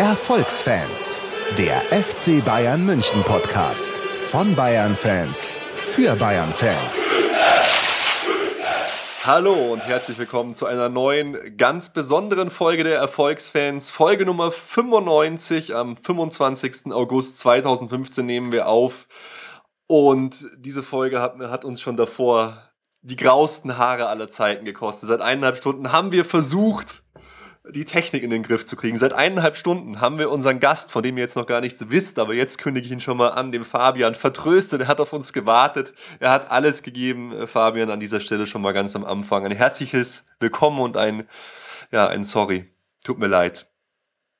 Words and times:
Erfolgsfans, 0.00 1.20
der 1.58 1.82
FC 1.92 2.42
Bayern 2.42 2.86
München 2.86 3.22
Podcast 3.22 3.90
von 4.30 4.56
Bayern 4.56 4.96
Fans 4.96 5.58
für 5.76 6.16
Bayern 6.16 6.54
Fans. 6.54 7.10
Hallo 9.24 9.74
und 9.74 9.80
herzlich 9.80 10.16
willkommen 10.16 10.54
zu 10.54 10.64
einer 10.64 10.88
neuen, 10.88 11.54
ganz 11.58 11.92
besonderen 11.92 12.50
Folge 12.50 12.82
der 12.82 12.96
Erfolgsfans. 12.96 13.90
Folge 13.90 14.24
Nummer 14.24 14.50
95 14.50 15.74
am 15.74 15.98
25. 15.98 16.94
August 16.94 17.38
2015 17.40 18.24
nehmen 18.24 18.52
wir 18.52 18.68
auf. 18.68 19.06
Und 19.86 20.46
diese 20.56 20.82
Folge 20.82 21.20
hat, 21.20 21.38
hat 21.40 21.66
uns 21.66 21.82
schon 21.82 21.98
davor 21.98 22.70
die 23.02 23.16
grausten 23.16 23.76
Haare 23.76 24.06
aller 24.06 24.30
Zeiten 24.30 24.64
gekostet. 24.64 25.10
Seit 25.10 25.20
eineinhalb 25.20 25.58
Stunden 25.58 25.92
haben 25.92 26.10
wir 26.10 26.24
versucht, 26.24 27.02
die 27.68 27.84
Technik 27.84 28.22
in 28.22 28.30
den 28.30 28.42
Griff 28.42 28.64
zu 28.64 28.76
kriegen. 28.76 28.96
Seit 28.96 29.12
eineinhalb 29.12 29.56
Stunden 29.56 30.00
haben 30.00 30.18
wir 30.18 30.30
unseren 30.30 30.60
Gast, 30.60 30.90
von 30.90 31.02
dem 31.02 31.16
ihr 31.16 31.22
jetzt 31.22 31.36
noch 31.36 31.46
gar 31.46 31.60
nichts 31.60 31.90
wisst, 31.90 32.18
aber 32.18 32.34
jetzt 32.34 32.58
kündige 32.58 32.86
ich 32.86 32.92
ihn 32.92 33.00
schon 33.00 33.18
mal 33.18 33.28
an, 33.28 33.52
dem 33.52 33.64
Fabian, 33.64 34.14
vertröstet. 34.14 34.80
Er 34.82 34.88
hat 34.88 35.00
auf 35.00 35.12
uns 35.12 35.32
gewartet. 35.32 35.92
Er 36.18 36.30
hat 36.30 36.50
alles 36.50 36.82
gegeben. 36.82 37.32
Äh, 37.32 37.46
Fabian, 37.46 37.90
an 37.90 38.00
dieser 38.00 38.20
Stelle 38.20 38.46
schon 38.46 38.62
mal 38.62 38.72
ganz 38.72 38.96
am 38.96 39.04
Anfang. 39.04 39.44
Ein 39.44 39.52
herzliches 39.52 40.26
Willkommen 40.38 40.80
und 40.80 40.96
ein, 40.96 41.28
ja, 41.90 42.08
ein 42.08 42.24
Sorry. 42.24 42.72
Tut 43.04 43.18
mir 43.18 43.28
leid. 43.28 43.66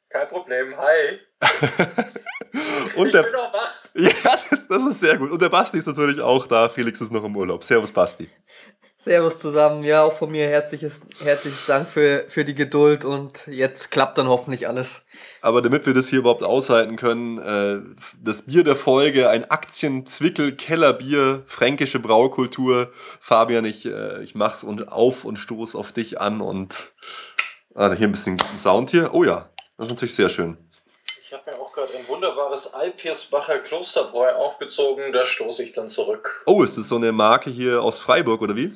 Kein 0.09 0.27
Problem, 0.27 0.75
hi. 0.77 1.21
und 2.97 3.07
ich 3.07 3.13
der, 3.13 3.23
bin 3.23 3.35
auch 3.37 3.53
wach. 3.53 3.85
Ja, 3.95 4.11
das, 4.51 4.67
das 4.67 4.85
ist 4.85 5.01
sehr 5.01 5.17
gut. 5.19 5.31
Und 5.31 5.41
der 5.41 5.51
Basti 5.51 5.79
ist 5.79 5.87
natürlich 5.87 6.21
auch 6.21 6.47
da. 6.47 6.69
Felix 6.69 7.01
ist 7.01 7.13
noch 7.13 7.23
im 7.23 7.37
Urlaub. 7.37 7.63
Servus, 7.63 7.93
Basti. 7.93 8.29
Servus 9.03 9.39
zusammen. 9.39 9.83
Ja, 9.83 10.03
auch 10.03 10.13
von 10.13 10.31
mir 10.31 10.47
herzliches, 10.47 11.01
herzliches 11.23 11.65
Dank 11.65 11.89
für, 11.89 12.27
für 12.29 12.45
die 12.45 12.55
Geduld 12.55 13.07
und 13.07 13.47
jetzt 13.47 13.91
klappt 13.91 14.19
dann 14.19 14.29
hoffentlich 14.29 14.69
alles. 14.69 15.07
Aber 15.41 15.63
damit 15.63 15.87
wir 15.87 15.95
das 15.95 16.09
hier 16.09 16.19
überhaupt 16.19 16.43
aushalten 16.43 16.97
können, 16.97 17.39
äh, 17.39 17.79
das 18.23 18.43
Bier 18.43 18.63
der 18.63 18.77
Folge, 18.77 19.31
ein 19.31 19.51
Aktien-Zwickel-Kellerbier, 19.51 21.45
fränkische 21.47 21.99
Braukultur. 21.99 22.93
Fabian, 23.21 23.65
ich, 23.65 23.87
äh, 23.87 24.23
ich 24.23 24.35
mach's 24.35 24.65
und 24.65 24.93
auf 24.93 25.25
und 25.25 25.39
stoß 25.39 25.77
auf 25.77 25.93
dich 25.93 26.21
an 26.21 26.43
und 26.43 26.93
ah, 27.75 27.95
hier 27.95 28.07
ein 28.07 28.13
bisschen 28.13 28.37
Sound 28.59 28.91
hier. 28.91 29.15
Oh 29.15 29.25
ja, 29.25 29.49
das 29.79 29.87
ist 29.87 29.93
natürlich 29.93 30.15
sehr 30.15 30.29
schön. 30.29 30.59
Ich 31.31 31.37
habe 31.37 31.49
mir 31.49 31.63
auch 31.63 31.73
gerade 31.73 31.97
ein 31.97 32.09
wunderbares 32.09 32.75
Alpirsbacher 32.75 33.61
Klosterbräu 33.61 34.33
aufgezogen, 34.33 35.13
da 35.13 35.25
stoße 35.25 35.63
ich 35.63 35.71
dann 35.71 35.89
zurück. 35.89 36.43
Oh, 36.45 36.65
ist 36.65 36.77
das 36.77 36.89
so 36.89 36.97
eine 36.97 37.13
Marke 37.13 37.51
hier 37.51 37.85
aus 37.85 38.01
Freiburg 38.01 38.43
oder 38.43 38.57
wie? 38.57 38.75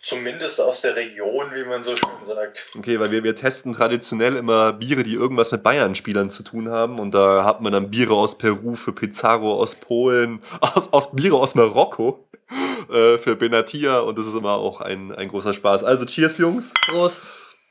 Zumindest 0.00 0.60
aus 0.60 0.80
der 0.80 0.96
Region, 0.96 1.52
wie 1.54 1.62
man 1.68 1.84
so 1.84 1.94
schön 1.94 2.08
sagt. 2.24 2.70
Okay, 2.76 2.98
weil 2.98 3.12
wir, 3.12 3.22
wir 3.22 3.36
testen 3.36 3.72
traditionell 3.74 4.34
immer 4.34 4.72
Biere, 4.72 5.04
die 5.04 5.14
irgendwas 5.14 5.52
mit 5.52 5.62
Bayern-Spielern 5.62 6.32
zu 6.32 6.42
tun 6.42 6.68
haben. 6.68 6.98
Und 6.98 7.14
da 7.14 7.44
hat 7.44 7.60
man 7.60 7.72
dann 7.72 7.92
Biere 7.92 8.14
aus 8.14 8.36
Peru 8.36 8.74
für 8.74 8.92
Pizarro, 8.92 9.60
aus 9.60 9.76
Polen, 9.76 10.42
aus, 10.60 10.92
aus 10.92 11.12
Biere 11.14 11.36
aus 11.36 11.54
Marokko 11.54 12.28
äh, 12.90 13.18
für 13.18 13.36
Benatia. 13.36 14.00
Und 14.00 14.18
das 14.18 14.26
ist 14.26 14.34
immer 14.34 14.54
auch 14.54 14.80
ein, 14.80 15.14
ein 15.14 15.28
großer 15.28 15.54
Spaß. 15.54 15.84
Also, 15.84 16.06
cheers, 16.06 16.38
Jungs. 16.38 16.74
Prost. 16.88 17.22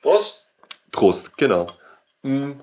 Prost. 0.02 0.46
Prost, 0.94 1.38
genau. 1.38 1.68
Mhm. 2.22 2.62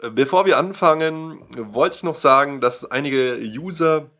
Bevor 0.00 0.46
wir 0.46 0.58
anfangen, 0.58 1.44
wollte 1.56 1.96
ich 1.96 2.02
noch 2.04 2.14
sagen, 2.14 2.60
dass 2.60 2.88
einige 2.88 3.36
User 3.38 4.10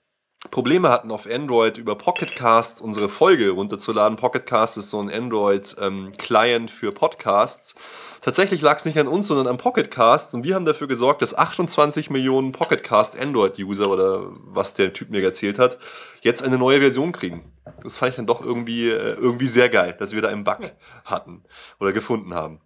Probleme 0.50 0.88
hatten 0.88 1.10
auf 1.10 1.28
Android 1.28 1.78
über 1.78 1.96
Pocketcast 1.96 2.80
unsere 2.80 3.08
Folge 3.08 3.50
runterzuladen. 3.50 4.16
Pocketcast 4.16 4.78
ist 4.78 4.90
so 4.90 5.00
ein 5.00 5.10
Android-Client 5.10 6.70
ähm, 6.70 6.76
für 6.76 6.92
Podcasts. 6.92 7.74
Tatsächlich 8.20 8.60
lag 8.60 8.78
es 8.78 8.84
nicht 8.84 8.98
an 8.98 9.08
uns, 9.08 9.26
sondern 9.26 9.48
am 9.48 9.58
Pocketcast 9.58 10.34
und 10.34 10.44
wir 10.44 10.54
haben 10.54 10.64
dafür 10.64 10.86
gesorgt, 10.86 11.22
dass 11.22 11.36
28 11.36 12.10
Millionen 12.10 12.52
Pocketcast 12.52 13.18
Android-User 13.18 13.88
oder 13.88 14.26
was 14.44 14.74
der 14.74 14.92
Typ 14.92 15.10
mir 15.10 15.22
erzählt 15.22 15.58
hat, 15.58 15.78
jetzt 16.22 16.42
eine 16.42 16.58
neue 16.58 16.80
Version 16.80 17.10
kriegen. 17.10 17.52
Das 17.82 17.98
fand 17.98 18.10
ich 18.10 18.16
dann 18.16 18.26
doch 18.26 18.44
irgendwie, 18.44 18.88
äh, 18.90 19.14
irgendwie 19.14 19.46
sehr 19.46 19.68
geil, 19.68 19.96
dass 19.98 20.14
wir 20.14 20.22
da 20.22 20.28
einen 20.28 20.44
Bug 20.44 20.72
hatten 21.04 21.44
oder 21.80 21.92
gefunden 21.92 22.34
haben. 22.34 22.60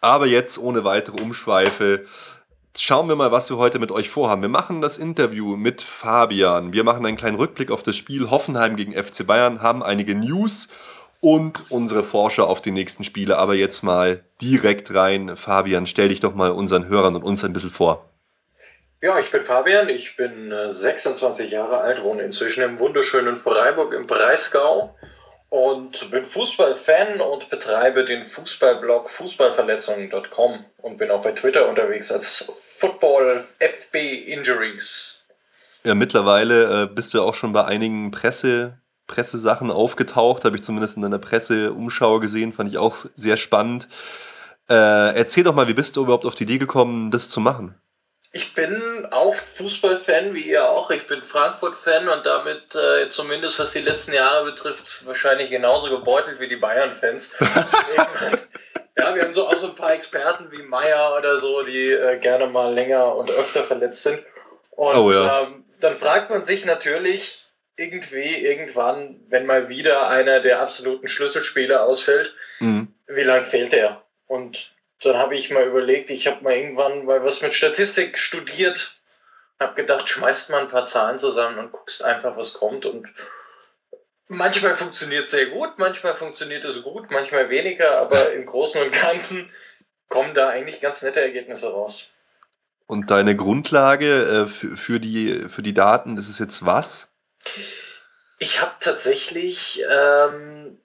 Aber 0.00 0.26
jetzt 0.26 0.58
ohne 0.58 0.84
weitere 0.84 1.22
Umschweife 1.22 2.04
schauen 2.76 3.08
wir 3.08 3.16
mal, 3.16 3.32
was 3.32 3.50
wir 3.50 3.56
heute 3.56 3.78
mit 3.78 3.90
euch 3.90 4.10
vorhaben. 4.10 4.42
Wir 4.42 4.48
machen 4.48 4.80
das 4.80 4.98
Interview 4.98 5.56
mit 5.56 5.82
Fabian. 5.82 6.72
Wir 6.72 6.84
machen 6.84 7.04
einen 7.04 7.16
kleinen 7.16 7.36
Rückblick 7.36 7.70
auf 7.70 7.82
das 7.82 7.96
Spiel 7.96 8.30
Hoffenheim 8.30 8.76
gegen 8.76 8.92
FC 8.92 9.26
Bayern, 9.26 9.62
haben 9.62 9.82
einige 9.82 10.14
News 10.14 10.68
und 11.20 11.70
unsere 11.70 12.02
Forscher 12.02 12.48
auf 12.48 12.60
die 12.60 12.72
nächsten 12.72 13.04
Spiele. 13.04 13.38
Aber 13.38 13.54
jetzt 13.54 13.82
mal 13.82 14.24
direkt 14.40 14.94
rein. 14.94 15.36
Fabian, 15.36 15.86
stell 15.86 16.08
dich 16.08 16.20
doch 16.20 16.34
mal 16.34 16.50
unseren 16.50 16.88
Hörern 16.88 17.14
und 17.14 17.22
uns 17.22 17.44
ein 17.44 17.52
bisschen 17.52 17.70
vor. 17.70 18.08
Ja, 19.00 19.18
ich 19.18 19.30
bin 19.30 19.42
Fabian, 19.42 19.88
ich 19.88 20.16
bin 20.16 20.52
26 20.68 21.50
äh, 21.50 21.56
Jahre 21.56 21.78
alt, 21.78 22.02
wohne 22.04 22.22
inzwischen 22.22 22.62
im 22.62 22.78
wunderschönen 22.78 23.36
Freiburg 23.36 23.94
im 23.94 24.06
Breisgau 24.06 24.94
und 25.52 26.10
bin 26.10 26.24
Fußballfan 26.24 27.20
und 27.20 27.50
betreibe 27.50 28.06
den 28.06 28.24
Fußballblog 28.24 29.10
fußballverletzungen.com 29.10 30.64
und 30.78 30.96
bin 30.96 31.10
auch 31.10 31.20
bei 31.20 31.32
Twitter 31.32 31.68
unterwegs 31.68 32.10
als 32.10 32.50
Football 32.80 33.44
FB 33.58 33.96
Injuries. 34.28 35.26
Ja, 35.84 35.94
mittlerweile 35.94 36.84
äh, 36.84 36.86
bist 36.86 37.12
du 37.12 37.20
auch 37.20 37.34
schon 37.34 37.52
bei 37.52 37.66
einigen 37.66 38.10
Presse, 38.12 38.78
Pressesachen 39.06 39.70
aufgetaucht, 39.70 40.46
habe 40.46 40.56
ich 40.56 40.62
zumindest 40.62 40.96
in 40.96 41.02
deiner 41.02 41.18
Presseumschau 41.18 42.18
gesehen, 42.18 42.54
fand 42.54 42.70
ich 42.70 42.78
auch 42.78 42.96
sehr 43.14 43.36
spannend. 43.36 43.88
Äh, 44.70 45.14
erzähl 45.14 45.44
doch 45.44 45.54
mal, 45.54 45.68
wie 45.68 45.74
bist 45.74 45.96
du 45.96 46.04
überhaupt 46.04 46.24
auf 46.24 46.34
die 46.34 46.44
Idee 46.44 46.58
gekommen, 46.58 47.10
das 47.10 47.28
zu 47.28 47.40
machen? 47.40 47.74
Ich 48.34 48.54
bin 48.54 49.06
auch 49.10 49.34
Fußballfan, 49.34 50.34
wie 50.34 50.40
ihr 50.40 50.66
auch. 50.66 50.90
Ich 50.90 51.06
bin 51.06 51.22
Frankfurt-Fan 51.22 52.08
und 52.08 52.24
damit 52.24 52.74
äh, 52.74 53.08
zumindest 53.10 53.58
was 53.58 53.72
die 53.72 53.82
letzten 53.82 54.14
Jahre 54.14 54.46
betrifft, 54.46 55.06
wahrscheinlich 55.06 55.50
genauso 55.50 55.90
gebeutelt 55.90 56.40
wie 56.40 56.48
die 56.48 56.56
Bayern-Fans. 56.56 57.36
ja, 58.98 59.14
wir 59.14 59.22
haben 59.22 59.34
so 59.34 59.46
auch 59.46 59.56
so 59.56 59.68
ein 59.68 59.74
paar 59.74 59.92
Experten 59.92 60.50
wie 60.50 60.62
Meier 60.62 61.14
oder 61.18 61.36
so, 61.36 61.62
die 61.62 61.90
äh, 61.90 62.18
gerne 62.18 62.46
mal 62.46 62.72
länger 62.72 63.14
und 63.16 63.30
öfter 63.30 63.64
verletzt 63.64 64.02
sind. 64.02 64.24
Und 64.70 64.96
oh, 64.96 65.12
ja. 65.12 65.42
ähm, 65.42 65.64
dann 65.80 65.92
fragt 65.92 66.30
man 66.30 66.44
sich 66.44 66.64
natürlich 66.64 67.46
irgendwie, 67.76 68.46
irgendwann, 68.46 69.20
wenn 69.28 69.46
mal 69.46 69.68
wieder 69.68 70.08
einer 70.08 70.40
der 70.40 70.60
absoluten 70.60 71.08
Schlüsselspieler 71.08 71.84
ausfällt, 71.84 72.34
mhm. 72.60 72.94
wie 73.06 73.22
lange 73.22 73.44
fehlt 73.44 73.72
der? 73.72 74.02
Und 74.26 74.74
dann 75.04 75.16
habe 75.16 75.34
ich 75.34 75.50
mal 75.50 75.66
überlegt, 75.66 76.10
ich 76.10 76.26
habe 76.26 76.42
mal 76.42 76.54
irgendwann 76.54 77.04
mal 77.04 77.24
was 77.24 77.42
mit 77.42 77.54
Statistik 77.54 78.18
studiert, 78.18 78.96
habe 79.58 79.74
gedacht, 79.74 80.08
schmeißt 80.08 80.50
mal 80.50 80.62
ein 80.62 80.68
paar 80.68 80.84
Zahlen 80.84 81.18
zusammen 81.18 81.58
und 81.58 81.72
guckst 81.72 82.04
einfach, 82.04 82.36
was 82.36 82.52
kommt. 82.52 82.86
Und 82.86 83.08
manchmal 84.28 84.74
funktioniert 84.74 85.24
es 85.24 85.32
sehr 85.32 85.46
gut, 85.46 85.78
manchmal 85.78 86.14
funktioniert 86.14 86.64
es 86.64 86.82
gut, 86.82 87.10
manchmal 87.10 87.50
weniger, 87.50 87.98
aber 87.98 88.32
im 88.32 88.46
Großen 88.46 88.80
und 88.80 88.92
Ganzen 88.92 89.50
kommen 90.08 90.34
da 90.34 90.50
eigentlich 90.50 90.80
ganz 90.80 91.02
nette 91.02 91.20
Ergebnisse 91.20 91.70
raus. 91.70 92.10
Und 92.86 93.10
deine 93.10 93.34
Grundlage 93.34 94.24
äh, 94.24 94.46
für, 94.46 94.76
für, 94.76 95.00
die, 95.00 95.48
für 95.48 95.62
die 95.62 95.74
Daten, 95.74 96.16
das 96.16 96.28
ist 96.28 96.38
jetzt 96.38 96.66
was? 96.66 97.08
Ich 98.38 98.60
habe 98.60 98.72
tatsächlich 98.80 99.82
ähm, 99.90 100.78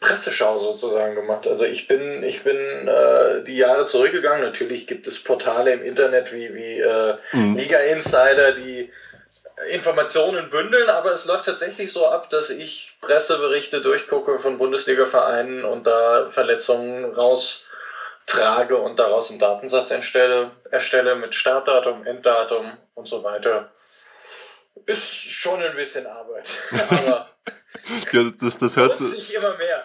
Presseschau 0.00 0.56
sozusagen 0.58 1.14
gemacht. 1.16 1.48
Also 1.48 1.64
ich 1.64 1.88
bin, 1.88 2.22
ich 2.22 2.44
bin 2.44 2.56
äh, 2.56 3.42
die 3.42 3.56
Jahre 3.56 3.84
zurückgegangen. 3.84 4.44
Natürlich 4.44 4.86
gibt 4.86 5.06
es 5.06 5.22
Portale 5.22 5.72
im 5.72 5.82
Internet 5.82 6.32
wie, 6.32 6.54
wie 6.54 6.78
äh, 6.78 7.16
mhm. 7.32 7.56
Liga 7.56 7.78
Insider, 7.78 8.52
die 8.52 8.90
Informationen 9.70 10.50
bündeln, 10.50 10.88
aber 10.88 11.12
es 11.12 11.24
läuft 11.24 11.46
tatsächlich 11.46 11.92
so 11.92 12.06
ab, 12.06 12.30
dass 12.30 12.50
ich 12.50 12.96
Presseberichte 13.00 13.80
durchgucke 13.80 14.38
von 14.38 14.56
Bundesliga-Vereinen 14.56 15.64
und 15.64 15.86
da 15.86 16.26
Verletzungen 16.26 17.04
raustrage 17.12 18.76
und 18.76 19.00
daraus 19.00 19.30
einen 19.30 19.40
Datensatz 19.40 19.90
erstelle, 19.90 20.52
erstelle 20.70 21.16
mit 21.16 21.34
Startdatum, 21.34 22.06
Enddatum 22.06 22.72
und 22.94 23.08
so 23.08 23.24
weiter. 23.24 23.72
Ist 24.86 25.28
schon 25.28 25.60
ein 25.60 25.74
bisschen 25.74 26.06
Arbeit, 26.06 26.56
aber 26.88 27.28
ja, 28.12 28.30
das, 28.40 28.58
das 28.58 28.76
hört 28.76 28.96
sich 28.96 29.34
immer 29.34 29.56
mehr. 29.56 29.84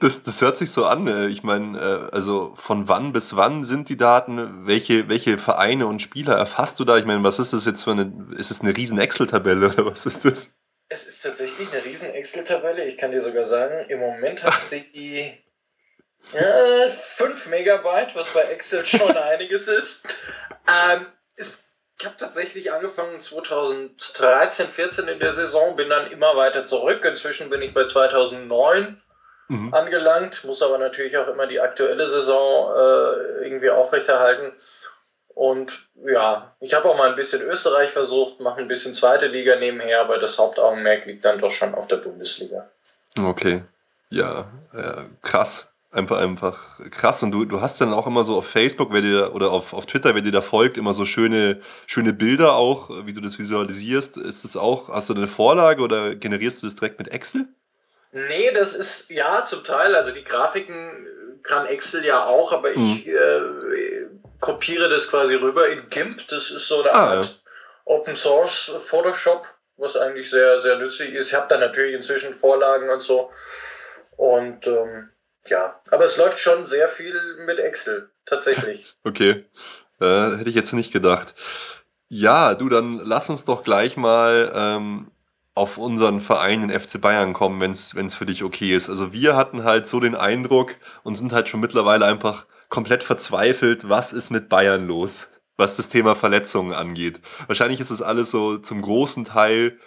Das, 0.00 0.22
das 0.22 0.40
hört 0.40 0.56
sich 0.56 0.70
so 0.70 0.84
an. 0.84 1.06
Äh, 1.06 1.28
ich 1.28 1.42
meine, 1.42 1.78
äh, 1.78 2.14
also 2.14 2.54
von 2.56 2.88
wann 2.88 3.12
bis 3.12 3.36
wann 3.36 3.64
sind 3.64 3.88
die 3.88 3.96
Daten? 3.96 4.66
Welche, 4.66 5.08
welche 5.08 5.38
Vereine 5.38 5.86
und 5.86 6.02
Spieler 6.02 6.36
erfasst 6.36 6.80
du 6.80 6.84
da? 6.84 6.96
Ich 6.96 7.04
meine, 7.04 7.22
was 7.22 7.38
ist 7.38 7.52
das 7.52 7.64
jetzt 7.64 7.82
für 7.82 7.92
eine, 7.92 8.12
ist 8.36 8.50
es 8.50 8.60
eine 8.60 8.76
riesen 8.76 8.98
Excel-Tabelle 8.98 9.68
oder 9.68 9.86
was 9.86 10.06
ist 10.06 10.24
das? 10.24 10.50
Es 10.88 11.06
ist 11.06 11.22
tatsächlich 11.22 11.72
eine 11.72 11.84
riesen 11.84 12.10
Excel-Tabelle. 12.10 12.84
Ich 12.84 12.98
kann 12.98 13.10
dir 13.10 13.20
sogar 13.20 13.44
sagen, 13.44 13.84
im 13.88 14.00
Moment 14.00 14.44
hat 14.44 14.60
sie 14.60 14.84
äh, 16.32 16.88
5 16.88 17.46
Megabyte, 17.48 18.14
was 18.14 18.28
bei 18.28 18.42
Excel 18.42 18.84
schon 18.84 19.16
einiges 19.16 19.68
ist. 19.68 20.06
Ähm, 20.68 21.06
ist 21.36 21.71
ich 22.02 22.06
habe 22.06 22.16
tatsächlich 22.18 22.72
angefangen 22.72 23.20
2013, 23.20 24.66
14 24.66 25.06
in 25.06 25.20
der 25.20 25.30
Saison, 25.30 25.76
bin 25.76 25.88
dann 25.88 26.10
immer 26.10 26.36
weiter 26.36 26.64
zurück. 26.64 27.04
Inzwischen 27.04 27.48
bin 27.48 27.62
ich 27.62 27.72
bei 27.72 27.86
2009. 27.86 29.00
mhm. 29.46 29.72
angelangt, 29.72 30.42
muss 30.42 30.62
aber 30.62 30.78
natürlich 30.78 31.16
auch 31.16 31.28
immer 31.28 31.46
die 31.46 31.60
aktuelle 31.60 32.04
Saison 32.08 32.74
äh, 32.74 33.44
irgendwie 33.44 33.70
aufrechterhalten. 33.70 34.52
Und 35.28 35.86
ja, 36.04 36.56
ich 36.58 36.74
habe 36.74 36.88
auch 36.90 36.96
mal 36.96 37.10
ein 37.10 37.14
bisschen 37.14 37.40
Österreich 37.40 37.90
versucht, 37.90 38.40
mache 38.40 38.60
ein 38.60 38.68
bisschen 38.68 38.94
zweite 38.94 39.28
Liga 39.28 39.54
nebenher, 39.54 40.00
aber 40.00 40.18
das 40.18 40.38
Hauptaugenmerk 40.38 41.06
liegt 41.06 41.24
dann 41.24 41.38
doch 41.38 41.52
schon 41.52 41.72
auf 41.76 41.86
der 41.86 41.96
Bundesliga. 41.98 42.68
Okay. 43.16 43.62
Ja, 44.10 44.50
ja 44.72 45.04
krass. 45.22 45.71
Einfach, 45.92 46.18
einfach 46.18 46.58
krass. 46.90 47.22
Und 47.22 47.32
du, 47.32 47.44
du 47.44 47.60
hast 47.60 47.78
dann 47.82 47.92
auch 47.92 48.06
immer 48.06 48.24
so 48.24 48.38
auf 48.38 48.46
Facebook 48.46 48.88
wer 48.92 49.02
dir, 49.02 49.34
oder 49.34 49.50
auf, 49.50 49.74
auf 49.74 49.84
Twitter, 49.84 50.14
wer 50.14 50.22
dir 50.22 50.32
da 50.32 50.40
folgt, 50.40 50.78
immer 50.78 50.94
so 50.94 51.04
schöne, 51.04 51.60
schöne 51.86 52.14
Bilder 52.14 52.54
auch, 52.54 52.88
wie 53.04 53.12
du 53.12 53.20
das 53.20 53.38
visualisierst. 53.38 54.16
Ist 54.16 54.44
das 54.44 54.56
auch, 54.56 54.88
hast 54.88 55.10
du 55.10 55.14
eine 55.14 55.28
Vorlage 55.28 55.82
oder 55.82 56.14
generierst 56.14 56.62
du 56.62 56.66
das 56.66 56.76
direkt 56.76 56.98
mit 56.98 57.08
Excel? 57.08 57.46
Nee, 58.12 58.50
das 58.54 58.74
ist 58.74 59.10
ja 59.10 59.44
zum 59.44 59.64
Teil. 59.64 59.94
Also 59.94 60.12
die 60.12 60.24
Grafiken 60.24 61.06
kann 61.42 61.66
Excel 61.66 62.06
ja 62.06 62.24
auch, 62.24 62.52
aber 62.52 62.70
ich 62.70 63.06
mhm. 63.06 63.12
äh, 63.12 64.06
kopiere 64.40 64.88
das 64.88 65.10
quasi 65.10 65.34
rüber 65.34 65.68
in 65.68 65.90
GIMP. 65.90 66.26
Das 66.28 66.50
ist 66.50 66.68
so 66.68 66.82
eine 66.82 66.94
ah, 66.94 67.10
Art 67.16 67.26
ja. 67.26 67.32
Open 67.84 68.16
Source 68.16 68.72
Photoshop, 68.78 69.46
was 69.76 69.96
eigentlich 69.96 70.30
sehr, 70.30 70.58
sehr 70.62 70.78
nützlich 70.78 71.12
ist. 71.12 71.28
Ich 71.28 71.34
habe 71.34 71.48
da 71.48 71.58
natürlich 71.58 71.94
inzwischen 71.94 72.32
Vorlagen 72.32 72.88
und 72.88 73.00
so. 73.00 73.30
Und 74.16 74.66
ähm, 74.66 75.10
ja, 75.46 75.80
aber 75.90 76.04
es 76.04 76.16
läuft 76.16 76.38
schon 76.38 76.64
sehr 76.64 76.88
viel 76.88 77.14
mit 77.46 77.58
Excel, 77.58 78.10
tatsächlich. 78.24 78.94
okay, 79.04 79.44
äh, 80.00 80.36
hätte 80.36 80.50
ich 80.50 80.54
jetzt 80.54 80.72
nicht 80.72 80.92
gedacht. 80.92 81.34
Ja, 82.08 82.54
du, 82.54 82.68
dann 82.68 82.98
lass 82.98 83.30
uns 83.30 83.44
doch 83.44 83.64
gleich 83.64 83.96
mal 83.96 84.52
ähm, 84.54 85.10
auf 85.54 85.78
unseren 85.78 86.20
Verein 86.20 86.62
in 86.62 86.70
FC 86.70 87.00
Bayern 87.00 87.32
kommen, 87.32 87.60
wenn 87.60 87.70
es 87.70 88.14
für 88.14 88.26
dich 88.26 88.42
okay 88.44 88.74
ist. 88.74 88.88
Also 88.88 89.12
wir 89.12 89.36
hatten 89.36 89.64
halt 89.64 89.86
so 89.86 90.00
den 90.00 90.14
Eindruck 90.14 90.74
und 91.02 91.14
sind 91.14 91.32
halt 91.32 91.48
schon 91.48 91.60
mittlerweile 91.60 92.06
einfach 92.06 92.46
komplett 92.68 93.04
verzweifelt, 93.04 93.88
was 93.88 94.12
ist 94.14 94.30
mit 94.30 94.48
Bayern 94.48 94.86
los, 94.86 95.28
was 95.56 95.76
das 95.76 95.90
Thema 95.90 96.14
Verletzungen 96.14 96.72
angeht. 96.72 97.20
Wahrscheinlich 97.46 97.80
ist 97.80 97.90
es 97.90 98.00
alles 98.00 98.30
so 98.30 98.56
zum 98.58 98.80
großen 98.80 99.26
Teil 99.26 99.78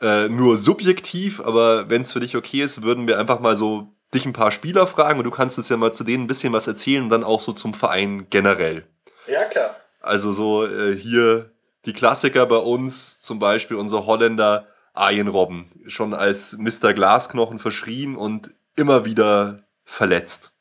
äh, 0.00 0.28
nur 0.28 0.56
subjektiv, 0.56 1.40
aber 1.40 1.88
wenn 1.90 2.02
es 2.02 2.12
für 2.12 2.20
dich 2.20 2.36
okay 2.36 2.62
ist, 2.62 2.82
würden 2.82 3.06
wir 3.06 3.18
einfach 3.18 3.38
mal 3.38 3.54
so 3.54 3.96
dich 4.14 4.24
ein 4.24 4.32
paar 4.32 4.52
Spieler 4.52 4.86
fragen 4.86 5.18
und 5.18 5.24
du 5.24 5.30
kannst 5.30 5.58
uns 5.58 5.68
ja 5.68 5.76
mal 5.76 5.92
zu 5.92 6.04
denen 6.04 6.24
ein 6.24 6.28
bisschen 6.28 6.52
was 6.52 6.66
erzählen 6.66 7.02
und 7.02 7.08
dann 7.10 7.24
auch 7.24 7.40
so 7.40 7.52
zum 7.52 7.74
Verein 7.74 8.26
generell. 8.30 8.84
Ja, 9.26 9.44
klar. 9.44 9.76
Also 10.00 10.32
so 10.32 10.66
äh, 10.66 10.94
hier 10.94 11.50
die 11.84 11.92
Klassiker 11.92 12.46
bei 12.46 12.56
uns, 12.56 13.20
zum 13.20 13.38
Beispiel 13.38 13.76
unser 13.76 14.06
Holländer 14.06 14.66
Arjen 14.94 15.28
Robben, 15.28 15.70
schon 15.86 16.14
als 16.14 16.56
Mr. 16.58 16.92
Glasknochen 16.92 17.58
verschrien 17.58 18.16
und 18.16 18.50
immer 18.74 19.04
wieder 19.04 19.64
verletzt. 19.84 20.52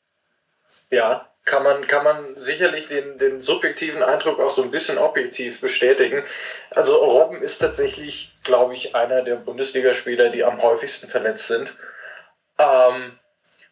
Ja, 0.90 1.28
kann 1.44 1.64
man, 1.64 1.82
kann 1.88 2.04
man 2.04 2.36
sicherlich 2.36 2.88
den, 2.88 3.18
den 3.18 3.40
subjektiven 3.42 4.04
Eindruck 4.04 4.40
auch 4.40 4.50
so 4.50 4.64
ein 4.64 4.72
bisschen 4.72 4.98
objektiv 4.98 5.62
bestätigen. 5.62 6.22
Also 6.72 6.96
Robben 6.98 7.42
ist 7.42 7.60
tatsächlich, 7.60 8.36
glaube 8.44 8.74
ich, 8.74 8.96
einer 8.96 9.24
der 9.24 9.38
Bundesligaspieler, 9.38 10.30
die 10.30 10.44
am 10.44 10.62
häufigsten 10.62 11.08
verletzt 11.08 11.48
sind. 11.48 11.74
Ähm, 12.60 13.18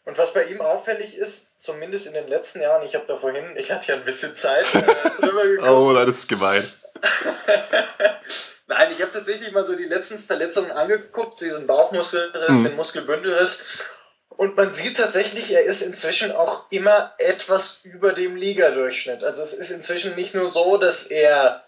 und 0.05 0.17
was 0.17 0.33
bei 0.33 0.43
ihm 0.45 0.61
auffällig 0.61 1.17
ist, 1.17 1.59
zumindest 1.59 2.07
in 2.07 2.13
den 2.13 2.27
letzten 2.27 2.61
Jahren, 2.61 2.85
ich 2.85 2.95
habe 2.95 3.05
da 3.07 3.15
vorhin, 3.15 3.55
ich 3.57 3.71
hatte 3.71 3.91
ja 3.91 3.95
ein 3.95 4.03
bisschen 4.03 4.35
Zeit 4.35 4.65
äh, 4.73 4.81
drüber 5.21 5.43
geguckt. 5.43 5.69
oh, 5.69 5.93
das 5.93 6.09
ist 6.09 6.27
gemein. 6.27 6.63
Nein, 8.67 8.91
ich 8.91 9.01
habe 9.01 9.11
tatsächlich 9.11 9.51
mal 9.51 9.65
so 9.65 9.75
die 9.75 9.85
letzten 9.85 10.19
Verletzungen 10.19 10.71
angeguckt, 10.71 11.41
diesen 11.41 11.67
Bauchmuskelriss, 11.67 12.57
mhm. 12.57 12.63
den 12.63 12.75
Muskelbündelriss. 12.75 13.83
Und 14.29 14.57
man 14.57 14.71
sieht 14.71 14.97
tatsächlich, 14.97 15.51
er 15.51 15.63
ist 15.63 15.81
inzwischen 15.81 16.31
auch 16.31 16.65
immer 16.69 17.13
etwas 17.17 17.79
über 17.83 18.13
dem 18.13 18.35
Ligadurchschnitt. 18.35 19.23
Also 19.23 19.41
es 19.41 19.53
ist 19.53 19.71
inzwischen 19.71 20.15
nicht 20.15 20.35
nur 20.35 20.47
so, 20.47 20.77
dass 20.77 21.03
er 21.07 21.64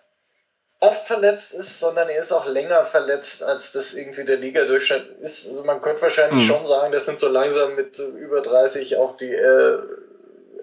oft 0.79 1.05
verletzt 1.05 1.53
ist, 1.53 1.79
sondern 1.79 2.09
er 2.09 2.19
ist 2.19 2.31
auch 2.31 2.45
länger 2.45 2.83
verletzt, 2.83 3.43
als 3.43 3.71
das 3.71 3.93
irgendwie 3.93 4.25
der 4.25 4.37
Ligadurchschnitt 4.37 5.17
ist. 5.19 5.47
Also 5.47 5.63
man 5.63 5.81
könnte 5.81 6.03
wahrscheinlich 6.03 6.43
mhm. 6.43 6.47
schon 6.47 6.65
sagen, 6.65 6.91
das 6.91 7.05
sind 7.05 7.17
so 7.17 7.27
langsam 7.27 7.75
mit 7.75 7.97
über 7.99 8.41
30 8.41 8.97
auch 8.97 9.17
die 9.17 9.33
äh, 9.33 9.79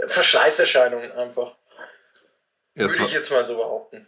Verschleißerscheinungen 0.07 1.13
einfach. 1.13 1.57
Ja, 2.75 2.89
Würde 2.89 3.05
ich 3.05 3.13
jetzt 3.13 3.31
mal 3.31 3.45
so 3.45 3.57
behaupten. 3.57 4.07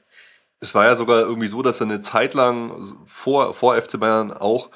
Es 0.61 0.75
war 0.75 0.87
ja 0.87 0.97
sogar 0.97 1.21
irgendwie 1.21 1.49
so, 1.49 1.63
dass 1.63 1.81
er 1.81 1.87
eine 1.87 2.01
Zeit 2.01 2.35
lang 2.35 2.99
vor, 3.07 3.55
vor 3.55 3.81
FC 3.81 4.01
Bayern 4.01 4.33
auch 4.33 4.71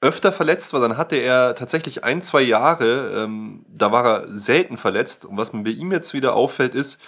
öfter 0.00 0.32
verletzt 0.32 0.72
war. 0.72 0.80
Dann 0.80 0.96
hatte 0.96 1.16
er 1.16 1.54
tatsächlich 1.54 2.02
ein, 2.02 2.22
zwei 2.22 2.42
Jahre, 2.42 3.22
ähm, 3.22 3.64
da 3.68 3.92
war 3.92 4.04
er 4.04 4.28
selten 4.28 4.78
verletzt. 4.78 5.24
Und 5.24 5.36
was 5.36 5.52
mir 5.52 5.62
bei 5.62 5.70
ihm 5.70 5.92
jetzt 5.92 6.14
wieder 6.14 6.34
auffällt, 6.34 6.74
ist, 6.74 6.98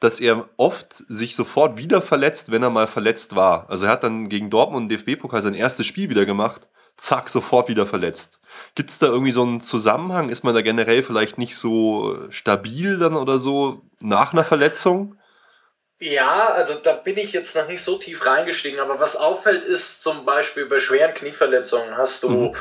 dass 0.00 0.20
er 0.20 0.48
oft 0.56 0.92
sich 0.92 1.36
sofort 1.36 1.78
wieder 1.78 2.02
verletzt, 2.02 2.50
wenn 2.50 2.62
er 2.62 2.70
mal 2.70 2.86
verletzt 2.86 3.34
war. 3.34 3.68
Also 3.70 3.86
er 3.86 3.92
hat 3.92 4.04
dann 4.04 4.28
gegen 4.28 4.50
Dortmund 4.50 4.84
und 4.84 4.88
DFB-Pokal 4.90 5.40
sein 5.40 5.54
erstes 5.54 5.86
Spiel 5.86 6.10
wieder 6.10 6.26
gemacht, 6.26 6.68
zack, 6.96 7.28
sofort 7.28 7.68
wieder 7.68 7.86
verletzt. 7.86 8.40
Gibt 8.74 8.90
es 8.90 8.98
da 8.98 9.06
irgendwie 9.06 9.32
so 9.32 9.42
einen 9.42 9.60
Zusammenhang? 9.60 10.28
Ist 10.28 10.44
man 10.44 10.54
da 10.54 10.62
generell 10.62 11.02
vielleicht 11.02 11.38
nicht 11.38 11.56
so 11.56 12.18
stabil 12.30 12.98
dann 12.98 13.14
oder 13.14 13.38
so 13.38 13.82
nach 14.00 14.32
einer 14.32 14.44
Verletzung? 14.44 15.16
Ja, 15.98 16.48
also 16.48 16.74
da 16.82 16.92
bin 16.92 17.16
ich 17.16 17.32
jetzt 17.32 17.56
noch 17.56 17.68
nicht 17.68 17.82
so 17.82 17.96
tief 17.96 18.26
reingestiegen, 18.26 18.80
aber 18.80 19.00
was 19.00 19.16
auffällt 19.16 19.64
ist 19.64 20.02
zum 20.02 20.26
Beispiel 20.26 20.66
bei 20.66 20.78
schweren 20.78 21.14
Knieverletzungen 21.14 21.96
hast 21.96 22.22
du, 22.22 22.28
mhm. 22.28 22.52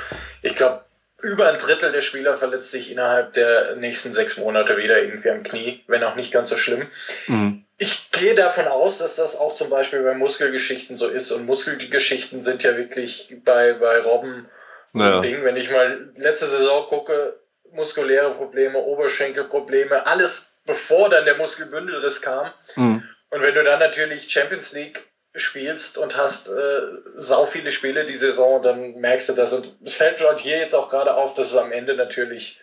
ich 0.41 0.55
glaube, 0.55 0.85
über 1.25 1.49
ein 1.49 1.57
Drittel 1.57 1.91
der 1.91 2.01
Spieler 2.01 2.35
verletzt 2.35 2.71
sich 2.71 2.91
innerhalb 2.91 3.33
der 3.33 3.75
nächsten 3.75 4.13
sechs 4.13 4.37
Monate 4.37 4.77
wieder 4.77 5.01
irgendwie 5.01 5.31
am 5.31 5.43
Knie, 5.43 5.83
wenn 5.87 6.03
auch 6.03 6.15
nicht 6.15 6.31
ganz 6.31 6.49
so 6.49 6.55
schlimm. 6.55 6.87
Mhm. 7.27 7.65
Ich 7.77 8.11
gehe 8.11 8.35
davon 8.35 8.67
aus, 8.67 8.99
dass 8.99 9.15
das 9.15 9.35
auch 9.35 9.53
zum 9.53 9.69
Beispiel 9.69 10.01
bei 10.01 10.13
Muskelgeschichten 10.13 10.95
so 10.95 11.09
ist 11.09 11.31
und 11.31 11.45
Muskelgeschichten 11.45 12.41
sind 12.41 12.63
ja 12.63 12.77
wirklich 12.77 13.35
bei, 13.43 13.73
bei 13.73 13.99
Robben 13.99 14.47
so 14.93 15.03
ein 15.03 15.21
Ding. 15.21 15.43
Wenn 15.43 15.57
ich 15.57 15.71
mal 15.71 16.09
letzte 16.15 16.45
Saison 16.45 16.87
gucke, 16.87 17.37
muskuläre 17.71 18.31
Probleme, 18.31 18.77
Oberschenkelprobleme, 18.77 20.05
alles 20.05 20.61
bevor 20.65 21.09
dann 21.09 21.25
der 21.25 21.35
Muskelbündelriss 21.35 22.21
kam. 22.21 22.51
Mhm. 22.75 23.03
Und 23.29 23.41
wenn 23.41 23.53
du 23.53 23.63
dann 23.63 23.79
natürlich 23.79 24.31
Champions 24.31 24.71
League 24.71 25.09
spielst 25.35 25.97
und 25.97 26.17
hast 26.17 26.49
äh, 26.49 26.81
sau 27.15 27.45
viele 27.45 27.71
Spiele 27.71 28.05
die 28.05 28.15
Saison, 28.15 28.61
dann 28.61 28.95
merkst 28.95 29.29
du 29.29 29.33
das. 29.33 29.53
Und 29.53 29.75
es 29.83 29.93
fällt 29.93 30.19
hier 30.39 30.57
jetzt 30.57 30.73
auch 30.73 30.89
gerade 30.89 31.15
auf, 31.15 31.33
dass 31.33 31.51
es 31.51 31.57
am 31.57 31.71
Ende 31.71 31.95
natürlich 31.95 32.61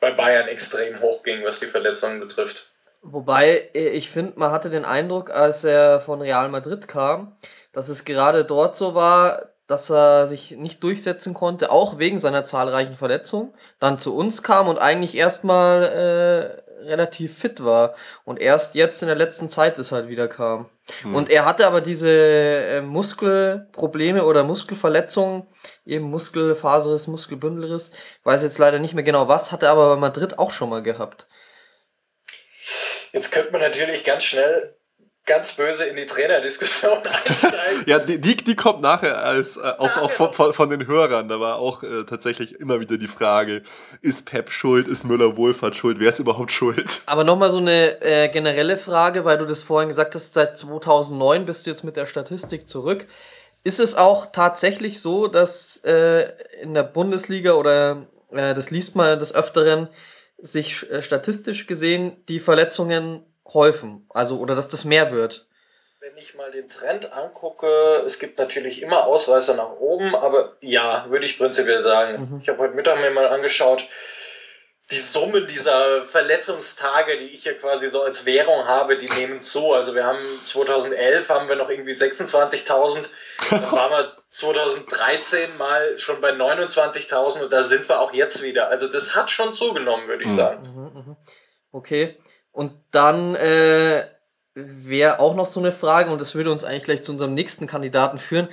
bei 0.00 0.10
Bayern 0.10 0.48
extrem 0.48 1.00
hoch 1.00 1.22
ging, 1.22 1.44
was 1.44 1.60
die 1.60 1.66
Verletzungen 1.66 2.20
betrifft. 2.20 2.68
Wobei, 3.02 3.70
äh, 3.74 3.88
ich 3.88 4.10
finde, 4.10 4.38
man 4.38 4.50
hatte 4.50 4.70
den 4.70 4.84
Eindruck, 4.84 5.30
als 5.30 5.64
er 5.64 6.00
von 6.00 6.20
Real 6.20 6.48
Madrid 6.48 6.88
kam, 6.88 7.36
dass 7.72 7.88
es 7.88 8.04
gerade 8.04 8.44
dort 8.44 8.76
so 8.76 8.94
war, 8.94 9.50
dass 9.66 9.90
er 9.90 10.26
sich 10.26 10.52
nicht 10.52 10.82
durchsetzen 10.82 11.34
konnte, 11.34 11.70
auch 11.70 11.98
wegen 11.98 12.20
seiner 12.20 12.44
zahlreichen 12.44 12.94
Verletzungen, 12.94 13.54
dann 13.78 13.98
zu 13.98 14.16
uns 14.16 14.42
kam 14.42 14.66
und 14.66 14.78
eigentlich 14.78 15.14
erstmal 15.14 16.62
äh, 16.64 16.67
relativ 16.82 17.38
fit 17.38 17.64
war 17.64 17.94
und 18.24 18.40
erst 18.40 18.74
jetzt 18.74 19.02
in 19.02 19.08
der 19.08 19.16
letzten 19.16 19.48
Zeit 19.48 19.78
es 19.78 19.92
halt 19.92 20.08
wieder 20.08 20.28
kam. 20.28 20.68
Hm. 21.02 21.14
Und 21.14 21.30
er 21.30 21.44
hatte 21.44 21.66
aber 21.66 21.80
diese 21.80 22.08
äh, 22.10 22.80
Muskelprobleme 22.80 24.24
oder 24.24 24.44
Muskelverletzungen, 24.44 25.46
eben 25.84 26.04
Muskelfaserriss, 26.10 27.06
Muskelbündelriss, 27.06 27.90
weiß 28.24 28.42
jetzt 28.42 28.58
leider 28.58 28.78
nicht 28.78 28.94
mehr 28.94 29.04
genau 29.04 29.28
was, 29.28 29.52
hatte 29.52 29.68
aber 29.68 29.94
bei 29.94 30.00
Madrid 30.00 30.38
auch 30.38 30.50
schon 30.50 30.70
mal 30.70 30.82
gehabt. 30.82 31.26
Jetzt 33.12 33.32
könnte 33.32 33.52
man 33.52 33.60
natürlich 33.60 34.04
ganz 34.04 34.24
schnell 34.24 34.77
ganz 35.28 35.52
böse 35.52 35.84
in 35.84 35.94
die 35.94 36.06
Trainerdiskussion 36.06 36.98
einsteigen. 37.26 37.84
ja, 37.86 37.98
die, 37.98 38.20
die, 38.20 38.36
die, 38.36 38.56
kommt 38.56 38.80
nachher 38.80 39.22
als 39.22 39.56
äh, 39.56 39.60
auch, 39.60 39.86
nachher 39.86 40.02
auch 40.02 40.10
von, 40.10 40.32
von, 40.32 40.52
von, 40.52 40.70
den 40.70 40.86
Hörern. 40.86 41.28
Da 41.28 41.38
war 41.38 41.56
auch 41.56 41.82
äh, 41.82 42.04
tatsächlich 42.04 42.58
immer 42.58 42.80
wieder 42.80 42.98
die 42.98 43.06
Frage: 43.06 43.62
Ist 44.00 44.26
Pep 44.26 44.50
schuld? 44.50 44.88
Ist 44.88 45.04
Müller-Wohlfahrt 45.04 45.76
schuld? 45.76 46.00
Wer 46.00 46.08
ist 46.08 46.18
überhaupt 46.18 46.50
schuld? 46.50 47.02
Aber 47.06 47.22
nochmal 47.22 47.50
so 47.50 47.58
eine 47.58 48.00
äh, 48.00 48.28
generelle 48.28 48.76
Frage, 48.76 49.24
weil 49.24 49.38
du 49.38 49.44
das 49.44 49.62
vorhin 49.62 49.88
gesagt 49.88 50.14
hast, 50.14 50.34
seit 50.34 50.56
2009 50.56 51.44
bist 51.44 51.66
du 51.66 51.70
jetzt 51.70 51.84
mit 51.84 51.96
der 51.96 52.06
Statistik 52.06 52.68
zurück. 52.68 53.06
Ist 53.62 53.80
es 53.80 53.94
auch 53.94 54.32
tatsächlich 54.32 55.00
so, 55.00 55.28
dass 55.28 55.78
äh, 55.84 56.32
in 56.62 56.74
der 56.74 56.84
Bundesliga 56.84 57.52
oder 57.52 58.06
äh, 58.32 58.54
das 58.54 58.70
liest 58.70 58.96
man 58.96 59.18
des 59.18 59.34
Öfteren, 59.34 59.88
sich 60.40 60.88
äh, 60.90 61.02
statistisch 61.02 61.66
gesehen 61.66 62.16
die 62.28 62.40
Verletzungen 62.40 63.24
häufen, 63.54 64.06
also 64.10 64.38
oder 64.38 64.54
dass 64.54 64.68
das 64.68 64.84
mehr 64.84 65.10
wird? 65.10 65.46
Wenn 66.00 66.16
ich 66.16 66.34
mal 66.34 66.50
den 66.50 66.68
Trend 66.68 67.12
angucke, 67.12 67.66
es 68.06 68.18
gibt 68.18 68.38
natürlich 68.38 68.82
immer 68.82 69.06
Ausreißer 69.06 69.54
nach 69.54 69.72
oben, 69.72 70.14
aber 70.14 70.56
ja, 70.60 71.06
würde 71.08 71.26
ich 71.26 71.38
prinzipiell 71.38 71.82
sagen. 71.82 72.30
Mhm. 72.30 72.40
Ich 72.40 72.48
habe 72.48 72.58
heute 72.58 72.74
Mittag 72.74 73.00
mir 73.00 73.10
mal 73.10 73.28
angeschaut, 73.28 73.84
die 74.90 74.96
Summen 74.96 75.46
dieser 75.46 76.04
Verletzungstage, 76.04 77.18
die 77.18 77.26
ich 77.26 77.44
ja 77.44 77.52
quasi 77.52 77.88
so 77.88 78.02
als 78.02 78.24
Währung 78.24 78.66
habe, 78.66 78.96
die 78.96 79.10
nehmen 79.10 79.40
zu. 79.40 79.74
Also 79.74 79.94
wir 79.94 80.04
haben 80.04 80.18
2011 80.46 81.28
haben 81.28 81.48
wir 81.48 81.56
noch 81.56 81.68
irgendwie 81.68 81.92
26.000, 81.92 83.08
dann 83.50 83.62
waren 83.72 83.90
wir 83.90 84.12
2013 84.30 85.58
mal 85.58 85.98
schon 85.98 86.22
bei 86.22 86.30
29.000 86.30 87.42
und 87.42 87.52
da 87.52 87.62
sind 87.62 87.86
wir 87.86 88.00
auch 88.00 88.14
jetzt 88.14 88.42
wieder. 88.42 88.68
Also 88.68 88.88
das 88.88 89.14
hat 89.14 89.30
schon 89.30 89.52
zugenommen, 89.52 90.08
würde 90.08 90.24
ich 90.24 90.30
mhm. 90.30 90.36
sagen. 90.36 90.62
Mhm, 90.62 91.00
mhm. 91.00 91.16
Okay. 91.72 92.16
Und 92.58 92.72
dann 92.90 93.36
äh, 93.36 94.02
wäre 94.54 95.20
auch 95.20 95.36
noch 95.36 95.46
so 95.46 95.60
eine 95.60 95.70
Frage, 95.70 96.10
und 96.10 96.20
das 96.20 96.34
würde 96.34 96.50
uns 96.50 96.64
eigentlich 96.64 96.82
gleich 96.82 97.04
zu 97.04 97.12
unserem 97.12 97.32
nächsten 97.32 97.68
Kandidaten 97.68 98.18
führen. 98.18 98.48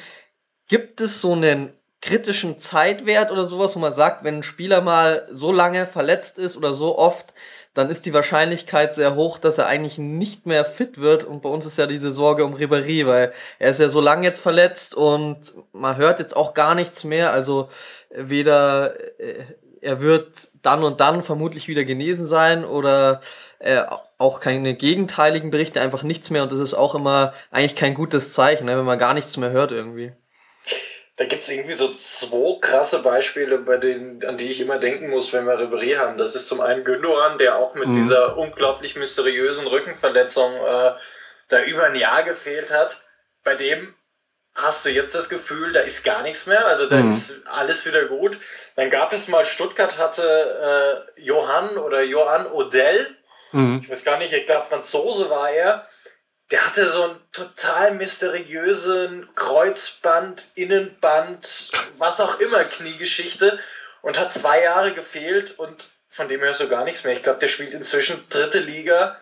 Gibt 0.67 1.01
es 1.01 1.21
so 1.21 1.33
einen 1.33 1.74
kritischen 2.03 2.59
Zeitwert 2.59 3.31
oder 3.31 3.47
sowas, 3.47 3.75
wo 3.75 3.79
man 3.79 3.91
sagt, 3.91 4.24
wenn 4.24 4.35
ein 4.35 4.43
Spieler 4.43 4.81
mal 4.81 5.27
so 5.31 5.51
lange 5.51 5.88
verletzt 5.88 6.38
ist 6.38 6.55
oder 6.55 6.75
so 6.75 7.00
oft, 7.00 7.33
dann 7.74 7.89
ist 7.89 8.05
die 8.05 8.13
Wahrscheinlichkeit 8.13 8.93
sehr 8.93 9.15
hoch, 9.15 9.39
dass 9.39 9.57
er 9.57 9.65
eigentlich 9.65 9.97
nicht 9.97 10.45
mehr 10.45 10.65
fit 10.65 11.01
wird. 11.01 11.24
Und 11.24 11.41
bei 11.41 11.50
uns 11.50 11.65
ist 11.65 11.79
ja 11.79 11.88
diese 11.88 12.12
Sorge 12.12 12.45
um 12.45 12.53
Ribéry, 12.53 13.07
weil 13.07 13.33
er 13.57 13.71
ist 13.71 13.79
ja 13.79 13.89
so 13.89 14.01
lange 14.01 14.27
jetzt 14.27 14.39
verletzt 14.39 14.93
und 14.93 15.51
man 15.74 15.97
hört 15.97 16.19
jetzt 16.19 16.38
auch 16.38 16.53
gar 16.53 16.75
nichts 16.75 17.05
mehr. 17.05 17.33
Also 17.33 17.69
weder 18.12 19.00
äh, 19.19 19.45
er 19.85 20.01
wird 20.01 20.50
dann 20.62 20.83
und 20.83 21.00
dann 21.00 21.24
vermutlich 21.24 21.67
wieder 21.67 21.85
genesen 21.85 22.27
sein 22.27 22.65
oder 22.65 23.21
äh, 23.65 23.84
auch 24.17 24.39
keine 24.39 24.75
gegenteiligen 24.75 25.50
Berichte, 25.50 25.81
einfach 25.81 26.03
nichts 26.03 26.29
mehr. 26.29 26.43
Und 26.43 26.51
das 26.51 26.60
ist 26.60 26.74
auch 26.74 26.95
immer 26.95 27.34
eigentlich 27.51 27.75
kein 27.75 27.95
gutes 27.95 28.31
Zeichen, 28.31 28.65
ne, 28.65 28.77
wenn 28.77 28.86
man 28.86 29.00
gar 29.00 29.13
nichts 29.13 29.36
mehr 29.38 29.50
hört 29.50 29.72
irgendwie. 29.72 30.13
Da 31.17 31.25
gibt 31.25 31.43
es 31.43 31.50
irgendwie 31.50 31.74
so 31.74 31.91
zwei 31.93 32.60
krasse 32.60 33.00
Beispiele, 33.00 33.57
bei 33.60 33.77
denen, 33.77 34.24
an 34.25 34.38
die 34.38 34.51
ich 34.51 34.62
immer 34.62 34.77
denken 34.77 35.10
muss, 35.10 35.34
wenn 35.34 35.45
wir 35.45 35.57
Ribéry 35.57 35.98
haben. 35.98 36.17
Das 36.17 36.36
ist 36.36 36.48
zum 36.48 36.62
einen 36.62 36.84
Gündogan, 36.84 37.38
der 37.38 37.55
auch 37.55 37.74
mit 37.74 37.88
mhm. 37.88 37.95
dieser 37.95 38.38
unglaublich 38.38 38.95
mysteriösen 38.98 39.65
Rückenverletzung 39.65 40.53
äh, 40.55 40.91
da 41.48 41.63
über 41.63 41.86
ein 41.86 41.95
Jahr 41.95 42.24
gefehlt 42.24 42.72
hat. 42.72 43.05
Bei 43.43 43.55
dem 43.55 43.95
hast 44.55 44.86
du 44.86 44.89
jetzt 44.89 45.15
das 45.15 45.29
Gefühl, 45.29 45.72
da 45.74 45.79
ist 45.79 46.03
gar 46.03 46.22
nichts 46.22 46.45
mehr, 46.45 46.65
also 46.67 46.86
da 46.86 46.98
mhm. 46.98 47.10
ist 47.10 47.41
alles 47.48 47.86
wieder 47.86 48.05
gut. 48.05 48.38
Dann 48.75 48.89
gab 48.89 49.12
es 49.12 49.27
mal, 49.27 49.45
Stuttgart 49.45 49.98
hatte 49.98 50.22
äh, 51.17 51.22
Johann 51.22 51.77
oder 51.77 52.03
Johann 52.03 52.45
Odell, 52.48 53.07
mhm. 53.52 53.80
ich 53.82 53.90
weiß 53.90 54.04
gar 54.04 54.18
nicht, 54.18 54.34
ich 54.34 54.46
glaube 54.46 54.66
Franzose 54.66 55.30
war 55.30 55.50
er, 55.50 55.88
der 56.52 56.66
hatte 56.66 56.88
so 56.88 57.04
einen 57.04 57.20
total 57.32 57.96
mysteriösen 57.96 59.28
Kreuzband, 59.36 60.48
Innenband, 60.56 61.72
was 61.96 62.22
auch 62.22 62.40
immer, 62.40 62.64
Kniegeschichte 62.66 63.58
und 64.02 64.20
hat 64.20 64.32
zwei 64.32 64.62
Jahre 64.62 64.94
gefehlt 64.94 65.58
und 65.58 65.90
von 66.10 66.30
dem 66.30 66.42
hörst 66.42 66.62
du 66.62 66.70
gar 66.70 66.86
nichts 66.86 67.04
mehr. 67.04 67.14
Ich 67.14 67.24
glaube, 67.24 67.40
der 67.40 67.48
spielt 67.48 67.74
inzwischen 67.74 68.24
dritte 68.30 68.60
Liga 68.60 69.20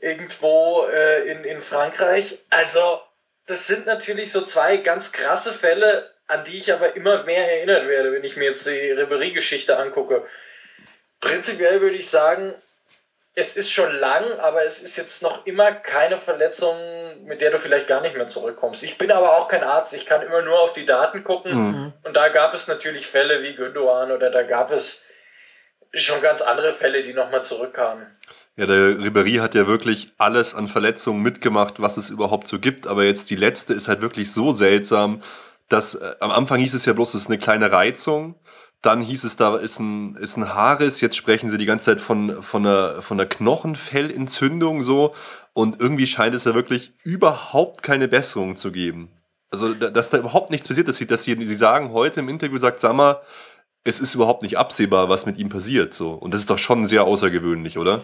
irgendwo 0.00 0.86
äh, 0.92 1.30
in, 1.30 1.44
in 1.44 1.60
Frankreich. 1.60 2.40
Also, 2.50 3.00
das 3.46 3.66
sind 3.66 3.86
natürlich 3.86 4.32
so 4.32 4.42
zwei 4.42 4.78
ganz 4.78 5.12
krasse 5.12 5.52
Fälle, 5.52 6.12
an 6.26 6.44
die 6.44 6.58
ich 6.58 6.72
aber 6.72 6.96
immer 6.96 7.22
mehr 7.22 7.50
erinnert 7.50 7.86
werde, 7.86 8.12
wenn 8.12 8.24
ich 8.24 8.36
mir 8.36 8.46
jetzt 8.46 8.66
die 8.66 8.90
Ribery-Geschichte 8.90 9.78
angucke. 9.78 10.26
Prinzipiell 11.20 11.80
würde 11.80 11.96
ich 11.96 12.10
sagen, 12.10 12.54
es 13.34 13.56
ist 13.56 13.70
schon 13.70 13.90
lang, 13.98 14.24
aber 14.40 14.64
es 14.64 14.82
ist 14.82 14.96
jetzt 14.96 15.22
noch 15.22 15.46
immer 15.46 15.72
keine 15.72 16.18
Verletzung, 16.18 16.76
mit 17.24 17.40
der 17.40 17.50
du 17.50 17.58
vielleicht 17.58 17.86
gar 17.86 18.02
nicht 18.02 18.14
mehr 18.14 18.26
zurückkommst. 18.26 18.82
Ich 18.84 18.98
bin 18.98 19.10
aber 19.10 19.38
auch 19.38 19.48
kein 19.48 19.64
Arzt, 19.64 19.94
ich 19.94 20.04
kann 20.04 20.22
immer 20.22 20.42
nur 20.42 20.60
auf 20.60 20.74
die 20.74 20.84
Daten 20.84 21.24
gucken. 21.24 21.54
Mhm. 21.54 21.92
Und 22.04 22.16
da 22.16 22.28
gab 22.28 22.52
es 22.52 22.68
natürlich 22.68 23.06
Fälle 23.06 23.42
wie 23.42 23.54
Gündogan 23.54 24.12
oder 24.12 24.30
da 24.30 24.42
gab 24.42 24.70
es 24.70 25.04
schon 25.94 26.20
ganz 26.20 26.42
andere 26.42 26.72
Fälle, 26.72 27.02
die 27.02 27.14
nochmal 27.14 27.42
zurückkamen. 27.42 28.06
Ja, 28.56 28.66
der 28.66 28.98
Ribéry 28.98 29.40
hat 29.40 29.54
ja 29.54 29.66
wirklich 29.66 30.08
alles 30.18 30.54
an 30.54 30.68
Verletzungen 30.68 31.22
mitgemacht, 31.22 31.80
was 31.80 31.96
es 31.96 32.10
überhaupt 32.10 32.48
so 32.48 32.58
gibt. 32.58 32.86
Aber 32.86 33.04
jetzt 33.04 33.30
die 33.30 33.36
letzte 33.36 33.72
ist 33.72 33.88
halt 33.88 34.02
wirklich 34.02 34.30
so 34.30 34.52
seltsam, 34.52 35.22
dass 35.70 35.94
äh, 35.94 36.14
am 36.20 36.30
Anfang 36.30 36.60
hieß 36.60 36.74
es 36.74 36.84
ja 36.84 36.92
bloß, 36.92 37.14
es 37.14 37.22
ist 37.22 37.28
eine 37.28 37.38
kleine 37.38 37.72
Reizung. 37.72 38.34
Dann 38.82 39.00
hieß 39.00 39.24
es, 39.24 39.36
da 39.36 39.56
ist 39.56 39.78
ein, 39.78 40.16
ist 40.16 40.36
ein 40.36 40.52
Haarriss. 40.52 41.00
Jetzt 41.00 41.16
sprechen 41.16 41.48
sie 41.50 41.58
die 41.58 41.66
ganze 41.66 41.86
Zeit 41.86 42.00
von, 42.00 42.42
von, 42.42 42.66
einer, 42.66 43.00
von 43.00 43.18
einer 43.18 43.28
Knochenfellentzündung 43.28 44.82
so. 44.82 45.14
Und 45.52 45.80
irgendwie 45.80 46.06
scheint 46.06 46.34
es 46.34 46.44
ja 46.44 46.54
wirklich 46.54 46.92
überhaupt 47.04 47.82
keine 47.82 48.08
Besserung 48.08 48.56
zu 48.56 48.72
geben. 48.72 49.12
Also, 49.50 49.72
dass 49.74 50.10
da 50.10 50.18
überhaupt 50.18 50.50
nichts 50.50 50.66
passiert 50.66 50.88
ist. 50.88 51.10
Dass 51.10 51.22
sie, 51.22 51.46
sie 51.46 51.54
sagen 51.54 51.92
heute 51.92 52.20
im 52.20 52.28
Interview, 52.28 52.58
sagt 52.58 52.80
Sammer, 52.80 53.22
es 53.84 54.00
ist 54.00 54.14
überhaupt 54.14 54.42
nicht 54.42 54.58
absehbar, 54.58 55.08
was 55.08 55.26
mit 55.26 55.38
ihm 55.38 55.48
passiert. 55.48 55.94
So. 55.94 56.12
Und 56.12 56.34
das 56.34 56.40
ist 56.40 56.50
doch 56.50 56.58
schon 56.58 56.86
sehr 56.86 57.04
außergewöhnlich, 57.04 57.78
oder? 57.78 58.02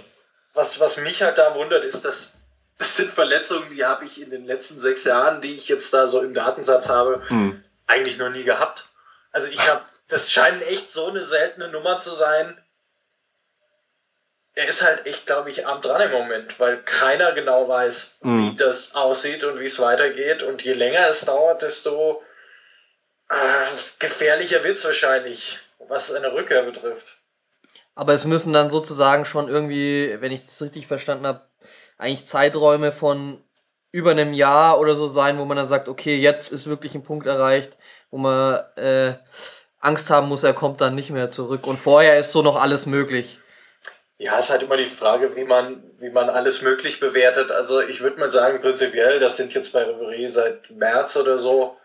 Was, 0.55 0.79
was 0.81 0.99
mich 0.99 1.23
halt 1.23 1.39
da 1.39 1.55
wundert, 1.55 1.85
ist, 1.85 2.05
dass 2.05 2.39
das 2.79 2.97
sind 2.97 3.11
Verletzungen, 3.11 3.69
die 3.75 3.85
habe 3.85 4.05
ich 4.05 4.23
in 4.23 4.31
den 4.31 4.47
letzten 4.47 4.79
sechs 4.79 5.05
Jahren, 5.05 5.41
die 5.41 5.53
ich 5.53 5.69
jetzt 5.69 5.93
da 5.93 6.07
so 6.07 6.23
im 6.23 6.33
Datensatz 6.33 6.89
habe, 6.89 7.21
mhm. 7.29 7.61
eigentlich 7.89 8.19
noch 8.19 8.31
nie 8.31 8.45
gehabt. 8.45 8.89
Also 9.33 9.49
ich 9.49 9.69
habe 9.69 9.83
das 10.09 10.33
scheint 10.33 10.63
echt 10.63 10.91
so 10.91 11.07
eine 11.07 11.23
seltene 11.23 11.69
Nummer 11.69 11.99
zu 11.99 12.11
sein. 12.11 12.57
Er 14.55 14.67
ist 14.67 14.83
halt 14.83 15.07
echt, 15.07 15.27
glaube 15.27 15.51
ich, 15.51 15.67
arm 15.67 15.81
dran 15.81 16.01
im 16.01 16.11
Moment, 16.11 16.59
weil 16.59 16.83
keiner 16.83 17.33
genau 17.33 17.69
weiß, 17.69 18.19
mhm. 18.23 18.39
wie 18.39 18.57
das 18.57 18.97
aussieht 18.97 19.45
und 19.45 19.61
wie 19.61 19.67
es 19.67 19.79
weitergeht. 19.79 20.43
Und 20.43 20.63
je 20.65 20.73
länger 20.73 21.07
es 21.09 21.25
dauert, 21.27 21.63
desto 21.63 22.23
äh, 23.29 23.65
gefährlicher 24.01 24.65
wird 24.65 24.77
es 24.77 24.85
wahrscheinlich, 24.85 25.59
was 25.87 26.13
eine 26.13 26.33
Rückkehr 26.33 26.63
betrifft. 26.63 27.19
Aber 27.95 28.15
es 28.15 28.25
müssen 28.25 28.53
dann 28.53 28.71
sozusagen 28.71 29.25
schon 29.25 29.49
irgendwie, 29.49 30.17
wenn 30.21 30.33
ich 30.33 30.43
das 30.43 30.63
richtig 30.63 30.87
verstanden 30.87 31.27
habe, 31.27 31.49
eigentlich 31.99 32.27
Zeiträume 32.27 32.93
von 32.93 33.43
über 33.91 34.13
einem 34.13 34.33
Jahr 34.33 34.79
oder 34.79 34.95
so 34.95 35.07
sein, 35.07 35.39
wo 35.39 35.45
man 35.45 35.57
dann 35.57 35.69
sagt, 35.69 35.89
okay, 35.89 36.17
jetzt 36.17 36.53
ist 36.53 36.67
wirklich 36.67 36.95
ein 36.95 37.03
Punkt 37.03 37.27
erreicht, 37.27 37.77
wo 38.11 38.19
man 38.19 38.61
äh, 38.77 39.15
Angst 39.81 40.11
haben 40.11 40.29
muss, 40.29 40.45
er 40.45 40.55
kommt 40.55 40.81
dann 40.81 40.95
nicht 40.95 41.11
mehr 41.11 41.31
zurück. 41.31 41.67
Und 41.67 41.79
vorher 41.79 42.19
ist 42.19 42.33
so 42.33 42.43
noch 42.43 42.57
alles 42.57 42.87
möglich. 42.87 43.39
Ja, 44.19 44.37
es 44.37 44.47
ist 44.47 44.51
halt 44.51 44.63
immer 44.65 44.77
die 44.77 44.85
Frage, 44.85 45.37
wie 45.37 45.45
man, 45.45 45.83
wie 45.99 46.11
man 46.11 46.29
alles 46.29 46.63
möglich 46.63 46.99
bewertet. 46.99 47.53
Also 47.53 47.81
ich 47.81 48.01
würde 48.01 48.19
mal 48.19 48.31
sagen, 48.31 48.61
prinzipiell, 48.61 49.21
das 49.21 49.37
sind 49.37 49.55
jetzt 49.55 49.73
bei 49.73 49.85
Ribéry 49.85 50.29
seit 50.29 50.71
März 50.71 51.17
oder 51.17 51.39
so, 51.39 51.77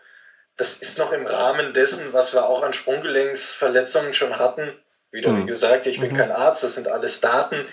das 0.56 0.76
ist 0.76 0.98
noch 0.98 1.12
im 1.12 1.26
Rahmen 1.26 1.72
dessen, 1.72 2.12
was 2.12 2.32
wir 2.32 2.46
auch 2.46 2.62
an 2.62 2.72
Sprunggelenksverletzungen 2.72 4.14
schon 4.14 4.38
hatten. 4.38 4.72
Wieder, 5.10 5.30
mhm. 5.30 5.42
wie 5.42 5.46
gesagt, 5.46 5.86
ich 5.86 6.00
bin 6.00 6.12
mhm. 6.12 6.16
kein 6.16 6.32
Arzt, 6.32 6.62
das 6.62 6.74
sind 6.74 6.88
alles 6.88 7.20
Daten, 7.20 7.64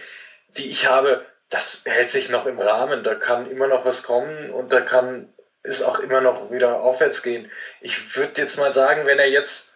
die 0.57 0.69
ich 0.69 0.89
habe. 0.89 1.25
Das 1.49 1.81
hält 1.85 2.09
sich 2.09 2.29
noch 2.29 2.45
im 2.45 2.59
Rahmen. 2.59 3.03
Da 3.03 3.15
kann 3.15 3.49
immer 3.49 3.67
noch 3.67 3.85
was 3.85 4.03
kommen 4.03 4.51
und 4.51 4.73
da 4.73 4.81
kann 4.81 5.31
es 5.63 5.83
auch 5.83 5.99
immer 5.99 6.21
noch 6.21 6.51
wieder 6.51 6.81
aufwärts 6.81 7.21
gehen. 7.21 7.51
Ich 7.81 8.15
würde 8.15 8.41
jetzt 8.41 8.57
mal 8.57 8.73
sagen, 8.73 9.05
wenn 9.05 9.19
er 9.19 9.29
jetzt 9.29 9.70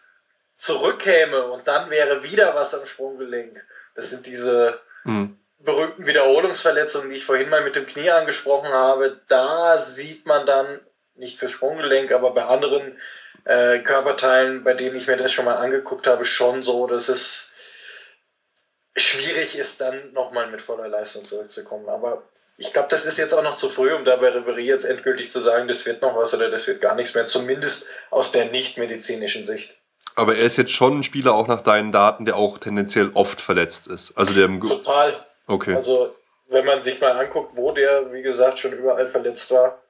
zurückkäme 0.57 1.45
und 1.45 1.67
dann 1.67 1.89
wäre 1.89 2.23
wieder 2.23 2.55
was 2.55 2.73
am 2.73 2.85
Sprunggelenk. 2.85 3.65
Das 3.95 4.09
sind 4.09 4.25
diese 4.25 4.79
mhm. 5.03 5.37
berühmten 5.59 6.05
Wiederholungsverletzungen, 6.05 7.09
die 7.09 7.17
ich 7.17 7.25
vorhin 7.25 7.49
mal 7.49 7.63
mit 7.63 7.75
dem 7.75 7.87
Knie 7.87 8.09
angesprochen 8.09 8.69
habe. 8.69 9.21
Da 9.27 9.77
sieht 9.77 10.25
man 10.25 10.45
dann, 10.45 10.79
nicht 11.15 11.37
für 11.37 11.47
Sprunggelenk, 11.47 12.11
aber 12.11 12.33
bei 12.33 12.45
anderen 12.45 12.97
äh, 13.45 13.79
Körperteilen, 13.79 14.63
bei 14.63 14.73
denen 14.73 14.95
ich 14.95 15.07
mir 15.07 15.17
das 15.17 15.31
schon 15.31 15.45
mal 15.45 15.55
angeguckt 15.55 16.07
habe, 16.07 16.25
schon 16.25 16.61
so, 16.63 16.87
dass 16.87 17.09
es 17.09 17.49
schwierig 18.95 19.57
ist, 19.57 19.81
dann 19.81 20.13
nochmal 20.13 20.47
mit 20.47 20.61
voller 20.61 20.87
Leistung 20.87 21.23
zurückzukommen. 21.25 21.87
Aber 21.89 22.23
ich 22.57 22.71
glaube, 22.71 22.87
das 22.89 23.05
ist 23.05 23.17
jetzt 23.17 23.33
auch 23.33 23.43
noch 23.43 23.55
zu 23.55 23.69
früh, 23.69 23.93
um 23.93 24.05
da 24.05 24.15
bei 24.15 24.29
Ribéry 24.29 24.61
jetzt 24.61 24.85
endgültig 24.85 25.29
zu 25.29 25.39
sagen, 25.39 25.67
das 25.67 25.85
wird 25.85 26.01
noch 26.01 26.15
was 26.15 26.33
oder 26.33 26.49
das 26.49 26.67
wird 26.67 26.81
gar 26.81 26.95
nichts 26.95 27.13
mehr, 27.13 27.25
zumindest 27.25 27.87
aus 28.09 28.31
der 28.31 28.45
nicht-medizinischen 28.45 29.45
Sicht. 29.45 29.77
Aber 30.15 30.35
er 30.35 30.45
ist 30.45 30.57
jetzt 30.57 30.71
schon 30.71 30.99
ein 30.99 31.03
Spieler, 31.03 31.33
auch 31.33 31.47
nach 31.47 31.61
deinen 31.61 31.91
Daten, 31.91 32.25
der 32.25 32.37
auch 32.37 32.57
tendenziell 32.57 33.11
oft 33.13 33.41
verletzt 33.41 33.87
ist. 33.87 34.17
Also 34.17 34.33
der 34.33 34.47
Total. 34.59 35.13
Okay. 35.47 35.75
Also, 35.75 36.15
wenn 36.47 36.65
man 36.65 36.81
sich 36.81 37.01
mal 37.01 37.11
anguckt, 37.11 37.55
wo 37.55 37.71
der, 37.71 38.13
wie 38.13 38.21
gesagt, 38.21 38.59
schon 38.59 38.73
überall 38.73 39.07
verletzt 39.07 39.51
war, 39.51 39.81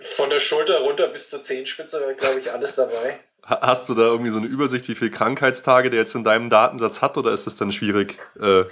von 0.00 0.30
der 0.30 0.38
Schulter 0.38 0.80
runter 0.80 1.08
bis 1.08 1.28
zur 1.28 1.42
Zehenspitze 1.42 2.00
war, 2.00 2.12
glaube 2.14 2.38
ich, 2.38 2.52
alles 2.52 2.76
dabei. 2.76 3.20
Hast 3.42 3.88
du 3.88 3.94
da 3.94 4.02
irgendwie 4.02 4.30
so 4.30 4.36
eine 4.36 4.46
Übersicht, 4.46 4.86
wie 4.88 4.94
viele 4.94 5.10
Krankheitstage 5.10 5.90
der 5.90 6.00
jetzt 6.00 6.14
in 6.14 6.24
deinem 6.24 6.50
Datensatz 6.50 7.02
hat, 7.02 7.16
oder 7.16 7.32
ist 7.32 7.46
das 7.46 7.56
dann 7.56 7.72
schwierig 7.72 8.18
äh, 8.40 8.64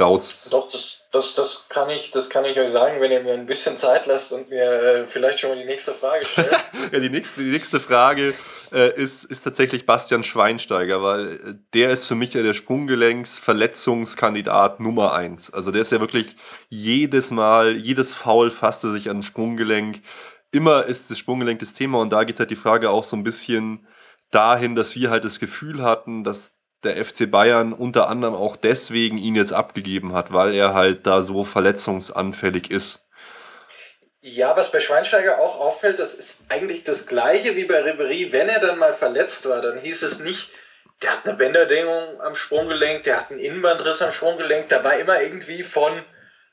raus? 0.00 0.48
Doch, 0.50 0.70
das, 0.70 0.97
das, 1.10 1.34
das, 1.34 1.66
kann 1.70 1.88
ich, 1.88 2.10
das 2.10 2.28
kann 2.28 2.44
ich 2.44 2.58
euch 2.58 2.68
sagen, 2.70 3.00
wenn 3.00 3.10
ihr 3.10 3.22
mir 3.22 3.32
ein 3.32 3.46
bisschen 3.46 3.76
Zeit 3.76 4.06
lasst 4.06 4.30
und 4.32 4.50
mir 4.50 4.70
äh, 4.70 5.06
vielleicht 5.06 5.40
schon 5.40 5.48
mal 5.50 5.58
die 5.58 5.64
nächste 5.64 5.92
Frage 5.92 6.26
stellt. 6.26 6.52
ja, 6.92 7.00
die 7.00 7.08
nächste, 7.08 7.42
die 7.42 7.50
nächste 7.50 7.80
Frage 7.80 8.34
äh, 8.72 8.94
ist, 8.94 9.24
ist 9.24 9.40
tatsächlich 9.40 9.86
Bastian 9.86 10.22
Schweinsteiger, 10.22 11.02
weil 11.02 11.28
äh, 11.28 11.54
der 11.72 11.88
ist 11.90 12.04
für 12.04 12.14
mich 12.14 12.34
ja 12.34 12.42
der 12.42 12.52
Sprunggelenksverletzungskandidat 12.52 14.80
Nummer 14.80 15.14
eins. 15.14 15.50
Also 15.50 15.70
der 15.70 15.80
ist 15.80 15.92
ja 15.92 16.00
wirklich 16.00 16.36
jedes 16.68 17.30
Mal, 17.30 17.74
jedes 17.76 18.14
Foul 18.14 18.50
fasste 18.50 18.90
sich 18.90 19.08
an 19.08 19.22
Sprunggelenk. 19.22 20.02
Immer 20.50 20.84
ist 20.84 21.10
das 21.10 21.18
Sprunggelenk 21.18 21.60
das 21.60 21.72
Thema 21.72 22.00
und 22.00 22.10
da 22.10 22.24
geht 22.24 22.38
halt 22.38 22.50
die 22.50 22.56
Frage 22.56 22.90
auch 22.90 23.04
so 23.04 23.16
ein 23.16 23.22
bisschen 23.22 23.86
dahin, 24.30 24.74
dass 24.74 24.94
wir 24.94 25.08
halt 25.08 25.24
das 25.24 25.38
Gefühl 25.38 25.82
hatten, 25.82 26.22
dass 26.22 26.57
der 26.84 27.04
FC 27.04 27.30
Bayern 27.30 27.72
unter 27.72 28.08
anderem 28.08 28.34
auch 28.34 28.56
deswegen 28.56 29.18
ihn 29.18 29.34
jetzt 29.34 29.52
abgegeben 29.52 30.12
hat, 30.12 30.32
weil 30.32 30.54
er 30.54 30.74
halt 30.74 31.06
da 31.06 31.22
so 31.22 31.44
verletzungsanfällig 31.44 32.70
ist. 32.70 33.04
Ja, 34.20 34.56
was 34.56 34.70
bei 34.70 34.80
Schweinsteiger 34.80 35.38
auch 35.38 35.58
auffällt, 35.58 35.98
das 35.98 36.14
ist 36.14 36.46
eigentlich 36.50 36.84
das 36.84 37.06
gleiche 37.06 37.56
wie 37.56 37.64
bei 37.64 37.80
Ribery. 37.80 38.32
Wenn 38.32 38.48
er 38.48 38.60
dann 38.60 38.78
mal 38.78 38.92
verletzt 38.92 39.48
war, 39.48 39.60
dann 39.60 39.78
hieß 39.78 40.02
es 40.02 40.20
nicht, 40.20 40.50
der 41.02 41.12
hat 41.12 41.26
eine 41.26 41.36
Bänderdehnung 41.36 42.20
am 42.20 42.34
Sprunggelenk, 42.34 43.04
der 43.04 43.18
hat 43.18 43.30
einen 43.30 43.38
Innenbandriss 43.38 44.02
am 44.02 44.12
Sprunggelenk. 44.12 44.68
Da 44.68 44.82
war 44.82 44.98
immer 44.98 45.22
irgendwie 45.22 45.62
von 45.62 45.92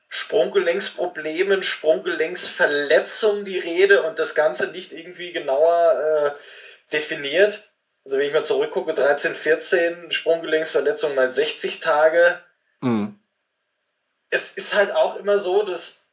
Sprunggelenksproblemen, 0.10 1.63
Sprunggelenksverletzung 1.63 3.44
die 3.44 3.58
Rede 3.58 4.03
und 4.03 4.20
das 4.20 4.36
Ganze 4.36 4.72
nicht 4.72 4.94
irgendwie 4.94 5.34
genauer 5.34 6.34
äh, 6.34 6.94
definiert. 6.94 7.72
Also 8.06 8.18
wenn 8.18 8.28
ich 8.28 8.34
mal 8.34 8.44
zurückgucke, 8.44 8.94
13, 8.94 9.34
14 9.34 10.12
Sprunggelenksverletzung 10.12 11.16
mal 11.16 11.32
60 11.32 11.80
Tage. 11.80 12.40
Mhm. 12.82 13.20
Es 14.30 14.52
ist 14.52 14.76
halt 14.76 14.94
auch 14.94 15.16
immer 15.18 15.38
so, 15.38 15.64
dass 15.64 16.06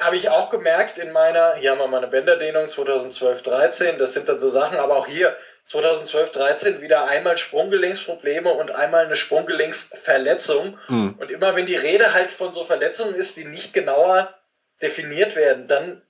habe 0.00 0.16
ich 0.16 0.30
auch 0.30 0.48
gemerkt 0.48 0.98
in 0.98 1.10
meiner, 1.10 1.56
hier 1.56 1.72
haben 1.72 1.78
wir 1.78 1.88
mal 1.88 1.98
eine 1.98 2.06
Bänderdehnung 2.06 2.68
2012, 2.68 3.42
13, 3.42 3.98
das 3.98 4.14
sind 4.14 4.28
dann 4.28 4.38
so 4.38 4.48
Sachen, 4.48 4.78
aber 4.78 4.96
auch 4.96 5.08
hier 5.08 5.36
2012, 5.64 6.30
13 6.30 6.80
wieder 6.80 7.04
einmal 7.06 7.36
Sprunggelenksprobleme 7.36 8.52
und 8.52 8.70
einmal 8.70 9.04
eine 9.04 9.16
Sprunggelenksverletzung. 9.16 10.78
Mhm. 10.88 11.16
Und 11.18 11.30
immer 11.30 11.56
wenn 11.56 11.66
die 11.66 11.76
Rede 11.76 12.14
halt 12.14 12.30
von 12.30 12.52
so 12.52 12.64
Verletzungen 12.64 13.14
ist, 13.14 13.36
die 13.36 13.44
nicht 13.44 13.74
genauer 13.74 14.32
definiert 14.80 15.34
werden, 15.34 15.66
dann 15.66 16.00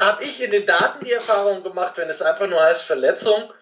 habe 0.00 0.22
ich 0.22 0.42
in 0.42 0.50
den 0.50 0.66
Daten 0.66 1.04
die 1.04 1.12
Erfahrung 1.12 1.62
gemacht, 1.62 1.96
wenn 1.96 2.08
es 2.08 2.22
einfach 2.22 2.46
nur 2.46 2.62
heißt 2.62 2.82
Verletzung 2.82 3.52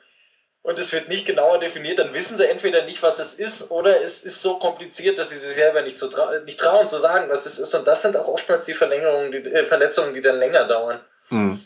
und 0.63 0.79
es 0.79 0.93
wird 0.93 1.09
nicht 1.09 1.27
genauer 1.27 1.59
definiert, 1.59 1.99
dann 1.99 2.13
wissen 2.13 2.37
sie 2.37 2.49
entweder 2.49 2.85
nicht, 2.85 3.03
was 3.03 3.19
es 3.19 3.35
ist, 3.35 3.71
oder 3.71 4.01
es 4.01 4.23
ist 4.23 4.43
so 4.43 4.59
kompliziert, 4.59 5.19
dass 5.19 5.31
sie 5.31 5.39
sich 5.39 5.55
selber 5.55 5.83
nicht, 5.83 5.99
zu 5.99 6.09
trau 6.09 6.39
nicht 6.41 6.61
trauen 6.61 6.87
zu 6.87 6.99
sagen, 6.99 7.31
was 7.31 7.47
es 7.47 7.59
ist. 7.59 7.75
Und 7.75 7.87
das 7.87 8.03
sind 8.03 8.17
auch 8.17 8.29
oftmals 8.29 8.67
die 8.67 8.75
Verlängerungen, 8.75 9.33
die, 9.33 9.39
äh, 9.39 9.65
Verletzungen, 9.65 10.13
die 10.13 10.21
dann 10.21 10.39
länger 10.39 10.67
dauern. 10.67 11.01
Mhm. 11.31 11.61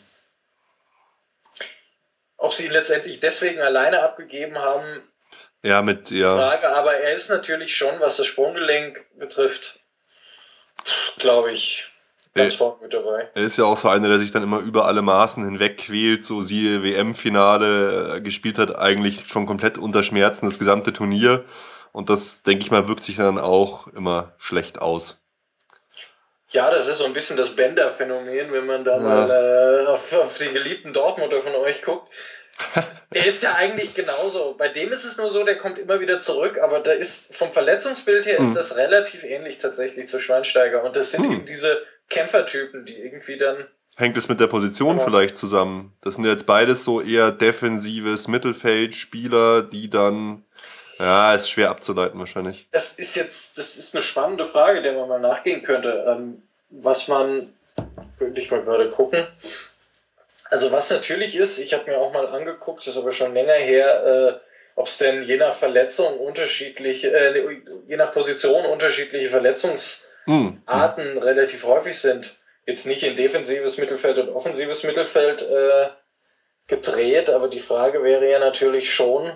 Ob 2.37 2.53
sie 2.53 2.65
ihn 2.65 2.71
letztendlich 2.71 3.19
deswegen 3.19 3.61
alleine 3.61 4.01
abgegeben 4.01 4.57
haben, 4.57 5.11
ja, 5.61 5.81
mit, 5.81 6.01
ist 6.01 6.11
die 6.11 6.19
ja. 6.19 6.35
Frage. 6.35 6.69
Aber 6.69 6.93
er 6.93 7.13
ist 7.13 7.29
natürlich 7.29 7.75
schon, 7.75 7.99
was 7.99 8.17
das 8.17 8.27
Sprunggelenk 8.27 9.03
betrifft, 9.17 9.79
glaube 11.17 11.51
ich, 11.51 11.89
ganz 12.35 12.53
vorne 12.53 12.77
mit 12.81 12.93
dabei. 12.93 13.29
Er 13.33 13.43
ist 13.43 13.57
ja 13.57 13.65
auch 13.65 13.77
so 13.77 13.87
einer, 13.89 14.07
der 14.07 14.19
sich 14.19 14.31
dann 14.31 14.43
immer 14.43 14.59
über 14.59 14.85
alle 14.85 15.01
Maßen 15.01 15.43
hinweg 15.43 15.77
quält, 15.77 16.23
so 16.23 16.41
siehe 16.41 16.83
WM-Finale, 16.83 18.17
äh, 18.17 18.21
gespielt 18.21 18.57
hat, 18.57 18.77
eigentlich 18.77 19.27
schon 19.27 19.45
komplett 19.45 19.77
unter 19.77 20.03
Schmerzen 20.03 20.45
das 20.45 20.59
gesamte 20.59 20.93
Turnier. 20.93 21.45
Und 21.91 22.09
das, 22.09 22.43
denke 22.43 22.63
ich 22.63 22.71
mal, 22.71 22.87
wirkt 22.87 23.03
sich 23.03 23.15
dann 23.15 23.39
auch 23.39 23.87
immer 23.87 24.33
schlecht 24.37 24.81
aus. 24.81 25.17
Ja, 26.49 26.69
das 26.69 26.87
ist 26.87 26.97
so 26.97 27.05
ein 27.05 27.13
bisschen 27.13 27.37
das 27.37 27.55
Bender-Phänomen, 27.55 28.51
wenn 28.51 28.65
man 28.65 28.83
da 28.83 28.97
ja. 28.97 28.99
mal 28.99 29.85
äh, 29.85 29.87
auf, 29.87 30.13
auf 30.13 30.37
die 30.37 30.51
geliebten 30.51 30.93
Dortmunder 30.93 31.39
von 31.39 31.55
euch 31.55 31.81
guckt. 31.81 32.13
Der 33.13 33.25
ist 33.25 33.43
ja 33.43 33.55
eigentlich 33.55 33.93
genauso. 33.93 34.55
Bei 34.57 34.67
dem 34.67 34.91
ist 34.91 35.05
es 35.05 35.17
nur 35.17 35.29
so, 35.29 35.43
der 35.43 35.57
kommt 35.57 35.77
immer 35.77 36.01
wieder 36.01 36.19
zurück, 36.19 36.59
aber 36.61 36.79
da 36.79 36.91
ist 36.91 37.35
vom 37.35 37.51
Verletzungsbild 37.51 38.25
her 38.25 38.37
hm. 38.37 38.43
ist 38.43 38.55
das 38.55 38.75
relativ 38.75 39.23
ähnlich 39.23 39.57
tatsächlich 39.57 40.07
zu 40.07 40.19
Schweinsteiger. 40.19 40.83
Und 40.83 40.97
das 40.97 41.11
sind 41.11 41.25
hm. 41.25 41.31
eben 41.31 41.45
diese 41.45 41.81
Kämpfertypen, 42.09 42.85
die 42.85 42.95
irgendwie 42.95 43.37
dann. 43.37 43.67
Hängt 43.97 44.17
es 44.17 44.27
mit 44.27 44.39
der 44.39 44.47
Position 44.47 44.99
vielleicht 44.99 45.37
zusammen? 45.37 45.93
Das 46.01 46.15
sind 46.15 46.25
jetzt 46.25 46.45
beides 46.45 46.83
so 46.83 47.01
eher 47.01 47.31
defensives 47.31 48.27
Mittelfeldspieler, 48.27 49.63
die 49.63 49.89
dann 49.89 50.43
ja, 50.99 51.33
ist 51.33 51.49
schwer 51.49 51.69
abzuleiten 51.69 52.19
wahrscheinlich. 52.19 52.67
Das 52.71 52.93
ist 52.93 53.15
jetzt, 53.15 53.57
das 53.57 53.77
ist 53.77 53.95
eine 53.95 54.01
spannende 54.01 54.45
Frage, 54.45 54.81
der 54.81 54.93
man 54.93 55.09
mal 55.09 55.19
nachgehen 55.19 55.61
könnte. 55.61 56.05
Ähm, 56.07 56.41
was 56.69 57.07
man, 57.07 57.53
könnte 58.17 58.39
ich 58.39 58.51
mal 58.51 58.61
gerade 58.61 58.89
gucken. 58.89 59.25
Also 60.49 60.71
was 60.71 60.89
natürlich 60.91 61.35
ist, 61.35 61.57
ich 61.59 61.73
habe 61.73 61.89
mir 61.89 61.97
auch 61.97 62.13
mal 62.13 62.27
angeguckt, 62.27 62.81
das 62.81 62.95
ist 62.95 63.01
aber 63.01 63.11
schon 63.11 63.33
länger 63.33 63.53
her, 63.53 64.39
äh, 64.39 64.45
ob 64.75 64.87
es 64.87 64.97
denn 64.97 65.21
je 65.21 65.37
nach 65.37 65.53
Verletzung 65.53 66.19
unterschiedliche, 66.19 67.09
äh, 67.11 67.61
je 67.87 67.97
nach 67.97 68.11
Position 68.11 68.65
unterschiedliche 68.65 69.29
Verletzungsarten 70.25 71.13
hm. 71.13 71.17
relativ 71.19 71.63
häufig 71.63 71.97
sind. 71.99 72.39
Jetzt 72.65 72.87
nicht 72.87 73.03
in 73.03 73.15
defensives 73.15 73.77
Mittelfeld 73.77 74.17
und 74.19 74.29
offensives 74.29 74.83
Mittelfeld 74.83 75.43
äh, 75.43 75.87
gedreht, 76.67 77.29
aber 77.29 77.47
die 77.47 77.59
Frage 77.59 78.03
wäre 78.03 78.29
ja 78.29 78.39
natürlich 78.39 78.91
schon, 78.91 79.31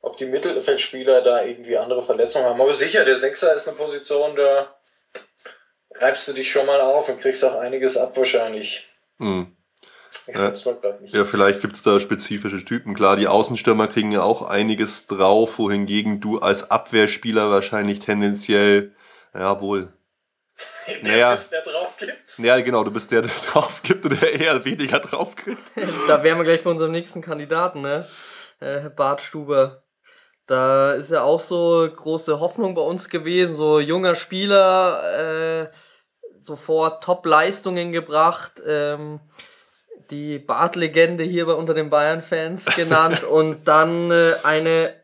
ob 0.00 0.16
die 0.16 0.26
Mittelfeldspieler 0.26 1.20
da 1.22 1.42
irgendwie 1.44 1.76
andere 1.76 2.02
Verletzungen 2.02 2.46
haben. 2.46 2.60
Aber 2.60 2.72
sicher, 2.72 3.04
der 3.04 3.16
Sechser 3.16 3.54
ist 3.54 3.66
eine 3.66 3.76
Position, 3.76 4.36
da 4.36 4.76
reibst 5.96 6.28
du 6.28 6.32
dich 6.32 6.50
schon 6.50 6.66
mal 6.66 6.80
auf 6.80 7.08
und 7.08 7.20
kriegst 7.20 7.44
auch 7.44 7.56
einiges 7.56 7.96
ab 7.96 8.16
wahrscheinlich. 8.16 8.88
Hm. 9.18 9.56
Ja, 10.26 10.52
ja, 11.04 11.24
vielleicht 11.24 11.60
gibt 11.60 11.76
es 11.76 11.82
da 11.82 12.00
spezifische 12.00 12.64
Typen. 12.64 12.94
Klar, 12.94 13.16
die 13.16 13.28
Außenstürmer 13.28 13.88
kriegen 13.88 14.10
ja 14.10 14.22
auch 14.22 14.40
einiges 14.40 15.06
drauf, 15.06 15.58
wohingegen 15.58 16.20
du 16.20 16.38
als 16.38 16.70
Abwehrspieler 16.70 17.50
wahrscheinlich 17.50 17.98
tendenziell, 17.98 18.94
ja 19.34 19.60
wohl. 19.60 19.92
der 21.04 21.12
naja, 21.12 21.30
bist, 21.30 21.52
der 21.52 21.62
drauf 21.62 21.96
gibt. 21.96 22.38
Ja, 22.38 22.60
genau, 22.60 22.84
du 22.84 22.90
bist 22.90 23.10
der, 23.10 23.22
der 23.22 23.30
drauf 23.52 23.82
gibt 23.82 24.04
und 24.04 24.20
der 24.20 24.40
eher 24.40 24.64
weniger 24.64 25.00
drauf 25.00 25.34
kriegt. 25.36 25.62
da 26.08 26.22
wären 26.22 26.38
wir 26.38 26.44
gleich 26.44 26.62
bei 26.62 26.70
unserem 26.70 26.92
nächsten 26.92 27.20
Kandidaten, 27.20 27.80
ne? 27.80 28.08
Äh, 28.60 28.88
Bart 28.90 29.20
Stuber. 29.20 29.84
Da 30.46 30.92
ist 30.92 31.10
ja 31.10 31.22
auch 31.22 31.40
so 31.40 31.88
große 31.94 32.38
Hoffnung 32.38 32.74
bei 32.74 32.82
uns 32.82 33.08
gewesen, 33.08 33.56
so 33.56 33.80
junger 33.80 34.14
Spieler, 34.14 35.62
äh, 35.62 35.70
sofort 36.40 37.02
Top-Leistungen 37.02 37.92
gebracht, 37.92 38.62
ähm, 38.66 39.20
die 40.10 40.38
Bart-Legende 40.38 41.24
hier 41.24 41.46
bei 41.46 41.54
unter 41.54 41.72
den 41.72 41.88
Bayern-Fans 41.88 42.66
genannt 42.76 43.24
und 43.24 43.66
dann 43.66 44.10
äh, 44.10 44.34
eine 44.42 44.94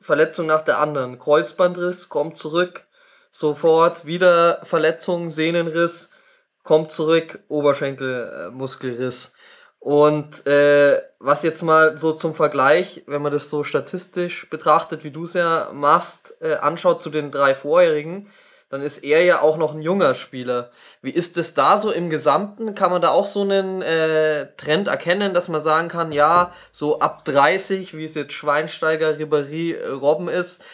Verletzung 0.00 0.46
nach 0.46 0.62
der 0.62 0.80
anderen. 0.80 1.20
Kreuzbandriss, 1.20 2.08
kommt 2.08 2.36
zurück, 2.36 2.86
sofort 3.34 4.06
wieder 4.06 4.60
Verletzung, 4.62 5.28
Sehnenriss, 5.28 6.12
kommt 6.62 6.92
zurück, 6.92 7.40
Oberschenkelmuskelriss. 7.48 9.34
Und 9.80 10.46
äh, 10.46 11.02
was 11.18 11.42
jetzt 11.42 11.62
mal 11.62 11.98
so 11.98 12.12
zum 12.12 12.36
Vergleich, 12.36 13.02
wenn 13.08 13.22
man 13.22 13.32
das 13.32 13.50
so 13.50 13.64
statistisch 13.64 14.48
betrachtet, 14.50 15.02
wie 15.02 15.10
du 15.10 15.24
es 15.24 15.32
ja 15.32 15.70
machst, 15.72 16.36
äh, 16.42 16.54
anschaut 16.54 17.02
zu 17.02 17.10
den 17.10 17.32
drei 17.32 17.56
vorherigen, 17.56 18.30
dann 18.70 18.82
ist 18.82 18.98
er 18.98 19.24
ja 19.24 19.40
auch 19.40 19.56
noch 19.56 19.74
ein 19.74 19.82
junger 19.82 20.14
Spieler. 20.14 20.70
Wie 21.02 21.10
ist 21.10 21.36
es 21.36 21.54
da 21.54 21.76
so 21.76 21.90
im 21.90 22.10
Gesamten? 22.10 22.76
Kann 22.76 22.92
man 22.92 23.02
da 23.02 23.08
auch 23.08 23.26
so 23.26 23.42
einen 23.42 23.82
äh, 23.82 24.46
Trend 24.56 24.86
erkennen, 24.86 25.34
dass 25.34 25.48
man 25.48 25.60
sagen 25.60 25.88
kann, 25.88 26.12
ja, 26.12 26.52
so 26.70 27.00
ab 27.00 27.24
30, 27.24 27.96
wie 27.96 28.04
es 28.04 28.14
jetzt 28.14 28.32
Schweinsteiger, 28.32 29.18
Ribéry, 29.18 29.76
Robben 29.90 30.28
ist, 30.28 30.64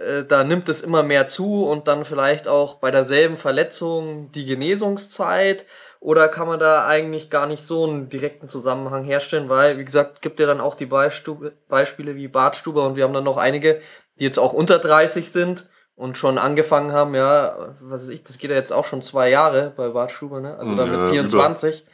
äh, 0.00 0.24
da 0.24 0.44
nimmt 0.44 0.68
es 0.68 0.80
immer 0.80 1.02
mehr 1.02 1.28
zu 1.28 1.64
und 1.64 1.88
dann 1.88 2.04
vielleicht 2.04 2.48
auch 2.48 2.74
bei 2.76 2.90
derselben 2.90 3.36
Verletzung 3.36 4.32
die 4.32 4.46
Genesungszeit 4.46 5.66
oder 6.00 6.28
kann 6.28 6.48
man 6.48 6.58
da 6.58 6.86
eigentlich 6.86 7.30
gar 7.30 7.46
nicht 7.46 7.62
so 7.62 7.84
einen 7.84 8.08
direkten 8.08 8.48
Zusammenhang 8.48 9.04
herstellen, 9.04 9.48
weil, 9.48 9.78
wie 9.78 9.84
gesagt, 9.84 10.22
gibt 10.22 10.40
ja 10.40 10.46
dann 10.46 10.60
auch 10.60 10.74
die 10.74 10.86
Beispiele, 10.86 11.52
Beispiele 11.68 12.16
wie 12.16 12.28
Bartstuber 12.28 12.86
und 12.86 12.96
wir 12.96 13.04
haben 13.04 13.14
dann 13.14 13.24
noch 13.24 13.36
einige, 13.36 13.80
die 14.18 14.24
jetzt 14.24 14.38
auch 14.38 14.52
unter 14.52 14.78
30 14.78 15.30
sind 15.30 15.68
und 15.94 16.18
schon 16.18 16.38
angefangen 16.38 16.92
haben, 16.92 17.14
ja, 17.14 17.74
was 17.80 18.02
weiß 18.02 18.08
ich, 18.08 18.24
das 18.24 18.38
geht 18.38 18.50
ja 18.50 18.56
jetzt 18.56 18.72
auch 18.72 18.84
schon 18.84 19.02
zwei 19.02 19.28
Jahre 19.28 19.72
bei 19.76 19.88
Bartstuber, 19.90 20.40
ne? 20.40 20.56
Also 20.56 20.74
dann 20.74 20.90
ja, 20.90 20.98
mit 20.98 21.10
24, 21.10 21.84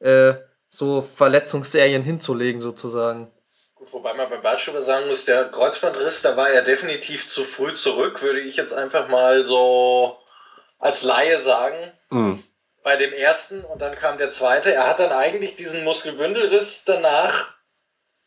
äh, 0.00 0.34
so 0.68 1.02
Verletzungsserien 1.02 2.02
hinzulegen 2.02 2.60
sozusagen. 2.60 3.30
Wobei 3.92 4.14
man 4.14 4.28
bei 4.28 4.36
Bartstuber 4.36 4.82
sagen 4.82 5.06
muss, 5.06 5.24
der 5.24 5.50
Kreuzbandriss, 5.50 6.22
da 6.22 6.36
war 6.36 6.48
er 6.48 6.62
definitiv 6.62 7.28
zu 7.28 7.44
früh 7.44 7.74
zurück, 7.74 8.22
würde 8.22 8.40
ich 8.40 8.56
jetzt 8.56 8.72
einfach 8.72 9.08
mal 9.08 9.44
so 9.44 10.18
als 10.78 11.02
Laie 11.02 11.38
sagen. 11.38 11.92
Mhm 12.10 12.42
bei 12.84 12.96
dem 12.96 13.12
ersten 13.12 13.64
und 13.64 13.82
dann 13.82 13.96
kam 13.96 14.18
der 14.18 14.30
zweite. 14.30 14.72
Er 14.72 14.86
hat 14.86 15.00
dann 15.00 15.10
eigentlich 15.10 15.56
diesen 15.56 15.82
Muskelbündelriss 15.82 16.84
danach, 16.84 17.54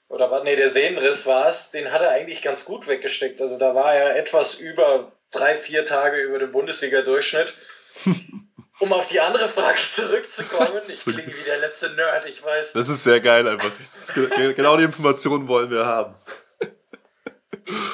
oder 0.09 0.31
was, 0.31 0.43
nee, 0.43 0.55
der 0.55 0.67
Sehnenriss 0.67 1.25
war 1.27 1.47
es, 1.47 1.71
den 1.71 1.91
hat 1.91 2.01
er 2.01 2.11
eigentlich 2.11 2.41
ganz 2.41 2.65
gut 2.65 2.87
weggesteckt. 2.87 3.39
Also 3.39 3.57
da 3.57 3.75
war 3.75 3.93
er 3.93 4.15
etwas 4.17 4.55
über 4.55 5.11
drei, 5.31 5.55
vier 5.55 5.85
Tage 5.85 6.17
über 6.17 6.39
dem 6.39 6.51
Bundesliga-Durchschnitt. 6.51 7.53
Um 8.79 8.93
auf 8.93 9.07
die 9.07 9.19
andere 9.19 9.49
Frage 9.49 9.79
zurückzukommen, 9.91 10.81
ich 10.87 11.03
klinge 11.03 11.25
wie 11.25 11.43
der 11.43 11.57
letzte 11.59 11.89
Nerd, 11.91 12.25
ich 12.27 12.43
weiß. 12.43 12.73
Das 12.73 12.89
ist 12.89 13.03
sehr 13.03 13.19
geil 13.19 13.47
einfach. 13.47 13.71
genau 14.55 14.77
die 14.77 14.83
Informationen 14.83 15.47
wollen 15.47 15.71
wir 15.71 15.85
haben. 15.85 16.15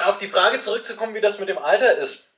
auf 0.04 0.18
die 0.18 0.28
Frage 0.28 0.60
zurückzukommen, 0.60 1.14
wie 1.14 1.20
das 1.20 1.38
mit 1.38 1.48
dem 1.48 1.58
Alter 1.58 1.94
ist. 1.94 2.30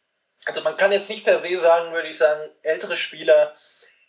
Also 0.46 0.62
man 0.62 0.76
kann 0.76 0.92
jetzt 0.92 1.10
nicht 1.10 1.24
per 1.24 1.38
se 1.38 1.56
sagen, 1.56 1.92
würde 1.92 2.08
ich 2.08 2.18
sagen, 2.18 2.40
ältere 2.62 2.96
Spieler 2.96 3.52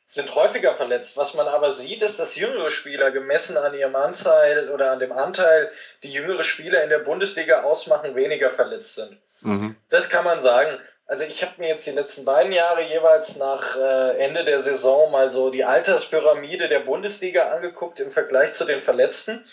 sind 0.07 0.33
häufiger 0.35 0.73
verletzt. 0.73 1.17
Was 1.17 1.33
man 1.33 1.47
aber 1.47 1.69
sieht, 1.71 2.01
ist, 2.01 2.19
dass 2.19 2.37
jüngere 2.37 2.71
Spieler 2.71 3.11
gemessen 3.11 3.57
an 3.57 3.73
ihrem 3.73 3.95
Anteil 3.95 4.69
oder 4.69 4.91
an 4.91 4.99
dem 4.99 5.11
Anteil, 5.11 5.69
die 6.03 6.13
jüngere 6.13 6.43
Spieler 6.43 6.83
in 6.83 6.89
der 6.89 6.99
Bundesliga 6.99 7.63
ausmachen, 7.63 8.15
weniger 8.15 8.49
verletzt 8.49 8.95
sind. 8.95 9.17
Mhm. 9.41 9.75
Das 9.89 10.09
kann 10.09 10.23
man 10.23 10.39
sagen. 10.39 10.79
Also 11.07 11.23
ich 11.23 11.41
habe 11.41 11.53
mir 11.57 11.69
jetzt 11.69 11.87
die 11.87 11.91
letzten 11.91 12.25
beiden 12.25 12.51
Jahre 12.51 12.81
jeweils 12.81 13.37
nach 13.37 13.77
äh, 13.77 14.17
Ende 14.17 14.43
der 14.43 14.59
Saison 14.59 15.09
mal 15.09 15.31
so 15.31 15.49
die 15.49 15.63
Alterspyramide 15.63 16.67
der 16.67 16.81
Bundesliga 16.81 17.49
angeguckt 17.51 18.01
im 18.01 18.11
Vergleich 18.11 18.51
zu 18.51 18.65
den 18.65 18.81
Verletzten. 18.81 19.43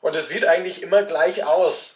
Und 0.00 0.16
es 0.16 0.28
sieht 0.28 0.44
eigentlich 0.44 0.82
immer 0.82 1.04
gleich 1.04 1.44
aus. 1.44 1.94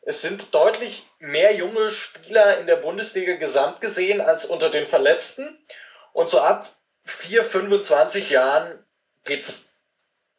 Es 0.00 0.22
sind 0.22 0.52
deutlich 0.54 1.06
mehr 1.20 1.54
junge 1.54 1.88
Spieler 1.90 2.58
in 2.58 2.66
der 2.66 2.76
Bundesliga 2.76 3.36
gesamt 3.36 3.80
gesehen 3.80 4.20
als 4.20 4.44
unter 4.44 4.70
den 4.70 4.86
Verletzten. 4.86 5.64
Und 6.12 6.28
so 6.28 6.40
ab 6.40 6.68
4, 7.04 7.44
25 7.44 8.30
Jahren 8.30 8.84
geht's 9.24 9.74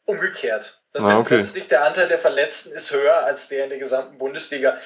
umgekehrt. 0.05 0.81
Dann 0.91 1.03
ah, 1.03 1.07
sind 1.07 1.17
okay. 1.17 1.35
plötzlich 1.35 1.69
der 1.69 1.85
Anteil 1.85 2.09
der 2.09 2.19
Verletzten 2.19 2.73
ist 2.73 2.91
höher 2.91 3.23
als 3.23 3.47
der 3.47 3.63
in 3.63 3.69
der 3.69 3.79
gesamten 3.79 4.17
Bundesliga 4.17 4.77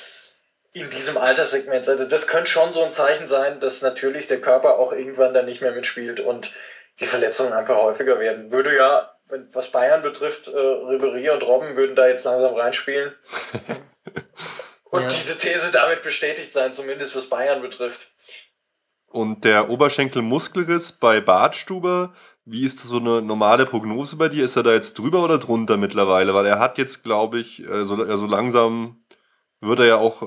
in 0.80 0.90
diesem 0.90 1.18
Alterssegment. 1.18 1.88
Also 1.88 2.08
das 2.08 2.28
könnte 2.28 2.50
schon 2.50 2.74
so 2.74 2.84
ein 2.84 2.92
Zeichen 2.92 3.28
sein, 3.28 3.60
dass 3.60 3.82
natürlich 3.82 4.28
der 4.28 4.42
Körper 4.42 4.78
auch 4.78 4.92
irgendwann 4.92 5.34
dann 5.34 5.46
nicht 5.46 5.62
mehr 5.62 5.72
mitspielt 5.72 6.20
und 6.20 6.52
die 7.00 7.06
Verletzungen 7.06 7.54
einfach 7.54 7.78
häufiger 7.78 8.20
werden. 8.20 8.52
Würde 8.52 8.76
ja, 8.76 9.12
wenn, 9.28 9.48
was 9.54 9.72
Bayern 9.72 10.02
betrifft, 10.02 10.48
äh, 10.48 10.58
Ribery 10.58 11.30
und 11.30 11.44
Robben 11.44 11.76
würden 11.76 11.96
da 11.96 12.08
jetzt 12.08 12.26
langsam 12.26 12.56
reinspielen. 12.56 13.14
und 14.86 15.02
ja. 15.02 15.08
diese 15.08 15.38
These 15.38 15.72
damit 15.72 16.02
bestätigt 16.02 16.52
sein, 16.52 16.74
zumindest 16.74 17.16
was 17.16 17.28
Bayern 17.28 17.62
betrifft. 17.62 18.12
Und 19.08 19.46
der 19.46 19.70
Oberschenkelmuskelriss 19.70 20.92
bei 20.94 21.22
Bartstuber, 21.22 22.14
wie 22.46 22.66
ist 22.66 22.80
das 22.80 22.88
so 22.88 22.98
eine 22.98 23.22
normale 23.22 23.66
Prognose 23.66 24.16
bei 24.16 24.30
dir? 24.30 24.46
Ist 24.46 24.56
er 24.56 24.64
da 24.64 24.74
jetzt 24.74 24.98
drüber 24.98 25.24
oder 25.24 25.38
drunter 25.38 25.78
mittlerweile? 25.78 26.34
Weil 26.34 26.46
er 26.46 26.60
hat 26.60 26.78
jetzt, 26.78 27.04
glaube 27.04 27.40
ich, 27.40 27.62
äh, 27.62 27.86
so, 27.86 28.16
so 28.16 28.26
langsam 28.26 29.04
wird 29.62 29.80
er 29.80 29.86
ja 29.86 29.98
auch 29.98 30.22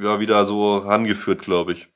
ja, 0.00 0.20
wieder 0.20 0.44
so 0.44 0.78
rangeführt, 0.78 1.42
glaube 1.42 1.72
ich. 1.72 1.88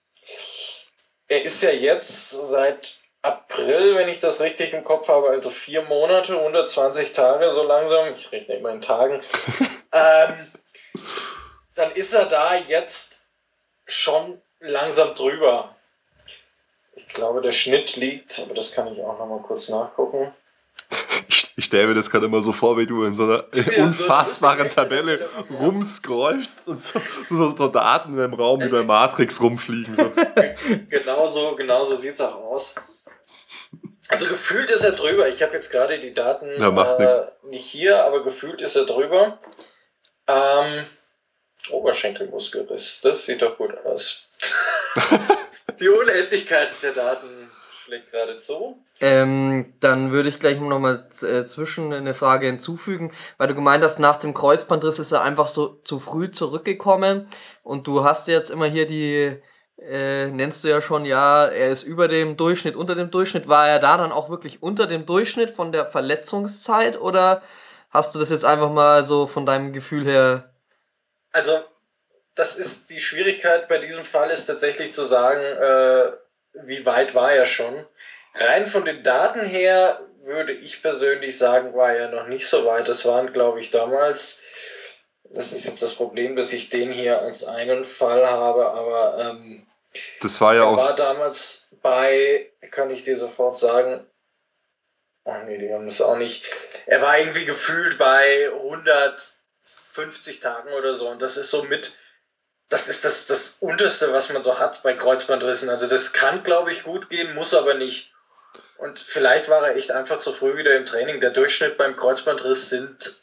Er 1.29 1.43
ist 1.43 1.63
ja 1.63 1.71
jetzt 1.71 2.31
seit 2.31 3.01
April, 3.23 3.95
wenn 3.97 4.09
ich 4.09 4.19
das 4.19 4.41
richtig 4.41 4.73
im 4.73 4.83
Kopf 4.83 5.09
habe, 5.09 5.29
also 5.29 5.51
vier 5.51 5.83
Monate, 5.83 6.39
120 6.39 7.13
Tage 7.13 7.51
so 7.51 7.63
langsam. 7.63 8.13
Ich 8.13 8.33
rechne 8.33 8.57
immer 8.57 8.71
in 8.71 8.81
Tagen. 8.81 9.19
ähm, 9.93 10.53
dann 11.75 11.93
ist 11.93 12.15
er 12.15 12.27
da 12.27 12.57
jetzt 12.57 13.27
schon 13.87 14.41
langsam 14.59 15.15
drüber. 15.15 15.75
Ich 16.95 17.07
glaube, 17.09 17.41
der 17.41 17.51
Schnitt 17.51 17.97
liegt, 17.97 18.41
aber 18.41 18.55
das 18.55 18.73
kann 18.73 18.93
ich 18.93 19.01
auch 19.01 19.19
noch 19.19 19.27
mal 19.27 19.43
kurz 19.43 19.69
nachgucken. 19.69 20.35
Ich, 21.29 21.53
ich 21.57 21.65
stelle 21.65 21.89
mir 21.89 21.95
das 21.95 22.11
gerade 22.11 22.27
immer 22.27 22.43
so 22.43 22.53
vor, 22.53 22.77
wie 22.79 22.87
du 22.87 23.05
in 23.05 23.15
so 23.15 23.25
einer 23.25 23.45
ja, 23.55 23.85
unfassbaren 23.85 24.69
so 24.71 24.75
Tabelle 24.75 25.29
rumscrollst 25.51 26.69
und 26.69 26.83
so, 26.83 27.01
so, 27.29 27.57
so, 27.57 27.69
Daten 27.69 28.19
im 28.19 28.35
Raum 28.35 28.61
wie 28.61 28.69
bei 28.69 28.83
Matrix 28.83 29.41
rumfliegen. 29.41 29.95
So. 29.95 30.13
genau 30.89 31.27
so, 31.27 31.55
genau 31.55 31.85
so 31.85 31.95
sieht 31.95 32.15
es 32.15 32.21
auch 32.21 32.35
aus. 32.35 32.75
Also 34.09 34.27
gefühlt 34.27 34.71
ist 34.71 34.83
er 34.83 34.93
drüber. 34.93 35.29
Ich 35.29 35.43
habe 35.43 35.53
jetzt 35.53 35.71
gerade 35.71 35.99
die 36.01 36.13
Daten 36.13 36.49
ja, 36.59 36.99
äh, 36.99 37.31
nicht 37.45 37.67
hier, 37.67 38.05
aber 38.05 38.23
gefühlt 38.23 38.61
ist 38.61 38.75
er 38.75 38.85
drüber. 38.85 39.39
Ähm, 40.27 40.85
Oberschenkelmuskelriss, 41.71 43.01
das 43.03 43.25
sieht 43.27 43.43
doch 43.43 43.57
gut 43.57 43.77
aus. 43.85 44.29
die 45.81 45.89
Unendlichkeit 45.89 46.83
der 46.83 46.93
Daten 46.93 47.40
schlägt 47.91 48.13
gerade 48.13 48.37
zu. 48.37 48.79
Ähm, 49.01 49.75
dann 49.81 50.13
würde 50.13 50.29
ich 50.29 50.39
gleich 50.39 50.61
noch 50.61 50.79
mal 50.79 51.09
äh, 51.23 51.45
zwischen 51.45 51.93
eine 51.93 52.15
Frage 52.15 52.47
hinzufügen, 52.47 53.13
weil 53.37 53.49
du 53.49 53.55
gemeint 53.57 53.83
hast, 53.83 53.99
nach 53.99 54.17
dem 54.17 54.33
Kreuzbandriss 54.33 55.01
ist 55.01 55.11
er 55.11 55.23
einfach 55.23 55.49
so 55.49 55.81
zu 55.83 55.99
früh 55.99 56.31
zurückgekommen 56.31 57.29
und 57.65 57.89
du 57.89 58.05
hast 58.05 58.29
jetzt 58.29 58.51
immer 58.51 58.67
hier 58.67 58.87
die, 58.87 59.37
äh, 59.79 60.27
nennst 60.27 60.63
du 60.63 60.69
ja 60.69 60.81
schon, 60.81 61.05
ja, 61.05 61.47
er 61.47 61.71
ist 61.71 61.83
über 61.83 62.07
dem 62.07 62.37
Durchschnitt, 62.37 62.77
unter 62.77 62.95
dem 62.95 63.11
Durchschnitt. 63.11 63.49
War 63.49 63.69
er 63.69 63.81
da 63.81 63.97
dann 63.97 64.13
auch 64.13 64.31
wirklich 64.31 64.63
unter 64.63 64.87
dem 64.87 65.05
Durchschnitt 65.05 65.51
von 65.51 65.73
der 65.73 65.87
Verletzungszeit 65.87 67.01
oder 67.01 67.43
hast 67.91 68.15
du 68.15 68.21
das 68.21 68.31
jetzt 68.31 68.45
einfach 68.45 68.71
mal 68.71 69.05
so 69.05 69.27
von 69.27 69.47
deinem 69.47 69.73
Gefühl 69.73 70.05
her? 70.05 70.55
Also, 71.33 71.59
das 72.37 72.57
ist 72.57 72.91
die 72.91 73.01
Schwierigkeit 73.01 73.69
bei 73.69 73.79
diesem 73.79 74.05
Fall, 74.05 74.31
ist 74.31 74.47
tatsächlich 74.47 74.93
zu 74.93 75.05
sagen, 75.05 75.41
äh, 75.41 76.13
wie 76.53 76.85
weit 76.87 77.15
war 77.15 77.33
er 77.33 77.47
schon. 77.47 77.87
Rein 78.35 78.67
von 78.67 78.85
den 78.85 79.03
Daten 79.03 79.41
her 79.45 80.01
würde 80.23 80.53
ich 80.53 80.83
persönlich 80.83 81.37
sagen, 81.37 81.75
war 81.75 81.95
er 81.95 82.11
noch 82.11 82.27
nicht 82.27 82.49
so 82.49 82.65
weit. 82.65 82.89
Das 82.89 83.05
waren, 83.07 83.33
glaube 83.33 83.61
ich, 83.61 83.71
damals, 83.71 84.45
das 85.25 85.53
ist 85.53 85.67
jetzt 85.67 85.83
das 85.83 85.95
Problem, 85.95 86.37
dass 86.37 86.53
ich 86.53 86.69
den 86.69 86.93
hier 86.93 87.21
als 87.21 87.45
einen 87.45 87.85
Fall 87.85 88.29
habe, 88.29 88.71
aber 88.71 89.19
ähm, 89.19 89.67
das 90.21 90.41
war 90.41 90.55
ja 90.55 90.63
er 90.63 90.69
auch. 90.69 90.77
war 90.77 90.97
damals 90.97 91.69
bei, 91.83 92.51
kann 92.71 92.91
ich 92.91 93.03
dir 93.03 93.17
sofort 93.17 93.57
sagen, 93.57 94.07
oh 95.25 95.35
nee, 95.47 95.59
die 95.59 95.73
haben 95.73 95.87
das 95.87 96.01
auch 96.01 96.17
nicht. 96.17 96.47
Er 96.87 97.03
war 97.03 97.19
irgendwie 97.19 97.45
gefühlt 97.45 97.99
bei 97.99 98.49
150 98.53 100.41
Tagen 100.41 100.73
oder 100.73 100.95
so 100.95 101.09
und 101.09 101.23
das 101.23 101.37
ist 101.37 101.51
so 101.51 101.65
mit 101.65 101.93
das 102.71 102.89
ist 102.89 103.05
das, 103.05 103.27
das 103.27 103.57
Unterste, 103.61 104.13
was 104.13 104.33
man 104.33 104.43
so 104.43 104.59
hat 104.59 104.83
bei 104.83 104.95
Kreuzbandrissen. 104.95 105.69
Also 105.69 105.87
das 105.87 106.13
kann, 106.13 106.43
glaube 106.45 106.71
ich, 106.71 106.85
gut 106.85 107.11
gehen, 107.11 107.35
muss 107.35 107.53
aber 107.53 107.75
nicht. 107.75 108.15
Und 108.79 108.99
vielleicht 108.99 109.49
war 109.49 109.67
er 109.67 109.77
echt 109.77 109.91
einfach 109.91 110.19
zu 110.19 110.33
früh 110.33 110.57
wieder 110.57 110.75
im 110.77 110.87
Training. 110.87 111.21
Der 111.21 111.31
Durchschnitt 111.31 111.77
beim 111.77 111.97
Kreuzbandriss 111.97 112.71
sind 112.71 113.21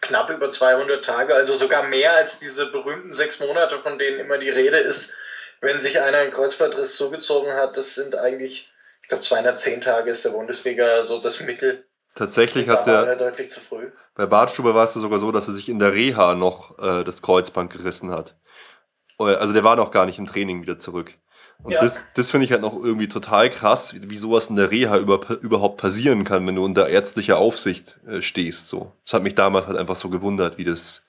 knapp 0.00 0.30
über 0.30 0.50
200 0.50 1.02
Tage, 1.02 1.32
also 1.32 1.54
sogar 1.54 1.84
mehr 1.84 2.12
als 2.14 2.40
diese 2.40 2.66
berühmten 2.66 3.12
sechs 3.12 3.38
Monate, 3.38 3.78
von 3.78 3.98
denen 3.98 4.18
immer 4.18 4.36
die 4.36 4.50
Rede 4.50 4.78
ist, 4.78 5.14
wenn 5.60 5.78
sich 5.78 6.00
einer 6.00 6.18
einen 6.18 6.32
Kreuzbandriss 6.32 6.96
zugezogen 6.96 7.52
hat. 7.54 7.76
Das 7.76 7.94
sind 7.94 8.16
eigentlich, 8.16 8.68
ich 9.02 9.08
glaube, 9.08 9.22
210 9.22 9.80
Tage 9.80 10.10
ist 10.10 10.24
der 10.24 10.30
Bundesliga 10.30 11.04
so 11.04 11.20
das 11.20 11.40
Mittel. 11.40 11.86
Tatsächlich 12.16 12.68
hat 12.68 12.86
er, 12.88 13.06
er 13.06 13.16
deutlich 13.16 13.48
zu 13.48 13.60
früh. 13.60 13.90
Bei 14.14 14.26
Bartstube 14.26 14.74
war 14.74 14.84
es 14.84 14.94
ja 14.94 15.00
sogar 15.00 15.20
so, 15.20 15.30
dass 15.30 15.46
er 15.48 15.54
sich 15.54 15.68
in 15.68 15.78
der 15.78 15.94
Reha 15.94 16.34
noch 16.34 16.78
äh, 16.78 17.04
das 17.04 17.22
Kreuzband 17.22 17.72
gerissen 17.72 18.10
hat. 18.10 18.36
Also 19.24 19.52
der 19.52 19.64
war 19.64 19.76
noch 19.76 19.90
gar 19.90 20.06
nicht 20.06 20.18
im 20.18 20.26
Training 20.26 20.62
wieder 20.62 20.78
zurück. 20.78 21.18
Und 21.62 21.72
ja. 21.72 21.80
das, 21.80 22.12
das 22.14 22.30
finde 22.30 22.46
ich 22.46 22.52
halt 22.52 22.62
noch 22.62 22.74
irgendwie 22.74 23.08
total 23.08 23.48
krass, 23.48 23.94
wie, 23.94 24.10
wie 24.10 24.16
sowas 24.16 24.48
in 24.48 24.56
der 24.56 24.70
Reha 24.70 24.98
über, 24.98 25.20
überhaupt 25.40 25.80
passieren 25.80 26.24
kann, 26.24 26.46
wenn 26.46 26.56
du 26.56 26.64
unter 26.64 26.88
ärztlicher 26.88 27.38
Aufsicht 27.38 28.00
äh, 28.06 28.20
stehst. 28.20 28.68
So. 28.68 28.92
Das 29.04 29.14
hat 29.14 29.22
mich 29.22 29.34
damals 29.34 29.68
halt 29.68 29.78
einfach 29.78 29.96
so 29.96 30.08
gewundert, 30.08 30.58
wie 30.58 30.64
das 30.64 31.06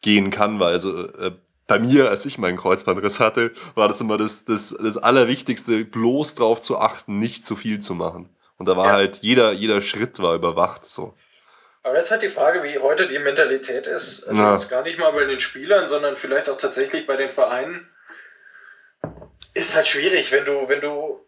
gehen 0.00 0.30
kann, 0.30 0.60
weil 0.60 0.72
also 0.72 1.08
äh, 1.08 1.32
bei 1.66 1.78
mir, 1.78 2.10
als 2.10 2.26
ich 2.26 2.38
meinen 2.38 2.56
Kreuzbandriss 2.56 3.20
hatte, 3.20 3.52
war 3.74 3.88
das 3.88 4.00
immer 4.00 4.18
das, 4.18 4.44
das, 4.44 4.74
das 4.78 4.96
Allerwichtigste, 4.96 5.84
bloß 5.84 6.34
darauf 6.34 6.60
zu 6.60 6.78
achten, 6.78 7.18
nicht 7.18 7.46
zu 7.46 7.54
viel 7.54 7.80
zu 7.80 7.94
machen. 7.94 8.28
Und 8.58 8.66
da 8.66 8.76
war 8.76 8.86
ja. 8.86 8.92
halt 8.92 9.18
jeder, 9.22 9.52
jeder 9.52 9.80
Schritt 9.80 10.20
war 10.20 10.34
überwacht. 10.34 10.88
So. 10.88 11.14
Aber 11.82 11.94
das 11.94 12.04
ist 12.04 12.10
halt 12.12 12.22
die 12.22 12.28
Frage, 12.28 12.62
wie 12.62 12.78
heute 12.78 13.08
die 13.08 13.18
Mentalität 13.18 13.86
ist. 13.86 14.28
Also 14.28 14.40
ja. 14.40 14.56
gar 14.68 14.82
nicht 14.82 14.98
mal 14.98 15.10
bei 15.12 15.24
den 15.24 15.40
Spielern, 15.40 15.88
sondern 15.88 16.14
vielleicht 16.14 16.48
auch 16.48 16.56
tatsächlich 16.56 17.06
bei 17.06 17.16
den 17.16 17.28
Vereinen. 17.30 17.88
Ist 19.54 19.74
halt 19.74 19.86
schwierig, 19.86 20.30
wenn 20.30 20.44
du, 20.44 20.68
wenn 20.68 20.80
du 20.80 21.26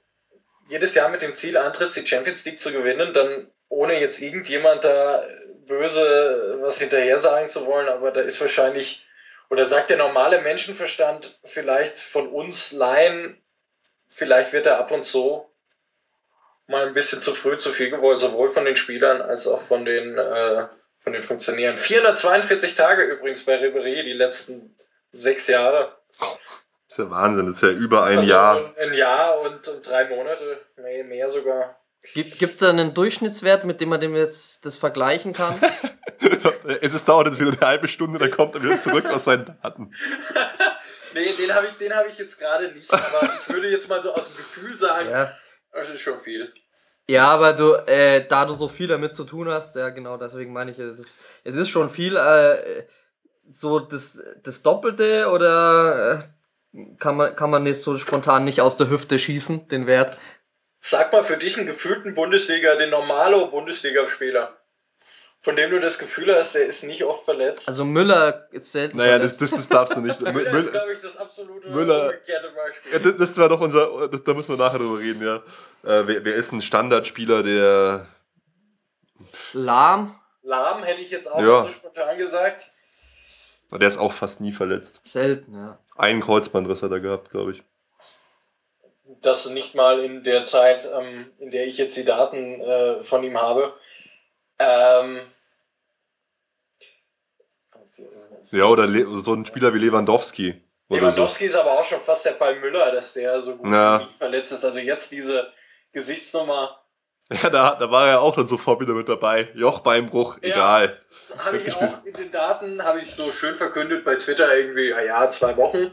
jedes 0.69 0.95
Jahr 0.95 1.09
mit 1.09 1.23
dem 1.23 1.35
Ziel 1.35 1.57
antrittst, 1.57 1.97
die 1.97 2.07
Champions 2.07 2.45
League 2.45 2.59
zu 2.59 2.73
gewinnen, 2.73 3.13
dann 3.13 3.51
ohne 3.69 4.01
jetzt 4.01 4.23
irgendjemand 4.23 4.85
da 4.85 5.23
böse 5.67 6.59
was 6.61 6.79
hinterher 6.79 7.19
sagen 7.19 7.49
zu 7.49 7.67
wollen, 7.67 7.89
aber 7.89 8.11
da 8.11 8.21
ist 8.21 8.41
wahrscheinlich, 8.41 9.07
oder 9.51 9.65
sagt 9.65 9.91
der 9.91 9.97
normale 9.97 10.41
Menschenverstand 10.41 11.41
vielleicht 11.45 11.99
von 11.99 12.29
uns 12.29 12.73
Laien, 12.73 13.43
vielleicht 14.09 14.53
wird 14.53 14.67
er 14.67 14.79
ab 14.79 14.91
und 14.93 15.05
zu 15.05 15.47
mal 16.67 16.87
ein 16.87 16.93
bisschen 16.93 17.21
zu 17.21 17.33
früh 17.35 17.57
zu 17.57 17.71
viel 17.71 17.91
gewollt, 17.91 18.21
sowohl 18.21 18.49
von 18.49 18.65
den 18.65 18.77
Spielern 18.77 19.23
als 19.23 19.47
auch 19.47 19.61
von 19.61 19.85
den, 19.85 20.17
äh, 20.19 20.67
von 21.01 21.13
den 21.13 21.23
Funktionären. 21.23 21.77
442 21.77 22.75
Tage 22.75 23.03
übrigens 23.03 23.45
bei 23.45 23.57
Ribery, 23.57 24.03
die 24.03 24.13
letzten 24.13 24.77
sechs 25.13 25.49
Jahre. 25.49 25.97
Das 26.19 26.99
ist 26.99 26.99
ja 26.99 27.11
Wahnsinn, 27.11 27.47
das 27.47 27.57
ist 27.57 27.63
ja 27.63 27.71
über 27.71 28.05
ein 28.05 28.19
also 28.19 28.31
Jahr. 28.31 28.75
Ein 28.79 28.95
Jahr 28.95 29.41
und, 29.41 29.67
und 29.69 29.89
drei 29.89 30.09
Monate, 30.09 30.61
nee, 30.77 31.03
mehr 31.05 31.29
sogar. 31.29 31.77
Gibt 32.13 32.43
es 32.43 32.57
da 32.57 32.69
einen 32.69 32.93
Durchschnittswert, 32.93 33.65
mit 33.65 33.81
dem 33.81 33.89
man 33.89 34.01
dem 34.01 34.15
jetzt 34.15 34.67
das 34.67 34.77
vergleichen 34.77 35.33
kann? 35.33 35.59
es 36.83 37.05
dauert 37.05 37.29
jetzt 37.29 37.41
wieder 37.41 37.53
eine 37.53 37.67
halbe 37.67 37.89
Stunde, 37.89 38.19
dann 38.19 38.31
kommt 38.31 38.55
er 38.55 38.63
wieder 38.63 38.79
zurück 38.79 39.07
aus 39.07 39.25
seinen 39.25 39.47
Daten. 39.47 39.91
nee, 41.15 41.33
den 41.39 41.55
habe 41.55 41.67
ich, 41.67 41.91
hab 41.91 42.07
ich 42.07 42.19
jetzt 42.19 42.39
gerade 42.39 42.69
nicht, 42.73 42.93
aber 42.93 43.31
ich 43.41 43.49
würde 43.53 43.69
jetzt 43.71 43.89
mal 43.89 44.03
so 44.03 44.15
aus 44.15 44.29
dem 44.29 44.37
Gefühl 44.37 44.77
sagen, 44.77 45.11
ja. 45.11 45.35
Das 45.75 45.91
ist 45.91 46.01
schon 46.01 46.19
viel. 46.19 46.53
Ja, 47.07 47.29
aber 47.29 47.53
du, 47.53 47.75
äh, 47.87 48.27
da 48.27 48.47
du 48.47 48.55
so 48.55 48.69
viel 48.69 48.87
damit 48.87 49.15
zu 49.15 49.25
tun 49.25 49.49
hast, 49.49 49.77
ja 49.77 49.91
genau, 49.91 50.17
deswegen 50.17 50.53
meine 50.53 50.71
ich, 50.71 50.79
es 50.79 50.99
ist, 50.99 51.19
es 51.43 51.55
ist 51.57 51.69
schon 51.69 51.91
viel, 51.91 52.17
äh, 52.17 52.87
so 53.51 53.79
das, 53.79 54.23
das 54.43 54.63
Doppelte 54.63 55.29
oder 55.29 56.23
äh, 56.73 56.97
kann 56.99 57.17
man, 57.17 57.37
kann 57.37 57.51
man 57.51 57.67
jetzt 57.67 57.83
so 57.83 57.99
spontan 57.99 58.45
nicht 58.45 58.63
aus 58.63 58.79
der 58.79 58.89
Hüfte 58.89 59.19
schießen, 59.19 59.69
den 59.69 59.87
Wert? 59.87 60.19
Sag 60.81 61.13
mal 61.13 61.23
für 61.25 61.37
dich 61.37 61.59
einen 61.59 61.67
gefühlten 61.67 62.15
Bundesliga, 62.15 62.77
den 62.77 62.91
normalo 62.91 63.49
Bundesligaspieler, 63.49 64.57
von 65.45 65.57
dem 65.57 65.71
du 65.71 65.79
das 65.79 65.99
Gefühl 65.99 66.35
hast, 66.35 66.55
der 66.55 66.65
ist 66.67 66.85
nicht 66.85 67.05
oft 67.05 67.25
verletzt. 67.27 67.69
Also 67.69 67.85
Müller 67.85 68.49
ist 68.51 68.73
selten 68.73 68.97
Naja, 68.97 69.13
verletzt. 69.19 69.43
das, 69.43 69.51
das, 69.51 69.59
das 69.61 69.69
darfst 69.69 69.97
du 69.97 70.01
nicht. 70.01 70.19
Müller 70.23 70.33
Müller, 70.33 70.55
ist, 70.57 70.71
glaube 70.73 70.93
ich, 70.93 71.01
das 71.01 71.17
absolute 71.19 71.69
Müller- 71.69 72.07
umgekehrte 72.07 72.51
Beispiel. 72.51 72.93
Ja, 72.93 72.99
das, 72.99 73.17
das 73.17 73.39
war 73.39 73.49
doch 73.51 73.61
unser, 73.61 74.09
da 74.09 74.33
müssen 74.35 74.49
wir 74.49 74.65
nachher 74.65 74.79
drüber 74.79 74.99
reden, 74.99 75.23
ja. 75.23 75.37
Äh, 75.83 76.07
wer, 76.09 76.25
wer 76.25 76.35
ist 76.35 76.51
ein 76.53 76.63
Standardspieler, 76.63 77.43
der. 77.43 78.07
Lahm, 79.53 80.19
Lahm 80.43 80.83
hätte 80.83 81.01
ich 81.03 81.11
jetzt 81.11 81.31
auch 81.31 81.41
Ja. 81.43 81.63
so 81.65 81.71
spontan 81.73 82.17
gesagt. 82.19 82.69
Der 83.71 83.87
ist 83.89 83.99
auch 83.99 84.13
fast 84.13 84.41
nie 84.41 84.53
verletzt. 84.53 85.01
selten, 85.05 85.55
ja. 85.55 85.79
Einen 85.97 86.21
Kreuzbandriss 86.23 86.83
hat 86.83 86.91
er 86.91 87.01
gehabt, 87.01 87.31
glaube 87.31 87.53
ich. 87.53 87.63
Das 89.21 89.49
nicht 89.51 89.75
mal 89.75 90.01
in 90.01 90.23
der 90.23 90.43
Zeit, 90.45 90.89
ähm, 90.99 91.31
in 91.39 91.51
der 91.51 91.67
ich 91.67 91.77
jetzt 91.79 91.97
die 91.97 92.05
Daten 92.05 92.61
äh, 92.61 93.03
von 93.03 93.23
ihm 93.23 93.39
habe. 93.41 93.75
Ähm, 94.59 95.21
Ja, 98.53 98.65
oder 98.67 98.87
Le 98.87 99.07
so 99.17 99.35
ein 99.35 99.45
Spieler 99.45 99.73
wie 99.75 99.79
Lewandowski. 99.79 100.51
Oder 100.89 101.01
so. 101.01 101.07
Lewandowski 101.07 101.45
ist 101.47 101.57
aber 101.57 101.73
auch 101.73 101.85
schon 101.85 102.01
fast 102.01 102.25
der 102.27 102.35
Fall 102.35 102.61
Müller, 102.61 102.93
dass 102.93 103.13
der 103.15 103.41
so 103.41 103.57
gut 103.57 103.71
Ja. 103.73 104.07
verletzt 104.19 104.53
ist. 104.53 104.65
Also 104.65 104.79
jetzt 104.79 105.11
diese 105.13 105.53
Gesichtsnummer, 105.93 106.81
Ja, 107.43 107.49
da, 107.49 107.75
da 107.75 107.91
war 107.91 108.07
er 108.07 108.21
auch 108.21 108.35
dann 108.37 108.47
sofort 108.47 108.81
wieder 108.83 108.93
mit 108.93 109.09
dabei. 109.09 109.49
Jochbeinbruch, 109.55 110.37
Ja. 110.43 110.51
egal. 110.55 111.01
das 111.09 111.35
habe 111.43 111.57
ich 111.57 111.75
auch 111.75 112.05
in 112.05 112.13
den 112.13 112.31
Daten, 112.31 112.85
habe 112.85 113.01
ich 113.01 113.15
so 113.17 113.31
schön 113.33 113.55
verkündet 113.55 114.05
bei 114.05 114.17
Twitter 114.17 114.55
irgendwie, 114.55 114.91
ja, 114.91 115.01
ja, 115.01 115.29
zwei 115.31 115.57
Wochen. 115.57 115.91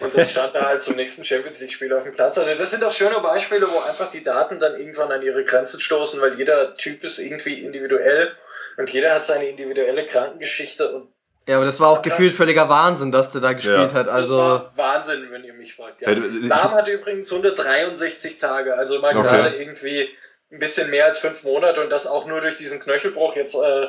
Und 0.00 0.14
dann 0.14 0.26
stand 0.26 0.54
er 0.54 0.66
halt 0.66 0.82
zum 0.82 0.96
nächsten 0.96 1.24
Champions 1.24 1.58
League-Spiel 1.62 1.90
auf 1.94 2.04
dem 2.04 2.12
Platz. 2.12 2.36
Also 2.36 2.50
das 2.54 2.70
sind 2.70 2.84
auch 2.84 2.92
schöne 2.92 3.18
Beispiele, 3.20 3.66
wo 3.72 3.78
einfach 3.80 4.10
die 4.10 4.22
Daten 4.22 4.58
dann 4.58 4.76
irgendwann 4.76 5.10
an 5.10 5.22
ihre 5.22 5.42
Grenzen 5.42 5.80
stoßen, 5.80 6.20
weil 6.20 6.34
jeder 6.36 6.74
Typ 6.74 7.02
ist 7.02 7.18
irgendwie 7.18 7.64
individuell 7.64 8.36
und 8.76 8.90
jeder 8.90 9.14
hat 9.14 9.24
seine 9.24 9.46
individuelle 9.48 10.04
Krankengeschichte 10.04 10.92
und 10.94 11.11
Ja, 11.46 11.56
aber 11.56 11.64
das 11.64 11.80
war 11.80 11.88
auch 11.88 12.02
gefühlt 12.02 12.32
völliger 12.32 12.68
Wahnsinn, 12.68 13.10
dass 13.10 13.30
der 13.30 13.40
da 13.40 13.52
gespielt 13.52 13.76
Ja. 13.90 13.94
hat. 13.94 14.06
das 14.06 14.14
Also, 14.14 14.36
war 14.38 14.72
Wahnsinn, 14.76 15.26
wenn 15.30 15.42
ihr 15.44 15.54
mich 15.54 15.74
fragt. 15.74 16.00
Ja. 16.00 16.14
Du- 16.14 16.22
Lahm 16.46 16.70
hatte 16.72 16.92
übrigens 16.92 17.30
163 17.32 18.38
Tage, 18.38 18.76
also 18.76 19.00
mal 19.00 19.16
Okay. 19.16 19.26
gerade 19.26 19.48
irgendwie 19.56 20.08
ein 20.52 20.58
bisschen 20.58 20.90
mehr 20.90 21.06
als 21.06 21.18
fünf 21.18 21.42
Monate 21.44 21.82
und 21.82 21.90
das 21.90 22.06
auch 22.06 22.26
nur 22.26 22.40
durch 22.40 22.56
diesen 22.56 22.78
Knöchelbruch 22.80 23.34
jetzt 23.36 23.54
äh, 23.56 23.86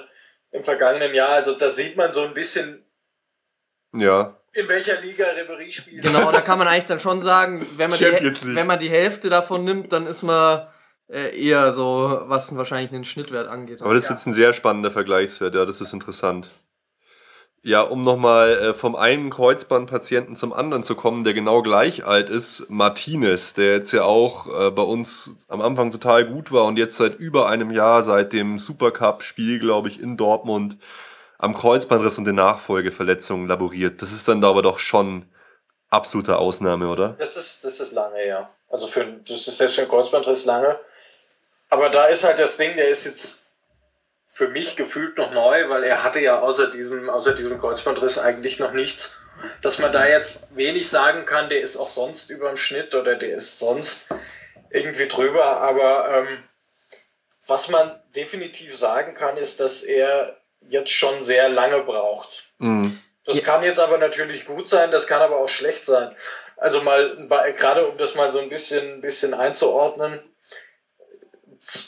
im 0.52 0.64
vergangenen 0.64 1.14
Jahr. 1.14 1.30
Also 1.30 1.54
da 1.54 1.68
sieht 1.70 1.96
man 1.98 2.12
so 2.12 2.22
ein 2.24 2.34
bisschen, 2.34 2.84
Ja. 3.96 4.36
in 4.54 4.68
welcher 4.68 5.00
Liga 5.02 5.26
Ribery 5.40 5.72
spielt. 5.72 6.04
genau, 6.04 6.32
da 6.32 6.42
kann 6.42 6.58
man 6.58 6.68
eigentlich 6.68 6.86
dann 6.86 7.00
schon 7.00 7.22
sagen, 7.22 7.66
wenn 7.78 7.90
man, 7.90 8.00
die, 8.00 8.06
wenn 8.56 8.68
man 8.68 8.80
die 8.80 8.90
Hälfte 8.90 9.30
davon 9.30 9.64
nimmt, 9.64 9.92
dann 9.92 10.08
ist 10.08 10.24
man 10.24 10.68
äh, 11.12 11.38
eher 11.40 11.72
so, 11.74 12.22
was 12.24 12.56
wahrscheinlich 12.56 12.92
einen 12.92 13.04
Schnittwert 13.04 13.48
angeht. 13.48 13.82
Aber 13.82 13.94
das 13.94 14.04
ist 14.04 14.10
Ja. 14.10 14.16
jetzt 14.16 14.26
ein 14.26 14.34
sehr 14.34 14.54
spannender 14.54 14.90
Vergleichswert, 14.90 15.54
ja, 15.54 15.66
das 15.66 15.82
ist 15.82 15.94
interessant. 15.94 16.50
Ja, 17.66 17.82
um 17.82 18.02
nochmal 18.02 18.58
äh, 18.58 18.74
vom 18.74 18.98
einen 18.98 19.30
Kreuzbandpatienten 19.30 20.36
zum 20.36 20.52
anderen 20.52 20.84
zu 20.84 20.96
kommen, 20.96 21.24
der 21.24 21.34
genau 21.34 21.62
gleich 21.62 22.04
alt 22.04 22.30
ist, 22.30 22.70
Martinez, 22.70 23.54
der 23.54 23.76
jetzt 23.76 23.94
ja 23.94 24.04
auch 24.04 24.48
äh, 24.48 24.70
bei 24.70 24.82
uns 24.82 25.32
am 25.48 25.62
Anfang 25.62 25.90
total 25.90 26.26
gut 26.26 26.52
war 26.52 26.66
und 26.66 26.78
jetzt 26.78 26.98
seit 26.98 27.14
über 27.16 27.48
einem 27.48 27.72
Jahr, 27.72 28.04
seit 28.04 28.34
dem 28.34 28.60
Supercup-Spiel, 28.60 29.60
glaube 29.60 29.88
ich, 29.88 30.02
in 30.02 30.18
Dortmund 30.18 30.76
am 31.38 31.54
Kreuzbandriss 31.54 32.18
und 32.18 32.26
den 32.26 32.36
Nachfolgeverletzungen 32.36 33.48
laboriert. 33.48 34.02
Das 34.02 34.12
ist 34.12 34.28
dann 34.28 34.42
da 34.42 34.50
aber 34.50 34.62
doch 34.62 34.80
schon 34.80 35.26
absolute 35.90 36.38
Ausnahme, 36.40 36.90
oder? 36.90 37.16
Das 37.18 37.38
ist, 37.38 37.64
das 37.64 37.80
ist 37.80 37.94
lange, 37.94 38.28
ja. 38.28 38.50
Also 38.70 38.88
für, 38.88 39.06
das 39.06 39.48
ist 39.48 39.58
selbst 39.58 39.80
einen 39.80 39.88
Kreuzbandriss 39.88 40.44
lange. 40.44 40.78
Aber 41.70 41.90
da 41.90 42.08
ist 42.08 42.26
halt 42.26 42.40
das 42.40 42.58
Ding, 42.58 42.76
der 42.76 42.90
ist 42.90 43.06
jetzt 43.06 43.43
für 44.34 44.48
mich 44.48 44.76
gefühlt 44.76 45.16
noch 45.18 45.32
neu, 45.32 45.70
weil 45.70 45.84
er 45.84 46.04
hatte 46.04 46.20
ja 46.20 46.40
außer 46.40 46.72
diesem, 46.72 47.08
außer 47.08 47.34
diesem 47.36 47.60
Kreuzbandriss 47.60 48.18
eigentlich 48.18 48.60
noch 48.60 48.72
nichts. 48.74 49.18
Dass 49.62 49.78
man 49.78 49.92
da 49.92 50.08
jetzt 50.08 50.56
wenig 50.56 50.90
sagen 50.90 51.26
kann, 51.26 51.50
der 51.50 51.62
ist 51.62 51.78
auch 51.78 51.88
sonst 51.88 52.30
über 52.32 52.48
dem 52.48 52.58
Schnitt 52.58 52.96
oder 52.96 53.16
der 53.16 53.36
ist 53.36 53.60
sonst 53.60 54.10
irgendwie 54.72 55.08
drüber. 55.08 55.62
Aber 55.62 56.08
ähm, 56.18 56.44
was 57.46 57.70
man 57.70 58.00
definitiv 58.16 58.76
sagen 58.76 59.14
kann, 59.14 59.38
ist, 59.38 59.60
dass 59.60 59.84
er 59.84 60.38
jetzt 60.62 60.92
schon 60.92 61.22
sehr 61.22 61.50
lange 61.50 61.82
braucht. 61.82 62.46
Mhm. 62.58 63.00
Das 63.26 63.38
Ja. 63.38 63.44
kann 63.44 63.62
jetzt 63.64 63.80
aber 63.80 64.00
natürlich 64.00 64.46
gut 64.46 64.68
sein, 64.68 64.90
das 64.92 65.08
kann 65.08 65.22
aber 65.22 65.38
auch 65.38 65.50
schlecht 65.50 65.86
sein. 65.86 66.16
Also 66.58 66.82
mal, 66.82 67.28
gerade 67.56 67.86
um 67.86 67.98
das 67.98 68.16
mal 68.16 68.32
so 68.32 68.40
ein 68.40 68.50
bisschen, 68.50 69.02
bisschen 69.02 69.34
einzuordnen, 69.34 70.20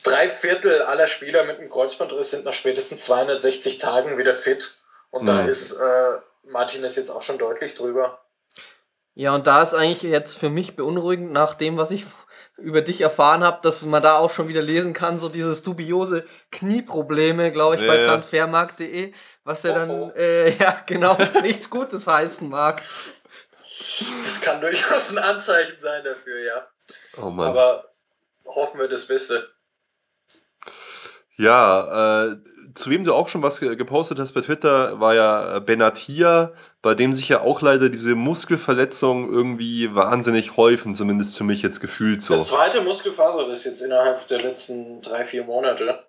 drei 0.03 0.27
Viertel 0.29 0.81
aller 0.83 1.07
Spieler 1.07 1.43
mit 1.45 1.57
einem 1.57 1.69
Kreuzbandriss 1.69 2.31
sind 2.31 2.45
nach 2.45 2.53
spätestens 2.53 3.03
260 3.05 3.77
Tagen 3.77 4.17
wieder 4.17 4.33
fit. 4.33 4.77
Und 5.11 5.27
da 5.27 5.43
Mhm. 5.43 5.49
ist 5.49 5.73
äh, 5.73 6.17
Martinez 6.43 6.95
jetzt 6.95 7.09
auch 7.09 7.21
schon 7.21 7.37
deutlich 7.37 7.75
drüber. 7.75 8.19
Ja, 9.15 9.33
und 9.33 9.47
da 9.47 9.61
ist 9.61 9.73
eigentlich 9.73 10.01
jetzt 10.03 10.37
für 10.37 10.49
mich 10.49 10.75
beunruhigend, 10.75 11.31
nach 11.31 11.53
dem, 11.53 11.77
was 11.77 11.91
ich 11.91 12.05
über 12.57 12.81
dich 12.81 13.01
erfahren 13.01 13.43
habe, 13.43 13.59
dass 13.63 13.81
man 13.81 14.01
da 14.01 14.17
auch 14.17 14.31
schon 14.31 14.47
wieder 14.47 14.61
lesen 14.61 14.93
kann, 14.93 15.19
so 15.19 15.27
dieses 15.29 15.61
dubiose 15.63 16.25
Knieprobleme, 16.51 17.51
glaube 17.51 17.75
ich, 17.75 17.81
Ja, 17.81 17.87
bei 17.87 18.05
transfermarkt.de, 18.05 19.13
was 19.43 19.63
ja 19.63 19.71
Oh, 19.71 19.75
dann, 19.75 19.89
oh. 19.91 20.11
äh, 20.15 20.55
ja, 20.57 20.81
genau, 20.85 21.17
nichts 21.41 21.69
Gutes 21.69 22.07
heißen 22.07 22.47
mag. 22.47 22.81
Das 24.21 24.39
kann 24.41 24.61
durchaus 24.61 25.11
ein 25.11 25.17
Anzeichen 25.17 25.79
sein 25.79 26.03
dafür, 26.03 26.39
ja. 26.39 26.67
Oh 27.21 27.29
Mann. 27.29 27.49
Aber 27.49 27.93
hoffen 28.45 28.79
wir 28.79 28.87
das 28.87 29.05
Beste. 29.05 29.49
Ja, 31.37 32.27
äh, 32.31 32.35
zu 32.73 32.89
wem 32.89 33.03
du 33.03 33.13
auch 33.13 33.27
schon 33.27 33.41
was 33.43 33.59
ge- 33.59 33.75
gepostet 33.75 34.19
hast 34.19 34.33
bei 34.33 34.41
Twitter, 34.41 34.99
war 34.99 35.15
ja 35.15 35.57
äh, 35.57 35.61
Benatia, 35.61 36.51
bei 36.81 36.93
dem 36.95 37.13
sich 37.13 37.27
ja 37.29 37.41
auch 37.41 37.61
leider 37.61 37.89
diese 37.89 38.15
Muskelverletzungen 38.15 39.31
irgendwie 39.31 39.93
wahnsinnig 39.95 40.55
häufen, 40.57 40.95
zumindest 40.95 41.37
für 41.37 41.43
mich 41.43 41.61
jetzt 41.61 41.79
gefühlt 41.81 42.21
so. 42.21 42.33
Der 42.35 42.43
zweite 42.43 42.81
Muskelfaserriss 42.81 43.63
jetzt 43.65 43.81
innerhalb 43.81 44.27
der 44.27 44.41
letzten 44.41 45.01
drei, 45.01 45.25
vier 45.25 45.43
Monate. 45.43 45.99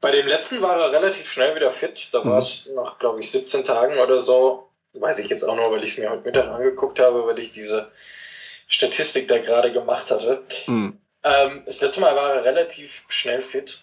Bei 0.00 0.10
dem 0.12 0.26
letzten 0.28 0.62
war 0.62 0.78
er 0.80 0.92
relativ 0.92 1.26
schnell 1.28 1.56
wieder 1.56 1.70
fit. 1.72 2.08
Da 2.12 2.22
Mhm. 2.22 2.30
war 2.30 2.38
es 2.38 2.68
nach, 2.74 2.98
glaube 3.00 3.18
ich, 3.20 3.30
17 3.32 3.64
Tagen 3.64 3.98
oder 3.98 4.20
so. 4.20 4.68
Weiß 4.94 5.18
ich 5.18 5.28
jetzt 5.28 5.42
auch 5.44 5.56
nur, 5.56 5.70
weil 5.72 5.82
ich 5.82 5.92
es 5.92 5.98
mir 5.98 6.10
heute 6.10 6.24
Mittag 6.24 6.46
angeguckt 6.48 7.00
habe, 7.00 7.26
weil 7.26 7.38
ich 7.40 7.50
diese 7.50 7.88
Statistik 8.68 9.28
da 9.28 9.38
gerade 9.38 9.72
gemacht 9.72 10.10
hatte. 10.10 10.40
Hm. 10.66 10.98
Ähm, 11.24 11.62
das 11.66 11.80
letzte 11.80 12.00
Mal 12.00 12.14
war 12.14 12.34
er 12.34 12.44
relativ 12.44 13.02
schnell 13.08 13.40
fit. 13.40 13.80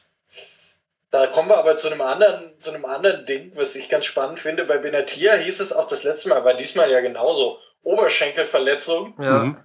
Da 1.15 1.28
kommen 1.28 1.47
wir 1.47 1.58
aber 1.58 1.78
zu 1.78 1.88
einem 1.88 2.01
anderen, 2.01 2.60
zu 2.60 2.71
einem 2.71 2.84
anderen 2.84 3.25
Ding, 3.25 3.54
was 3.56 3.78
ich 3.78 3.88
ganz 3.88 4.04
spannend 4.04 4.38
finde. 4.38 4.65
Bei 4.65 4.78
Benatia 4.78 5.34
hieß 5.36 5.62
es 5.62 5.71
auch 5.71 5.88
das 5.88 6.04
letzte 6.04 6.28
Mal, 6.28 6.43
war 6.43 6.56
diesmal 6.56 6.91
ja 6.91 6.99
genauso. 6.99 7.58
Oberschenkelverletzung. 7.84 9.15
Ja. 9.17 9.39
Mhm. 9.39 9.58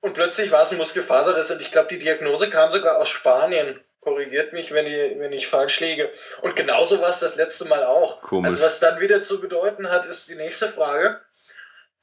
Und 0.00 0.14
plötzlich 0.14 0.50
war 0.50 0.62
es 0.62 0.72
ein 0.72 0.78
Muskelfaserriss 0.78 1.52
und 1.52 1.62
ich 1.62 1.70
glaube, 1.70 1.86
die 1.86 2.00
Diagnose 2.00 2.50
kam 2.50 2.72
sogar 2.72 2.98
aus 2.98 3.08
Spanien. 3.08 3.80
Korrigiert 4.00 4.52
mich, 4.52 4.72
wenn 4.72 4.86
ich, 4.86 5.20
wenn 5.20 5.32
ich 5.32 5.46
falsch 5.46 5.78
liege. 5.78 6.10
Und 6.40 6.56
genauso 6.56 7.00
war 7.00 7.10
es 7.10 7.20
das 7.20 7.36
letzte 7.36 7.66
Mal 7.66 7.84
auch. 7.84 8.20
Komisch. 8.20 8.48
Also 8.48 8.62
was 8.62 8.80
dann 8.80 8.98
wieder 8.98 9.22
zu 9.22 9.40
bedeuten 9.40 9.88
hat, 9.88 10.04
ist 10.06 10.28
die 10.30 10.34
nächste 10.34 10.66
Frage. 10.66 11.20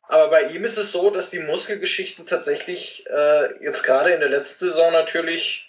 Aber 0.03 0.29
bei 0.29 0.43
ihm 0.43 0.63
ist 0.63 0.77
es 0.77 0.93
so, 0.93 1.09
dass 1.09 1.31
die 1.31 1.39
Muskelgeschichten 1.39 2.25
tatsächlich 2.25 3.05
äh, 3.09 3.61
jetzt 3.61 3.83
gerade 3.83 4.11
in 4.11 4.21
der 4.21 4.29
letzten 4.29 4.67
Saison 4.69 4.93
natürlich 4.93 5.68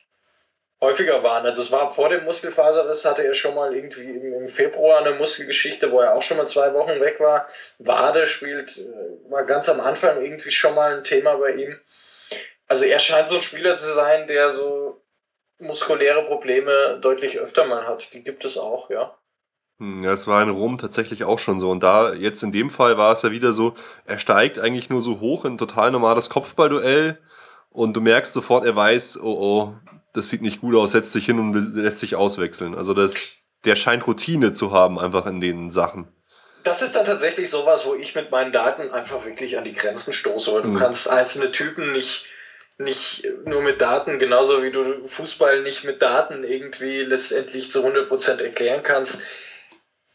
häufiger 0.80 1.22
waren. 1.22 1.44
Also 1.44 1.62
es 1.62 1.70
war 1.70 1.90
vor 1.92 2.08
dem 2.08 2.24
Muskelfaserriss, 2.24 3.04
hatte 3.04 3.24
er 3.24 3.34
schon 3.34 3.54
mal 3.54 3.74
irgendwie 3.74 4.10
im, 4.10 4.48
Februar 4.48 5.00
eine 5.00 5.14
Muskelgeschichte, 5.14 5.92
wo 5.92 6.00
er 6.00 6.14
auch 6.14 6.22
schon 6.22 6.38
mal 6.38 6.48
zwei 6.48 6.72
Wochen 6.72 7.00
weg 7.00 7.20
war. 7.20 7.46
Wade 7.78 8.26
spielt, 8.26 8.78
äh, 8.78 9.30
war 9.30 9.44
ganz 9.44 9.68
am 9.68 9.80
Anfang 9.80 10.20
irgendwie 10.20 10.50
schon 10.50 10.74
mal 10.74 10.96
ein 10.96 11.04
Thema 11.04 11.36
bei 11.36 11.50
ihm. 11.52 11.78
Also 12.66 12.84
er 12.84 12.98
scheint 12.98 13.28
so 13.28 13.36
ein 13.36 13.42
Spieler 13.42 13.74
zu 13.74 13.92
sein, 13.92 14.26
der 14.26 14.50
so 14.50 15.02
muskuläre 15.58 16.24
Probleme 16.24 16.98
deutlich 17.00 17.38
öfter 17.38 17.66
mal 17.66 17.86
hat. 17.86 18.14
Die 18.14 18.24
gibt 18.24 18.44
es 18.44 18.56
auch, 18.56 18.90
ja. 18.90 19.14
Hm, 19.78 20.02
Ja, 20.02 20.12
es 20.12 20.26
war 20.26 20.42
in 20.42 20.48
Rom 20.48 20.78
tatsächlich 20.78 21.24
auch 21.24 21.38
schon 21.38 21.60
so. 21.60 21.70
Und 21.70 21.82
da, 21.82 22.14
jetzt 22.14 22.42
in 22.42 22.52
dem 22.52 22.70
Fall 22.70 22.96
war 22.96 23.12
es 23.12 23.22
ja 23.22 23.30
wieder 23.30 23.52
so, 23.52 23.74
er 24.06 24.18
steigt 24.18 24.58
eigentlich 24.58 24.88
nur 24.88 25.02
so 25.02 25.20
hoch 25.20 25.44
in 25.44 25.58
total 25.58 25.90
normales 25.90 26.30
Kopfballduell 26.30 27.18
und 27.70 27.94
du 27.94 28.00
merkst 28.00 28.32
sofort, 28.32 28.64
er 28.64 28.76
weiß, 28.76 29.20
oh 29.22 29.36
oh, 29.40 29.74
das 30.12 30.28
sieht 30.28 30.42
nicht 30.42 30.60
gut 30.60 30.74
aus, 30.76 30.92
setzt 30.92 31.12
sich 31.12 31.24
hin 31.26 31.38
und 31.38 31.74
lässt 31.76 31.98
sich 32.00 32.16
auswechseln. 32.16 32.74
Also 32.74 32.94
das, 32.94 33.14
der 33.64 33.76
scheint 33.76 34.06
Routine 34.06 34.52
zu 34.52 34.72
haben, 34.72 34.98
einfach 34.98 35.26
in 35.26 35.40
den 35.40 35.70
Sachen. 35.70 36.08
Das 36.62 36.82
ist 36.82 36.94
dann 36.94 37.04
tatsächlich 37.06 37.48
sowas, 37.48 37.86
wo 37.86 37.94
ich 37.94 38.14
mit 38.14 38.30
meinen 38.30 38.52
Daten 38.52 38.90
einfach 38.90 39.24
wirklich 39.24 39.56
an 39.56 39.64
die 39.64 39.72
Grenzen 39.72 40.12
stoße, 40.12 40.52
weil 40.52 40.62
du 40.62 40.68
Mhm. 40.68 40.76
kannst 40.76 41.08
einzelne 41.08 41.52
Typen 41.52 41.92
nicht, 41.92 42.26
nicht 42.78 43.26
nur 43.46 43.62
mit 43.62 43.80
Daten, 43.80 44.18
genauso 44.18 44.62
wie 44.62 44.70
du 44.70 45.06
Fußball 45.06 45.62
nicht 45.62 45.84
mit 45.84 46.02
Daten 46.02 46.44
irgendwie 46.44 47.02
letztendlich 47.02 47.70
zu 47.70 47.84
100% 47.84 48.42
erklären 48.42 48.82
kannst. 48.82 49.22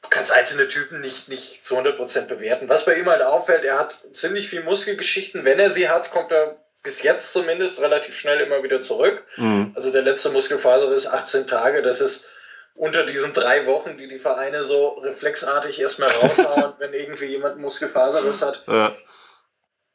Du 0.03 0.09
kannst 0.09 0.31
einzelne 0.31 0.67
Typen 0.67 0.99
nicht, 1.01 1.29
nicht 1.29 1.63
zu 1.63 1.75
100% 1.77 2.27
bewerten. 2.27 2.69
Was 2.69 2.85
bei 2.85 2.95
ihm 2.95 3.07
halt 3.07 3.23
auffällt, 3.23 3.65
er 3.65 3.79
hat 3.79 4.03
ziemlich 4.13 4.47
viel 4.47 4.63
Muskelgeschichten. 4.63 5.45
Wenn 5.45 5.57
er 5.57 5.71
sie 5.71 5.89
hat, 5.89 6.11
kommt 6.11 6.31
er 6.31 6.63
bis 6.85 7.01
jetzt 7.01 7.33
zumindest 7.33 7.81
relativ 7.81 8.15
schnell 8.15 8.39
immer 8.39 8.63
wieder 8.63 8.79
zurück. 8.79 9.25
Mhm. 9.37 9.73
Also 9.75 9.91
der 9.91 10.03
letzte 10.03 10.29
Muskelfaser 10.29 10.89
ist 10.91 11.07
18 11.07 11.47
Tage. 11.47 11.81
Das 11.81 11.99
ist 11.99 12.29
unter 12.75 13.05
diesen 13.05 13.33
drei 13.33 13.65
Wochen, 13.65 13.97
die 13.97 14.07
die 14.07 14.19
Vereine 14.19 14.61
so 14.61 14.89
reflexartig 14.99 15.81
erstmal 15.81 16.09
raushauen, 16.09 16.73
wenn 16.79 16.93
irgendwie 16.93 17.25
jemand 17.25 17.57
Muskelfaserriss 17.57 18.43
hat. 18.43 18.63
Ja. 18.67 18.95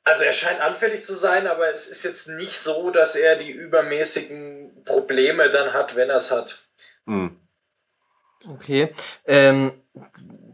Also 0.02 0.24
er 0.24 0.32
scheint 0.32 0.60
anfällig 0.60 1.04
zu 1.04 1.14
sein, 1.14 1.46
aber 1.46 1.70
es 1.70 1.86
ist 1.86 2.04
jetzt 2.04 2.28
nicht 2.28 2.58
so, 2.58 2.90
dass 2.90 3.14
er 3.14 3.36
die 3.36 3.52
übermäßigen 3.52 4.82
Probleme 4.84 5.48
dann 5.48 5.72
hat, 5.72 5.94
wenn 5.94 6.10
er 6.10 6.16
es 6.16 6.32
hat. 6.32 6.64
Mhm. 7.04 7.38
Okay. 8.48 8.92
Ähm, 9.26 9.80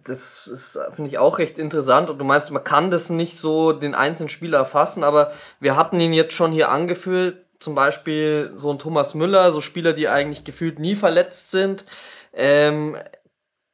das 0.09 0.47
ist, 0.47 0.79
finde 0.93 1.11
ich, 1.11 1.19
auch 1.19 1.39
recht 1.39 1.59
interessant. 1.59 2.11
Und 2.11 2.19
du 2.19 2.25
meinst, 2.25 2.51
man 2.51 2.65
kann 2.65 2.91
das 2.91 3.11
nicht 3.11 3.37
so 3.37 3.73
den 3.73 3.95
einzelnen 3.95 4.29
Spieler 4.29 4.59
erfassen, 4.59 5.05
aber 5.05 5.33
wir 5.61 5.77
hatten 5.77 6.01
ihn 6.01 6.13
jetzt 6.13 6.35
schon 6.35 6.53
hier 6.53 6.71
angeführt, 6.71 7.39
zum 7.59 7.75
Beispiel 7.75 8.53
so 8.55 8.71
ein 8.71 8.79
Thomas 8.79 9.15
Müller, 9.15 9.51
so 9.53 9.61
Spieler, 9.61 9.93
die 9.93 10.09
eigentlich 10.09 10.45
gefühlt 10.45 10.79
nie 10.79 10.95
verletzt 10.95 11.51
sind. 11.51 11.85
Ähm, 12.33 12.97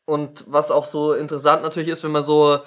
und 0.05 0.45
was 0.49 0.71
auch 0.71 0.87
so 0.87 1.13
interessant 1.13 1.63
natürlich 1.63 1.89
ist, 1.89 2.05
wenn 2.05 2.13
man 2.13 2.25
so 2.25 2.61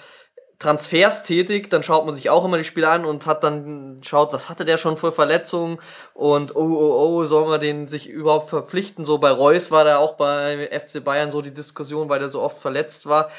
Transfers 0.60 1.24
tätigt, 1.24 1.74
dann 1.74 1.84
schaut 1.84 2.06
man 2.06 2.16
sich 2.16 2.30
auch 2.30 2.46
immer 2.46 2.58
die 2.58 2.64
Spiele 2.64 2.90
an 2.90 3.06
und 3.06 3.26
hat 3.26 3.44
dann 3.44 4.02
schaut, 4.04 4.32
was 4.32 4.48
hatte 4.48 4.64
der 4.64 4.78
schon 4.78 4.96
für 4.98 5.12
Verletzungen 5.12 5.80
und 6.14 6.56
oh 6.56 6.62
oh 6.62 7.20
oh, 7.20 7.26
soll 7.26 7.48
man 7.48 7.60
den 7.60 7.88
sich 7.88 8.08
überhaupt 8.08 8.50
verpflichten? 8.50 9.04
So 9.04 9.18
bei 9.18 9.32
Reus 9.32 9.72
war 9.72 9.84
da 9.84 9.98
auch 9.98 10.14
bei 10.16 10.70
FC 10.72 11.04
Bayern 11.04 11.32
so 11.32 11.42
die 11.42 11.54
Diskussion, 11.54 12.08
weil 12.10 12.20
der 12.20 12.30
so 12.30 12.42
oft 12.42 12.58
verletzt 12.60 13.06
war. 13.06 13.30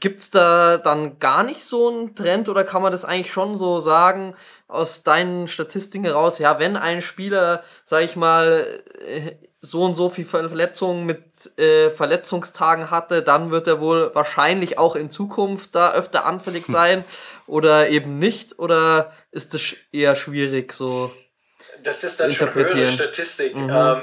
Gibt's 0.00 0.30
da 0.30 0.78
dann 0.78 1.18
gar 1.18 1.42
nicht 1.42 1.62
so 1.62 1.88
einen 1.88 2.14
Trend 2.16 2.48
oder 2.48 2.64
kann 2.64 2.82
man 2.82 2.90
das 2.90 3.04
eigentlich 3.04 3.32
schon 3.32 3.56
so 3.56 3.80
sagen 3.80 4.34
aus 4.66 5.02
deinen 5.02 5.46
Statistiken 5.46 6.04
heraus? 6.04 6.38
Ja, 6.38 6.58
wenn 6.58 6.76
ein 6.76 7.02
Spieler, 7.02 7.62
sag 7.84 8.02
ich 8.02 8.16
mal, 8.16 8.66
äh, 9.06 9.32
so 9.64 9.82
und 9.82 9.94
so 9.94 10.10
viel 10.10 10.26
Verletzungen 10.26 11.06
mit 11.06 11.22
äh, 11.58 11.90
Verletzungstagen 11.90 12.90
hatte, 12.90 13.22
dann 13.22 13.50
wird 13.50 13.66
er 13.66 13.80
wohl 13.80 14.14
wahrscheinlich 14.14 14.78
auch 14.78 14.94
in 14.94 15.10
Zukunft 15.10 15.74
da 15.74 15.92
öfter 15.92 16.26
anfällig 16.26 16.66
sein 16.66 17.04
oder 17.46 17.88
eben 17.88 18.18
nicht? 18.18 18.58
Oder 18.58 19.12
ist 19.32 19.54
das 19.54 19.74
eher 19.90 20.16
schwierig 20.16 20.72
so? 20.72 21.10
Das 21.82 22.04
ist 22.04 22.20
dann 22.20 22.30
schon 22.30 22.54
höhere 22.54 22.86
Statistik. 22.86 23.56
Mhm. 23.56 23.70
Ähm, 23.70 24.00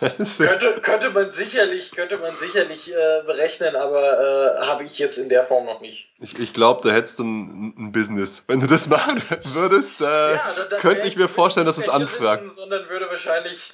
könnte, 0.38 0.80
könnte 0.80 1.10
man 1.10 1.30
sicherlich, 1.30 1.90
könnte 1.90 2.16
man 2.16 2.34
sicherlich 2.34 2.90
äh, 2.90 3.22
berechnen, 3.26 3.76
aber 3.76 4.58
äh, 4.58 4.66
habe 4.66 4.84
ich 4.84 4.98
jetzt 4.98 5.18
in 5.18 5.28
der 5.28 5.42
Form 5.42 5.66
noch 5.66 5.82
nicht. 5.82 6.10
Ich, 6.20 6.38
ich 6.38 6.52
glaube, 6.54 6.88
da 6.88 6.94
hättest 6.94 7.18
du 7.18 7.24
ein, 7.24 7.74
ein, 7.76 7.92
Business. 7.92 8.44
Wenn 8.46 8.60
du 8.60 8.66
das 8.66 8.88
machen 8.88 9.22
würdest, 9.52 10.00
äh, 10.00 10.04
ja, 10.04 10.40
dann, 10.56 10.68
dann 10.70 10.80
könnte 10.80 11.06
ich 11.06 11.16
mir 11.16 11.28
vorstellen, 11.28 11.66
dass 11.66 11.76
es 11.76 11.90
anfragt. 11.90 12.50
Sondern 12.50 12.88
würde 12.88 13.08
wahrscheinlich 13.10 13.72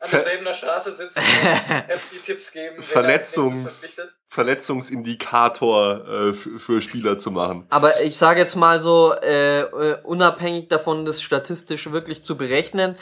an 0.00 0.10
derselben 0.10 0.52
Straße 0.52 0.92
sitzen 0.92 1.20
und 1.92 2.00
die 2.12 2.18
Tipps 2.18 2.52
geben. 2.52 2.82
Verletzungs 2.82 3.96
Verletzungsindikator 4.32 6.06
äh, 6.08 6.32
für 6.32 6.80
Spieler 6.80 7.18
zu 7.18 7.32
machen. 7.32 7.66
Aber 7.68 8.00
ich 8.02 8.16
sage 8.16 8.38
jetzt 8.38 8.54
mal 8.54 8.80
so, 8.80 9.12
äh, 9.12 9.62
äh, 9.62 10.00
unabhängig 10.04 10.68
davon, 10.68 11.04
das 11.04 11.20
statistisch 11.20 11.90
wirklich 11.90 12.22
zu 12.24 12.36
berechnen, 12.36 12.94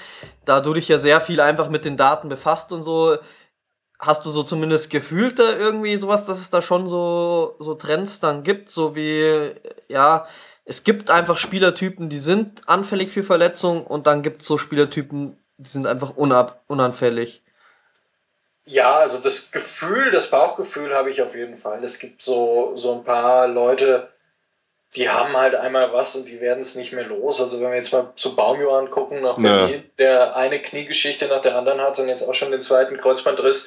da 0.46 0.60
du 0.60 0.72
dich 0.72 0.88
ja 0.88 0.98
sehr 0.98 1.20
viel 1.20 1.40
einfach 1.40 1.68
mit 1.68 1.84
den 1.84 1.98
Daten 1.98 2.30
befasst 2.30 2.72
und 2.72 2.82
so, 2.82 3.18
hast 3.98 4.24
du 4.24 4.30
so 4.30 4.42
zumindest 4.42 4.88
gefühlt 4.88 5.38
da 5.38 5.52
irgendwie 5.54 5.96
sowas, 5.98 6.24
dass 6.24 6.40
es 6.40 6.48
da 6.48 6.62
schon 6.62 6.86
so, 6.86 7.56
so 7.58 7.74
Trends 7.74 8.20
dann 8.20 8.42
gibt, 8.42 8.70
so 8.70 8.96
wie, 8.96 9.52
ja, 9.88 10.26
es 10.64 10.82
gibt 10.84 11.10
einfach 11.10 11.36
Spielertypen, 11.36 12.08
die 12.08 12.18
sind 12.18 12.68
anfällig 12.68 13.10
für 13.10 13.22
Verletzungen 13.22 13.82
und 13.82 14.06
dann 14.06 14.22
gibt 14.22 14.42
es 14.42 14.48
so 14.48 14.56
Spielertypen, 14.56 15.36
die 15.58 15.68
sind 15.68 15.86
einfach 15.86 16.16
unab 16.16 16.62
unanfällig. 16.68 17.42
Ja, 18.64 18.96
also 18.96 19.18
das 19.22 19.50
Gefühl, 19.50 20.10
das 20.10 20.30
Bauchgefühl 20.30 20.94
habe 20.94 21.10
ich 21.10 21.22
auf 21.22 21.34
jeden 21.34 21.56
Fall. 21.56 21.82
Es 21.82 21.98
gibt 21.98 22.22
so, 22.22 22.76
so 22.76 22.94
ein 22.94 23.04
paar 23.04 23.48
Leute, 23.48 24.08
die 24.94 25.08
haben 25.08 25.36
halt 25.36 25.54
einmal 25.54 25.92
was 25.92 26.16
und 26.16 26.28
die 26.28 26.40
werden 26.40 26.60
es 26.60 26.74
nicht 26.74 26.92
mehr 26.92 27.04
los. 27.04 27.40
Also 27.40 27.60
wenn 27.60 27.70
wir 27.70 27.76
jetzt 27.76 27.92
mal 27.92 28.12
zu 28.14 28.36
Baumio 28.36 28.76
angucken, 28.76 29.20
nach 29.20 29.36
Berlin, 29.36 29.82
ja. 29.84 29.90
der 29.98 30.36
eine 30.36 30.60
Kniegeschichte 30.60 31.26
nach 31.26 31.40
der 31.40 31.56
anderen 31.56 31.80
hat 31.80 31.98
und 31.98 32.08
jetzt 32.08 32.22
auch 32.22 32.34
schon 32.34 32.50
den 32.50 32.62
zweiten 32.62 32.96
Kreuzbandriss, 32.98 33.66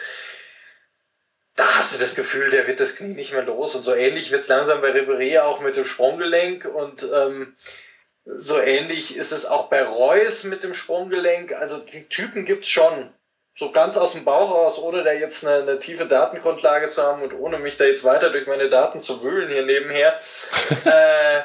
da 1.55 1.65
hast 1.75 1.95
du 1.95 1.99
das 1.99 2.15
Gefühl, 2.15 2.49
der 2.49 2.67
wird 2.67 2.79
das 2.79 2.95
Knie 2.95 3.13
nicht 3.13 3.33
mehr 3.33 3.43
los. 3.43 3.75
Und 3.75 3.81
so 3.81 3.93
ähnlich 3.93 4.31
wird 4.31 4.41
es 4.41 4.47
langsam 4.47 4.81
bei 4.81 4.91
Ribéry 4.91 5.39
auch 5.41 5.61
mit 5.61 5.77
dem 5.77 5.85
Sprunggelenk 5.85 6.65
und 6.65 7.07
ähm, 7.13 7.55
so 8.25 8.59
ähnlich 8.59 9.17
ist 9.17 9.31
es 9.31 9.45
auch 9.45 9.67
bei 9.67 9.83
Reus 9.83 10.43
mit 10.43 10.63
dem 10.63 10.73
Sprunggelenk. 10.73 11.53
Also 11.53 11.79
die 11.79 12.07
Typen 12.07 12.45
gibt 12.45 12.63
es 12.63 12.69
schon. 12.69 13.11
So 13.53 13.71
ganz 13.71 13.97
aus 13.97 14.13
dem 14.13 14.23
Bauch 14.23 14.49
raus, 14.49 14.79
ohne 14.79 15.03
da 15.03 15.11
jetzt 15.11 15.45
eine, 15.45 15.63
eine, 15.63 15.79
tiefe 15.79 16.05
Datengrundlage 16.05 16.87
zu 16.87 17.03
haben 17.03 17.21
und 17.21 17.33
ohne 17.33 17.59
mich 17.59 17.75
da 17.75 17.83
jetzt 17.83 18.03
weiter 18.03 18.29
durch 18.29 18.47
meine 18.47 18.69
Daten 18.69 18.99
zu 18.99 19.23
wühlen 19.23 19.49
hier 19.49 19.65
nebenher, 19.65 20.15
äh, 20.85 21.41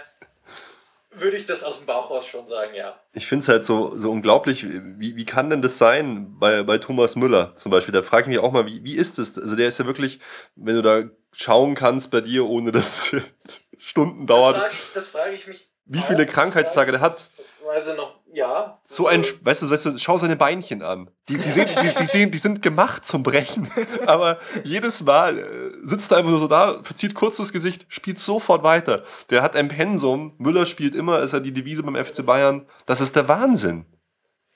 würde 1.10 1.36
ich 1.36 1.46
das 1.46 1.64
aus 1.64 1.78
dem 1.78 1.86
Bauch 1.86 2.08
raus 2.08 2.26
schon 2.26 2.46
sagen, 2.46 2.74
ja. 2.74 2.98
Ich 3.12 3.26
finde 3.26 3.42
es 3.42 3.48
halt 3.48 3.64
so, 3.64 3.98
so 3.98 4.12
unglaublich, 4.12 4.64
wie, 4.64 5.16
wie 5.16 5.24
kann 5.24 5.50
denn 5.50 5.62
das 5.62 5.78
sein 5.78 6.38
bei, 6.38 6.62
bei 6.62 6.78
Thomas 6.78 7.16
Müller 7.16 7.56
zum 7.56 7.72
Beispiel? 7.72 7.92
Da 7.92 8.04
frage 8.04 8.22
ich 8.22 8.28
mich 8.28 8.38
auch 8.38 8.52
mal, 8.52 8.66
wie, 8.66 8.84
wie 8.84 8.96
ist 8.96 9.18
das? 9.18 9.36
Also 9.36 9.56
der 9.56 9.66
ist 9.66 9.78
ja 9.78 9.86
wirklich, 9.86 10.20
wenn 10.54 10.76
du 10.76 10.82
da 10.82 11.02
schauen 11.32 11.74
kannst 11.74 12.12
bei 12.12 12.20
dir, 12.20 12.46
ohne 12.46 12.70
dass 12.70 13.10
Stunden 13.78 14.28
dauert. 14.28 14.56
Das 14.94 15.08
frage 15.08 15.34
ich, 15.34 15.42
frag 15.42 15.46
ich 15.46 15.46
mich 15.48 15.75
wie 15.86 16.00
viele 16.00 16.26
Krankheitstage 16.26 16.92
der 16.92 17.00
hat. 17.00 17.30
Weiß 17.64 17.96
noch, 17.96 18.20
ja. 18.32 18.74
So 18.84 19.06
ein, 19.06 19.24
weißt 19.24 19.62
du, 19.62 19.70
weißt 19.70 19.84
du, 19.86 19.98
schau 19.98 20.18
seine 20.18 20.36
Beinchen 20.36 20.82
an. 20.82 21.10
Die, 21.28 21.38
die, 21.38 21.50
sind, 21.50 21.68
die, 21.68 21.94
die, 21.94 22.06
sehen, 22.06 22.30
die 22.30 22.38
sind 22.38 22.62
gemacht 22.62 23.04
zum 23.04 23.22
Brechen. 23.22 23.70
Aber 24.06 24.38
jedes 24.62 25.02
Mal 25.02 25.38
äh, 25.38 25.44
sitzt 25.82 26.12
er 26.12 26.18
einfach 26.18 26.30
nur 26.30 26.38
so 26.38 26.46
da, 26.46 26.80
verzieht 26.82 27.14
kurz 27.14 27.38
das 27.38 27.52
Gesicht, 27.52 27.86
spielt 27.88 28.18
sofort 28.18 28.62
weiter. 28.62 29.04
Der 29.30 29.42
hat 29.42 29.56
ein 29.56 29.68
Pensum. 29.68 30.34
Müller 30.38 30.66
spielt 30.66 30.94
immer, 30.94 31.20
ist 31.20 31.32
ja 31.32 31.40
die 31.40 31.52
Devise 31.52 31.82
beim 31.82 31.96
FC 31.96 32.24
Bayern. 32.24 32.68
Das 32.84 33.00
ist 33.00 33.16
der 33.16 33.26
Wahnsinn. 33.26 33.86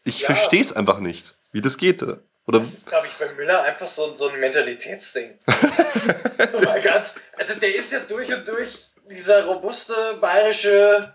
Ich 0.04 0.20
ja. 0.20 0.26
verstehe 0.26 0.60
es 0.60 0.72
einfach 0.72 1.00
nicht, 1.00 1.36
wie 1.52 1.60
das 1.60 1.78
geht. 1.78 2.02
Oder 2.02 2.22
das 2.46 2.74
ist, 2.74 2.88
glaube 2.88 3.06
ich, 3.06 3.14
bei 3.14 3.32
Müller 3.34 3.62
einfach 3.62 3.86
so, 3.86 4.14
so 4.14 4.28
ein 4.28 4.40
Mentalitätsding. 4.40 5.38
so 6.48 6.60
mal 6.60 6.80
ganz, 6.80 7.14
also 7.36 7.58
der 7.58 7.74
ist 7.74 7.92
ja 7.92 8.00
durch 8.00 8.32
und 8.32 8.46
durch 8.46 8.89
dieser 9.10 9.44
robuste 9.44 9.94
bayerische 10.20 11.12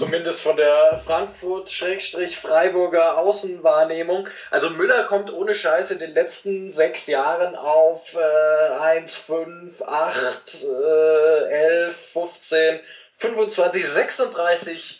Zumindest 0.00 0.40
von 0.40 0.56
der 0.56 0.98
Frankfurt-Freiburger 1.04 3.18
Außenwahrnehmung. 3.18 4.26
Also 4.50 4.70
Müller 4.70 5.04
kommt 5.04 5.30
ohne 5.30 5.54
Scheiß 5.54 5.90
in 5.90 5.98
den 5.98 6.14
letzten 6.14 6.70
sechs 6.70 7.06
Jahren 7.06 7.54
auf 7.54 8.14
äh, 8.14 8.78
1, 8.78 9.14
5, 9.14 9.82
8, 9.82 10.64
äh, 10.64 11.84
11, 11.84 12.12
15, 12.12 12.80
25, 13.18 13.86
36 13.86 14.99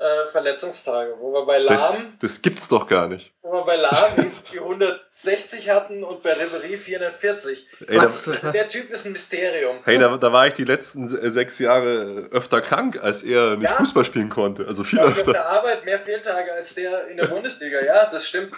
äh, 0.00 0.26
Verletzungstage, 0.26 1.14
wo 1.20 1.30
wir 1.30 1.44
bei 1.44 1.58
Lahm. 1.58 1.76
Das, 1.76 2.00
das, 2.20 2.42
gibt's 2.42 2.68
doch 2.68 2.86
gar 2.86 3.06
nicht. 3.06 3.32
Wo 3.42 3.52
wir 3.52 3.64
bei 3.64 3.76
Lahm 3.76 4.32
die 4.50 4.58
160 4.58 5.68
hatten 5.68 6.02
und 6.02 6.22
bei 6.22 6.32
Ribery 6.32 6.78
440. 6.78 7.66
Ey, 7.86 7.96
da, 7.96 8.02
also 8.04 8.50
der 8.50 8.66
Typ 8.66 8.90
ist 8.90 9.04
ein 9.04 9.12
Mysterium. 9.12 9.76
Hey, 9.84 9.98
da, 9.98 10.16
da, 10.16 10.32
war 10.32 10.46
ich 10.46 10.54
die 10.54 10.64
letzten 10.64 11.06
sechs 11.30 11.58
Jahre 11.58 12.30
öfter 12.32 12.62
krank, 12.62 12.98
als 13.02 13.22
er 13.22 13.56
nicht 13.56 13.64
ja. 13.64 13.76
Fußball 13.76 14.06
spielen 14.06 14.30
konnte. 14.30 14.66
Also 14.66 14.84
viel 14.84 15.00
ja, 15.00 15.04
öfter. 15.04 15.28
Auf 15.28 15.32
der 15.32 15.50
Arbeit 15.50 15.84
mehr 15.84 15.98
Fehltage 15.98 16.50
als 16.54 16.74
der 16.74 17.08
in 17.08 17.18
der 17.18 17.26
Bundesliga, 17.26 17.84
ja, 17.84 18.08
das 18.10 18.26
stimmt. 18.26 18.52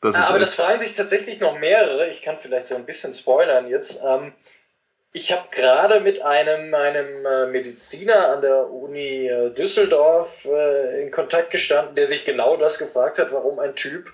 Das 0.00 0.14
Aber 0.14 0.38
das 0.38 0.54
fragen 0.54 0.78
sich 0.78 0.94
tatsächlich 0.94 1.40
noch 1.40 1.58
mehrere. 1.58 2.06
Ich 2.06 2.22
kann 2.22 2.36
vielleicht 2.36 2.68
so 2.68 2.76
ein 2.76 2.86
bisschen 2.86 3.12
spoilern 3.12 3.66
jetzt. 3.66 4.00
Ähm, 4.06 4.32
ich 5.18 5.32
habe 5.32 5.48
gerade 5.50 6.00
mit 6.00 6.22
einem, 6.22 6.72
einem 6.74 7.26
äh, 7.26 7.46
Mediziner 7.46 8.28
an 8.28 8.40
der 8.40 8.70
Uni 8.70 9.26
äh, 9.26 9.50
Düsseldorf 9.50 10.44
äh, 10.44 11.02
in 11.02 11.10
Kontakt 11.10 11.50
gestanden, 11.50 11.96
der 11.96 12.06
sich 12.06 12.24
genau 12.24 12.56
das 12.56 12.78
gefragt 12.78 13.18
hat, 13.18 13.32
warum 13.32 13.58
ein 13.58 13.74
Typ 13.74 14.12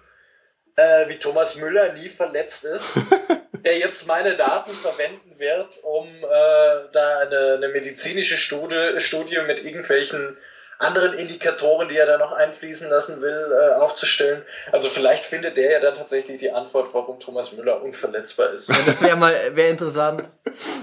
äh, 0.77 1.07
wie 1.09 1.19
Thomas 1.19 1.57
Müller 1.57 1.93
nie 1.93 2.09
verletzt 2.09 2.65
ist, 2.65 2.95
der 3.53 3.77
jetzt 3.79 4.07
meine 4.07 4.35
Daten 4.35 4.73
verwenden 4.73 5.39
wird, 5.39 5.79
um 5.83 6.09
äh, 6.09 6.89
da 6.93 7.19
eine, 7.21 7.55
eine 7.59 7.69
medizinische 7.69 8.39
Studie, 8.39 8.99
Studie 8.99 9.39
mit 9.47 9.63
irgendwelchen 9.63 10.37
anderen 10.79 11.13
Indikatoren, 11.15 11.89
die 11.89 11.97
er 11.97 12.07
da 12.07 12.19
noch 12.19 12.33
einfließen 12.33 12.91
lassen 12.91 13.21
will, 13.21 13.47
äh, 13.53 13.75
aufzustellen. 13.75 14.43
Also 14.73 14.89
vielleicht 14.89 15.25
findet 15.25 15.57
der 15.57 15.73
ja 15.73 15.81
dann 15.81 15.95
tatsächlich 15.95 16.39
die 16.39 16.51
Antwort, 16.51 16.89
warum 16.93 17.21
Thomas 17.21 17.53
Müller 17.53 17.83
unverletzbar 17.83 18.51
ist. 18.51 18.69
Ja, 18.69 18.77
das 18.85 19.01
wäre 19.01 19.17
mal 19.17 19.35
wär 19.55 19.71
interessant. 19.71 20.25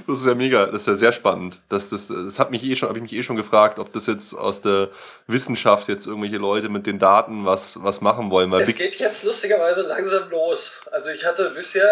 Das 0.08 0.20
ist 0.20 0.26
ja 0.26 0.36
mega, 0.36 0.66
das 0.66 0.82
ist 0.82 0.88
ja 0.88 0.96
sehr 0.96 1.12
spannend. 1.12 1.60
Das, 1.70 1.90
das, 1.90 2.08
das 2.08 2.40
hat 2.40 2.52
mich 2.52 2.64
eh 2.64 2.76
schon, 2.76 2.90
habe 2.90 2.98
ich 3.00 3.04
mich 3.04 3.14
eh 3.14 3.24
schon 3.24 3.36
gefragt, 3.36 3.80
ob 3.80 3.92
das 3.94 4.08
jetzt 4.08 4.34
aus 4.34 4.62
der 4.62 4.90
Wissenschaft 5.28 5.88
jetzt 5.88 6.06
irgendwelche 6.06 6.38
Leute 6.38 6.70
mit 6.70 6.86
den 6.86 7.00
Daten 7.00 7.46
was, 7.46 7.84
was 7.84 8.02
machen 8.02 8.32
wollen. 8.32 8.52
Weil 8.52 8.62
es 8.62 8.76
geht 8.76 8.96
jetzt 8.96 9.24
lustigerweise 9.24 9.84
langsam 9.84 10.30
los. 10.30 10.82
Also 10.92 11.10
ich 11.10 11.26
hatte 11.26 11.52
bisher 11.52 11.90